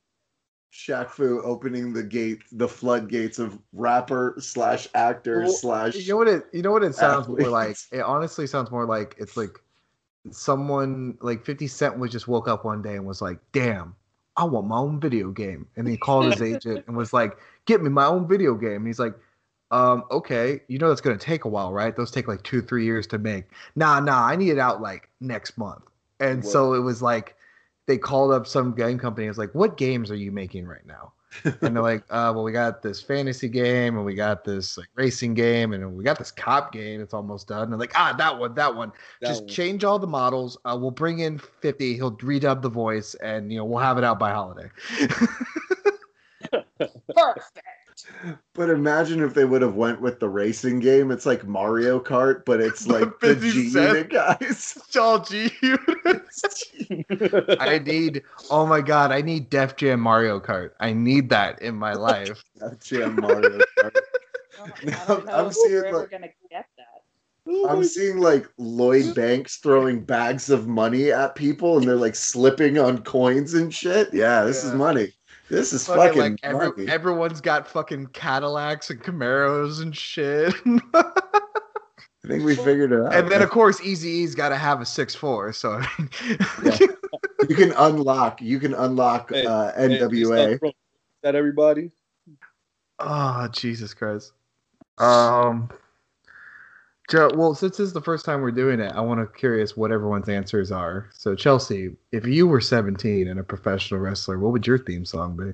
Shaq 0.72 1.09
Fu 1.09 1.41
opening 1.43 1.93
the 1.93 2.03
gate, 2.03 2.43
the 2.51 2.68
floodgates 2.68 3.39
of 3.39 3.59
rapper 3.74 4.36
slash 4.39 4.88
actor 4.93 5.41
Well, 5.41 5.51
slash. 5.51 5.95
You 5.95 6.09
know 6.09 6.18
what 6.18 6.28
it? 6.28 6.45
You 6.53 6.61
know 6.61 6.72
what 6.72 6.84
it 6.84 6.95
sounds 6.95 7.28
more 7.28 7.49
like? 7.49 7.78
It 7.91 8.01
honestly 8.01 8.47
sounds 8.47 8.70
more 8.70 8.86
like 8.86 9.15
it's 9.18 9.38
like 9.38 9.61
someone 10.32 11.18
like 11.22 11.45
Fifty 11.45 11.68
Cent 11.68 11.97
was 11.97 12.11
just 12.11 12.28
woke 12.28 12.47
up 12.47 12.65
one 12.65 12.82
day 12.82 12.95
and 12.95 13.05
was 13.05 13.22
like, 13.22 13.39
"Damn, 13.53 13.95
I 14.36 14.43
want 14.43 14.68
my 14.68 14.78
own 14.78 14.99
video 14.99 15.32
game," 15.32 15.68
and 15.76 15.88
he 15.88 15.97
called 15.97 16.26
his 16.32 16.41
agent 16.55 16.84
and 16.88 16.97
was 16.97 17.13
like, 17.13 17.38
"Get 17.65 17.82
me 17.82 17.89
my 17.89 18.05
own 18.05 18.28
video 18.28 18.53
game." 18.55 18.78
And 18.78 18.88
he's 18.88 18.99
like, 18.99 19.15
"Um, 19.72 20.03
okay, 20.11 20.61
you 20.68 20.78
know 20.80 20.89
that's 20.89 21.01
gonna 21.01 21.18
take 21.18 21.45
a 21.45 21.49
while, 21.49 21.72
right? 21.72 21.95
Those 21.95 22.11
take 22.11 22.28
like 22.28 22.43
two, 22.43 22.61
three 22.61 22.86
years 22.86 23.07
to 23.07 23.18
make. 23.18 23.45
Nah, 23.76 23.99
nah, 23.99 24.26
I 24.26 24.36
need 24.36 24.49
it 24.49 24.59
out 24.59 24.82
like 24.82 25.09
next 25.22 25.57
month." 25.57 25.84
And 26.20 26.43
so 26.43 26.74
it 26.74 26.80
was 26.80 27.01
like 27.01 27.36
they 27.88 27.97
called 27.97 28.31
up 28.31 28.45
some 28.45 28.75
game 28.75 28.99
company. 28.99 29.25
and 29.25 29.31
was 29.31 29.38
like, 29.38 29.55
"What 29.55 29.77
games 29.77 30.11
are 30.11 30.15
you 30.15 30.31
making 30.31 30.67
right 30.67 30.85
now?" 30.85 31.13
and 31.43 31.75
they're 31.75 31.83
like, 31.83 32.03
uh, 32.09 32.31
well, 32.33 32.43
we 32.43 32.51
got 32.51 32.81
this 32.81 33.01
fantasy 33.01 33.47
game 33.47 33.95
and 33.95 34.05
we 34.05 34.15
got 34.15 34.43
this 34.43 34.77
like 34.77 34.88
racing 34.95 35.33
game 35.33 35.73
and 35.73 35.95
we 35.95 36.03
got 36.03 36.17
this 36.17 36.31
cop 36.31 36.71
game. 36.71 37.01
It's 37.01 37.13
almost 37.13 37.47
done. 37.47 37.63
And 37.63 37.71
they're 37.73 37.79
like, 37.79 37.93
ah, 37.95 38.13
that 38.17 38.38
one, 38.38 38.53
that 38.55 38.75
one. 38.75 38.91
That 39.21 39.27
Just 39.27 39.43
one. 39.43 39.49
change 39.49 39.83
all 39.83 39.99
the 39.99 40.07
models. 40.07 40.57
Uh, 40.65 40.77
we'll 40.79 40.91
bring 40.91 41.19
in 41.19 41.38
50. 41.38 41.95
He'll 41.95 42.15
redub 42.17 42.61
the 42.61 42.69
voice 42.69 43.13
and, 43.15 43.51
you 43.51 43.57
know, 43.57 43.65
we'll 43.65 43.83
have 43.83 43.97
it 43.97 44.03
out 44.03 44.19
by 44.19 44.31
holiday. 44.31 44.69
Perfect. 46.79 47.59
But 48.53 48.69
imagine 48.69 49.21
if 49.23 49.33
they 49.33 49.45
would 49.45 49.61
have 49.61 49.75
went 49.75 50.01
with 50.01 50.19
the 50.19 50.29
racing 50.29 50.79
game. 50.79 51.11
It's 51.11 51.25
like 51.25 51.45
Mario 51.45 51.99
Kart, 51.99 52.43
but 52.45 52.59
it's 52.61 52.87
like 52.95 53.19
the 53.19 53.35
50 53.35 53.51
G 53.51 53.69
Cent. 53.69 53.87
unit 53.87 54.09
guys. 54.09 54.77
all 54.99 55.19
G 55.19 55.51
I 57.59 57.79
need, 57.79 58.23
oh 58.49 58.65
my 58.65 58.81
God, 58.81 59.11
I 59.11 59.21
need 59.21 59.49
Def 59.49 59.75
Jam 59.75 59.99
Mario 59.99 60.39
Kart. 60.39 60.71
I 60.79 60.93
need 60.93 61.29
that 61.29 61.61
in 61.61 61.75
my 61.75 61.93
life. 61.93 62.43
Def 62.59 62.79
Jam 62.79 63.15
Mario 63.15 63.59
Kart. 63.79 63.95
Oh, 64.59 64.65
I 64.87 65.05
don't 65.07 65.25
know 65.25 65.31
I'm 65.45 65.51
seeing, 65.51 65.71
we're 65.83 65.99
like- 65.99 66.11
gonna 66.11 66.27
get 66.49 66.65
that. 66.77 66.85
Oh 67.49 67.69
I'm 67.69 67.83
seeing 67.85 68.17
like 68.17 68.45
Lloyd 68.57 69.15
Banks 69.15 69.57
throwing 69.57 70.03
bags 70.03 70.49
of 70.49 70.67
money 70.67 71.11
at 71.11 71.35
people 71.35 71.77
and 71.77 71.87
they're 71.87 71.95
like 71.95 72.15
slipping 72.15 72.77
on 72.77 73.03
coins 73.03 73.53
and 73.53 73.73
shit. 73.73 74.13
Yeah, 74.13 74.43
this 74.43 74.65
is 74.65 74.73
money. 74.73 75.13
This 75.49 75.71
is 75.71 75.87
Fucking, 75.87 76.01
fucking 76.07 76.21
like 76.21 76.39
every, 76.43 76.89
everyone's 76.89 77.39
got 77.41 77.67
fucking 77.67 78.07
Cadillacs 78.07 78.89
and 78.89 79.01
Camaros 79.01 79.81
and 79.81 79.95
shit. 79.95 80.53
I 80.93 82.27
think 82.27 82.43
we 82.43 82.55
figured 82.55 82.91
it 82.91 82.99
out. 82.99 83.15
and 83.15 83.31
then 83.31 83.41
of 83.41 83.49
course 83.49 83.79
Eazy-E's 83.79 84.35
got 84.35 84.49
to 84.49 84.57
have 84.57 84.81
a 84.81 84.85
six 84.85 85.15
four. 85.15 85.53
So 85.53 85.81
Yeah. 86.63 86.77
you 87.49 87.55
can 87.55 87.71
unlock. 87.77 88.41
You 88.41 88.59
can 88.59 88.73
unlock 88.73 89.29
Hey, 89.29 89.45
uh, 89.45 89.71
Hey, 89.73 89.99
NWA. 89.99 90.59
Is 90.61 90.73
that 91.23 91.35
everybody? 91.35 91.91
oh 92.99 93.47
Jesus 93.53 93.93
Christ. 93.93 94.33
Um, 94.97 95.69
Joe. 97.08 97.30
Well, 97.34 97.55
since 97.55 97.78
this 97.78 97.88
is 97.88 97.93
the 97.93 98.01
first 98.01 98.26
time 98.26 98.41
we're 98.41 98.51
doing 98.51 98.80
it, 98.80 98.91
I 98.91 98.99
want 98.99 99.22
to 99.22 99.39
curious 99.39 99.78
what 99.78 99.91
everyone's 99.91 100.28
answers 100.28 100.72
are. 100.72 101.10
So 101.14 101.36
Chelsea, 101.36 101.95
if 102.12 102.26
you 102.26 102.47
were 102.47 102.62
seventeen 102.62 103.28
and 103.28 103.39
a 103.39 103.43
professional 103.43 104.01
wrestler, 104.01 104.39
what 104.39 104.51
would 104.51 104.68
your 104.68 104.78
theme 104.78 105.05
song 105.05 105.38
be? 105.38 105.53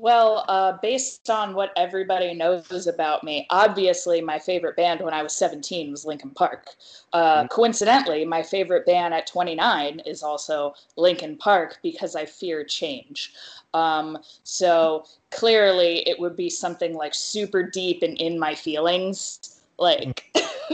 Well, 0.00 0.46
uh, 0.48 0.78
based 0.80 1.28
on 1.28 1.52
what 1.52 1.74
everybody 1.76 2.32
knows 2.32 2.86
about 2.86 3.22
me, 3.22 3.46
obviously 3.50 4.22
my 4.22 4.38
favorite 4.38 4.74
band 4.74 5.02
when 5.02 5.12
I 5.12 5.22
was 5.22 5.34
17 5.34 5.90
was 5.90 6.06
Linkin 6.06 6.30
Park. 6.30 6.68
Uh, 7.12 7.46
coincidentally, 7.48 8.24
my 8.24 8.42
favorite 8.42 8.86
band 8.86 9.12
at 9.12 9.26
29 9.26 10.00
is 10.06 10.22
also 10.22 10.72
Linkin 10.96 11.36
Park 11.36 11.80
because 11.82 12.16
I 12.16 12.24
fear 12.24 12.64
change. 12.64 13.34
Um, 13.74 14.16
so 14.42 15.04
clearly, 15.30 16.08
it 16.08 16.18
would 16.18 16.34
be 16.34 16.48
something 16.48 16.94
like 16.94 17.14
super 17.14 17.62
deep 17.62 18.02
and 18.02 18.16
in 18.16 18.38
my 18.38 18.54
feelings, 18.54 19.60
like 19.78 20.19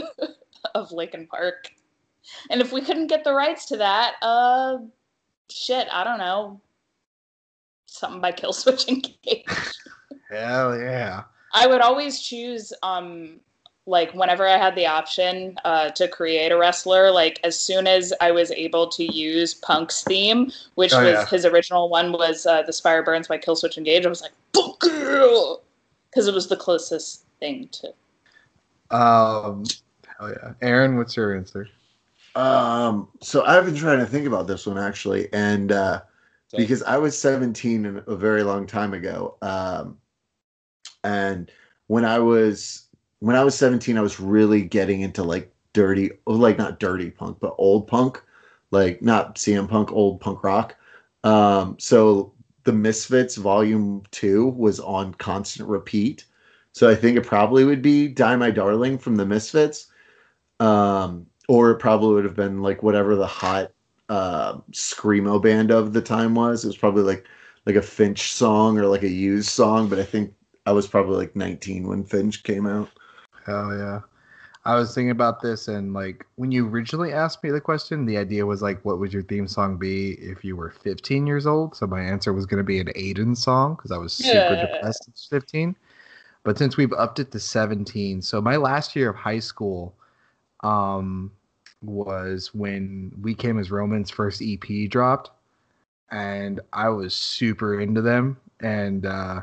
of 0.75 0.91
Linkin 0.91 1.27
Park. 1.27 1.69
And 2.49 2.61
if 2.61 2.71
we 2.71 2.81
couldn't 2.81 3.07
get 3.07 3.23
the 3.23 3.33
rights 3.33 3.65
to 3.67 3.77
that, 3.77 4.15
uh, 4.21 4.77
shit, 5.49 5.87
I 5.91 6.03
don't 6.03 6.17
know, 6.17 6.59
something 7.85 8.21
by 8.21 8.31
Killswitch 8.31 8.87
Engage. 8.87 9.45
Hell 10.29 10.77
yeah! 10.77 11.23
I 11.53 11.67
would 11.67 11.79
always 11.81 12.19
choose 12.19 12.73
um 12.83 13.39
like 13.85 14.13
whenever 14.13 14.45
I 14.45 14.57
had 14.57 14.75
the 14.75 14.85
option 14.85 15.57
uh, 15.63 15.89
to 15.91 16.09
create 16.09 16.51
a 16.51 16.57
wrestler, 16.57 17.09
like 17.09 17.39
as 17.45 17.57
soon 17.57 17.87
as 17.87 18.13
I 18.19 18.31
was 18.31 18.51
able 18.51 18.89
to 18.89 19.05
use 19.05 19.53
Punk's 19.53 20.03
theme, 20.03 20.51
which 20.75 20.91
Oh, 20.93 21.01
was 21.01 21.13
yeah. 21.13 21.25
his 21.25 21.45
original 21.45 21.87
one 21.87 22.11
was 22.11 22.45
uh, 22.45 22.63
This 22.63 22.81
Fire 22.81 23.01
Burns 23.01 23.29
by 23.29 23.37
Killswitch 23.37 23.77
Engage, 23.77 24.05
I 24.05 24.09
was 24.09 24.21
like, 24.21 24.33
fuck 24.53 24.81
because 24.81 26.27
it 26.27 26.33
was 26.33 26.47
the 26.49 26.57
closest 26.57 27.23
thing 27.39 27.69
to. 27.71 28.95
Um, 28.95 29.63
hell 30.17 30.29
yeah, 30.29 30.53
Aaron, 30.61 30.97
what's 30.97 31.15
your 31.15 31.35
answer? 31.35 31.67
Um, 32.35 33.07
so 33.21 33.43
I've 33.45 33.65
been 33.65 33.75
trying 33.75 33.99
to 33.99 34.05
think 34.05 34.27
about 34.27 34.47
this 34.47 34.65
one 34.65 34.77
actually, 34.77 35.31
and 35.33 35.71
uh, 35.71 36.01
because 36.55 36.83
I 36.83 36.97
was 36.97 37.17
17 37.17 38.03
a 38.07 38.15
very 38.15 38.43
long 38.43 38.67
time 38.67 38.93
ago, 38.93 39.37
um, 39.41 39.97
and 41.03 41.51
when 41.87 42.05
I 42.05 42.19
was 42.19 42.87
when 43.19 43.35
I 43.35 43.43
was 43.43 43.55
17, 43.55 43.97
I 43.97 44.01
was 44.01 44.19
really 44.19 44.61
getting 44.61 45.01
into 45.01 45.23
like 45.23 45.51
dirty, 45.73 46.11
like 46.25 46.57
not 46.57 46.79
dirty 46.79 47.09
punk, 47.09 47.39
but 47.39 47.55
old 47.57 47.87
punk, 47.87 48.21
like 48.71 49.01
not 49.01 49.35
CM 49.35 49.67
Punk, 49.67 49.91
old 49.91 50.19
punk 50.19 50.43
rock. 50.43 50.75
Um, 51.23 51.77
so 51.79 52.33
the 52.63 52.73
Misfits 52.73 53.35
Volume 53.35 54.03
Two 54.11 54.47
was 54.49 54.79
on 54.79 55.13
constant 55.15 55.67
repeat. 55.67 56.25
So 56.73 56.87
I 56.87 56.93
think 56.93 57.17
it 57.17 57.25
probably 57.25 57.63
would 57.63 57.81
be 57.81 58.07
"Die 58.07 58.35
My 58.35 58.51
Darling" 58.51 58.99
from 58.99 59.15
the 59.15 59.25
Misfits, 59.25 59.87
um, 60.59 61.27
or 61.47 61.71
it 61.71 61.77
probably 61.79 62.15
would 62.15 62.25
have 62.25 62.35
been 62.35 62.61
like 62.61 62.83
whatever 62.83 63.15
the 63.15 63.27
hot 63.27 63.71
uh, 64.09 64.57
screamo 64.71 65.41
band 65.41 65.71
of 65.71 65.93
the 65.93 66.01
time 66.01 66.35
was. 66.35 66.63
It 66.63 66.67
was 66.67 66.77
probably 66.77 67.03
like 67.03 67.25
like 67.65 67.75
a 67.75 67.81
Finch 67.81 68.31
song 68.33 68.77
or 68.77 68.87
like 68.87 69.03
a 69.03 69.09
used 69.09 69.49
song, 69.49 69.89
but 69.89 69.99
I 69.99 70.03
think 70.03 70.33
I 70.65 70.71
was 70.71 70.87
probably 70.87 71.17
like 71.17 71.35
19 71.35 71.87
when 71.87 72.03
Finch 72.05 72.43
came 72.43 72.65
out. 72.67 72.91
Hell 73.45 73.75
yeah. 73.77 74.01
I 74.65 74.75
was 74.75 74.93
thinking 74.95 75.11
about 75.11 75.41
this 75.41 75.67
and 75.69 75.93
like 75.93 76.25
when 76.35 76.51
you 76.51 76.67
originally 76.67 77.13
asked 77.13 77.43
me 77.43 77.51
the 77.51 77.61
question, 77.61 78.05
the 78.05 78.17
idea 78.17 78.45
was 78.45 78.61
like, 78.61 78.83
what 78.85 78.99
would 78.99 79.13
your 79.13 79.23
theme 79.23 79.47
song 79.47 79.77
be 79.77 80.13
if 80.13 80.43
you 80.45 80.55
were 80.57 80.71
15 80.71 81.27
years 81.27 81.47
old? 81.47 81.75
So 81.75 81.87
my 81.87 82.01
answer 82.01 82.33
was 82.33 82.45
going 82.45 82.59
to 82.59 82.65
be 82.65 82.79
an 82.79 82.87
Aiden 82.95 83.37
song 83.37 83.75
because 83.75 83.91
I 83.91 83.97
was 83.97 84.13
super 84.13 84.55
Yeah. 84.55 84.57
depressed 84.57 85.07
at 85.09 85.19
15. 85.29 85.75
But 86.43 86.57
since 86.57 86.77
we've 86.77 86.93
upped 86.93 87.19
it 87.19 87.31
to 87.31 87.39
17, 87.39 88.21
so 88.21 88.41
my 88.41 88.57
last 88.57 88.95
year 88.95 89.09
of 89.11 89.15
high 89.17 89.39
school 89.39 89.95
um, 90.61 91.31
was 91.81 92.53
when 92.53 93.11
We 93.21 93.35
Came 93.35 93.59
as 93.59 93.71
Romans 93.71 94.09
first 94.09 94.41
EP 94.43 94.89
dropped. 94.89 95.31
And 96.11 96.59
I 96.73 96.89
was 96.89 97.15
super 97.15 97.79
into 97.81 98.01
them. 98.01 98.37
And 98.59 99.05
uh, 99.05 99.41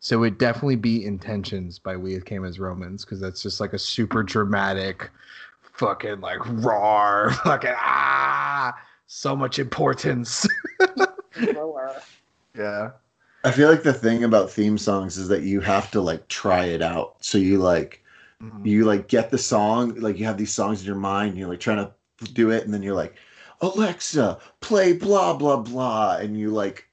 so 0.00 0.24
it'd 0.24 0.38
definitely 0.38 0.76
be 0.76 1.04
Intentions 1.04 1.78
by 1.78 1.96
We 1.96 2.20
Came 2.20 2.44
as 2.44 2.58
Romans 2.58 3.04
because 3.04 3.20
that's 3.20 3.42
just 3.42 3.60
like 3.60 3.72
a 3.72 3.78
super 3.78 4.22
dramatic, 4.22 5.10
fucking 5.74 6.20
like 6.20 6.38
roar, 6.46 7.30
fucking 7.44 7.74
ah, 7.76 8.74
so 9.06 9.36
much 9.36 9.58
importance. 9.58 10.46
yeah. 12.56 12.90
I 13.44 13.50
feel 13.52 13.70
like 13.70 13.84
the 13.84 13.92
thing 13.92 14.24
about 14.24 14.50
theme 14.50 14.78
songs 14.78 15.16
is 15.16 15.28
that 15.28 15.42
you 15.42 15.60
have 15.60 15.90
to 15.92 16.00
like 16.00 16.26
try 16.28 16.64
it 16.64 16.82
out. 16.82 17.16
So 17.20 17.38
you 17.38 17.58
like 17.58 18.02
Mhm. 18.42 18.66
you 18.66 18.84
like 18.84 19.08
get 19.08 19.30
the 19.30 19.38
song, 19.38 19.94
like 19.94 20.18
you 20.18 20.26
have 20.26 20.36
these 20.36 20.52
songs 20.52 20.80
in 20.80 20.86
your 20.86 20.96
mind, 20.96 21.30
and 21.30 21.38
you're 21.38 21.48
like 21.48 21.60
trying 21.60 21.78
to 21.78 22.32
do 22.32 22.50
it, 22.50 22.64
and 22.64 22.72
then 22.74 22.82
you're 22.82 22.94
like, 22.94 23.14
Alexa, 23.62 24.38
play 24.60 24.92
blah 24.92 25.34
blah 25.34 25.56
blah, 25.56 26.16
and 26.16 26.38
you 26.38 26.50
like 26.50 26.86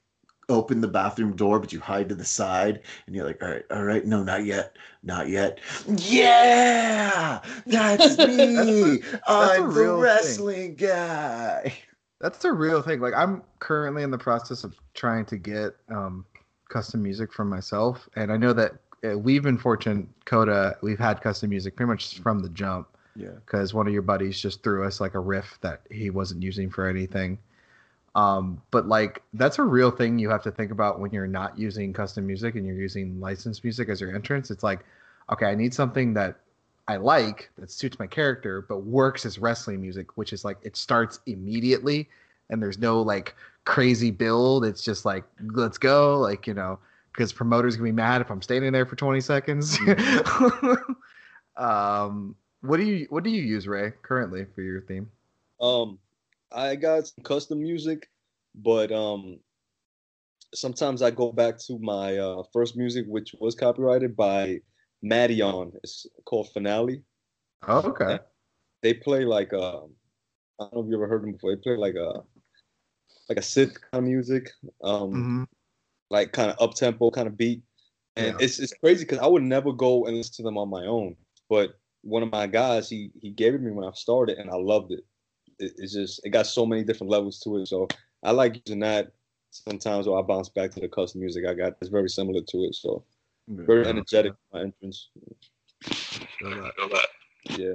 open 0.48 0.80
the 0.80 0.88
bathroom 0.88 1.34
door, 1.36 1.58
but 1.58 1.72
you 1.72 1.80
hide 1.80 2.08
to 2.08 2.14
the 2.14 2.24
side, 2.24 2.80
and 3.06 3.14
you're 3.14 3.26
like, 3.26 3.42
all 3.42 3.50
right, 3.50 3.64
all 3.70 3.84
right, 3.84 4.04
no, 4.06 4.22
not 4.22 4.44
yet, 4.44 4.76
not 5.02 5.28
yet. 5.28 5.58
Yeah, 5.86 7.40
that's 7.66 8.18
me. 8.26 9.02
I'm 9.26 9.62
the 9.62 9.68
real 9.68 9.94
thing. 9.94 10.00
wrestling 10.02 10.74
guy. 10.76 11.74
That's 12.20 12.44
a 12.44 12.52
real 12.52 12.80
thing. 12.80 13.00
Like 13.00 13.14
I'm 13.14 13.42
currently 13.58 14.02
in 14.02 14.10
the 14.10 14.18
process 14.18 14.64
of 14.64 14.74
trying 14.94 15.26
to 15.26 15.36
get 15.36 15.76
um, 15.90 16.24
custom 16.68 17.02
music 17.02 17.32
for 17.32 17.44
myself, 17.44 18.08
and 18.16 18.32
I 18.32 18.36
know 18.38 18.52
that 18.54 18.83
we've 19.12 19.42
been 19.42 19.58
fortunate, 19.58 20.06
Coda. 20.24 20.76
We've 20.82 20.98
had 20.98 21.20
custom 21.20 21.50
music 21.50 21.76
pretty 21.76 21.88
much 21.88 22.18
from 22.20 22.40
the 22.40 22.48
jump. 22.48 22.88
Yeah. 23.16 23.28
because 23.46 23.72
one 23.72 23.86
of 23.86 23.92
your 23.92 24.02
buddies 24.02 24.40
just 24.40 24.64
threw 24.64 24.84
us 24.84 25.00
like 25.00 25.14
a 25.14 25.20
riff 25.20 25.58
that 25.60 25.82
he 25.90 26.10
wasn't 26.10 26.42
using 26.42 26.68
for 26.68 26.88
anything. 26.88 27.38
Um, 28.16 28.60
but 28.70 28.86
like 28.86 29.22
that's 29.34 29.58
a 29.58 29.62
real 29.62 29.90
thing 29.90 30.18
you 30.18 30.28
have 30.30 30.42
to 30.44 30.50
think 30.50 30.70
about 30.70 31.00
when 31.00 31.12
you're 31.12 31.26
not 31.26 31.58
using 31.58 31.92
custom 31.92 32.26
music 32.26 32.54
and 32.54 32.66
you're 32.66 32.76
using 32.76 33.20
licensed 33.20 33.62
music 33.64 33.88
as 33.88 34.00
your 34.00 34.14
entrance. 34.14 34.50
It's 34.50 34.62
like, 34.62 34.80
okay, 35.32 35.46
I 35.46 35.54
need 35.54 35.74
something 35.74 36.14
that 36.14 36.36
I 36.86 36.96
like 36.96 37.50
that 37.58 37.70
suits 37.70 37.98
my 37.98 38.06
character, 38.06 38.62
but 38.68 38.78
works 38.78 39.24
as 39.24 39.38
wrestling 39.38 39.80
music, 39.80 40.16
which 40.16 40.32
is 40.32 40.44
like 40.44 40.58
it 40.62 40.76
starts 40.76 41.20
immediately 41.26 42.08
and 42.50 42.62
there's 42.62 42.78
no 42.78 43.00
like 43.00 43.34
crazy 43.64 44.10
build. 44.10 44.64
It's 44.64 44.82
just 44.82 45.04
like 45.04 45.24
let's 45.52 45.78
go, 45.78 46.18
like 46.18 46.46
you 46.46 46.54
know, 46.54 46.78
because 47.14 47.32
promoters 47.32 47.76
gonna 47.76 47.88
be 47.88 47.92
mad 47.92 48.20
if 48.20 48.30
I'm 48.30 48.42
standing 48.42 48.72
there 48.72 48.86
for 48.86 48.96
20 48.96 49.20
seconds. 49.20 49.78
um, 51.56 52.34
what 52.62 52.78
do 52.78 52.84
you 52.84 53.06
what 53.10 53.24
do 53.24 53.30
you 53.30 53.42
use, 53.42 53.68
Rey, 53.68 53.92
currently 54.02 54.46
for 54.54 54.62
your 54.62 54.80
theme? 54.82 55.10
Um, 55.60 55.98
I 56.52 56.74
got 56.74 57.06
some 57.06 57.22
custom 57.22 57.60
music, 57.60 58.08
but 58.54 58.90
um, 58.90 59.38
sometimes 60.54 61.02
I 61.02 61.10
go 61.10 61.30
back 61.30 61.58
to 61.66 61.78
my 61.78 62.18
uh, 62.18 62.42
first 62.52 62.76
music, 62.76 63.06
which 63.06 63.34
was 63.38 63.54
copyrighted 63.54 64.16
by 64.16 64.60
Madeon. 65.04 65.72
It's 65.82 66.06
called 66.24 66.50
Finale. 66.52 67.02
Oh, 67.68 67.78
okay. 67.78 68.18
They 68.82 68.94
play 68.94 69.24
like 69.24 69.52
uh, 69.52 69.82
I 70.58 70.64
don't 70.64 70.74
know 70.74 70.80
if 70.80 70.88
you 70.88 70.94
ever 70.94 71.08
heard 71.08 71.22
them 71.22 71.32
before. 71.32 71.54
They 71.54 71.62
play 71.62 71.76
like 71.76 71.94
a 71.94 72.22
like 73.28 73.38
a 73.38 73.42
synth 73.42 73.80
kind 73.80 74.02
of 74.02 74.04
music, 74.04 74.50
um, 74.82 75.12
Mhm. 75.12 75.46
Like 76.14 76.32
kind 76.32 76.50
of 76.50 76.56
up 76.60 76.74
tempo 76.74 77.10
kind 77.10 77.26
of 77.26 77.36
beat, 77.36 77.62
and 78.16 78.28
Yeah. 78.28 78.44
it's 78.44 78.58
it's 78.58 78.72
crazy 78.72 79.04
because 79.04 79.18
I 79.18 79.26
would 79.26 79.42
never 79.42 79.72
go 79.72 80.06
and 80.06 80.16
listen 80.16 80.34
to 80.36 80.42
them 80.42 80.56
on 80.56 80.70
my 80.70 80.86
own, 80.86 81.16
but 81.50 81.74
one 82.02 82.22
of 82.22 82.30
my 82.30 82.46
guys 82.46 82.88
he 82.88 83.10
he 83.20 83.30
gave 83.30 83.54
it 83.54 83.60
me 83.60 83.72
when 83.72 83.86
I 83.86 83.92
started, 83.92 84.38
and 84.38 84.50
I 84.50 84.56
loved 84.56 84.92
it. 84.92 85.04
it. 85.58 85.72
It's 85.76 85.92
just 85.92 86.24
it 86.24 86.30
got 86.30 86.46
so 86.46 86.64
many 86.64 86.84
different 86.84 87.10
levels 87.10 87.40
to 87.40 87.56
it, 87.58 87.66
so 87.66 87.88
I 88.22 88.30
like 88.30 88.62
using 88.64 88.80
that. 88.80 89.12
Sometimes 89.50 90.06
or 90.08 90.18
I 90.18 90.22
bounce 90.22 90.48
back 90.48 90.72
to 90.72 90.80
the 90.80 90.88
custom 90.88 91.20
music 91.20 91.46
I 91.46 91.54
got. 91.54 91.76
It's 91.80 91.90
very 91.90 92.08
similar 92.08 92.40
to 92.42 92.58
it, 92.64 92.74
so 92.74 93.04
very 93.48 93.86
energetic. 93.86 94.32
My 94.52 94.62
entrance, 94.62 95.10
yeah. 97.56 97.74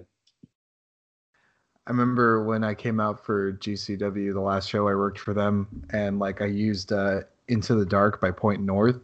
I 1.87 1.91
remember 1.91 2.43
when 2.43 2.63
I 2.63 2.75
came 2.75 2.99
out 2.99 3.25
for 3.25 3.53
GCW, 3.53 4.33
the 4.33 4.39
last 4.39 4.69
show 4.69 4.87
I 4.87 4.93
worked 4.93 5.19
for 5.19 5.33
them, 5.33 5.83
and 5.91 6.19
like 6.19 6.41
I 6.41 6.45
used 6.45 6.91
uh, 6.91 7.21
"Into 7.49 7.75
the 7.75 7.85
Dark" 7.85 8.21
by 8.21 8.31
Point 8.31 8.61
North, 8.61 8.99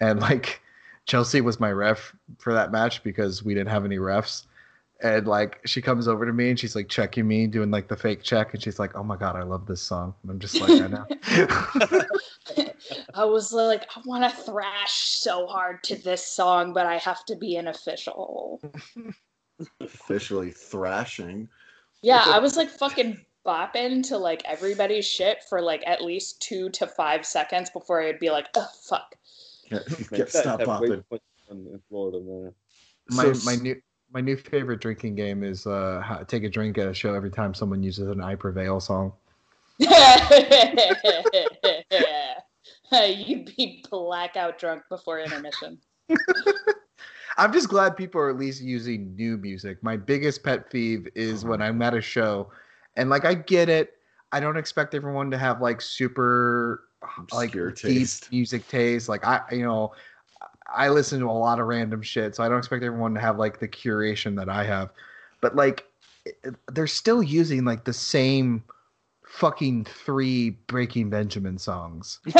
and 0.00 0.20
like 0.20 0.60
Chelsea 1.06 1.40
was 1.40 1.60
my 1.60 1.70
ref 1.70 2.14
for 2.38 2.52
that 2.52 2.72
match 2.72 3.02
because 3.02 3.44
we 3.44 3.54
didn't 3.54 3.70
have 3.70 3.84
any 3.84 3.98
refs, 3.98 4.46
and 5.02 5.26
like 5.26 5.60
she 5.66 5.80
comes 5.80 6.08
over 6.08 6.26
to 6.26 6.32
me 6.32 6.50
and 6.50 6.58
she's 6.58 6.74
like 6.74 6.88
checking 6.88 7.26
me, 7.26 7.46
doing 7.46 7.70
like 7.70 7.88
the 7.88 7.96
fake 7.96 8.22
check, 8.22 8.54
and 8.54 8.62
she's 8.62 8.78
like, 8.78 8.96
"Oh 8.96 9.02
my 9.02 9.16
god, 9.16 9.36
I 9.36 9.42
love 9.42 9.66
this 9.66 9.82
song," 9.82 10.14
and 10.22 10.30
I'm 10.30 10.38
just 10.38 10.60
like, 10.60 10.70
"I 10.70 10.86
know." 10.88 11.06
I 13.14 13.24
was 13.24 13.52
like, 13.52 13.84
I 13.96 14.00
want 14.04 14.24
to 14.24 14.42
thrash 14.42 14.92
so 14.92 15.46
hard 15.46 15.82
to 15.84 15.96
this 15.96 16.26
song, 16.26 16.72
but 16.72 16.86
I 16.86 16.98
have 16.98 17.24
to 17.26 17.36
be 17.36 17.56
an 17.56 17.68
official. 17.68 18.60
Officially 19.80 20.50
thrashing. 20.50 21.48
Yeah, 22.02 22.24
I 22.26 22.38
was 22.38 22.56
like 22.56 22.68
fucking 22.68 23.24
bopping 23.46 24.02
to 24.08 24.16
like 24.18 24.42
everybody's 24.44 25.06
shit 25.06 25.42
for 25.48 25.60
like 25.60 25.82
at 25.86 26.02
least 26.02 26.40
two 26.42 26.68
to 26.70 26.86
five 26.86 27.24
seconds 27.26 27.70
before 27.70 28.02
I'd 28.02 28.18
be 28.18 28.30
like, 28.30 28.48
oh 28.54 28.68
fuck. 28.84 29.14
Can't, 29.68 29.88
Man, 29.90 29.98
can't 29.98 30.10
that- 30.10 30.30
stop 30.30 30.58
that 30.58 30.68
way 30.68 30.74
popping. 30.74 31.04
much 31.10 31.20
fun 31.48 31.66
in 31.72 31.80
Florida, 31.88 32.20
man. 32.20 32.52
my 33.10 33.32
So- 33.32 33.44
my 33.44 33.56
new 33.56 33.80
my 34.12 34.20
new 34.20 34.36
favorite 34.36 34.80
drinking 34.80 35.14
game 35.14 35.42
is 35.42 35.66
uh, 35.66 36.02
how, 36.04 36.18
take 36.24 36.44
a 36.44 36.48
drink 36.50 36.76
at 36.76 36.86
a 36.86 36.92
show 36.92 37.14
every 37.14 37.30
time 37.30 37.54
someone 37.54 37.82
uses 37.82 38.08
an 38.08 38.20
"I 38.22 38.34
Prevail" 38.34 38.78
song. 38.78 39.12
You'd 42.92 43.46
be 43.56 43.82
blackout 43.90 44.58
drunk 44.58 44.82
before 44.90 45.20
intermission. 45.20 45.78
I'm 47.38 47.52
just 47.52 47.68
glad 47.70 47.96
people 47.96 48.20
are 48.20 48.28
at 48.28 48.36
least 48.36 48.60
using 48.62 49.16
new 49.16 49.38
music. 49.38 49.82
My 49.82 49.96
biggest 49.96 50.42
pet 50.42 50.70
peeve 50.70 51.08
is 51.14 51.44
when 51.46 51.62
I'm 51.62 51.80
at 51.80 51.94
a 51.94 52.00
show, 52.02 52.50
and 52.96 53.10
like 53.10 53.24
I 53.24 53.34
get 53.34 53.68
it. 53.68 53.94
I 54.32 54.40
don't 54.40 54.56
expect 54.56 54.94
everyone 54.94 55.30
to 55.30 55.38
have 55.38 55.60
like 55.60 55.80
super 55.80 56.84
like 57.32 57.48
Obscure 57.48 57.70
deep 57.70 57.98
taste. 57.98 58.30
music 58.32 58.66
taste. 58.68 59.08
Like 59.08 59.26
I, 59.26 59.40
you 59.50 59.62
know, 59.62 59.92
I 60.72 60.88
listen 60.88 61.20
to 61.20 61.26
a 61.26 61.32
lot 61.32 61.60
of 61.60 61.66
random 61.66 62.02
shit, 62.02 62.34
so 62.34 62.42
I 62.42 62.48
don't 62.48 62.58
expect 62.58 62.82
everyone 62.82 63.14
to 63.14 63.20
have 63.20 63.38
like 63.38 63.58
the 63.58 63.68
curation 63.68 64.36
that 64.36 64.48
I 64.48 64.64
have. 64.64 64.90
But 65.40 65.56
like, 65.56 65.86
they're 66.72 66.86
still 66.86 67.22
using 67.22 67.64
like 67.64 67.84
the 67.84 67.92
same 67.92 68.62
fucking 69.26 69.84
three 69.84 70.50
Breaking 70.66 71.10
Benjamin 71.10 71.58
songs 71.58 72.20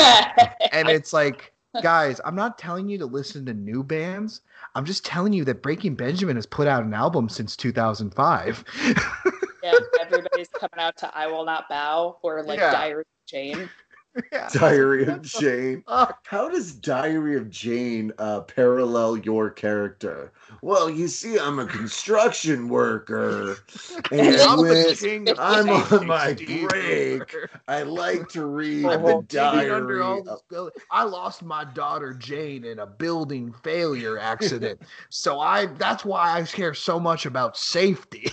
and 0.71 0.89
it's 0.89 1.11
like 1.11 1.51
guys 1.81 2.21
i'm 2.23 2.35
not 2.35 2.59
telling 2.59 2.87
you 2.87 2.99
to 2.99 3.05
listen 3.07 3.45
to 3.47 3.53
new 3.53 3.83
bands 3.83 4.41
i'm 4.75 4.85
just 4.85 5.03
telling 5.03 5.33
you 5.33 5.43
that 5.43 5.63
breaking 5.63 5.95
benjamin 5.95 6.35
has 6.35 6.45
put 6.45 6.67
out 6.67 6.83
an 6.83 6.93
album 6.93 7.27
since 7.27 7.57
2005 7.57 8.63
yeah, 8.85 8.93
everybody's 9.63 10.49
coming 10.49 10.79
out 10.79 10.97
to 10.97 11.15
I 11.15 11.27
Will 11.27 11.45
Not 11.45 11.69
Bow 11.69 12.17
or 12.21 12.43
like 12.43 12.59
Yeah. 12.59 12.71
Diary 12.71 13.01
of 13.01 13.25
Jane. 13.27 13.69
yeah. 14.31 14.49
Diary 14.53 15.05
of 15.05 15.21
Jane. 15.21 15.83
How 15.87 16.49
does 16.49 16.73
Diary 16.73 17.35
of 17.37 17.49
Jane 17.49 18.11
uh, 18.17 18.41
parallel 18.41 19.17
your 19.17 19.49
character? 19.49 20.31
Well, 20.61 20.89
you 20.89 21.07
see, 21.07 21.39
I'm 21.39 21.59
a 21.59 21.65
construction 21.65 22.69
worker, 22.69 23.57
and 24.11 24.35
I'm 24.37 24.57
the 24.57 24.63
when 24.63 24.95
king 24.95 25.29
of 25.29 25.39
I'm 25.39 25.69
on 25.69 26.07
my 26.07 26.33
break, 26.33 27.35
I 27.67 27.81
like 27.83 28.29
to 28.29 28.45
read 28.45 28.83
the 28.83 29.23
diary. 29.27 29.71
under 29.71 30.03
all 30.03 30.27
of- 30.27 30.41
this. 30.49 30.83
I 30.91 31.03
lost 31.03 31.43
my 31.43 31.63
daughter 31.63 32.13
Jane 32.13 32.65
in 32.65 32.79
a 32.79 32.85
building 32.85 33.51
failure 33.63 34.17
accident, 34.19 34.81
so 35.09 35.39
I 35.39 35.65
that's 35.65 36.05
why 36.05 36.39
I 36.39 36.43
care 36.43 36.73
so 36.73 36.99
much 36.99 37.25
about 37.25 37.57
safety. 37.57 38.31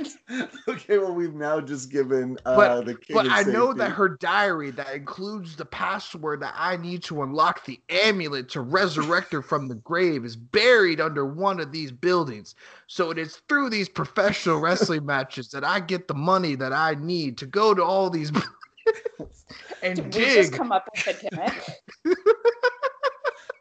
okay, 0.68 0.98
well, 0.98 1.12
we've 1.14 1.34
now 1.34 1.60
just 1.60 1.90
given 1.90 2.38
uh, 2.44 2.56
But- 2.56 2.86
the 2.86 2.94
king 2.94 3.14
But 3.14 3.26
of 3.26 3.32
I 3.32 3.42
know 3.42 3.72
that 3.74 3.90
her 3.90 4.08
diary 4.10 4.70
that 4.72 4.94
includes 4.94 5.56
the 5.56 5.64
password 5.64 6.40
that 6.42 6.54
I 6.56 6.76
need 6.76 7.02
to 7.04 7.22
unlock 7.22 7.64
the 7.64 7.80
amulet 7.88 8.48
to 8.50 8.60
resurrect 8.60 9.32
her 9.32 9.42
from 9.42 9.68
the 9.68 9.76
grave 9.76 10.24
is 10.24 10.36
buried 10.36 11.00
under 11.00 11.24
one 11.26 11.60
of 11.60 11.72
these 11.72 11.92
buildings. 11.92 12.54
So 12.86 13.10
it 13.10 13.18
is 13.18 13.36
through 13.48 13.70
these 13.70 13.88
professional 13.88 14.58
wrestling 14.60 15.04
matches 15.06 15.48
that 15.50 15.64
I 15.64 15.80
get 15.80 16.08
the 16.08 16.14
money 16.14 16.54
that 16.56 16.72
I 16.72 16.94
need 16.94 17.38
to 17.38 17.46
go 17.46 17.74
to 17.74 17.82
all 17.82 18.10
these 18.10 18.30
and 19.82 19.96
Did 19.96 20.14
we 20.14 20.20
just 20.34 20.50
dig. 20.50 20.52
come 20.52 20.72
up 20.72 20.88
with 20.94 21.06
a 21.06 21.30
gimmick? 21.30 22.16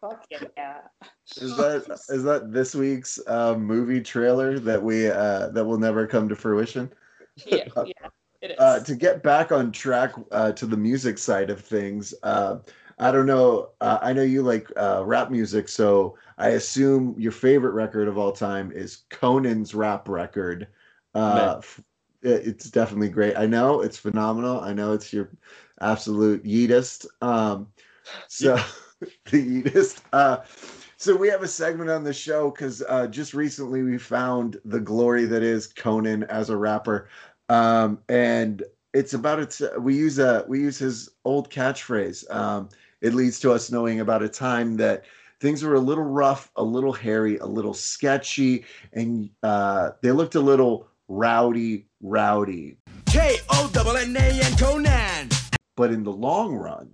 Fucking 0.04 0.50
yeah. 0.58 0.82
Is 1.38 1.56
that 1.56 2.00
is 2.10 2.24
that 2.24 2.52
this 2.52 2.76
week's 2.76 3.20
uh, 3.26 3.56
movie 3.58 4.02
trailer 4.02 4.60
that 4.60 4.84
we 4.84 5.08
uh, 5.10 5.48
that 5.50 5.64
will 5.64 5.78
never 5.80 6.06
come 6.06 6.28
to 6.28 6.36
fruition? 6.36 6.92
Yeah, 7.46 7.64
yeah, 7.86 8.10
it 8.42 8.52
is. 8.52 8.58
Uh, 8.60 8.80
to 8.82 8.96
get 8.96 9.24
back 9.24 9.54
on 9.54 9.72
track 9.72 10.14
uh, 10.32 10.52
to 10.52 10.66
the 10.66 10.76
music 10.76 11.18
side 11.18 11.50
of 11.50 11.62
things, 11.62 12.14
uh, 12.24 12.60
I 13.00 13.12
don't 13.14 13.26
know. 13.26 13.70
Uh, 13.80 14.00
I 14.02 14.12
know 14.12 14.24
you 14.24 14.44
like 14.44 14.70
uh, 14.76 15.04
rap 15.06 15.32
music, 15.32 15.70
so 15.70 16.18
I 16.38 16.50
assume 16.50 17.16
your 17.18 17.32
favorite 17.32 17.72
record 17.72 18.10
of 18.10 18.18
all 18.18 18.34
time 18.34 18.72
is 18.74 19.06
Konnan's 19.10 19.74
rap 19.74 20.10
record. 20.10 20.68
Uh, 21.16 21.56
f- 21.60 21.82
it- 22.22 22.46
it's 22.46 22.70
definitely 22.70 23.10
great. 23.10 23.38
I 23.38 23.46
know 23.46 23.80
it's 23.82 23.98
phenomenal. 23.98 24.60
I 24.60 24.74
know 24.74 24.92
it's 24.92 25.14
your 25.14 25.30
absolute 25.80 26.44
yeetest. 26.44 27.06
Um, 27.22 27.70
so 28.28 28.58
the 29.26 29.64
yeetest. 29.64 30.02
Uh, 30.12 30.38
so 30.98 31.16
we 31.16 31.28
have 31.28 31.44
a 31.44 31.48
segment 31.48 31.90
on 31.90 32.04
the 32.04 32.14
show 32.14 32.52
because 32.52 32.82
uh, 32.88 33.08
just 33.08 33.34
recently 33.34 33.84
we 33.84 33.98
found 33.98 34.58
the 34.64 34.80
glory 34.80 35.26
that 35.26 35.44
is 35.44 35.68
Konnan 35.74 36.24
as 36.30 36.50
a 36.50 36.58
rapper, 36.58 37.10
um, 37.50 38.00
and 38.08 38.64
it's 38.94 39.14
about 39.14 39.40
its. 39.40 39.62
We 39.80 39.96
use 39.96 40.20
a 40.20 40.46
we 40.48 40.60
use 40.60 40.78
his 40.78 41.10
old 41.26 41.50
catchphrase. 41.50 42.34
Um, 42.34 42.70
it 43.02 43.14
leads 43.14 43.40
to 43.42 43.52
us 43.52 43.70
knowing 43.70 44.00
about 44.00 44.24
a 44.24 44.30
time 44.30 44.78
that 44.78 45.04
things 45.42 45.62
were 45.62 45.74
a 45.74 45.80
little 45.80 46.06
rough, 46.06 46.50
a 46.56 46.64
little 46.64 46.94
hairy, 46.94 47.38
a 47.40 47.46
little 47.46 47.74
sketchy, 47.74 48.64
and 48.94 49.30
uh, 49.44 49.92
they 50.02 50.12
looked 50.12 50.36
a 50.36 50.40
little 50.40 50.88
rowdy, 51.10 51.86
rowdy. 52.02 52.78
K 53.08 53.40
O 53.50 53.70
double 53.74 53.98
N 53.98 54.16
A 54.16 54.42
and 54.42 54.56
Konnan. 54.56 55.58
But 55.76 55.92
in 55.92 56.04
the 56.04 56.12
long 56.12 56.56
run, 56.56 56.90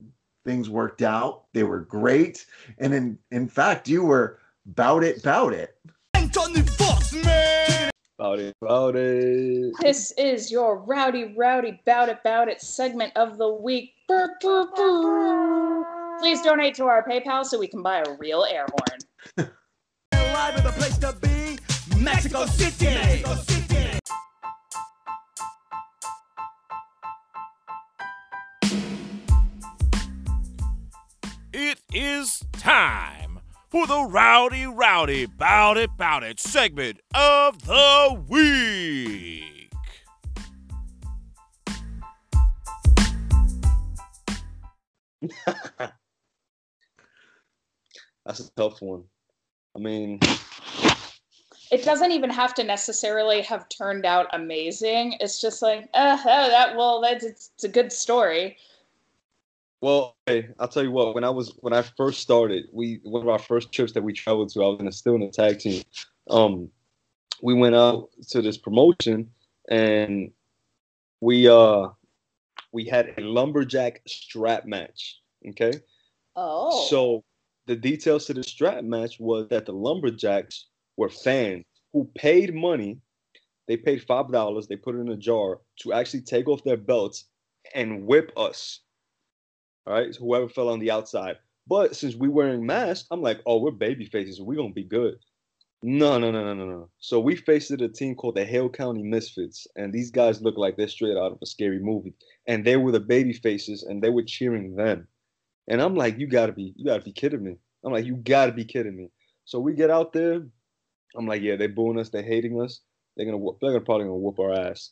things 0.49 0.67
worked 0.67 1.03
out. 1.03 1.43
They 1.53 1.61
were 1.61 1.81
great, 1.81 2.47
and 2.79 2.91
in 2.91 3.19
in 3.29 3.47
fact, 3.47 3.87
you 3.87 4.03
were 4.03 4.39
bout 4.65 5.03
it, 5.03 5.21
bout 5.21 5.53
it. 5.53 5.77
Anthony 6.15 6.61
Fox, 6.61 7.13
man. 7.13 7.91
About 8.17 8.39
it, 8.39 8.55
about 8.59 8.95
it. 8.95 9.73
This 9.79 10.11
is 10.17 10.51
your 10.51 10.79
rowdy, 10.79 11.35
rowdy, 11.37 11.79
bout 11.85 12.09
it, 12.09 12.23
bout 12.23 12.49
it 12.49 12.61
segment 12.61 13.15
of 13.15 13.37
the 13.37 13.47
week. 13.47 13.93
Please 16.19 16.41
donate 16.41 16.73
to 16.75 16.85
our 16.85 17.07
PayPal 17.07 17.45
so 17.45 17.59
we 17.59 17.67
can 17.67 17.83
buy 17.83 17.99
a 17.99 18.13
real 18.17 18.43
air 18.43 18.65
horn. 18.67 18.99
Live 20.11 20.55
at 20.55 20.63
the 20.63 20.71
place 20.71 20.97
to 20.97 21.13
be, 21.21 21.59
Mexico 21.95 22.47
City. 22.47 22.85
Mexico 22.85 23.35
City. 23.35 23.68
Time 31.91 33.39
for 33.67 33.87
the 33.87 34.03
Rowdy 34.03 34.67
Rowdy 34.67 35.25
Bout 35.25 35.75
It 35.77 35.97
Bout 35.97 36.23
It 36.23 36.39
segment 36.39 37.01
of 37.15 37.65
the 37.65 38.23
week. 38.27 39.71
That's 48.25 48.39
a 48.39 48.51
tough 48.55 48.81
one. 48.81 49.03
I 49.75 49.79
mean, 49.79 50.19
It 51.71 51.83
doesn't 51.83 52.11
even 52.11 52.29
have 52.29 52.53
to 52.55 52.63
necessarily 52.63 53.41
have 53.41 53.67
turned 53.69 54.05
out 54.05 54.27
amazing. 54.33 55.17
It's 55.19 55.41
just 55.41 55.63
like, 55.63 55.89
uh, 55.95 56.17
oh, 56.19 56.49
that 56.49 56.75
well, 56.75 57.01
that's 57.01 57.23
it's, 57.23 57.49
it's 57.55 57.63
a 57.63 57.69
good 57.69 57.91
story. 57.91 58.57
Well, 59.81 60.17
okay, 60.27 60.49
I'll 60.59 60.67
tell 60.67 60.83
you 60.83 60.91
what. 60.91 61.15
When 61.15 61.23
I 61.23 61.29
was 61.29 61.53
when 61.59 61.73
I 61.73 61.81
first 61.81 62.21
started, 62.21 62.65
we 62.73 62.99
one 63.03 63.21
of 63.21 63.29
our 63.29 63.39
first 63.39 63.71
trips 63.71 63.93
that 63.93 64.03
we 64.03 64.13
traveled 64.13 64.49
to, 64.49 64.63
I 64.63 64.67
was 64.67 64.79
in 64.79 64.87
a, 64.87 64.91
still 64.91 65.15
in 65.15 65.23
a 65.23 65.31
tag 65.31 65.59
team. 65.59 65.83
Um, 66.29 66.69
we 67.41 67.53
went 67.53 67.75
out 67.75 68.09
to 68.29 68.41
this 68.41 68.57
promotion, 68.57 69.29
and 69.69 70.31
we 71.21 71.47
uh 71.47 71.87
we 72.71 72.85
had 72.85 73.13
a 73.17 73.21
lumberjack 73.21 74.01
strap 74.07 74.65
match. 74.65 75.19
Okay. 75.47 75.73
Oh, 76.35 76.87
So 76.87 77.23
the 77.65 77.75
details 77.75 78.25
to 78.25 78.33
the 78.33 78.43
strap 78.43 78.83
match 78.83 79.19
was 79.19 79.47
that 79.49 79.65
the 79.65 79.73
lumberjacks 79.73 80.67
were 80.97 81.09
fans 81.09 81.65
who 81.93 82.09
paid 82.15 82.53
money. 82.53 82.99
They 83.67 83.77
paid 83.77 84.03
five 84.03 84.31
dollars. 84.31 84.67
They 84.67 84.75
put 84.75 84.95
it 84.95 84.99
in 84.99 85.09
a 85.09 85.17
jar 85.17 85.59
to 85.81 85.93
actually 85.93 86.21
take 86.21 86.47
off 86.47 86.63
their 86.63 86.77
belts 86.77 87.25
and 87.73 88.05
whip 88.05 88.31
us. 88.35 88.81
All 89.87 89.93
right, 89.93 90.13
so 90.13 90.21
whoever 90.21 90.49
fell 90.49 90.69
on 90.69 90.79
the 90.79 90.91
outside. 90.91 91.37
But 91.67 91.95
since 91.95 92.15
we 92.15 92.29
wearing 92.29 92.65
masks, 92.65 93.07
I'm 93.11 93.21
like, 93.21 93.41
oh, 93.45 93.59
we're 93.59 93.71
baby 93.71 94.05
faces. 94.05 94.41
We're 94.41 94.57
gonna 94.57 94.73
be 94.73 94.83
good. 94.83 95.15
No, 95.81 96.17
no, 96.17 96.29
no, 96.29 96.43
no, 96.43 96.53
no, 96.53 96.65
no. 96.65 96.89
So 96.99 97.21
we 97.21 97.37
faced 97.37 97.71
a 97.71 97.87
team 97.87 98.15
called 98.15 98.35
the 98.35 98.43
Hale 98.43 98.69
County 98.69 99.01
Misfits, 99.01 99.65
and 99.77 99.93
these 99.93 100.11
guys 100.11 100.41
look 100.41 100.57
like 100.57 100.75
they're 100.75 100.89
straight 100.89 101.15
out 101.15 101.31
of 101.31 101.37
a 101.41 101.45
scary 101.45 101.79
movie. 101.79 102.13
And 102.47 102.65
they 102.65 102.75
were 102.75 102.91
the 102.91 102.99
baby 102.99 103.31
faces, 103.31 103.83
and 103.83 104.01
they 104.01 104.09
were 104.09 104.23
cheering 104.23 104.75
them. 104.75 105.07
And 105.69 105.81
I'm 105.81 105.95
like, 105.95 106.19
you 106.19 106.27
gotta 106.27 106.51
be, 106.51 106.73
you 106.75 106.85
gotta 106.85 107.03
be 107.03 107.13
kidding 107.13 107.43
me. 107.43 107.55
I'm 107.85 107.93
like, 107.93 108.05
you 108.05 108.15
gotta 108.15 108.51
be 108.51 108.65
kidding 108.65 108.97
me. 108.97 109.09
So 109.45 109.59
we 109.59 109.73
get 109.73 109.89
out 109.89 110.11
there. 110.11 110.41
I'm 111.15 111.27
like, 111.27 111.41
yeah, 111.41 111.55
they're 111.55 111.69
booing 111.69 111.99
us, 111.99 112.09
they're 112.09 112.23
hating 112.23 112.61
us. 112.61 112.81
They're 113.15 113.25
gonna, 113.25 113.43
they're 113.61 113.71
gonna 113.71 113.85
probably 113.85 114.05
gonna 114.05 114.17
whoop 114.17 114.39
our 114.39 114.53
ass. 114.53 114.91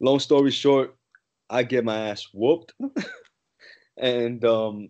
Long 0.00 0.20
story 0.20 0.50
short, 0.50 0.96
I 1.50 1.64
get 1.64 1.84
my 1.84 2.08
ass 2.08 2.28
whooped, 2.32 2.72
and 3.96 4.44
um, 4.44 4.88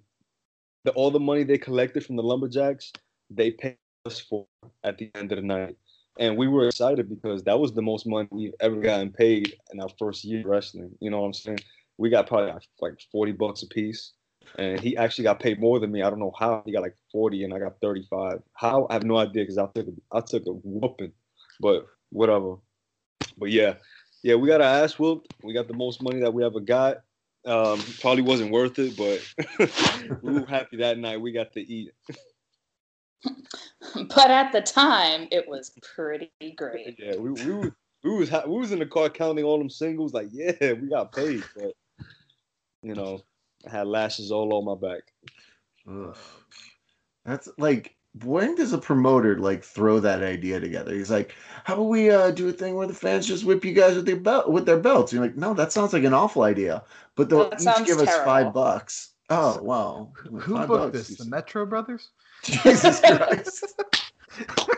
the 0.85 0.93
all 0.93 1.11
the 1.11 1.21
money 1.21 1.45
they 1.45 1.59
collected 1.59 2.05
from 2.05 2.17
the 2.17 2.23
lumberjacks, 2.23 2.93
they 3.31 3.51
paid 3.51 3.77
us 4.07 4.21
for 4.21 4.47
at 4.83 4.99
the 4.99 5.11
end 5.15 5.33
of 5.33 5.37
the 5.37 5.43
night. 5.43 5.77
And 6.19 6.37
we 6.37 6.47
were 6.47 6.69
excited 6.69 7.09
because 7.09 7.43
that 7.43 7.59
was 7.59 7.73
the 7.73 7.83
most 7.83 8.07
money 8.07 8.29
we've 8.31 8.55
ever 8.61 8.77
gotten 8.77 9.11
paid 9.11 9.55
in 9.73 9.81
our 9.81 9.89
first 9.99 10.25
year 10.25 10.43
wrestling. 10.47 10.91
You 11.01 11.11
know 11.11 11.21
what 11.21 11.27
I'm 11.27 11.33
saying? 11.33 11.61
We 11.99 12.09
got 12.09 12.29
probably 12.29 12.53
like, 12.53 12.63
like 12.81 13.01
40 13.11 13.33
bucks 13.33 13.63
a 13.63 13.67
piece 13.67 14.13
and 14.57 14.81
he 14.81 14.97
actually 14.97 15.25
got 15.25 15.41
paid 15.41 15.61
more 15.61 15.81
than 15.81 15.91
me. 15.91 16.03
I 16.03 16.11
don't 16.11 16.19
know 16.19 16.33
how. 16.39 16.63
He 16.65 16.73
got 16.73 16.83
like 16.83 16.97
40 17.11 17.45
and 17.45 17.55
I 17.55 17.59
got 17.59 17.81
35. 17.81 18.41
How? 18.55 18.87
I 18.91 18.95
have 18.95 19.05
no 19.05 19.17
idea 19.17 19.43
because 19.43 19.59
I 19.59 19.67
took 19.75 19.87
I 20.13 20.21
took 20.21 20.47
a 20.47 20.53
whooping, 20.53 21.13
but 21.61 21.87
whatever. 22.11 22.57
But 23.37 23.51
yeah, 23.51 23.75
yeah, 24.23 24.37
we 24.37 24.49
got 24.49 24.61
our 24.61 24.85
ass 24.85 24.99
whooped. 24.99 25.29
We 25.43 25.55
got 25.55 25.69
the 25.69 25.75
most 25.75 26.03
money 26.03 26.21
that 26.21 26.33
we 26.33 26.45
ever 26.45 26.61
got. 26.61 27.03
Um, 27.47 27.83
probably 28.01 28.23
wasn't 28.23 28.53
worth 28.53 28.79
it, 28.79 28.97
but 28.97 30.19
we 30.23 30.33
were 30.33 30.47
happy 30.47 30.79
that 30.79 30.99
night. 30.99 31.21
We 31.21 31.33
got 31.33 31.53
to 31.53 31.61
eat. 31.61 31.93
but 33.95 34.31
at 34.31 34.53
the 34.53 34.63
time, 34.63 35.29
it 35.31 35.47
was 35.47 35.73
pretty 35.95 36.31
great. 36.57 36.97
Yeah, 36.99 37.17
we 37.17 37.31
we 37.31 37.55
was 37.55 37.71
we 38.03 38.17
was 38.17 38.29
ha- 38.31 38.45
we 38.47 38.59
was 38.59 38.73
in 38.73 38.79
the 38.79 38.87
car 38.87 39.11
counting 39.11 39.45
all 39.45 39.59
them 39.59 39.69
singles. 39.69 40.15
Like, 40.15 40.29
yeah, 40.33 40.73
we 40.73 40.89
got 40.89 41.13
paid, 41.13 41.45
but 41.55 41.75
you 42.83 42.95
know, 42.95 43.21
I 43.67 43.71
had 43.71 43.87
lashes 43.89 44.31
all 44.31 44.55
on 44.55 44.65
my 44.65 44.89
back. 44.89 45.03
Ugh. 45.89 46.17
That's 47.25 47.49
like 47.59 47.95
when 48.23 48.55
does 48.55 48.73
a 48.73 48.79
promoter 48.79 49.39
like 49.39 49.65
throw 49.65 49.99
that 50.01 50.23
idea 50.23 50.61
together? 50.61 50.95
He's 50.95 51.11
like, 51.11 51.35
"How 51.65 51.75
about 51.75 51.85
we 51.85 52.11
uh, 52.11 52.31
do 52.31 52.49
a 52.49 52.53
thing 52.53 52.77
where 52.77 52.87
the 52.87 52.95
fans 52.95 53.27
just 53.27 53.45
whip 53.45 53.65
you 53.65 53.73
guys 53.73 53.97
with 53.97 54.07
their 54.07 54.17
belt 54.17 54.51
with 54.51 54.67
their 54.67 54.79
belts?" 54.79 55.13
And 55.13 55.19
you're 55.19 55.27
like, 55.27 55.37
"No, 55.37 55.55
that 55.55 55.73
sounds 55.73 55.93
like 55.93 56.05
an 56.05 56.15
awful 56.15 56.43
idea." 56.43 56.85
But 57.17 57.29
they'll 57.29 57.51
That 57.51 57.61
each 57.61 57.65
sounds 57.65 57.87
give 57.87 57.99
us 57.99 58.15
five 58.25 58.53
bucks. 58.53 59.11
Oh 59.31 59.61
wow! 59.63 60.13
Who 60.17 60.57
Five 60.57 60.69
booked 60.69 60.93
bucks. 60.93 61.09
this? 61.09 61.19
The 61.19 61.25
Metro 61.25 61.67
Brothers? 61.67 62.11
Jesus 62.43 63.01
Christ! 63.01 63.75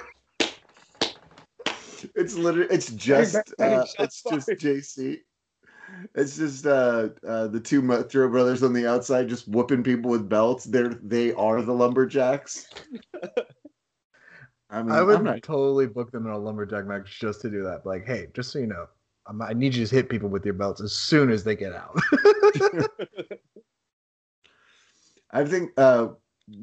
it's 2.15 2.37
literally 2.37 2.69
it's 2.71 2.93
just 2.93 3.37
bang, 3.59 3.81
uh, 3.81 3.87
shots 3.87 4.23
it's 4.27 4.47
just. 4.47 4.49
JC. 4.49 5.19
It's 6.15 6.37
just 6.37 6.67
uh, 6.67 7.11
uh, 7.27 7.49
the 7.49 7.61
two 7.61 7.83
Metro 7.83 8.29
brothers 8.29 8.63
on 8.63 8.73
the 8.73 8.87
outside 8.87 9.29
just 9.29 9.49
whooping 9.49 9.83
people 9.83 10.11
with 10.11 10.29
belts. 10.29 10.65
They're 10.65 10.89
they 10.89 11.33
are 11.33 11.63
the 11.63 11.73
lumberjacks. 11.73 12.67
I 14.71 14.83
mean, 14.83 14.93
I 14.93 15.03
would 15.03 15.23
not 15.23 15.43
totally 15.43 15.87
book 15.87 16.11
them 16.11 16.27
in 16.27 16.33
a 16.33 16.39
lumberjack 16.39 16.87
match 16.87 17.21
just 17.21 17.41
to 17.43 17.51
do 17.51 17.63
that. 17.63 17.87
Like, 17.87 18.05
hey, 18.05 18.27
just 18.35 18.51
so 18.51 18.59
you 18.59 18.67
know, 18.67 18.87
I'm, 19.27 19.41
I 19.41 19.53
need 19.53 19.75
you 19.75 19.87
to 19.87 19.95
hit 19.95 20.09
people 20.09 20.29
with 20.29 20.45
your 20.45 20.55
belts 20.55 20.81
as 20.81 20.93
soon 20.93 21.31
as 21.31 21.45
they 21.45 21.55
get 21.55 21.73
out. 21.73 21.97
I 25.31 25.45
think 25.45 25.71
uh, 25.77 26.09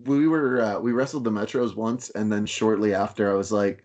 we 0.05 0.27
were 0.27 0.61
uh, 0.61 0.79
we 0.79 0.91
wrestled 0.91 1.23
the 1.23 1.31
Metros 1.31 1.75
once, 1.75 2.09
and 2.11 2.31
then 2.31 2.45
shortly 2.45 2.93
after, 2.93 3.31
I 3.31 3.35
was 3.35 3.51
like, 3.51 3.83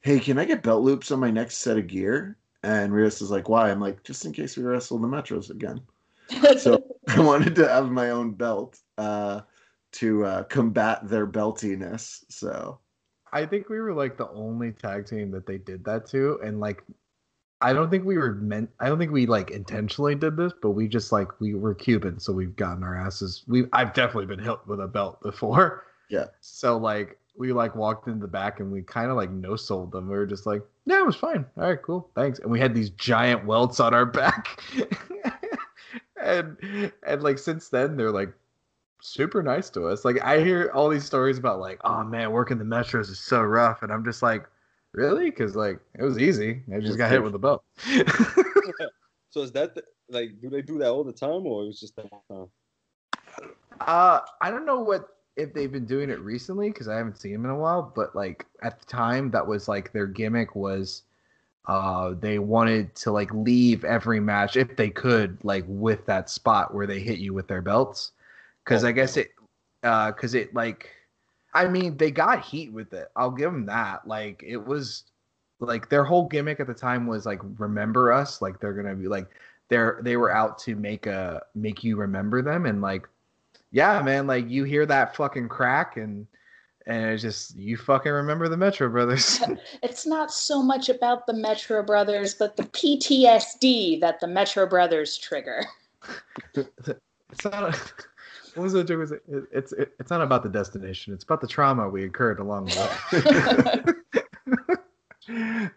"Hey, 0.00 0.20
can 0.20 0.38
I 0.38 0.44
get 0.44 0.62
belt 0.62 0.82
loops 0.82 1.10
on 1.10 1.20
my 1.20 1.30
next 1.30 1.58
set 1.58 1.78
of 1.78 1.86
gear?" 1.86 2.36
And 2.66 2.92
Rios 2.92 3.22
is 3.22 3.30
like, 3.30 3.48
"Why?" 3.48 3.70
I'm 3.70 3.80
like, 3.80 4.02
"Just 4.02 4.24
in 4.24 4.32
case 4.32 4.56
we 4.56 4.64
wrestle 4.64 4.98
the 4.98 5.06
Metros 5.06 5.50
again." 5.50 5.80
So 6.58 6.84
I 7.08 7.20
wanted 7.20 7.54
to 7.54 7.68
have 7.68 7.92
my 7.92 8.10
own 8.10 8.32
belt 8.32 8.80
uh, 8.98 9.42
to 9.92 10.24
uh, 10.24 10.42
combat 10.44 11.08
their 11.08 11.28
beltiness. 11.28 12.24
So 12.28 12.80
I 13.32 13.46
think 13.46 13.68
we 13.68 13.78
were 13.78 13.94
like 13.94 14.16
the 14.16 14.28
only 14.30 14.72
tag 14.72 15.06
team 15.06 15.30
that 15.30 15.46
they 15.46 15.58
did 15.58 15.84
that 15.84 16.08
to, 16.08 16.40
and 16.42 16.58
like, 16.58 16.82
I 17.60 17.72
don't 17.72 17.88
think 17.88 18.04
we 18.04 18.18
were 18.18 18.34
meant. 18.34 18.68
I 18.80 18.88
don't 18.88 18.98
think 18.98 19.12
we 19.12 19.26
like 19.26 19.52
intentionally 19.52 20.16
did 20.16 20.36
this, 20.36 20.52
but 20.60 20.70
we 20.70 20.88
just 20.88 21.12
like 21.12 21.40
we 21.40 21.54
were 21.54 21.72
Cuban, 21.72 22.18
so 22.18 22.32
we've 22.32 22.56
gotten 22.56 22.82
our 22.82 22.96
asses. 22.96 23.44
We 23.46 23.66
I've 23.72 23.94
definitely 23.94 24.26
been 24.26 24.44
hit 24.44 24.58
with 24.66 24.80
a 24.80 24.88
belt 24.88 25.22
before. 25.22 25.84
Yeah. 26.08 26.26
So 26.40 26.78
like 26.78 27.16
we 27.38 27.52
like 27.52 27.74
walked 27.74 28.08
in 28.08 28.18
the 28.18 28.28
back 28.28 28.60
and 28.60 28.72
we 28.72 28.82
kind 28.82 29.10
of 29.10 29.16
like 29.16 29.30
no 29.30 29.56
sold 29.56 29.92
them. 29.92 30.08
We 30.08 30.16
were 30.16 30.26
just 30.26 30.46
like, 30.46 30.62
yeah, 30.84 30.98
it 30.98 31.06
was 31.06 31.16
fine. 31.16 31.44
All 31.56 31.64
right, 31.68 31.80
cool, 31.82 32.10
thanks. 32.14 32.38
And 32.38 32.50
we 32.50 32.60
had 32.60 32.74
these 32.74 32.90
giant 32.90 33.44
welts 33.44 33.80
on 33.80 33.94
our 33.94 34.06
back, 34.06 34.60
and 36.22 36.92
and 37.06 37.22
like 37.22 37.38
since 37.38 37.68
then 37.68 37.96
they're 37.96 38.12
like 38.12 38.32
super 39.00 39.42
nice 39.42 39.70
to 39.70 39.86
us. 39.86 40.04
Like 40.04 40.20
I 40.22 40.40
hear 40.42 40.70
all 40.74 40.88
these 40.88 41.04
stories 41.04 41.38
about 41.38 41.60
like, 41.60 41.80
oh 41.84 42.04
man, 42.04 42.30
working 42.30 42.58
the 42.58 42.64
metros 42.64 43.10
is 43.10 43.18
so 43.18 43.42
rough, 43.42 43.82
and 43.82 43.92
I'm 43.92 44.04
just 44.04 44.22
like, 44.22 44.46
really? 44.92 45.30
Because 45.30 45.56
like 45.56 45.78
it 45.98 46.02
was 46.02 46.18
easy. 46.18 46.62
I 46.74 46.80
just 46.80 46.98
got 46.98 47.10
hit 47.10 47.22
with 47.22 47.34
a 47.34 47.38
belt. 47.38 47.64
So 49.36 49.42
is 49.42 49.52
that 49.52 49.74
the, 49.74 49.82
like, 50.08 50.40
do 50.40 50.48
they 50.48 50.62
do 50.62 50.78
that 50.78 50.88
all 50.88 51.04
the 51.04 51.12
time, 51.12 51.46
or 51.46 51.64
it 51.64 51.66
was 51.66 51.78
just 51.78 51.94
that 51.96 52.06
one 52.10 52.22
time? 52.30 53.48
uh, 53.82 54.20
I 54.40 54.50
don't 54.50 54.64
know 54.64 54.80
what 54.80 55.15
if 55.36 55.52
they've 55.52 55.72
been 55.72 55.86
doing 55.86 56.10
it 56.10 56.20
recently 56.20 56.70
because 56.70 56.88
I 56.88 56.96
haven't 56.96 57.18
seen 57.18 57.32
them 57.32 57.44
in 57.44 57.50
a 57.50 57.56
while. 57.58 57.92
But 57.94 58.14
like 58.16 58.46
at 58.62 58.80
the 58.80 58.86
time, 58.86 59.30
that 59.32 59.46
was 59.46 59.68
like 59.68 59.92
their 59.92 60.06
gimmick 60.06 60.54
was. 60.56 61.02
Uh, 61.68 62.14
they 62.20 62.38
wanted 62.38 62.94
to 62.94 63.10
like 63.10 63.32
leave 63.34 63.84
every 63.84 64.20
match 64.20 64.56
if 64.56 64.76
they 64.76 64.88
could, 64.88 65.36
like 65.44 65.64
with 65.66 66.06
that 66.06 66.30
spot 66.30 66.72
where 66.72 66.86
they 66.86 67.00
hit 67.00 67.18
you 67.18 67.34
with 67.34 67.48
their 67.48 67.60
belts, 67.62 68.12
because 68.64 68.84
Oh, 68.84 68.88
I 68.88 68.92
guess 68.92 69.16
it, 69.16 69.32
uh, 69.82 70.12
because 70.12 70.34
it 70.34 70.54
like, 70.54 70.90
I 71.54 71.66
mean, 71.66 71.96
they 71.96 72.10
got 72.12 72.44
heat 72.44 72.72
with 72.72 72.92
it. 72.92 73.08
I'll 73.16 73.32
give 73.32 73.52
them 73.52 73.66
that. 73.66 74.06
Like 74.06 74.44
it 74.46 74.58
was, 74.58 75.04
like 75.58 75.88
their 75.88 76.04
whole 76.04 76.28
gimmick 76.28 76.60
at 76.60 76.66
the 76.68 76.74
time 76.74 77.06
was 77.06 77.26
like 77.26 77.40
remember 77.58 78.12
us. 78.12 78.40
Like 78.42 78.60
they're 78.60 78.74
gonna 78.74 78.94
be 78.94 79.08
like 79.08 79.28
they're 79.68 79.98
they 80.02 80.16
were 80.16 80.30
out 80.30 80.58
to 80.60 80.76
make 80.76 81.06
a 81.06 81.42
make 81.54 81.82
you 81.82 81.96
remember 81.96 82.42
them 82.42 82.66
and 82.66 82.80
like 82.80 83.08
yeah 83.70 84.00
man 84.02 84.26
like 84.26 84.48
you 84.48 84.64
hear 84.64 84.86
that 84.86 85.16
fucking 85.16 85.48
crack 85.48 85.96
and 85.96 86.26
and 86.86 87.10
it's 87.10 87.22
just 87.22 87.56
you 87.56 87.76
fucking 87.76 88.12
remember 88.12 88.48
the 88.48 88.56
Metro 88.56 88.88
Brothers. 88.88 89.40
it's 89.82 90.06
not 90.06 90.32
so 90.32 90.62
much 90.62 90.88
about 90.88 91.26
the 91.26 91.32
Metro 91.32 91.82
Brothers, 91.82 92.34
but 92.34 92.56
the 92.56 92.62
PTSD 92.62 94.00
that 94.00 94.20
the 94.20 94.28
Metro 94.28 94.66
Brothers 94.66 95.18
trigger. 95.18 95.64
it's 96.54 97.44
not. 97.44 97.74
A, 97.74 97.76
what 98.54 98.62
was 98.62 98.72
the 98.72 98.84
joke? 98.84 99.00
Was 99.00 99.12
it, 99.12 99.22
it's 99.52 99.72
it, 99.72 99.92
it's 99.98 100.10
not 100.10 100.22
about 100.22 100.44
the 100.44 100.48
destination. 100.48 101.12
It's 101.12 101.24
about 101.24 101.40
the 101.40 101.48
trauma 101.48 101.88
we 101.88 102.04
incurred 102.04 102.38
along 102.38 102.66
the 102.66 104.00
way. 105.28 105.68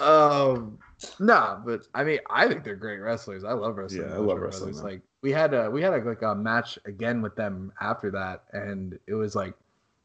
um, 0.02 0.78
nah, 1.18 1.56
but 1.56 1.86
I 1.94 2.04
mean, 2.04 2.18
I 2.30 2.48
think 2.48 2.64
they're 2.64 2.76
great 2.76 2.98
wrestlers. 2.98 3.44
I 3.44 3.52
love 3.52 3.76
wrestling. 3.76 4.08
Yeah, 4.08 4.14
I 4.14 4.18
love 4.18 4.38
wrestling. 4.38 4.76
Like 4.76 5.02
we 5.22 5.32
had 5.32 5.54
a 5.54 5.70
we 5.70 5.82
had 5.82 5.92
a, 5.92 5.98
like 5.98 6.22
a 6.22 6.34
match 6.34 6.78
again 6.84 7.22
with 7.22 7.36
them 7.36 7.72
after 7.80 8.10
that, 8.10 8.44
and 8.52 8.98
it 9.06 9.14
was 9.14 9.34
like 9.34 9.54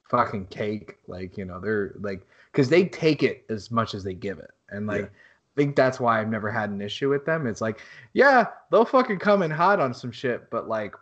fucking 0.10 0.48
cake. 0.48 0.98
Like 1.08 1.38
you 1.38 1.46
know, 1.46 1.60
they're 1.60 1.94
like 2.00 2.22
because 2.52 2.70
they 2.70 2.86
take 2.86 3.24
it 3.24 3.46
as 3.50 3.72
much 3.72 3.94
as 3.94 4.04
they 4.04 4.14
give 4.14 4.40
it, 4.40 4.52
and 4.70 4.88
like. 4.88 5.02
Yeah. 5.02 5.08
I 5.08 5.62
think 5.62 5.76
that's 5.76 6.00
why 6.00 6.22
I've 6.22 6.30
never 6.30 6.52
had 6.52 6.70
an 6.70 6.82
issue 6.82 7.10
with 7.10 7.26
them. 7.26 7.48
It's 7.48 7.62
like, 7.62 7.82
yeah, 8.14 8.46
they'll 8.70 8.86
fucking 8.86 9.18
come 9.18 9.42
in 9.42 9.50
hot 9.50 9.80
on 9.80 9.92
some 9.92 10.12
shit, 10.12 10.52
but 10.52 10.68
like, 10.68 10.94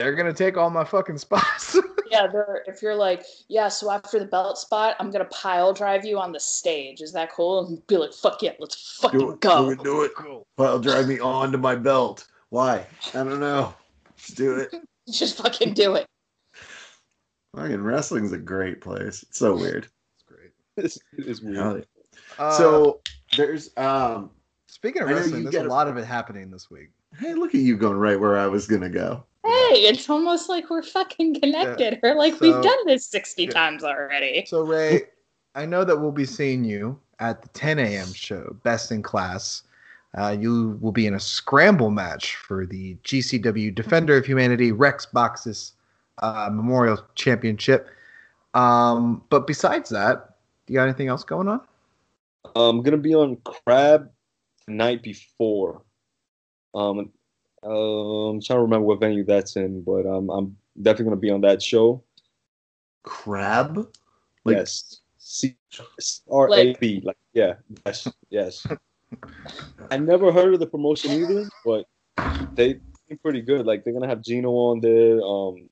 they're 0.00 0.16
gonna 0.16 0.32
take 0.32 0.56
all 0.56 0.70
my 0.70 0.82
fucking 0.82 1.18
spots. 1.18 1.78
Yeah, 2.12 2.26
they're, 2.26 2.62
if 2.66 2.82
you're 2.82 2.94
like, 2.94 3.24
yeah, 3.48 3.68
so 3.68 3.90
after 3.90 4.18
the 4.18 4.26
belt 4.26 4.58
spot, 4.58 4.96
I'm 5.00 5.10
gonna 5.10 5.24
pile 5.26 5.72
drive 5.72 6.04
you 6.04 6.18
on 6.18 6.30
the 6.30 6.38
stage. 6.40 7.00
Is 7.00 7.10
that 7.14 7.32
cool? 7.32 7.66
And 7.66 7.86
be 7.86 7.96
like, 7.96 8.12
fuck 8.12 8.42
yeah, 8.42 8.52
let's 8.58 8.98
fucking 9.00 9.18
Do 9.18 9.30
it, 9.30 9.40
go. 9.40 9.64
do 9.64 9.70
it, 9.70 9.82
do 9.82 10.02
it. 10.04 10.46
Pile 10.58 10.78
drive 10.78 11.08
me 11.08 11.18
onto 11.20 11.56
my 11.56 11.74
belt. 11.74 12.26
Why? 12.50 12.84
I 13.14 13.24
don't 13.24 13.40
know. 13.40 13.72
Just 14.18 14.36
do 14.36 14.56
it. 14.56 14.74
Just 15.10 15.38
fucking 15.38 15.72
do 15.72 15.94
it. 15.94 16.06
Fucking 17.56 17.82
wrestling's 17.82 18.32
a 18.32 18.38
great 18.38 18.80
place. 18.82 19.22
It's 19.22 19.38
so 19.38 19.56
weird. 19.56 19.88
It's 20.14 20.24
great. 20.26 20.50
It's, 20.76 20.98
it's 21.16 21.40
weird. 21.40 21.86
Yeah. 22.38 22.44
Uh, 22.44 22.52
so 22.52 23.00
there's 23.36 23.70
um 23.78 24.30
speaking 24.68 25.00
of 25.02 25.08
I 25.08 25.12
wrestling, 25.12 25.36
you 25.38 25.42
there's 25.44 25.52
get 25.54 25.64
a 25.64 25.68
a- 25.68 25.70
lot 25.70 25.88
of 25.88 25.96
it 25.96 26.04
happening 26.04 26.50
this 26.50 26.70
week. 26.70 26.90
hey 27.18 27.32
look 27.34 27.54
at 27.54 27.60
you 27.62 27.76
going 27.78 27.96
right 27.96 28.20
where 28.20 28.38
I 28.38 28.46
was 28.48 28.66
gonna 28.66 28.90
go. 28.90 29.24
Hey, 29.44 29.86
it's 29.86 30.08
almost 30.08 30.48
like 30.48 30.70
we're 30.70 30.82
fucking 30.82 31.40
connected. 31.40 31.98
Or 32.02 32.14
like 32.14 32.40
we've 32.40 32.62
done 32.62 32.86
this 32.86 33.06
60 33.06 33.48
times 33.48 33.82
already. 33.82 34.44
So 34.46 34.62
Rey, 34.62 35.02
I 35.54 35.66
know 35.66 35.84
that 35.84 35.96
we'll 35.96 36.12
be 36.12 36.24
seeing 36.24 36.64
you 36.64 36.98
at 37.18 37.42
the 37.42 37.48
10 37.48 37.78
a.m. 37.78 38.12
show, 38.12 38.56
Best 38.62 38.92
in 38.92 39.02
Class. 39.02 39.62
Uh, 40.16 40.36
you 40.38 40.78
will 40.80 40.92
be 40.92 41.06
in 41.06 41.14
a 41.14 41.20
scramble 41.20 41.90
match 41.90 42.36
for 42.36 42.66
the 42.66 42.96
GCW 43.04 43.74
Defender 43.74 44.16
of 44.16 44.26
Humanity 44.26 44.70
Rex 44.70 45.06
Boxes 45.06 45.72
uh, 46.18 46.50
Memorial 46.52 46.98
Championship. 47.14 47.88
Um, 48.54 49.22
but 49.30 49.46
besides 49.46 49.88
that, 49.90 50.36
do 50.66 50.72
you 50.72 50.78
got 50.78 50.84
anything 50.84 51.08
else 51.08 51.24
going 51.24 51.48
on? 51.48 51.60
I'm 52.54 52.82
gonna 52.82 52.98
be 52.98 53.14
on 53.14 53.36
Crab 53.44 54.10
the 54.66 54.72
night 54.74 55.02
before. 55.02 55.82
Um, 56.74 57.10
uh, 57.64 58.28
I'm 58.30 58.40
trying 58.40 58.58
to 58.58 58.62
remember 58.62 58.86
what 58.86 59.00
venue 59.00 59.24
that's 59.24 59.56
in, 59.56 59.82
but 59.82 60.06
um, 60.06 60.30
I'm 60.30 60.56
definitely 60.80 61.04
gonna 61.04 61.16
be 61.16 61.30
on 61.30 61.40
that 61.42 61.62
show. 61.62 62.02
Crab? 63.02 63.88
Like- 64.44 64.56
yes, 64.56 65.00
C 65.18 65.56
R 66.30 66.52
A 66.52 66.74
B. 66.74 67.00
Like 67.04 67.16
yeah, 67.32 67.54
yes, 67.86 68.08
yes. 68.30 68.66
I 69.90 69.98
never 69.98 70.32
heard 70.32 70.54
of 70.54 70.60
the 70.60 70.66
promotion 70.66 71.12
either, 71.12 71.48
but 71.64 71.86
they 72.54 72.80
seem 73.08 73.18
pretty 73.18 73.42
good. 73.42 73.66
Like 73.66 73.84
they're 73.84 73.92
gonna 73.92 74.08
have 74.08 74.22
Gino 74.22 74.50
on 74.50 74.80
there, 74.80 75.20
um, 75.22 75.68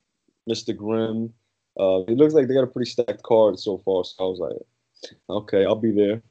Mr. 0.49 0.75
Grimm. 0.75 1.33
Uh, 1.79 2.01
it 2.07 2.17
looks 2.17 2.33
like 2.33 2.47
they 2.47 2.53
got 2.53 2.63
a 2.63 2.67
pretty 2.67 2.89
stacked 2.89 3.23
card 3.23 3.57
so 3.59 3.77
far. 3.79 4.03
So 4.03 4.15
I 4.19 4.23
was 4.23 4.39
like, 4.39 5.11
okay, 5.29 5.65
I'll 5.65 5.75
be 5.75 5.91
there. 5.91 6.21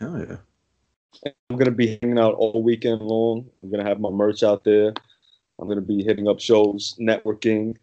Hell 0.00 0.18
yeah. 0.18 0.36
I'm 1.24 1.56
gonna 1.56 1.70
be 1.70 1.98
hanging 2.00 2.18
out 2.18 2.34
all 2.34 2.62
weekend 2.62 3.02
long. 3.02 3.48
I'm 3.62 3.70
gonna 3.70 3.88
have 3.88 4.00
my 4.00 4.10
merch 4.10 4.42
out 4.42 4.64
there. 4.64 4.92
I'm 5.58 5.68
gonna 5.68 5.80
be 5.80 6.02
hitting 6.02 6.28
up 6.28 6.40
shows, 6.40 6.96
networking, 7.00 7.76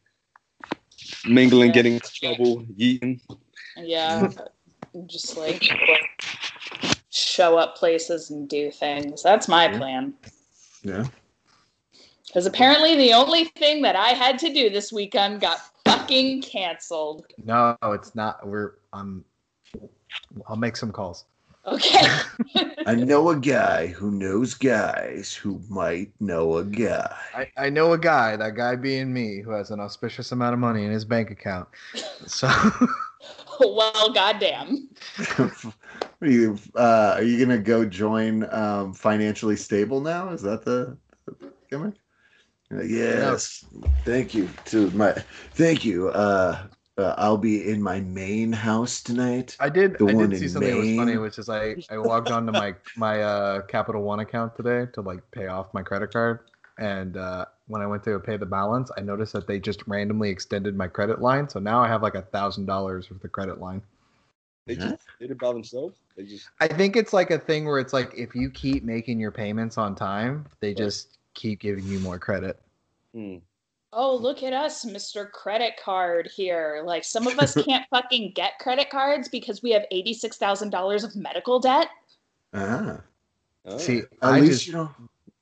mingling, 1.28 1.68
Yeah. 1.70 1.74
getting 1.74 1.94
into 1.96 2.12
trouble, 2.14 2.66
eating. 2.78 3.22
Yeah. 3.78 4.30
Just 5.06 5.38
like 5.38 5.64
show 7.10 7.58
up 7.58 7.76
places 7.76 8.32
and 8.32 8.48
do 8.50 8.72
things. 8.72 9.22
That's 9.22 9.48
my 9.48 9.66
Yeah. 9.66 9.78
plan. 9.78 10.14
Yeah. 10.84 11.06
Because 12.26 12.46
apparently 12.46 12.96
the 12.96 13.14
only 13.14 13.46
thing 13.46 13.82
that 13.84 13.96
I 13.96 14.10
had 14.10 14.40
to 14.40 14.54
do 14.54 14.70
this 14.70 14.92
weekend 14.92 15.40
got 15.42 15.60
fucking 15.86 16.42
canceled. 16.42 17.26
No, 17.44 17.78
it's 17.84 18.16
not. 18.16 18.46
We're 18.48 18.74
um, 18.94 19.24
I'll 20.48 20.56
make 20.56 20.76
some 20.76 20.92
calls. 20.92 21.26
Okay. 21.68 22.08
I 22.86 22.96
know 22.96 23.30
a 23.30 23.36
guy 23.36 23.88
who 23.88 24.12
knows 24.12 24.54
guys 24.54 25.34
who 25.34 25.62
might 25.70 26.12
know 26.22 26.58
a 26.58 26.64
guy. 26.64 27.14
I, 27.34 27.52
I 27.58 27.70
know 27.70 27.92
a 27.92 27.98
guy, 27.98 28.38
that 28.38 28.56
guy 28.56 28.78
being 28.78 29.12
me, 29.14 29.42
who 29.42 29.52
has 29.52 29.72
an 29.72 29.82
auspicious 29.82 30.32
amount 30.32 30.54
of 30.54 30.60
money 30.60 30.86
in 30.86 30.92
his 30.92 31.04
bank 31.04 31.30
account. 31.30 31.68
So 32.26 32.48
well, 33.60 34.14
goddamn. 34.14 34.90
are 35.38 36.28
you 36.28 36.58
uh, 36.76 37.16
are 37.18 37.24
you 37.24 37.46
gonna 37.46 37.58
go 37.58 37.84
join 37.84 38.52
um, 38.54 38.94
financially 38.94 39.58
stable 39.58 40.00
now? 40.00 40.30
Is 40.30 40.42
that 40.44 40.64
the, 40.64 40.98
the 41.26 41.52
gimmick? 41.70 41.96
You're 42.70 42.82
like, 42.82 42.90
yes, 42.90 43.66
thank 44.06 44.34
you 44.34 44.50
to 44.66 44.90
my 44.92 45.12
thank 45.54 45.84
you. 45.84 46.10
Uh, 46.10 46.68
uh, 46.98 47.14
I'll 47.18 47.38
be 47.38 47.70
in 47.70 47.82
my 47.82 48.00
main 48.02 48.52
house 48.54 49.02
tonight. 49.02 49.58
I 49.60 49.70
did. 49.70 49.98
The 49.98 50.06
I 50.08 50.14
one 50.14 50.30
did 50.30 50.36
see 50.36 50.46
in 50.46 50.50
something 50.50 50.72
that 50.72 50.78
was 50.78 50.92
funny, 50.92 51.14
Maine. 51.14 51.22
which 51.22 51.40
is 51.40 51.50
I 51.50 51.78
I 51.90 51.96
logged 51.96 52.32
onto 52.32 52.52
my 52.52 52.76
my 52.96 53.22
uh, 53.24 53.62
Capital 53.64 54.04
One 54.04 54.20
account 54.20 54.56
today 54.56 54.88
to 54.94 55.02
like 55.02 55.30
pay 55.32 55.48
off 55.48 55.74
my 55.74 55.82
credit 55.82 56.12
card, 56.14 56.42
and 56.78 57.18
uh, 57.18 57.46
when 57.68 57.82
I 57.82 57.88
went 57.88 58.04
to 58.04 58.20
pay 58.20 58.38
the 58.38 58.46
balance, 58.46 58.92
I 58.98 59.02
noticed 59.02 59.34
that 59.34 59.48
they 59.48 59.60
just 59.60 59.84
randomly 59.88 60.30
extended 60.30 60.76
my 60.76 60.88
credit 60.88 61.22
line, 61.22 61.50
so 61.50 61.60
now 61.60 61.82
I 61.82 61.88
have 61.88 62.04
like 62.04 62.16
a 62.16 62.22
thousand 62.22 62.66
dollars 62.66 63.10
with 63.10 63.22
the 63.22 63.30
credit 63.30 63.60
line. 63.60 63.82
They 64.68 64.76
Yeah. 64.76 64.92
just 64.92 65.08
did 65.20 65.32
it 65.32 65.40
by 65.40 65.54
themselves. 65.54 65.98
They 66.16 66.26
just 66.26 66.52
I 66.60 66.68
think 66.68 66.96
it's 66.96 67.14
like 67.14 67.32
a 67.32 67.40
thing 67.40 67.66
where 67.66 67.80
it's 67.80 67.94
like 67.94 68.14
if 68.16 68.36
you 68.36 68.50
keep 68.52 68.84
making 68.84 69.20
your 69.20 69.32
payments 69.32 69.78
on 69.78 69.96
time, 69.96 70.48
they 70.60 70.74
just 70.74 71.18
keep 71.34 71.60
giving 71.60 71.86
you 71.88 72.00
more 72.00 72.20
credit. 72.20 72.60
hmm. 73.14 73.38
Oh, 74.00 74.16
look 74.16 74.44
at 74.44 74.54
us, 74.54 74.86
Mr. 74.86 75.30
Credit 75.32 75.74
Card 75.84 76.30
here. 76.36 76.84
Like, 76.86 77.04
some 77.04 77.26
of 77.26 77.40
us 77.40 77.56
can't 77.56 77.84
fucking 77.90 78.34
get 78.36 78.60
credit 78.60 78.92
cards 78.92 79.28
because 79.28 79.64
we 79.64 79.72
have 79.72 79.86
$86,000 79.92 81.04
of 81.04 81.16
medical 81.16 81.60
debt. 81.60 81.88
Ah, 82.54 83.02
Oh. 83.66 83.78
See, 83.78 83.98
at 84.00 84.08
I 84.22 84.40
least 84.40 84.52
just 84.52 84.68
you 84.68 84.74
don't. 84.74 84.92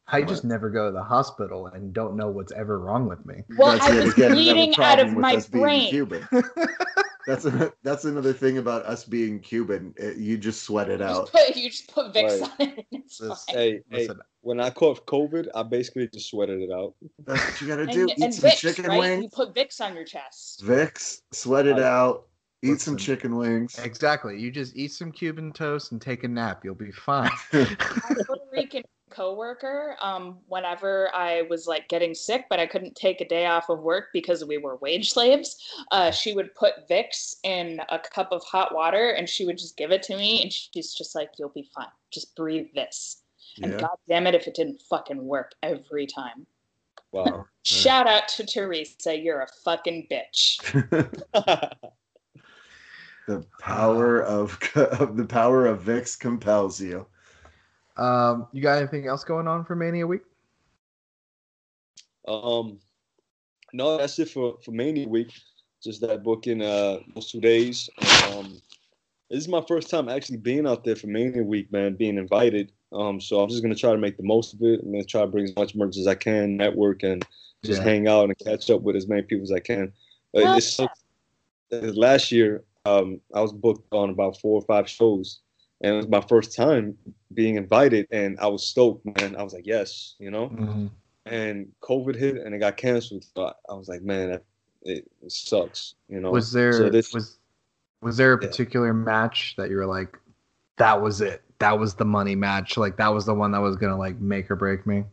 I 0.07 0.21
just 0.23 0.43
never 0.43 0.69
go 0.69 0.87
to 0.87 0.91
the 0.91 1.03
hospital 1.03 1.67
and 1.67 1.93
don't 1.93 2.15
know 2.15 2.29
what's 2.29 2.51
ever 2.53 2.79
wrong 2.79 3.07
with 3.07 3.23
me. 3.25 3.43
Well, 3.57 3.73
That's 3.73 3.85
I 3.85 4.03
was 4.03 4.13
bleeding 4.15 4.73
out 4.77 4.99
of 4.99 5.13
my 5.13 5.39
brain. 5.51 6.09
Cuban. 7.25 7.43
That's 7.43 7.45
a, 7.45 7.73
that's 7.83 8.05
another 8.05 8.33
thing 8.33 8.57
about 8.57 8.83
us 8.85 9.03
being 9.03 9.39
Cuban. 9.39 9.93
It- 9.97 10.17
you 10.17 10.37
just 10.37 10.63
sweat 10.63 10.89
it 10.89 10.99
You 10.99 11.05
out. 11.05 11.31
just 11.31 11.47
put, 11.47 11.55
you 11.57 11.69
just 11.69 11.93
put 11.93 12.13
Vicks 12.13 12.41
Right. 12.41 12.49
on 12.51 12.67
it 12.67 12.85
and 12.91 13.03
it's 13.03 13.17
This- 13.17 13.45
fine. 13.45 13.55
Hey, 13.55 13.71
hey, 13.89 13.97
Listen, 13.99 14.19
when 14.41 14.59
I 14.59 14.69
caught 14.69 15.05
COVID, 15.05 15.47
I 15.55 15.63
basically 15.63 16.07
just 16.07 16.29
sweated 16.29 16.61
it 16.61 16.71
out. 16.71 16.93
That's 17.25 17.43
what 17.45 17.61
you 17.61 17.67
gotta 17.67 17.81
And, 17.83 17.91
do. 17.91 18.05
Eat 18.09 18.17
and 18.23 18.33
some 18.33 18.49
Vicks, 18.49 18.57
chicken 18.57 18.85
right? 18.85 18.99
wings. 18.99 19.23
You 19.23 19.29
put 19.29 19.53
Vicks 19.55 19.81
on 19.81 19.95
your 19.95 20.05
chest. 20.05 20.63
Vicks, 20.63 21.21
sweat 21.31 21.65
it 21.67 21.73
Right. 21.73 21.81
out. 21.81 22.27
Eat 22.63 22.81
some 22.81 22.97
chicken 22.97 23.35
wings. 23.35 23.77
exactly. 23.77 24.39
You 24.39 24.49
just 24.49 24.75
eat 24.75 24.91
some 24.91 25.11
Cuban 25.11 25.51
toast 25.53 25.91
and 25.91 26.01
take 26.01 26.23
a 26.23 26.27
nap. 26.27 26.63
You'll 26.65 26.73
be 26.73 26.91
fine. 26.91 27.29
Puerto 27.51 28.41
Rican 28.51 28.81
coworker, 29.15 29.95
um, 30.01 30.37
whenever 30.47 31.09
I 31.15 31.43
was 31.43 31.67
like 31.67 31.87
getting 31.87 32.13
sick, 32.13 32.45
but 32.49 32.59
I 32.59 32.67
couldn't 32.67 32.95
take 32.95 33.21
a 33.21 33.27
day 33.27 33.45
off 33.45 33.69
of 33.69 33.79
work 33.79 34.09
because 34.13 34.43
we 34.43 34.57
were 34.57 34.75
wage 34.77 35.13
slaves, 35.13 35.57
uh, 35.91 36.11
she 36.11 36.33
would 36.33 36.53
put 36.55 36.87
Vicks 36.89 37.35
in 37.43 37.79
a 37.89 37.99
cup 37.99 38.31
of 38.31 38.43
hot 38.43 38.73
water 38.73 39.11
and 39.11 39.29
she 39.29 39.45
would 39.45 39.57
just 39.57 39.77
give 39.77 39.91
it 39.91 40.03
to 40.03 40.17
me, 40.17 40.41
and 40.41 40.51
she's 40.51 40.93
just 40.93 41.15
like, 41.15 41.31
"You'll 41.37 41.49
be 41.49 41.69
fine. 41.73 41.87
Just 42.11 42.35
breathe 42.35 42.67
this." 42.75 43.23
And 43.61 43.71
Yeah. 43.71 43.79
god 43.79 43.97
damn 44.07 44.27
it, 44.27 44.35
if 44.35 44.47
it 44.47 44.55
didn't 44.55 44.81
fucking 44.89 45.25
work 45.25 45.53
every 45.63 46.07
time. 46.07 46.45
Wow. 47.11 47.45
Shout 47.63 48.07
out 48.07 48.27
to 48.29 48.45
Teresa, 48.45 49.17
you're 49.17 49.41
a 49.41 49.47
fucking 49.63 50.07
bitch. 50.11 50.59
the 53.27 53.45
power 53.59 54.21
of, 54.21 54.59
of 54.75 55.17
the 55.17 55.25
power 55.25 55.65
of 55.65 55.83
Vicks 55.83 56.19
compels 56.19 56.79
you. 56.79 57.07
Um, 57.97 58.47
you 58.51 58.61
got 58.61 58.77
anything 58.77 59.07
else 59.07 59.23
going 59.23 59.47
on 59.47 59.65
for 59.65 59.75
Mania 59.75 60.05
Week? 60.07 60.21
um, 62.27 62.79
no, 63.73 63.97
that's 63.97 64.17
it 64.19 64.29
for 64.29 64.57
for 64.63 64.71
Mania 64.71 65.07
Week. 65.07 65.31
Just 65.83 66.01
that 66.01 66.23
booking 66.23 66.61
uh 66.61 66.99
those 67.13 67.31
two 67.31 67.41
days. 67.41 67.89
Um, 68.33 68.61
this 69.29 69.39
is 69.39 69.47
my 69.47 69.63
first 69.67 69.89
time 69.89 70.09
actually 70.09 70.37
being 70.37 70.67
out 70.67 70.83
there 70.83 70.95
for 70.95 71.07
Mania 71.07 71.43
Week, 71.43 71.71
man. 71.71 71.95
Being 71.95 72.17
invited. 72.17 72.71
Um, 72.91 73.19
so 73.19 73.41
I'm 73.41 73.49
just 73.49 73.61
gonna 73.61 73.75
try 73.75 73.91
to 73.91 73.97
make 73.97 74.17
the 74.17 74.23
most 74.23 74.53
of 74.53 74.61
it. 74.61 74.81
I'm 74.81 74.91
gonna 74.91 75.03
try 75.03 75.21
to 75.21 75.27
bring 75.27 75.45
as 75.45 75.55
much 75.55 75.75
merch 75.75 75.97
as 75.97 76.07
I 76.07 76.15
can, 76.15 76.57
network, 76.57 77.03
and 77.03 77.25
just 77.63 77.81
Yeah. 77.81 77.89
hang 77.89 78.07
out 78.07 78.25
and 78.25 78.37
catch 78.39 78.69
up 78.69 78.81
with 78.81 78.95
as 78.95 79.07
many 79.07 79.23
people 79.23 79.43
as 79.43 79.51
I 79.51 79.59
can. 79.59 79.93
Uh, 80.35 80.41
it's 80.57 80.79
uh, 80.79 80.87
last 81.71 82.31
year, 82.31 82.63
um, 82.85 83.19
I 83.33 83.41
was 83.41 83.51
booked 83.53 83.87
on 83.91 84.09
about 84.09 84.39
four 84.39 84.59
or 84.61 84.65
five 84.65 84.89
shows, 84.89 85.41
and 85.81 85.93
it 85.93 85.97
was 85.97 86.07
my 86.07 86.21
first 86.21 86.55
time 86.55 86.97
being 87.33 87.55
invited, 87.55 88.07
and 88.11 88.39
I 88.39 88.47
was 88.47 88.65
stoked, 88.67 89.05
man. 89.05 89.35
I 89.35 89.43
was 89.43 89.53
like, 89.53 89.67
yes, 89.67 90.15
you 90.19 90.31
know. 90.31 90.49
Mhm. 90.49 90.89
And 91.27 91.71
COVID 91.81 92.15
hit, 92.15 92.37
and 92.37 92.53
it 92.53 92.59
got 92.59 92.77
canceled. 92.77 93.25
So 93.35 93.45
I, 93.47 93.53
I 93.69 93.73
was 93.73 93.87
like, 93.87 94.03
man, 94.03 94.29
that, 94.29 94.43
it, 94.83 95.09
it 95.23 95.31
sucks, 95.31 95.95
you 96.07 96.19
know. 96.19 96.29
Was 96.31 96.51
there 96.51 96.73
So 96.73 96.89
this- 96.89 97.13
was 97.13 97.37
was 98.01 98.17
there 98.17 98.33
a 98.33 98.41
Yeah. 98.41 98.47
particular 98.47 98.93
match 98.93 99.55
that 99.57 99.69
you 99.71 99.77
were 99.77 99.87
like, 99.87 100.17
that 100.77 101.01
was 101.01 101.21
it? 101.21 101.41
That 101.59 101.79
was 101.79 101.95
the 101.95 102.05
money 102.05 102.35
match. 102.35 102.77
Like 102.77 102.97
that 102.97 103.07
was 103.13 103.25
the 103.25 103.33
one 103.33 103.51
that 103.51 103.61
was 103.61 103.75
gonna 103.75 103.97
like 103.97 104.19
make 104.19 104.51
or 104.51 104.55
break 104.55 104.85
me. 104.85 105.03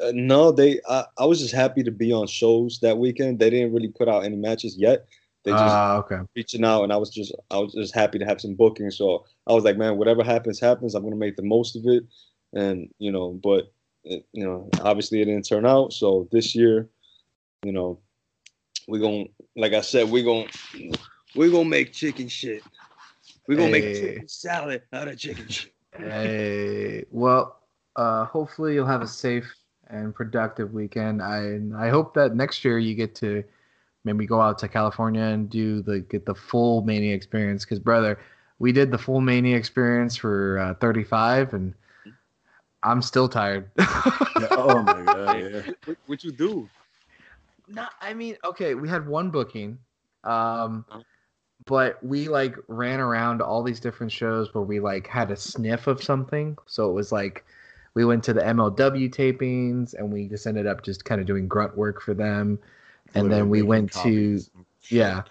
Uh, 0.00 0.12
no, 0.14 0.52
they. 0.52 0.80
I, 0.88 1.04
I 1.18 1.24
was 1.26 1.40
just 1.40 1.54
happy 1.54 1.82
to 1.82 1.90
be 1.90 2.12
on 2.12 2.26
shows 2.26 2.78
that 2.80 2.96
weekend. 2.96 3.38
They 3.40 3.50
didn't 3.50 3.72
really 3.74 3.88
put 3.88 4.08
out 4.08 4.24
any 4.24 4.36
matches 4.36 4.76
yet, 4.78 5.06
they 5.44 5.52
just 5.52 5.64
Ah, 5.64 5.96
okay. 5.98 6.18
reaching 6.36 6.64
out, 6.64 6.84
and 6.84 6.92
I 6.92 6.96
was 6.96 7.10
just 7.10 7.34
I 7.50 7.58
was 7.58 7.72
just 7.72 7.94
happy 7.94 8.18
to 8.18 8.24
have 8.24 8.40
some 8.40 8.54
bookings. 8.54 8.96
So 8.96 9.24
I 9.46 9.52
was 9.52 9.64
like, 9.64 9.76
man, 9.76 9.96
whatever 9.96 10.22
happens, 10.22 10.60
happens. 10.60 10.94
I'm 10.94 11.02
gonna 11.02 11.16
make 11.16 11.36
the 11.36 11.42
most 11.42 11.76
of 11.76 11.82
it, 11.86 12.04
and 12.52 12.88
you 12.98 13.10
know, 13.10 13.40
but 13.42 13.72
it, 14.04 14.26
you 14.32 14.44
know, 14.44 14.68
obviously 14.80 15.20
it 15.20 15.26
didn't 15.26 15.46
turn 15.46 15.66
out. 15.66 15.92
So 15.92 16.28
this 16.32 16.54
year, 16.54 16.88
you 17.62 17.72
know, 17.72 17.98
we 18.88 18.98
gonna 18.98 19.24
like 19.56 19.72
I 19.72 19.80
said, 19.80 20.10
we 20.10 20.22
gonna 20.22 20.46
we 21.34 21.50
gonna 21.50 21.68
make 21.68 21.92
chicken 21.92 22.28
shit. 22.28 22.62
We 23.48 23.56
gonna 23.56 23.70
make 23.70 23.94
chicken 23.94 24.28
salad 24.28 24.82
out 24.92 25.08
of 25.08 25.18
chicken 25.18 25.48
shit. 25.48 25.72
Hey, 25.96 27.04
well, 27.10 27.60
uh, 27.96 28.24
hopefully 28.24 28.74
you'll 28.74 28.86
have 28.86 29.02
a 29.02 29.08
safe 29.08 29.52
and 29.88 30.14
productive 30.14 30.72
weekend. 30.72 31.20
I 31.22 31.58
I 31.76 31.88
hope 31.90 32.14
that 32.14 32.34
next 32.34 32.64
year 32.64 32.78
you 32.78 32.94
get 32.94 33.14
to 33.16 33.44
maybe 34.04 34.26
go 34.26 34.40
out 34.40 34.58
to 34.58 34.68
California 34.68 35.22
and 35.22 35.48
do 35.48 35.82
the 35.82 36.00
get 36.00 36.26
the 36.26 36.34
full 36.34 36.82
Mania 36.82 37.14
experience. 37.14 37.64
Because 37.64 37.78
brother, 37.78 38.18
we 38.58 38.72
did 38.72 38.90
the 38.90 38.98
full 38.98 39.20
Mania 39.20 39.56
experience 39.56 40.16
for 40.16 40.58
uh, 40.58 40.74
35, 40.74 41.54
and 41.54 41.74
I'm 42.82 43.02
still 43.02 43.28
tired. 43.28 43.70
Yeah, 43.78 43.86
oh 44.52 44.82
my 44.82 45.02
god, 45.02 45.36
yeah. 45.40 45.62
What, 45.84 45.96
what 46.06 46.24
you 46.24 46.32
do? 46.32 46.68
No, 47.68 47.86
I 48.00 48.12
mean, 48.12 48.36
okay, 48.44 48.74
we 48.74 48.88
had 48.88 49.06
one 49.06 49.30
booking, 49.30 49.78
um, 50.24 50.84
but 51.64 52.02
we 52.04 52.28
like 52.28 52.56
ran 52.68 53.00
around 53.00 53.40
all 53.40 53.62
these 53.62 53.80
different 53.80 54.12
shows 54.12 54.52
where 54.52 54.64
we 54.64 54.80
like 54.80 55.06
had 55.06 55.30
a 55.30 55.36
sniff 55.36 55.86
of 55.86 56.02
something. 56.02 56.56
So 56.66 56.90
it 56.90 56.92
was 56.92 57.12
like 57.12 57.44
we 57.94 58.04
went 58.04 58.24
to 58.24 58.32
the 58.32 58.40
MLW 58.40 59.14
tapings 59.14 59.94
and 59.94 60.12
we 60.12 60.28
just 60.28 60.46
ended 60.46 60.66
up 60.66 60.82
just 60.82 61.04
kind 61.04 61.20
of 61.20 61.26
doing 61.26 61.46
grunt 61.46 61.76
work 61.76 62.02
for 62.02 62.14
them, 62.14 62.58
and 63.14 63.30
then 63.30 63.48
we 63.48 63.62
went 63.62 63.94
making 63.94 64.38
to 64.38 64.44
yeah, 64.88 65.22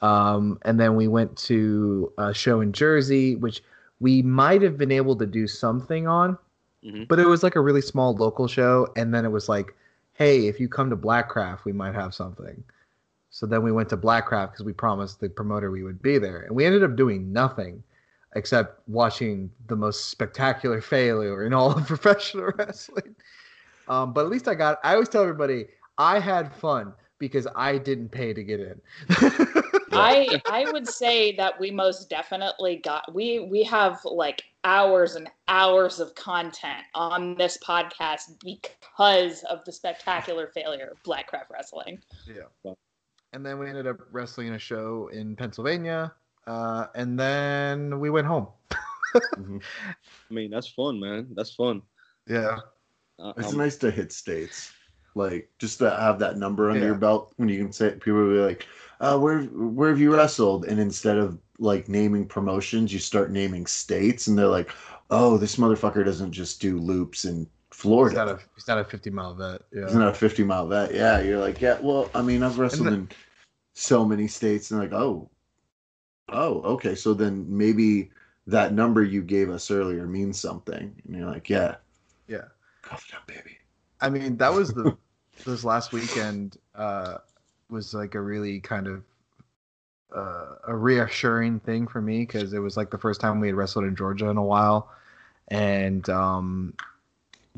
um, 0.00 0.58
and 0.62 0.78
then 0.78 0.96
we 0.96 1.08
went 1.08 1.36
to 1.38 2.12
a 2.18 2.34
show 2.34 2.60
in 2.60 2.72
Jersey, 2.72 3.36
which 3.36 3.62
we 4.00 4.22
might 4.22 4.62
have 4.62 4.76
been 4.76 4.92
able 4.92 5.16
to 5.16 5.26
do 5.26 5.46
something 5.46 6.06
on, 6.06 6.36
Mhm. 6.84 7.08
but 7.08 7.18
it 7.18 7.26
was 7.26 7.42
like 7.42 7.56
a 7.56 7.60
really 7.60 7.80
small 7.80 8.14
local 8.14 8.46
show. 8.46 8.88
And 8.96 9.14
then 9.14 9.24
it 9.24 9.30
was 9.30 9.48
like, 9.48 9.74
hey, 10.12 10.46
if 10.46 10.60
you 10.60 10.68
come 10.68 10.90
to 10.90 10.96
Blackcraft, 10.96 11.64
we 11.64 11.72
might 11.72 11.94
have 11.94 12.14
something. 12.14 12.62
So 13.30 13.46
then 13.46 13.62
we 13.62 13.72
went 13.72 13.88
to 13.90 13.96
Blackcraft 13.96 14.52
because 14.52 14.64
we 14.64 14.72
promised 14.72 15.20
the 15.20 15.28
promoter 15.28 15.70
we 15.70 15.82
would 15.82 16.02
be 16.02 16.18
there, 16.18 16.42
and 16.42 16.54
we 16.54 16.64
ended 16.64 16.84
up 16.84 16.96
doing 16.96 17.32
nothing 17.32 17.82
except 18.36 18.86
watching 18.88 19.50
the 19.68 19.76
most 19.76 20.08
spectacular 20.08 20.80
failure 20.94 21.44
in 21.44 21.54
all 21.54 21.72
of 21.72 21.86
professional 21.86 22.52
wrestling. 22.58 23.14
Um, 23.88 24.12
but 24.12 24.24
at 24.24 24.30
least 24.30 24.48
I 24.48 24.54
got. 24.54 24.78
I 24.84 24.94
always 24.94 25.08
tell 25.08 25.22
everybody 25.22 25.66
I 25.98 26.18
had 26.18 26.54
fun 26.54 26.92
because 27.24 27.46
I 27.56 27.78
didn't 27.78 28.10
pay 28.10 28.34
to 28.34 28.44
get 28.44 28.60
in. 28.60 28.80
I 29.92 30.40
I 30.44 30.70
would 30.72 30.86
say 30.86 31.34
that 31.36 31.58
we 31.58 31.70
most 31.70 32.10
definitely 32.10 32.76
got 32.76 33.14
we 33.14 33.40
we 33.40 33.62
have 33.62 34.00
like 34.04 34.42
hours 34.64 35.14
and 35.14 35.30
hours 35.48 36.00
of 36.00 36.14
content 36.14 36.84
on 36.94 37.34
this 37.36 37.56
podcast 37.66 38.24
because 38.44 39.42
of 39.44 39.64
the 39.64 39.72
spectacular 39.72 40.48
failure 40.48 40.88
of 40.92 41.02
Blackcraft 41.02 41.48
Wrestling. 41.50 41.98
Yeah. 42.26 42.72
And 43.32 43.44
then 43.46 43.58
we 43.58 43.68
ended 43.68 43.86
up 43.86 43.96
wrestling 44.12 44.52
a 44.52 44.58
show 44.58 45.08
in 45.12 45.34
Pennsylvania, 45.36 46.12
uh, 46.46 46.86
and 46.94 47.18
then 47.18 47.98
we 48.00 48.10
went 48.10 48.26
home. 48.26 48.48
Mhm. 49.14 49.62
I 50.30 50.34
mean, 50.34 50.50
that's 50.50 50.68
fun, 50.68 50.98
man. 51.00 51.28
That's 51.34 51.54
fun. 51.54 51.80
Yeah, 52.26 52.58
I- 53.20 53.32
It's 53.38 53.48
I'm- 53.48 53.56
nice 53.58 53.76
to 53.78 53.90
hit 53.90 54.12
states, 54.12 54.72
like 55.14 55.50
just 55.58 55.78
to 55.78 55.90
have 55.90 56.18
that 56.18 56.36
number 56.38 56.68
under 56.70 56.80
Yeah. 56.80 56.86
your 56.86 56.94
belt 56.96 57.32
when 57.36 57.48
you 57.48 57.62
can 57.62 57.72
say 57.72 57.90
people 57.92 58.14
will 58.14 58.34
be 58.34 58.40
like, 58.40 58.66
uh, 59.00 59.18
"Where 59.18 59.42
where 59.44 59.90
have 59.90 60.00
you 60.00 60.14
wrestled?" 60.14 60.64
And 60.66 60.78
instead 60.80 61.18
of 61.18 61.38
like 61.58 61.88
naming 61.88 62.26
promotions, 62.26 62.92
you 62.92 62.98
start 62.98 63.30
naming 63.30 63.66
states, 63.66 64.26
and 64.26 64.36
they're 64.38 64.48
like, 64.48 64.70
"Oh, 65.10 65.36
this 65.38 65.56
motherfucker 65.56 66.04
doesn't 66.04 66.32
just 66.32 66.60
do 66.60 66.78
loops 66.78 67.24
in 67.24 67.38
he's 67.40 67.48
Florida. 67.70 68.16
not 68.16 68.28
a 68.28 68.38
he's 68.54 68.66
not 68.68 68.78
a 68.78 68.84
fifty 68.84 69.10
mile 69.10 69.34
vet. 69.34 69.62
Yeah, 69.72 69.86
He's 69.86 69.94
not 69.94 70.08
a 70.08 70.14
fifty 70.14 70.42
mile 70.44 70.66
vet." 70.66 70.92
Yeah, 70.94 71.20
you're 71.20 71.38
like, 71.40 71.60
"Yeah, 71.60 71.78
well, 71.80 72.10
I 72.14 72.22
mean, 72.22 72.42
I've 72.42 72.58
wrestled 72.58 72.88
in 72.88 73.08
so 73.74 74.04
many 74.04 74.26
states," 74.26 74.70
and 74.72 74.80
like, 74.80 74.92
"Oh, 74.92 75.30
oh, 76.30 76.62
okay, 76.74 76.94
so 76.94 77.14
then 77.14 77.46
maybe." 77.48 78.10
That 78.46 78.74
number 78.74 79.02
you 79.02 79.22
gave 79.22 79.48
us 79.48 79.70
earlier 79.70 80.06
means 80.06 80.38
something, 80.38 80.94
and 81.06 81.16
you're 81.16 81.24
like, 81.30 81.48
"Yeah, 81.48 81.76
yeah. 82.28 82.44
cough 82.82 83.06
it 83.08 83.14
up, 83.14 83.26
baby." 83.26 83.56
I 84.02 84.10
mean, 84.10 84.36
that 84.36 84.52
was 84.52 84.68
the 84.68 84.94
this 85.44 85.64
last 85.64 85.92
weekend 85.92 86.56
uh, 86.74 87.18
was 87.70 87.94
like 87.94 88.14
a 88.14 88.20
really 88.20 88.60
kind 88.60 88.86
of 88.86 89.02
uh, 90.14 90.56
a 90.68 90.76
reassuring 90.76 91.60
thing 91.60 91.86
for 91.86 92.00
me 92.00 92.20
because 92.20 92.52
it 92.52 92.60
was 92.60 92.76
like 92.76 92.90
the 92.90 92.98
first 92.98 93.20
time 93.20 93.40
we 93.40 93.48
had 93.48 93.56
wrestled 93.56 93.84
in 93.84 93.96
Georgia 93.96 94.28
in 94.28 94.36
a 94.36 94.42
while, 94.42 94.90
and 95.48 96.08
um, 96.08 96.74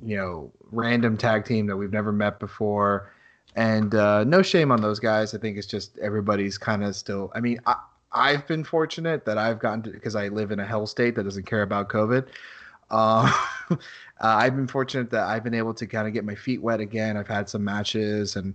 you 0.04 0.16
know, 0.16 0.50
random 0.70 1.16
tag 1.16 1.44
team 1.44 1.66
that 1.66 1.76
we've 1.76 1.92
never 1.92 2.12
met 2.12 2.38
before, 2.38 3.12
and 3.54 3.94
uh, 3.94 4.24
no 4.24 4.42
shame 4.42 4.70
on 4.70 4.80
those 4.80 4.98
guys. 4.98 5.34
I 5.34 5.38
think 5.38 5.56
it's 5.56 5.66
just 5.66 5.98
everybody's 5.98 6.58
kind 6.58 6.82
of 6.82 6.96
still. 6.96 7.30
I 7.34 7.40
mean, 7.40 7.60
I, 7.66 7.76
I've 8.12 8.46
been 8.46 8.64
fortunate 8.64 9.24
that 9.26 9.38
I've 9.38 9.58
gotten 9.58 9.82
to 9.82 9.90
because 9.90 10.16
I 10.16 10.28
live 10.28 10.50
in 10.50 10.60
a 10.60 10.66
hell 10.66 10.86
state 10.86 11.14
that 11.16 11.24
doesn't 11.24 11.46
care 11.46 11.62
about 11.62 11.88
COVID. 11.88 12.26
Um, 12.90 13.32
uh, 13.70 13.76
I've 14.20 14.56
been 14.56 14.66
fortunate 14.66 15.10
that 15.10 15.24
I've 15.24 15.44
been 15.44 15.54
able 15.54 15.74
to 15.74 15.86
kind 15.86 16.06
of 16.06 16.14
get 16.14 16.24
my 16.24 16.34
feet 16.34 16.62
wet 16.62 16.80
again. 16.80 17.16
I've 17.16 17.28
had 17.28 17.48
some 17.48 17.64
matches 17.64 18.36
and 18.36 18.54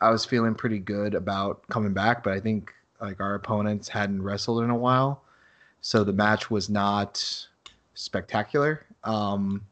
I 0.00 0.10
was 0.10 0.24
feeling 0.24 0.54
pretty 0.54 0.78
good 0.78 1.14
about 1.14 1.66
coming 1.68 1.92
back, 1.92 2.22
but 2.22 2.32
I 2.32 2.40
think 2.40 2.72
like 3.00 3.20
our 3.20 3.34
opponents 3.34 3.88
hadn't 3.88 4.22
wrestled 4.22 4.64
in 4.64 4.70
a 4.70 4.76
while. 4.76 5.22
So 5.80 6.04
the 6.04 6.12
match 6.12 6.50
was 6.50 6.68
not 6.68 7.46
spectacular. 7.94 8.84
Um, 9.04 9.62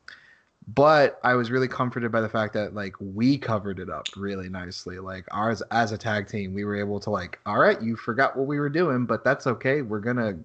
but 0.74 1.18
I 1.24 1.34
was 1.34 1.50
really 1.50 1.68
comforted 1.68 2.12
by 2.12 2.20
the 2.20 2.28
fact 2.28 2.52
that 2.54 2.74
like 2.74 2.94
we 3.00 3.38
covered 3.38 3.78
it 3.78 3.88
up 3.88 4.06
really 4.16 4.50
nicely. 4.50 4.98
Like 4.98 5.24
ours 5.30 5.62
as 5.70 5.92
a 5.92 5.98
tag 5.98 6.28
team, 6.28 6.52
we 6.52 6.64
were 6.64 6.76
able 6.76 7.00
to 7.00 7.10
like, 7.10 7.38
all 7.46 7.58
right, 7.58 7.80
you 7.80 7.96
forgot 7.96 8.36
what 8.36 8.46
we 8.46 8.60
were 8.60 8.68
doing, 8.68 9.06
but 9.06 9.24
that's 9.24 9.46
okay. 9.46 9.80
We're 9.80 10.00
gonna 10.00 10.36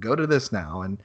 go 0.00 0.16
to 0.16 0.26
this 0.26 0.50
now. 0.50 0.82
And 0.82 0.98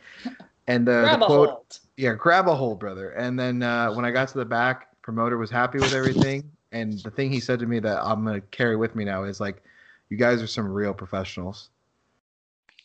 and 0.67 0.85
Grab 0.85 1.19
the 1.19 1.25
quote. 1.25 1.79
Yeah, 1.97 2.13
grab 2.13 2.47
a 2.47 2.55
hold, 2.55 2.79
brother. 2.79 3.11
And 3.11 3.39
then 3.39 3.63
uh, 3.63 3.91
when 3.93 4.05
I 4.05 4.11
got 4.11 4.27
to 4.29 4.37
the 4.37 4.45
back, 4.45 4.89
promoter 5.01 5.37
was 5.37 5.49
happy 5.49 5.79
with 5.79 5.93
everything. 5.93 6.49
And 6.71 6.99
the 6.99 7.11
thing 7.11 7.31
he 7.31 7.39
said 7.39 7.59
to 7.59 7.65
me 7.67 7.79
that 7.79 8.03
I'm 8.03 8.25
gonna 8.25 8.41
carry 8.41 8.75
with 8.75 8.95
me 8.95 9.05
now 9.05 9.23
is 9.25 9.39
like, 9.39 9.61
"You 10.09 10.17
guys 10.17 10.41
are 10.41 10.47
some 10.47 10.67
real 10.67 10.93
professionals." 10.93 11.69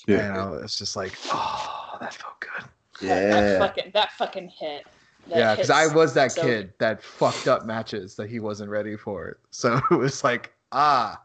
And 0.06 0.20
I 0.20 0.50
was 0.50 0.76
just 0.76 0.94
like, 0.94 1.16
"Oh, 1.32 1.96
that 2.00 2.12
felt 2.14 2.38
good." 2.40 2.64
That, 3.08 3.30
that 3.30 3.42
Yeah. 3.52 3.58
fucking 3.58 3.90
that 3.94 4.12
fucking 4.12 4.48
hit. 4.50 4.84
That 5.28 5.38
yeah, 5.38 5.54
because 5.54 5.70
I 5.70 5.86
was 5.86 6.12
that 6.14 6.32
so- 6.32 6.42
kid 6.42 6.74
that 6.78 7.02
fucked 7.02 7.48
up 7.48 7.64
matches 7.64 8.14
that 8.16 8.28
he 8.28 8.40
wasn't 8.40 8.68
ready 8.70 8.96
for. 8.96 9.38
So 9.50 9.80
it 9.90 9.94
was 9.94 10.22
like, 10.22 10.52
ah, 10.72 11.18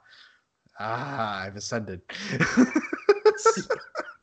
ah, 0.80 1.42
I've 1.42 1.58
ascended. 1.58 2.02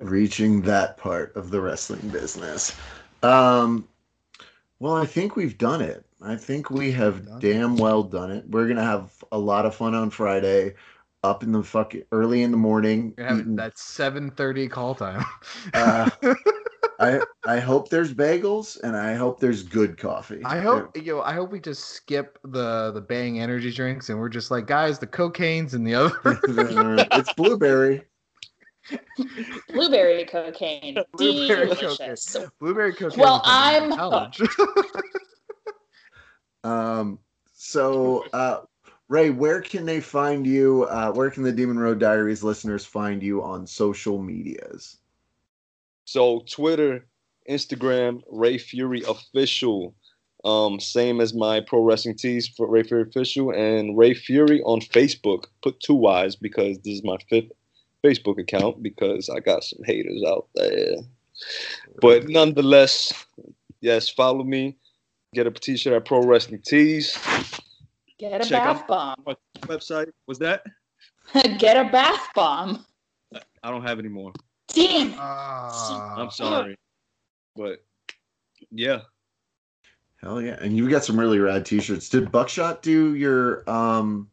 reaching 0.00 0.62
that 0.62 0.96
part 0.96 1.34
of 1.36 1.50
the 1.50 1.60
wrestling 1.60 2.08
business. 2.08 2.74
Um, 3.22 3.88
well, 4.78 4.96
I 4.96 5.06
think 5.06 5.36
we've 5.36 5.58
done 5.58 5.82
it. 5.82 6.04
I 6.22 6.36
think 6.36 6.70
we 6.70 6.92
have 6.92 7.40
damn 7.40 7.76
well 7.76 8.02
done 8.02 8.30
it. 8.30 8.44
We're 8.48 8.68
gonna 8.68 8.84
have 8.84 9.12
a 9.32 9.38
lot 9.38 9.66
of 9.66 9.74
fun 9.74 9.94
on 9.94 10.10
Friday, 10.10 10.74
up 11.22 11.42
in 11.42 11.52
the 11.52 11.62
fuck 11.62 11.94
early 12.12 12.42
in 12.42 12.50
the 12.50 12.56
morning. 12.56 13.14
That 13.16 13.76
7:30 13.76 14.70
call 14.70 14.94
time. 14.94 15.24
Uh, 15.74 16.10
I 17.00 17.20
I 17.46 17.58
hope 17.58 17.88
there's 17.88 18.12
bagels 18.12 18.78
and 18.82 18.94
I 18.94 19.14
hope 19.14 19.40
there's 19.40 19.62
good 19.62 19.96
coffee. 19.96 20.42
I 20.44 20.60
hope 20.60 20.96
yo, 20.96 21.22
I 21.22 21.32
hope 21.32 21.50
we 21.50 21.60
just 21.60 21.84
skip 21.86 22.38
the 22.44 22.92
the 22.92 23.00
bang 23.00 23.40
energy 23.40 23.72
drinks 23.72 24.10
and 24.10 24.18
we're 24.18 24.28
just 24.28 24.50
like, 24.50 24.66
guys, 24.66 24.98
the 24.98 25.06
cocaine's 25.06 25.72
in 25.72 25.84
the 25.84 25.94
other. 25.94 26.18
it's 26.24 27.32
blueberry. 27.34 28.04
Blueberry 29.68 30.24
cocaine. 30.24 30.96
Blueberry 31.12 31.74
Delicious. 31.74 32.36
Blueberry 32.58 32.92
cocaine. 32.92 33.20
Well, 33.20 33.42
I'm 33.44 33.90
college. 33.90 34.40
Um, 36.62 37.18
so, 37.54 38.24
uh, 38.32 38.60
Rey, 39.08 39.30
where 39.30 39.60
can 39.60 39.86
they 39.86 40.00
find 40.00 40.46
you? 40.46 40.84
Uh, 40.84 41.12
where 41.12 41.30
can 41.30 41.42
the 41.42 41.52
Demon 41.52 41.78
Road 41.78 41.98
Diaries 41.98 42.42
listeners 42.42 42.84
find 42.84 43.22
you 43.22 43.42
on 43.42 43.66
social 43.66 44.20
medias? 44.20 44.98
So 46.04 46.44
Twitter, 46.50 47.06
Instagram, 47.48 48.22
Rey 48.30 48.58
Fury 48.58 49.02
official. 49.08 49.94
Um, 50.44 50.80
same 50.80 51.20
as 51.20 51.34
my 51.34 51.60
pro 51.60 51.82
wrestling 51.82 52.16
tees 52.16 52.48
for 52.48 52.68
Rey 52.68 52.82
Fury 52.82 53.02
official 53.02 53.52
and 53.52 53.96
Rey 53.96 54.14
Fury 54.14 54.62
on 54.62 54.80
Facebook. 54.80 55.44
Put 55.62 55.80
two 55.80 55.94
Y's 55.94 56.36
because 56.36 56.78
this 56.78 56.94
is 56.94 57.04
my 57.04 57.16
fifth 57.28 57.50
Facebook 58.04 58.38
account 58.38 58.82
because 58.82 59.28
I 59.28 59.40
got 59.40 59.64
some 59.64 59.80
haters 59.84 60.22
out 60.26 60.48
there. 60.54 60.96
But 62.00 62.28
nonetheless, 62.28 63.12
yes, 63.80 64.08
follow 64.08 64.44
me. 64.44 64.76
Get 65.34 65.46
a 65.46 65.50
t-shirt 65.50 65.92
at 65.92 66.04
Pro 66.04 66.22
Wrestling 66.22 66.62
Tees. 66.64 67.16
Get 68.18 68.40
a 68.40 68.44
Check 68.44 68.62
bath 68.62 68.86
bomb. 68.86 69.16
Website 69.60 70.10
was 70.26 70.38
that 70.40 70.64
Get 71.58 71.76
a 71.76 71.90
bath 71.90 72.28
bomb. 72.34 72.84
I 73.62 73.70
don't 73.70 73.82
have 73.82 73.98
any 73.98 74.08
more. 74.08 74.32
Damn. 74.68 75.14
Ah. 75.18 76.16
I'm 76.16 76.30
sorry, 76.30 76.76
but 77.56 77.84
yeah. 78.70 79.00
Hell 80.22 80.40
yeah! 80.40 80.58
And 80.60 80.76
you 80.76 80.88
got 80.90 81.04
some 81.04 81.18
really 81.18 81.38
rad 81.38 81.64
T-shirts. 81.64 82.08
Did 82.08 82.30
Buckshot 82.30 82.82
do 82.82 83.14
your 83.14 83.68
um 83.70 84.28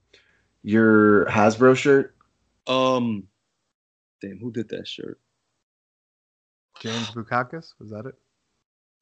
your 0.64 1.26
Hasbro 1.26 1.76
shirt? 1.76 2.16
Um, 2.68 3.24
damn, 4.22 4.40
who 4.40 4.52
did 4.52 4.70
that 4.70 4.88
shirt? 4.88 5.20
James 6.80 7.10
Bukakis, 7.12 7.74
was 7.80 7.90
that 7.90 8.06
it? 8.06 8.16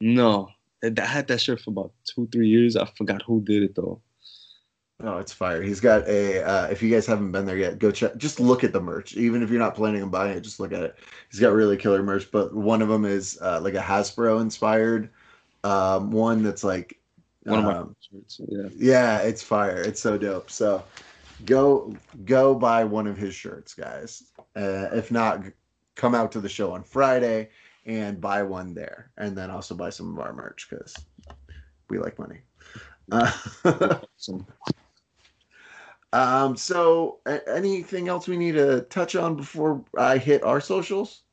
No, 0.02 0.50
I 0.84 0.92
I 0.98 1.06
had 1.06 1.28
that 1.28 1.42
shirt 1.42 1.62
for 1.62 1.72
about 1.72 1.92
two, 2.06 2.28
three 2.32 2.48
years. 2.48 2.76
I 2.76 2.86
forgot 2.98 3.22
who 3.22 3.42
did 3.42 3.64
it 3.64 3.76
though. 3.76 4.02
Oh, 5.04 5.18
it's 5.18 5.34
fire. 5.34 5.62
He's 5.62 5.82
got 5.82 6.08
a. 6.08 6.42
Uh, 6.42 6.68
if 6.68 6.82
you 6.82 6.90
guys 6.90 7.06
haven't 7.06 7.34
been 7.34 7.46
there 7.46 7.58
yet, 7.58 7.80
go 7.80 7.92
check. 7.92 8.16
Just 8.16 8.40
look 8.40 8.64
at 8.64 8.72
the 8.72 8.80
merch. 8.80 9.16
Even 9.18 9.44
if 9.44 9.50
you're 9.50 9.60
not 9.60 9.76
planning 9.76 10.02
on 10.02 10.10
buying 10.10 10.38
it, 10.38 10.42
just 10.42 10.60
look 10.60 10.72
at 10.72 10.84
it. 10.84 10.96
He's 11.30 11.42
got 11.42 11.52
really 11.52 11.76
killer 11.76 12.02
merch. 12.02 12.32
But 12.32 12.56
one 12.56 12.82
of 12.82 12.88
them 12.88 13.04
is 13.04 13.38
uh, 13.42 13.60
like 13.62 13.74
a 13.74 13.80
Hasbro 13.80 14.42
inspired 14.42 15.10
um, 15.66 16.12
one 16.12 16.44
that's 16.44 16.64
like 16.64 16.98
One 17.44 17.60
of 17.60 17.66
my 17.66 17.78
um, 17.78 17.96
shirts. 18.00 18.40
Yeah. 18.48 18.70
Yeah, 18.78 19.18
it's 19.20 19.44
fire. 19.44 19.82
It's 19.82 20.00
so 20.00 20.18
dope. 20.18 20.50
So 20.50 20.84
go 21.44 21.94
go 22.24 22.56
buy 22.56 22.84
one 22.84 23.08
of 23.08 23.18
his 23.18 23.36
shirts, 23.36 23.74
guys. 23.74 24.32
Uh, 24.56 24.88
if 24.94 25.12
not, 25.12 25.44
come 25.96 26.16
out 26.16 26.32
to 26.32 26.40
the 26.40 26.50
show 26.50 26.72
on 26.72 26.84
Friday 26.84 27.50
and 27.86 28.20
buy 28.22 28.42
one 28.44 28.74
there, 28.74 29.12
and 29.18 29.38
then 29.38 29.50
also 29.50 29.76
buy 29.76 29.90
some 29.90 30.12
of 30.12 30.20
our 30.24 30.34
merch 30.34 30.68
because 30.70 30.96
we 31.90 32.00
like 32.00 32.18
money. 32.18 32.40
Uh, 33.12 33.32
um, 36.14 36.56
so 36.56 37.20
a- 37.26 37.56
anything 37.56 38.08
else 38.08 38.28
we 38.28 38.38
need 38.38 38.54
to 38.54 38.82
touch 38.84 39.16
on 39.16 39.36
before 39.36 39.84
I 39.98 40.18
hit 40.18 40.44
our 40.44 40.62
socials? 40.62 41.24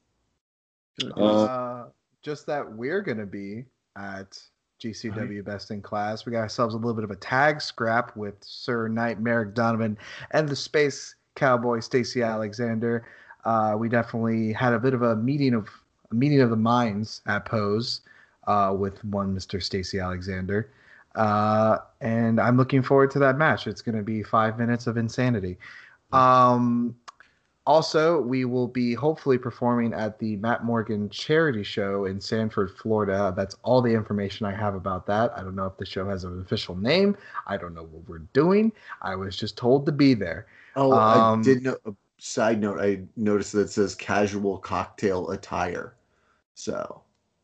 Uh, 1.16 1.20
Uh, 1.20 1.88
just 2.22 2.46
that 2.46 2.70
we're 2.70 3.00
gonna 3.00 3.26
be 3.26 3.64
at 3.96 4.38
GCW 4.82 5.44
Best 5.44 5.70
in 5.70 5.80
Class. 5.80 6.26
We 6.26 6.32
got 6.32 6.40
ourselves 6.40 6.74
a 6.74 6.76
little 6.76 6.94
bit 6.94 7.04
of 7.04 7.10
a 7.10 7.16
tag 7.16 7.60
scrap 7.60 8.16
with 8.16 8.34
Sir 8.40 8.88
Knight 8.88 9.20
Merrick 9.20 9.54
Donovan 9.54 9.96
and 10.32 10.48
the 10.48 10.56
Space 10.56 11.14
Cowboy 11.36 11.80
Stacy 11.80 12.22
Alexander. 12.22 13.06
Uh, 13.44 13.76
we 13.78 13.88
definitely 13.88 14.52
had 14.52 14.72
a 14.72 14.78
bit 14.78 14.94
of 14.94 15.02
a 15.02 15.16
meeting 15.16 15.54
of 15.54 15.68
a 16.10 16.14
meeting 16.14 16.40
of 16.40 16.50
the 16.50 16.56
minds 16.56 17.22
at 17.26 17.44
Pose 17.44 18.02
uh, 18.46 18.74
with 18.76 19.02
one 19.04 19.34
Mr. 19.34 19.62
Stacy 19.62 19.98
Alexander. 19.98 20.70
Uh, 21.14 21.78
and 22.00 22.40
I'm 22.40 22.56
looking 22.56 22.82
forward 22.82 23.10
to 23.12 23.18
that 23.20 23.38
match. 23.38 23.66
It's 23.66 23.82
going 23.82 23.96
to 23.96 24.02
be 24.02 24.22
five 24.22 24.58
minutes 24.58 24.86
of 24.86 24.96
insanity. 24.96 25.58
Um, 26.12 26.96
also, 27.66 28.20
we 28.20 28.44
will 28.44 28.66
be 28.66 28.94
hopefully 28.94 29.38
performing 29.38 29.92
at 29.92 30.18
the 30.18 30.36
Matt 30.36 30.64
Morgan 30.64 31.08
charity 31.10 31.62
show 31.62 32.06
in 32.06 32.20
Sanford, 32.20 32.76
Florida. 32.76 33.32
That's 33.36 33.56
all 33.62 33.80
the 33.80 33.92
information 33.92 34.46
I 34.46 34.54
have 34.54 34.74
about 34.74 35.06
that. 35.06 35.32
I 35.36 35.42
don't 35.42 35.54
know 35.54 35.66
if 35.66 35.76
the 35.76 35.86
show 35.86 36.08
has 36.08 36.24
an 36.24 36.40
official 36.40 36.74
name. 36.76 37.16
I 37.46 37.56
don't 37.56 37.74
know 37.74 37.84
what 37.84 38.08
we're 38.08 38.26
doing. 38.32 38.72
I 39.00 39.14
was 39.14 39.36
just 39.36 39.56
told 39.56 39.86
to 39.86 39.92
be 39.92 40.14
there. 40.14 40.46
Oh, 40.74 40.92
Um, 40.92 41.40
I 41.40 41.44
did 41.44 41.62
know. 41.62 41.76
Side 42.18 42.60
note: 42.60 42.80
I 42.80 43.02
noticed 43.16 43.52
that 43.52 43.62
it 43.62 43.70
says 43.70 43.96
casual 43.96 44.58
cocktail 44.58 45.30
attire. 45.30 45.96
So 46.54 47.02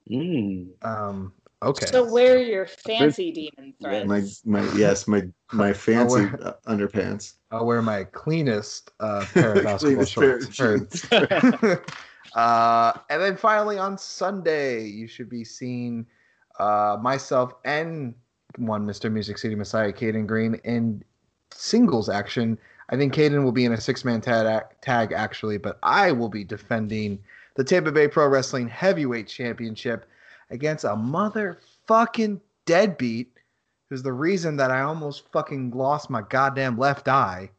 mm. 0.08 0.68
Um, 0.82 1.32
okay. 1.62 1.86
So 1.86 2.10
wear 2.10 2.38
your 2.38 2.66
fancy 2.66 3.32
demon 3.32 3.74
threads. 3.80 4.44
my 4.44 4.60
my 4.60 4.72
yes 4.74 5.08
my 5.08 5.22
my 5.52 5.72
fancy 5.86 6.26
wear- 6.26 6.38
uh, 6.42 6.52
underpants. 6.66 7.34
I'll 7.50 7.66
wear 7.66 7.82
my 7.82 8.04
cleanest 8.04 8.90
uh, 9.00 9.24
pair 9.32 9.54
of 9.54 9.64
basketball 9.64 10.06
Cleanest 10.06 10.16
pair 10.16 10.36
of 10.36 10.54
shorts. 10.54 11.12
uh, 12.34 12.92
and 13.10 13.22
then 13.22 13.36
finally 13.36 13.78
on 13.78 13.96
Sunday, 13.98 14.84
you 14.84 15.06
should 15.06 15.28
be 15.28 15.44
seeing 15.44 16.06
uh, 16.58 16.98
myself 17.00 17.54
and 17.64 18.14
one 18.56 18.86
Mr. 18.86 19.10
Music 19.10 19.38
City 19.38 19.54
Messiah, 19.54 19.92
Caden 19.92 20.26
Green, 20.26 20.54
in 20.64 21.02
singles 21.50 22.08
action. 22.08 22.58
I 22.90 22.96
think 22.96 23.14
Caden 23.14 23.44
will 23.44 23.52
be 23.52 23.64
in 23.64 23.72
a 23.72 23.80
six 23.80 24.04
man 24.04 24.20
tag, 24.20 24.64
tag 24.80 25.12
actually, 25.12 25.58
but 25.58 25.78
I 25.82 26.12
will 26.12 26.28
be 26.28 26.44
defending 26.44 27.18
the 27.56 27.64
Tampa 27.64 27.92
Bay 27.92 28.08
Pro 28.08 28.26
Wrestling 28.28 28.68
Heavyweight 28.68 29.28
Championship 29.28 30.08
against 30.50 30.84
a 30.84 30.88
motherfucking 30.88 32.40
deadbeat 32.66 33.32
who's 33.88 34.02
the 34.02 34.12
reason 34.12 34.56
that 34.56 34.70
I 34.70 34.82
almost 34.82 35.30
fucking 35.32 35.70
lost 35.70 36.10
my 36.10 36.22
goddamn 36.22 36.78
left 36.78 37.08
eye. 37.08 37.50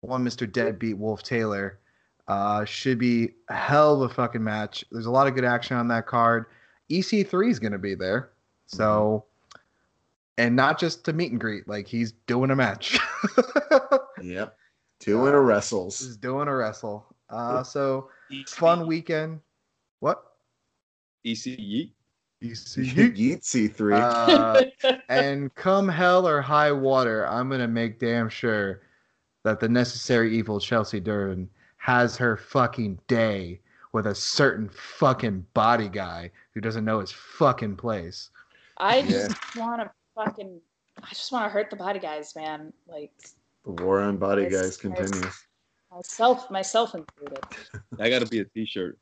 One 0.00 0.24
Mr. 0.24 0.50
Deadbeat 0.50 0.96
Wolf 0.98 1.22
Taylor. 1.22 1.78
Uh, 2.28 2.64
should 2.64 2.98
be 2.98 3.30
a 3.48 3.54
hell 3.54 4.02
of 4.02 4.10
a 4.10 4.14
fucking 4.14 4.44
match. 4.44 4.84
There's 4.92 5.06
a 5.06 5.10
lot 5.10 5.26
of 5.26 5.34
good 5.34 5.44
action 5.44 5.76
on 5.76 5.88
that 5.88 6.06
card. 6.06 6.46
EC3 6.90 7.50
is 7.50 7.58
going 7.58 7.72
to 7.72 7.78
be 7.78 7.94
there. 7.94 8.30
So, 8.66 9.24
and 10.38 10.54
not 10.54 10.78
just 10.78 11.04
to 11.06 11.12
meet 11.12 11.32
and 11.32 11.40
greet, 11.40 11.66
like 11.66 11.88
he's 11.88 12.12
doing 12.26 12.50
a 12.50 12.56
match. 12.56 12.98
Yep, 14.22 14.54
two 14.98 15.26
in 15.26 15.34
a 15.34 15.40
wrestles. 15.40 15.98
he's 15.98 16.16
doing 16.16 16.46
a 16.46 16.54
wrestle. 16.54 17.06
Uh, 17.30 17.62
so, 17.62 18.10
fun 18.48 18.86
weekend. 18.86 19.40
What? 20.00 20.22
EC 21.24 21.58
EC. 22.42 22.82
Yeetsy 23.14 23.72
three. 23.72 23.94
Uh, 24.00 24.62
and 25.08 25.54
come 25.54 25.88
hell 25.88 26.26
or 26.26 26.40
high 26.40 26.72
water, 26.72 27.26
I'm 27.26 27.48
gonna 27.50 27.68
make 27.68 27.98
damn 27.98 28.28
sure 28.28 28.80
that 29.44 29.60
the 29.60 29.68
necessary 29.68 30.36
evil 30.36 30.60
Chelsea 30.60 31.00
Durden 31.00 31.48
has 31.78 32.16
her 32.16 32.36
fucking 32.36 32.98
day 33.08 33.60
with 33.92 34.06
a 34.06 34.14
certain 34.14 34.68
fucking 34.68 35.44
body 35.54 35.88
guy 35.88 36.30
who 36.52 36.60
doesn't 36.60 36.84
know 36.84 37.00
his 37.00 37.10
fucking 37.10 37.76
place. 37.76 38.30
I 38.76 38.98
Yeah. 38.98 39.28
just 39.28 39.56
want 39.56 39.80
to 39.82 39.90
fucking. 40.14 40.60
I 41.02 41.08
just 41.08 41.32
want 41.32 41.46
to 41.46 41.48
hurt 41.50 41.70
the 41.70 41.76
body 41.76 41.98
guys, 41.98 42.34
man. 42.36 42.72
Like 42.86 43.12
the 43.64 43.72
war 43.82 44.00
on 44.00 44.16
body 44.18 44.42
Yes, 44.42 44.52
guys 44.52 44.62
yes. 44.62 44.76
continues. 44.76 45.44
myself, 45.90 46.50
myself 46.50 46.94
included. 46.94 47.38
I 47.98 48.08
gotta 48.10 48.26
be 48.26 48.40
a 48.40 48.44
T-shirt. 48.44 48.98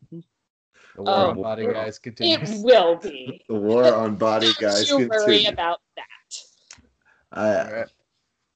The 0.99 1.05
Oh, 1.05 1.17
war 1.17 1.31
on 1.31 1.43
body 1.43 1.65
it- 1.65 1.73
guys 1.75 1.97
It 1.97 2.03
continues. 2.03 2.61
will 2.65 2.97
be. 2.97 3.41
The 3.49 3.55
war 3.55 3.85
on 3.95 4.17
body 4.17 4.51
guys 4.59 4.89
Don't 4.89 5.03
you 5.03 5.09
worry 5.09 5.45
about 5.45 5.79
that. 5.97 6.37
Uh, 7.33 7.65
Alright. 7.69 7.89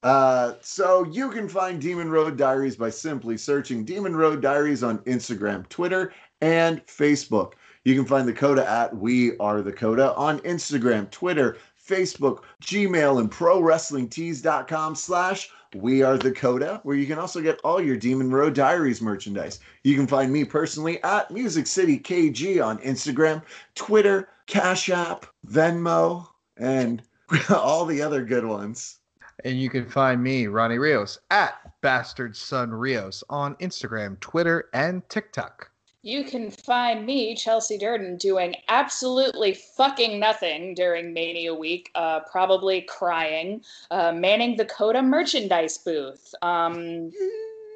Uh, 0.03 0.55
so 0.59 1.05
you 1.05 1.29
can 1.31 1.47
find 1.47 1.79
Demon 1.81 2.09
Road 2.11 2.37
Diaries 2.37 2.75
by 2.75 2.89
simply 2.89 3.37
searching 3.37 3.85
Demon 3.85 4.13
Road 4.13 4.41
Diaries 4.41 4.83
on 4.83 4.97
Instagram, 4.99 5.67
Twitter, 5.69 6.11
and 6.41 6.85
Facebook. 6.85 7.53
You 7.85 7.95
can 7.95 8.03
find 8.03 8.27
the 8.27 8.33
Coda 8.33 8.69
at 8.69 8.93
We 8.93 9.37
Are 9.37 9.61
the 9.61 9.71
Coda 9.71 10.13
on 10.15 10.39
Instagram, 10.39 11.09
Twitter, 11.11 11.55
Facebook, 11.87 12.39
Gmail, 12.61 13.21
and 13.21 13.31
ProWrestlingTees.com 13.31 14.95
slash 14.95 15.49
We 15.75 16.03
Are 16.03 16.17
the 16.17 16.31
Coda, 16.31 16.79
where 16.83 16.95
you 16.95 17.07
can 17.07 17.17
also 17.17 17.41
get 17.41 17.59
all 17.63 17.81
your 17.81 17.97
Demon 17.97 18.31
Road 18.31 18.53
Diaries 18.53 19.01
merchandise. 19.01 19.59
You 19.83 19.95
can 19.95 20.07
find 20.07 20.31
me 20.31 20.43
personally 20.43 21.01
at 21.03 21.31
Music 21.31 21.67
City 21.67 21.99
KG 21.99 22.63
on 22.63 22.77
Instagram, 22.79 23.41
Twitter, 23.75 24.29
Cash 24.45 24.89
App, 24.89 25.25
Venmo, 25.47 26.27
and 26.57 27.01
all 27.49 27.85
the 27.85 28.01
other 28.01 28.23
good 28.23 28.45
ones. 28.45 28.99
And 29.43 29.59
you 29.59 29.69
can 29.69 29.89
find 29.89 30.21
me, 30.21 30.47
Ronnie 30.47 30.77
Rios, 30.77 31.19
at 31.31 31.81
Bastard 31.81 32.35
Son 32.35 32.71
Rios 32.71 33.23
on 33.29 33.55
Instagram, 33.55 34.19
Twitter, 34.19 34.69
and 34.73 35.07
TikTok. 35.09 35.69
You 36.05 36.25
can 36.25 36.51
find 36.51 37.05
me, 37.05 37.33
Chelsea 37.33 37.77
Durden, 37.77 38.17
doing 38.17 38.55
absolutely 38.67 39.53
fucking 39.53 40.19
nothing 40.19 40.73
during 40.75 41.13
Mania 41.13 41.55
Week, 41.55 41.89
uh, 41.95 42.19
probably 42.29 42.81
crying, 42.81 43.61
uh, 43.89 44.11
manning 44.11 44.57
the 44.57 44.65
Coda 44.65 45.01
merchandise 45.01 45.77
booth, 45.77 46.35
um, 46.41 47.09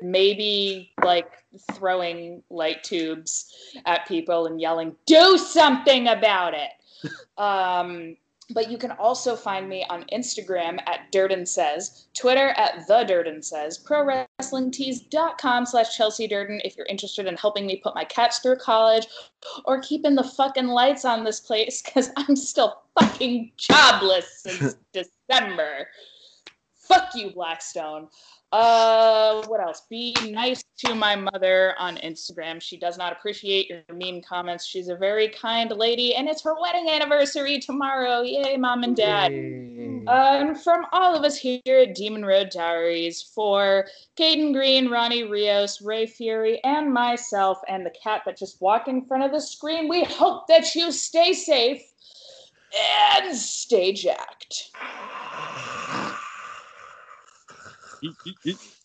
maybe 0.02 0.92
like 1.06 1.32
throwing 1.72 2.44
light 2.50 2.84
tubes 2.84 3.54
at 3.86 4.06
people 4.10 4.48
and 4.48 4.60
yelling, 4.60 4.94
do 5.06 5.38
something 5.38 6.10
about 6.10 6.54
it. 6.54 6.72
Um, 7.38 8.18
but 8.54 8.72
you 8.72 8.78
can 8.78 8.92
also 8.92 9.36
find 9.36 9.68
me 9.68 9.86
on 9.90 10.06
Instagram 10.14 10.80
at 10.88 11.12
Durden 11.12 11.46
Says, 11.46 12.08
Twitter 12.14 12.50
at 12.50 12.88
The 12.88 13.04
Durden 13.04 13.44
Says, 13.44 13.84
ProWrestlingTees.com 13.84 15.66
slash 15.66 15.98
Chelsea 15.98 16.28
Durden 16.28 16.62
if 16.64 16.78
you're 16.78 16.86
interested 16.86 17.28
in 17.28 17.36
helping 17.36 17.66
me 17.66 17.82
put 17.84 17.96
my 17.96 18.06
cats 18.06 18.40
through 18.40 18.58
college 18.58 19.08
or 19.66 19.82
keeping 19.82 20.16
the 20.16 20.24
fucking 20.24 20.68
lights 20.68 21.04
on 21.04 21.24
this 21.24 21.40
place 21.40 21.82
because 21.82 22.10
I'm 22.16 22.36
still 22.36 22.82
fucking 23.00 23.52
jobless 23.58 24.44
since 24.44 24.76
December. 24.94 25.88
Fuck 26.88 27.16
you, 27.16 27.32
Blackstone. 27.32 28.08
Uh, 28.54 29.46
what 29.48 29.60
else? 29.60 29.84
Be 29.90 30.16
nice 30.30 30.64
to 30.78 30.96
my 30.96 31.16
mother 31.16 31.76
on 31.78 31.98
Instagram. 31.98 32.62
She 32.62 32.78
does 32.78 32.98
not 32.98 33.12
appreciate 33.12 33.70
your 33.70 33.84
mean 33.94 34.22
comments. 34.22 34.66
She's 34.66 34.88
a 34.88 34.96
very 34.96 35.28
kind 35.28 35.70
lady, 35.72 36.16
and 36.16 36.30
it's 36.30 36.42
her 36.44 36.56
wedding 36.60 36.90
anniversary 36.90 37.60
tomorrow. 37.60 38.22
Yay, 38.22 38.56
mom 38.56 38.84
and 38.84 38.96
dad. 38.96 39.34
Uh, 40.08 40.38
and 40.40 40.62
from 40.62 40.86
all 40.94 41.14
of 41.14 41.26
us 41.26 41.38
here 41.38 41.60
at 41.66 41.94
Demon 41.94 42.24
Road 42.24 42.50
Diaries, 42.50 43.22
for 43.22 43.86
Caden 44.18 44.54
Green, 44.54 44.88
Ronnie 44.88 45.26
Rios, 45.26 45.82
Rey 45.82 46.06
Fury, 46.06 46.64
and 46.64 46.94
myself, 46.94 47.60
and 47.68 47.86
the 47.86 47.94
cat 48.02 48.22
that 48.26 48.38
just 48.38 48.62
walked 48.62 48.88
in 48.88 49.04
front 49.06 49.24
of 49.24 49.32
the 49.32 49.42
screen, 49.42 49.90
we 49.90 50.06
hope 50.06 50.48
that 50.48 50.74
you 50.74 50.94
stay 50.94 51.34
safe 51.34 51.82
and 53.18 53.36
stay 53.36 53.92
jacked. 53.92 54.72
Eat, 58.02 58.18
eat, 58.26 58.38
eat. 58.46 58.77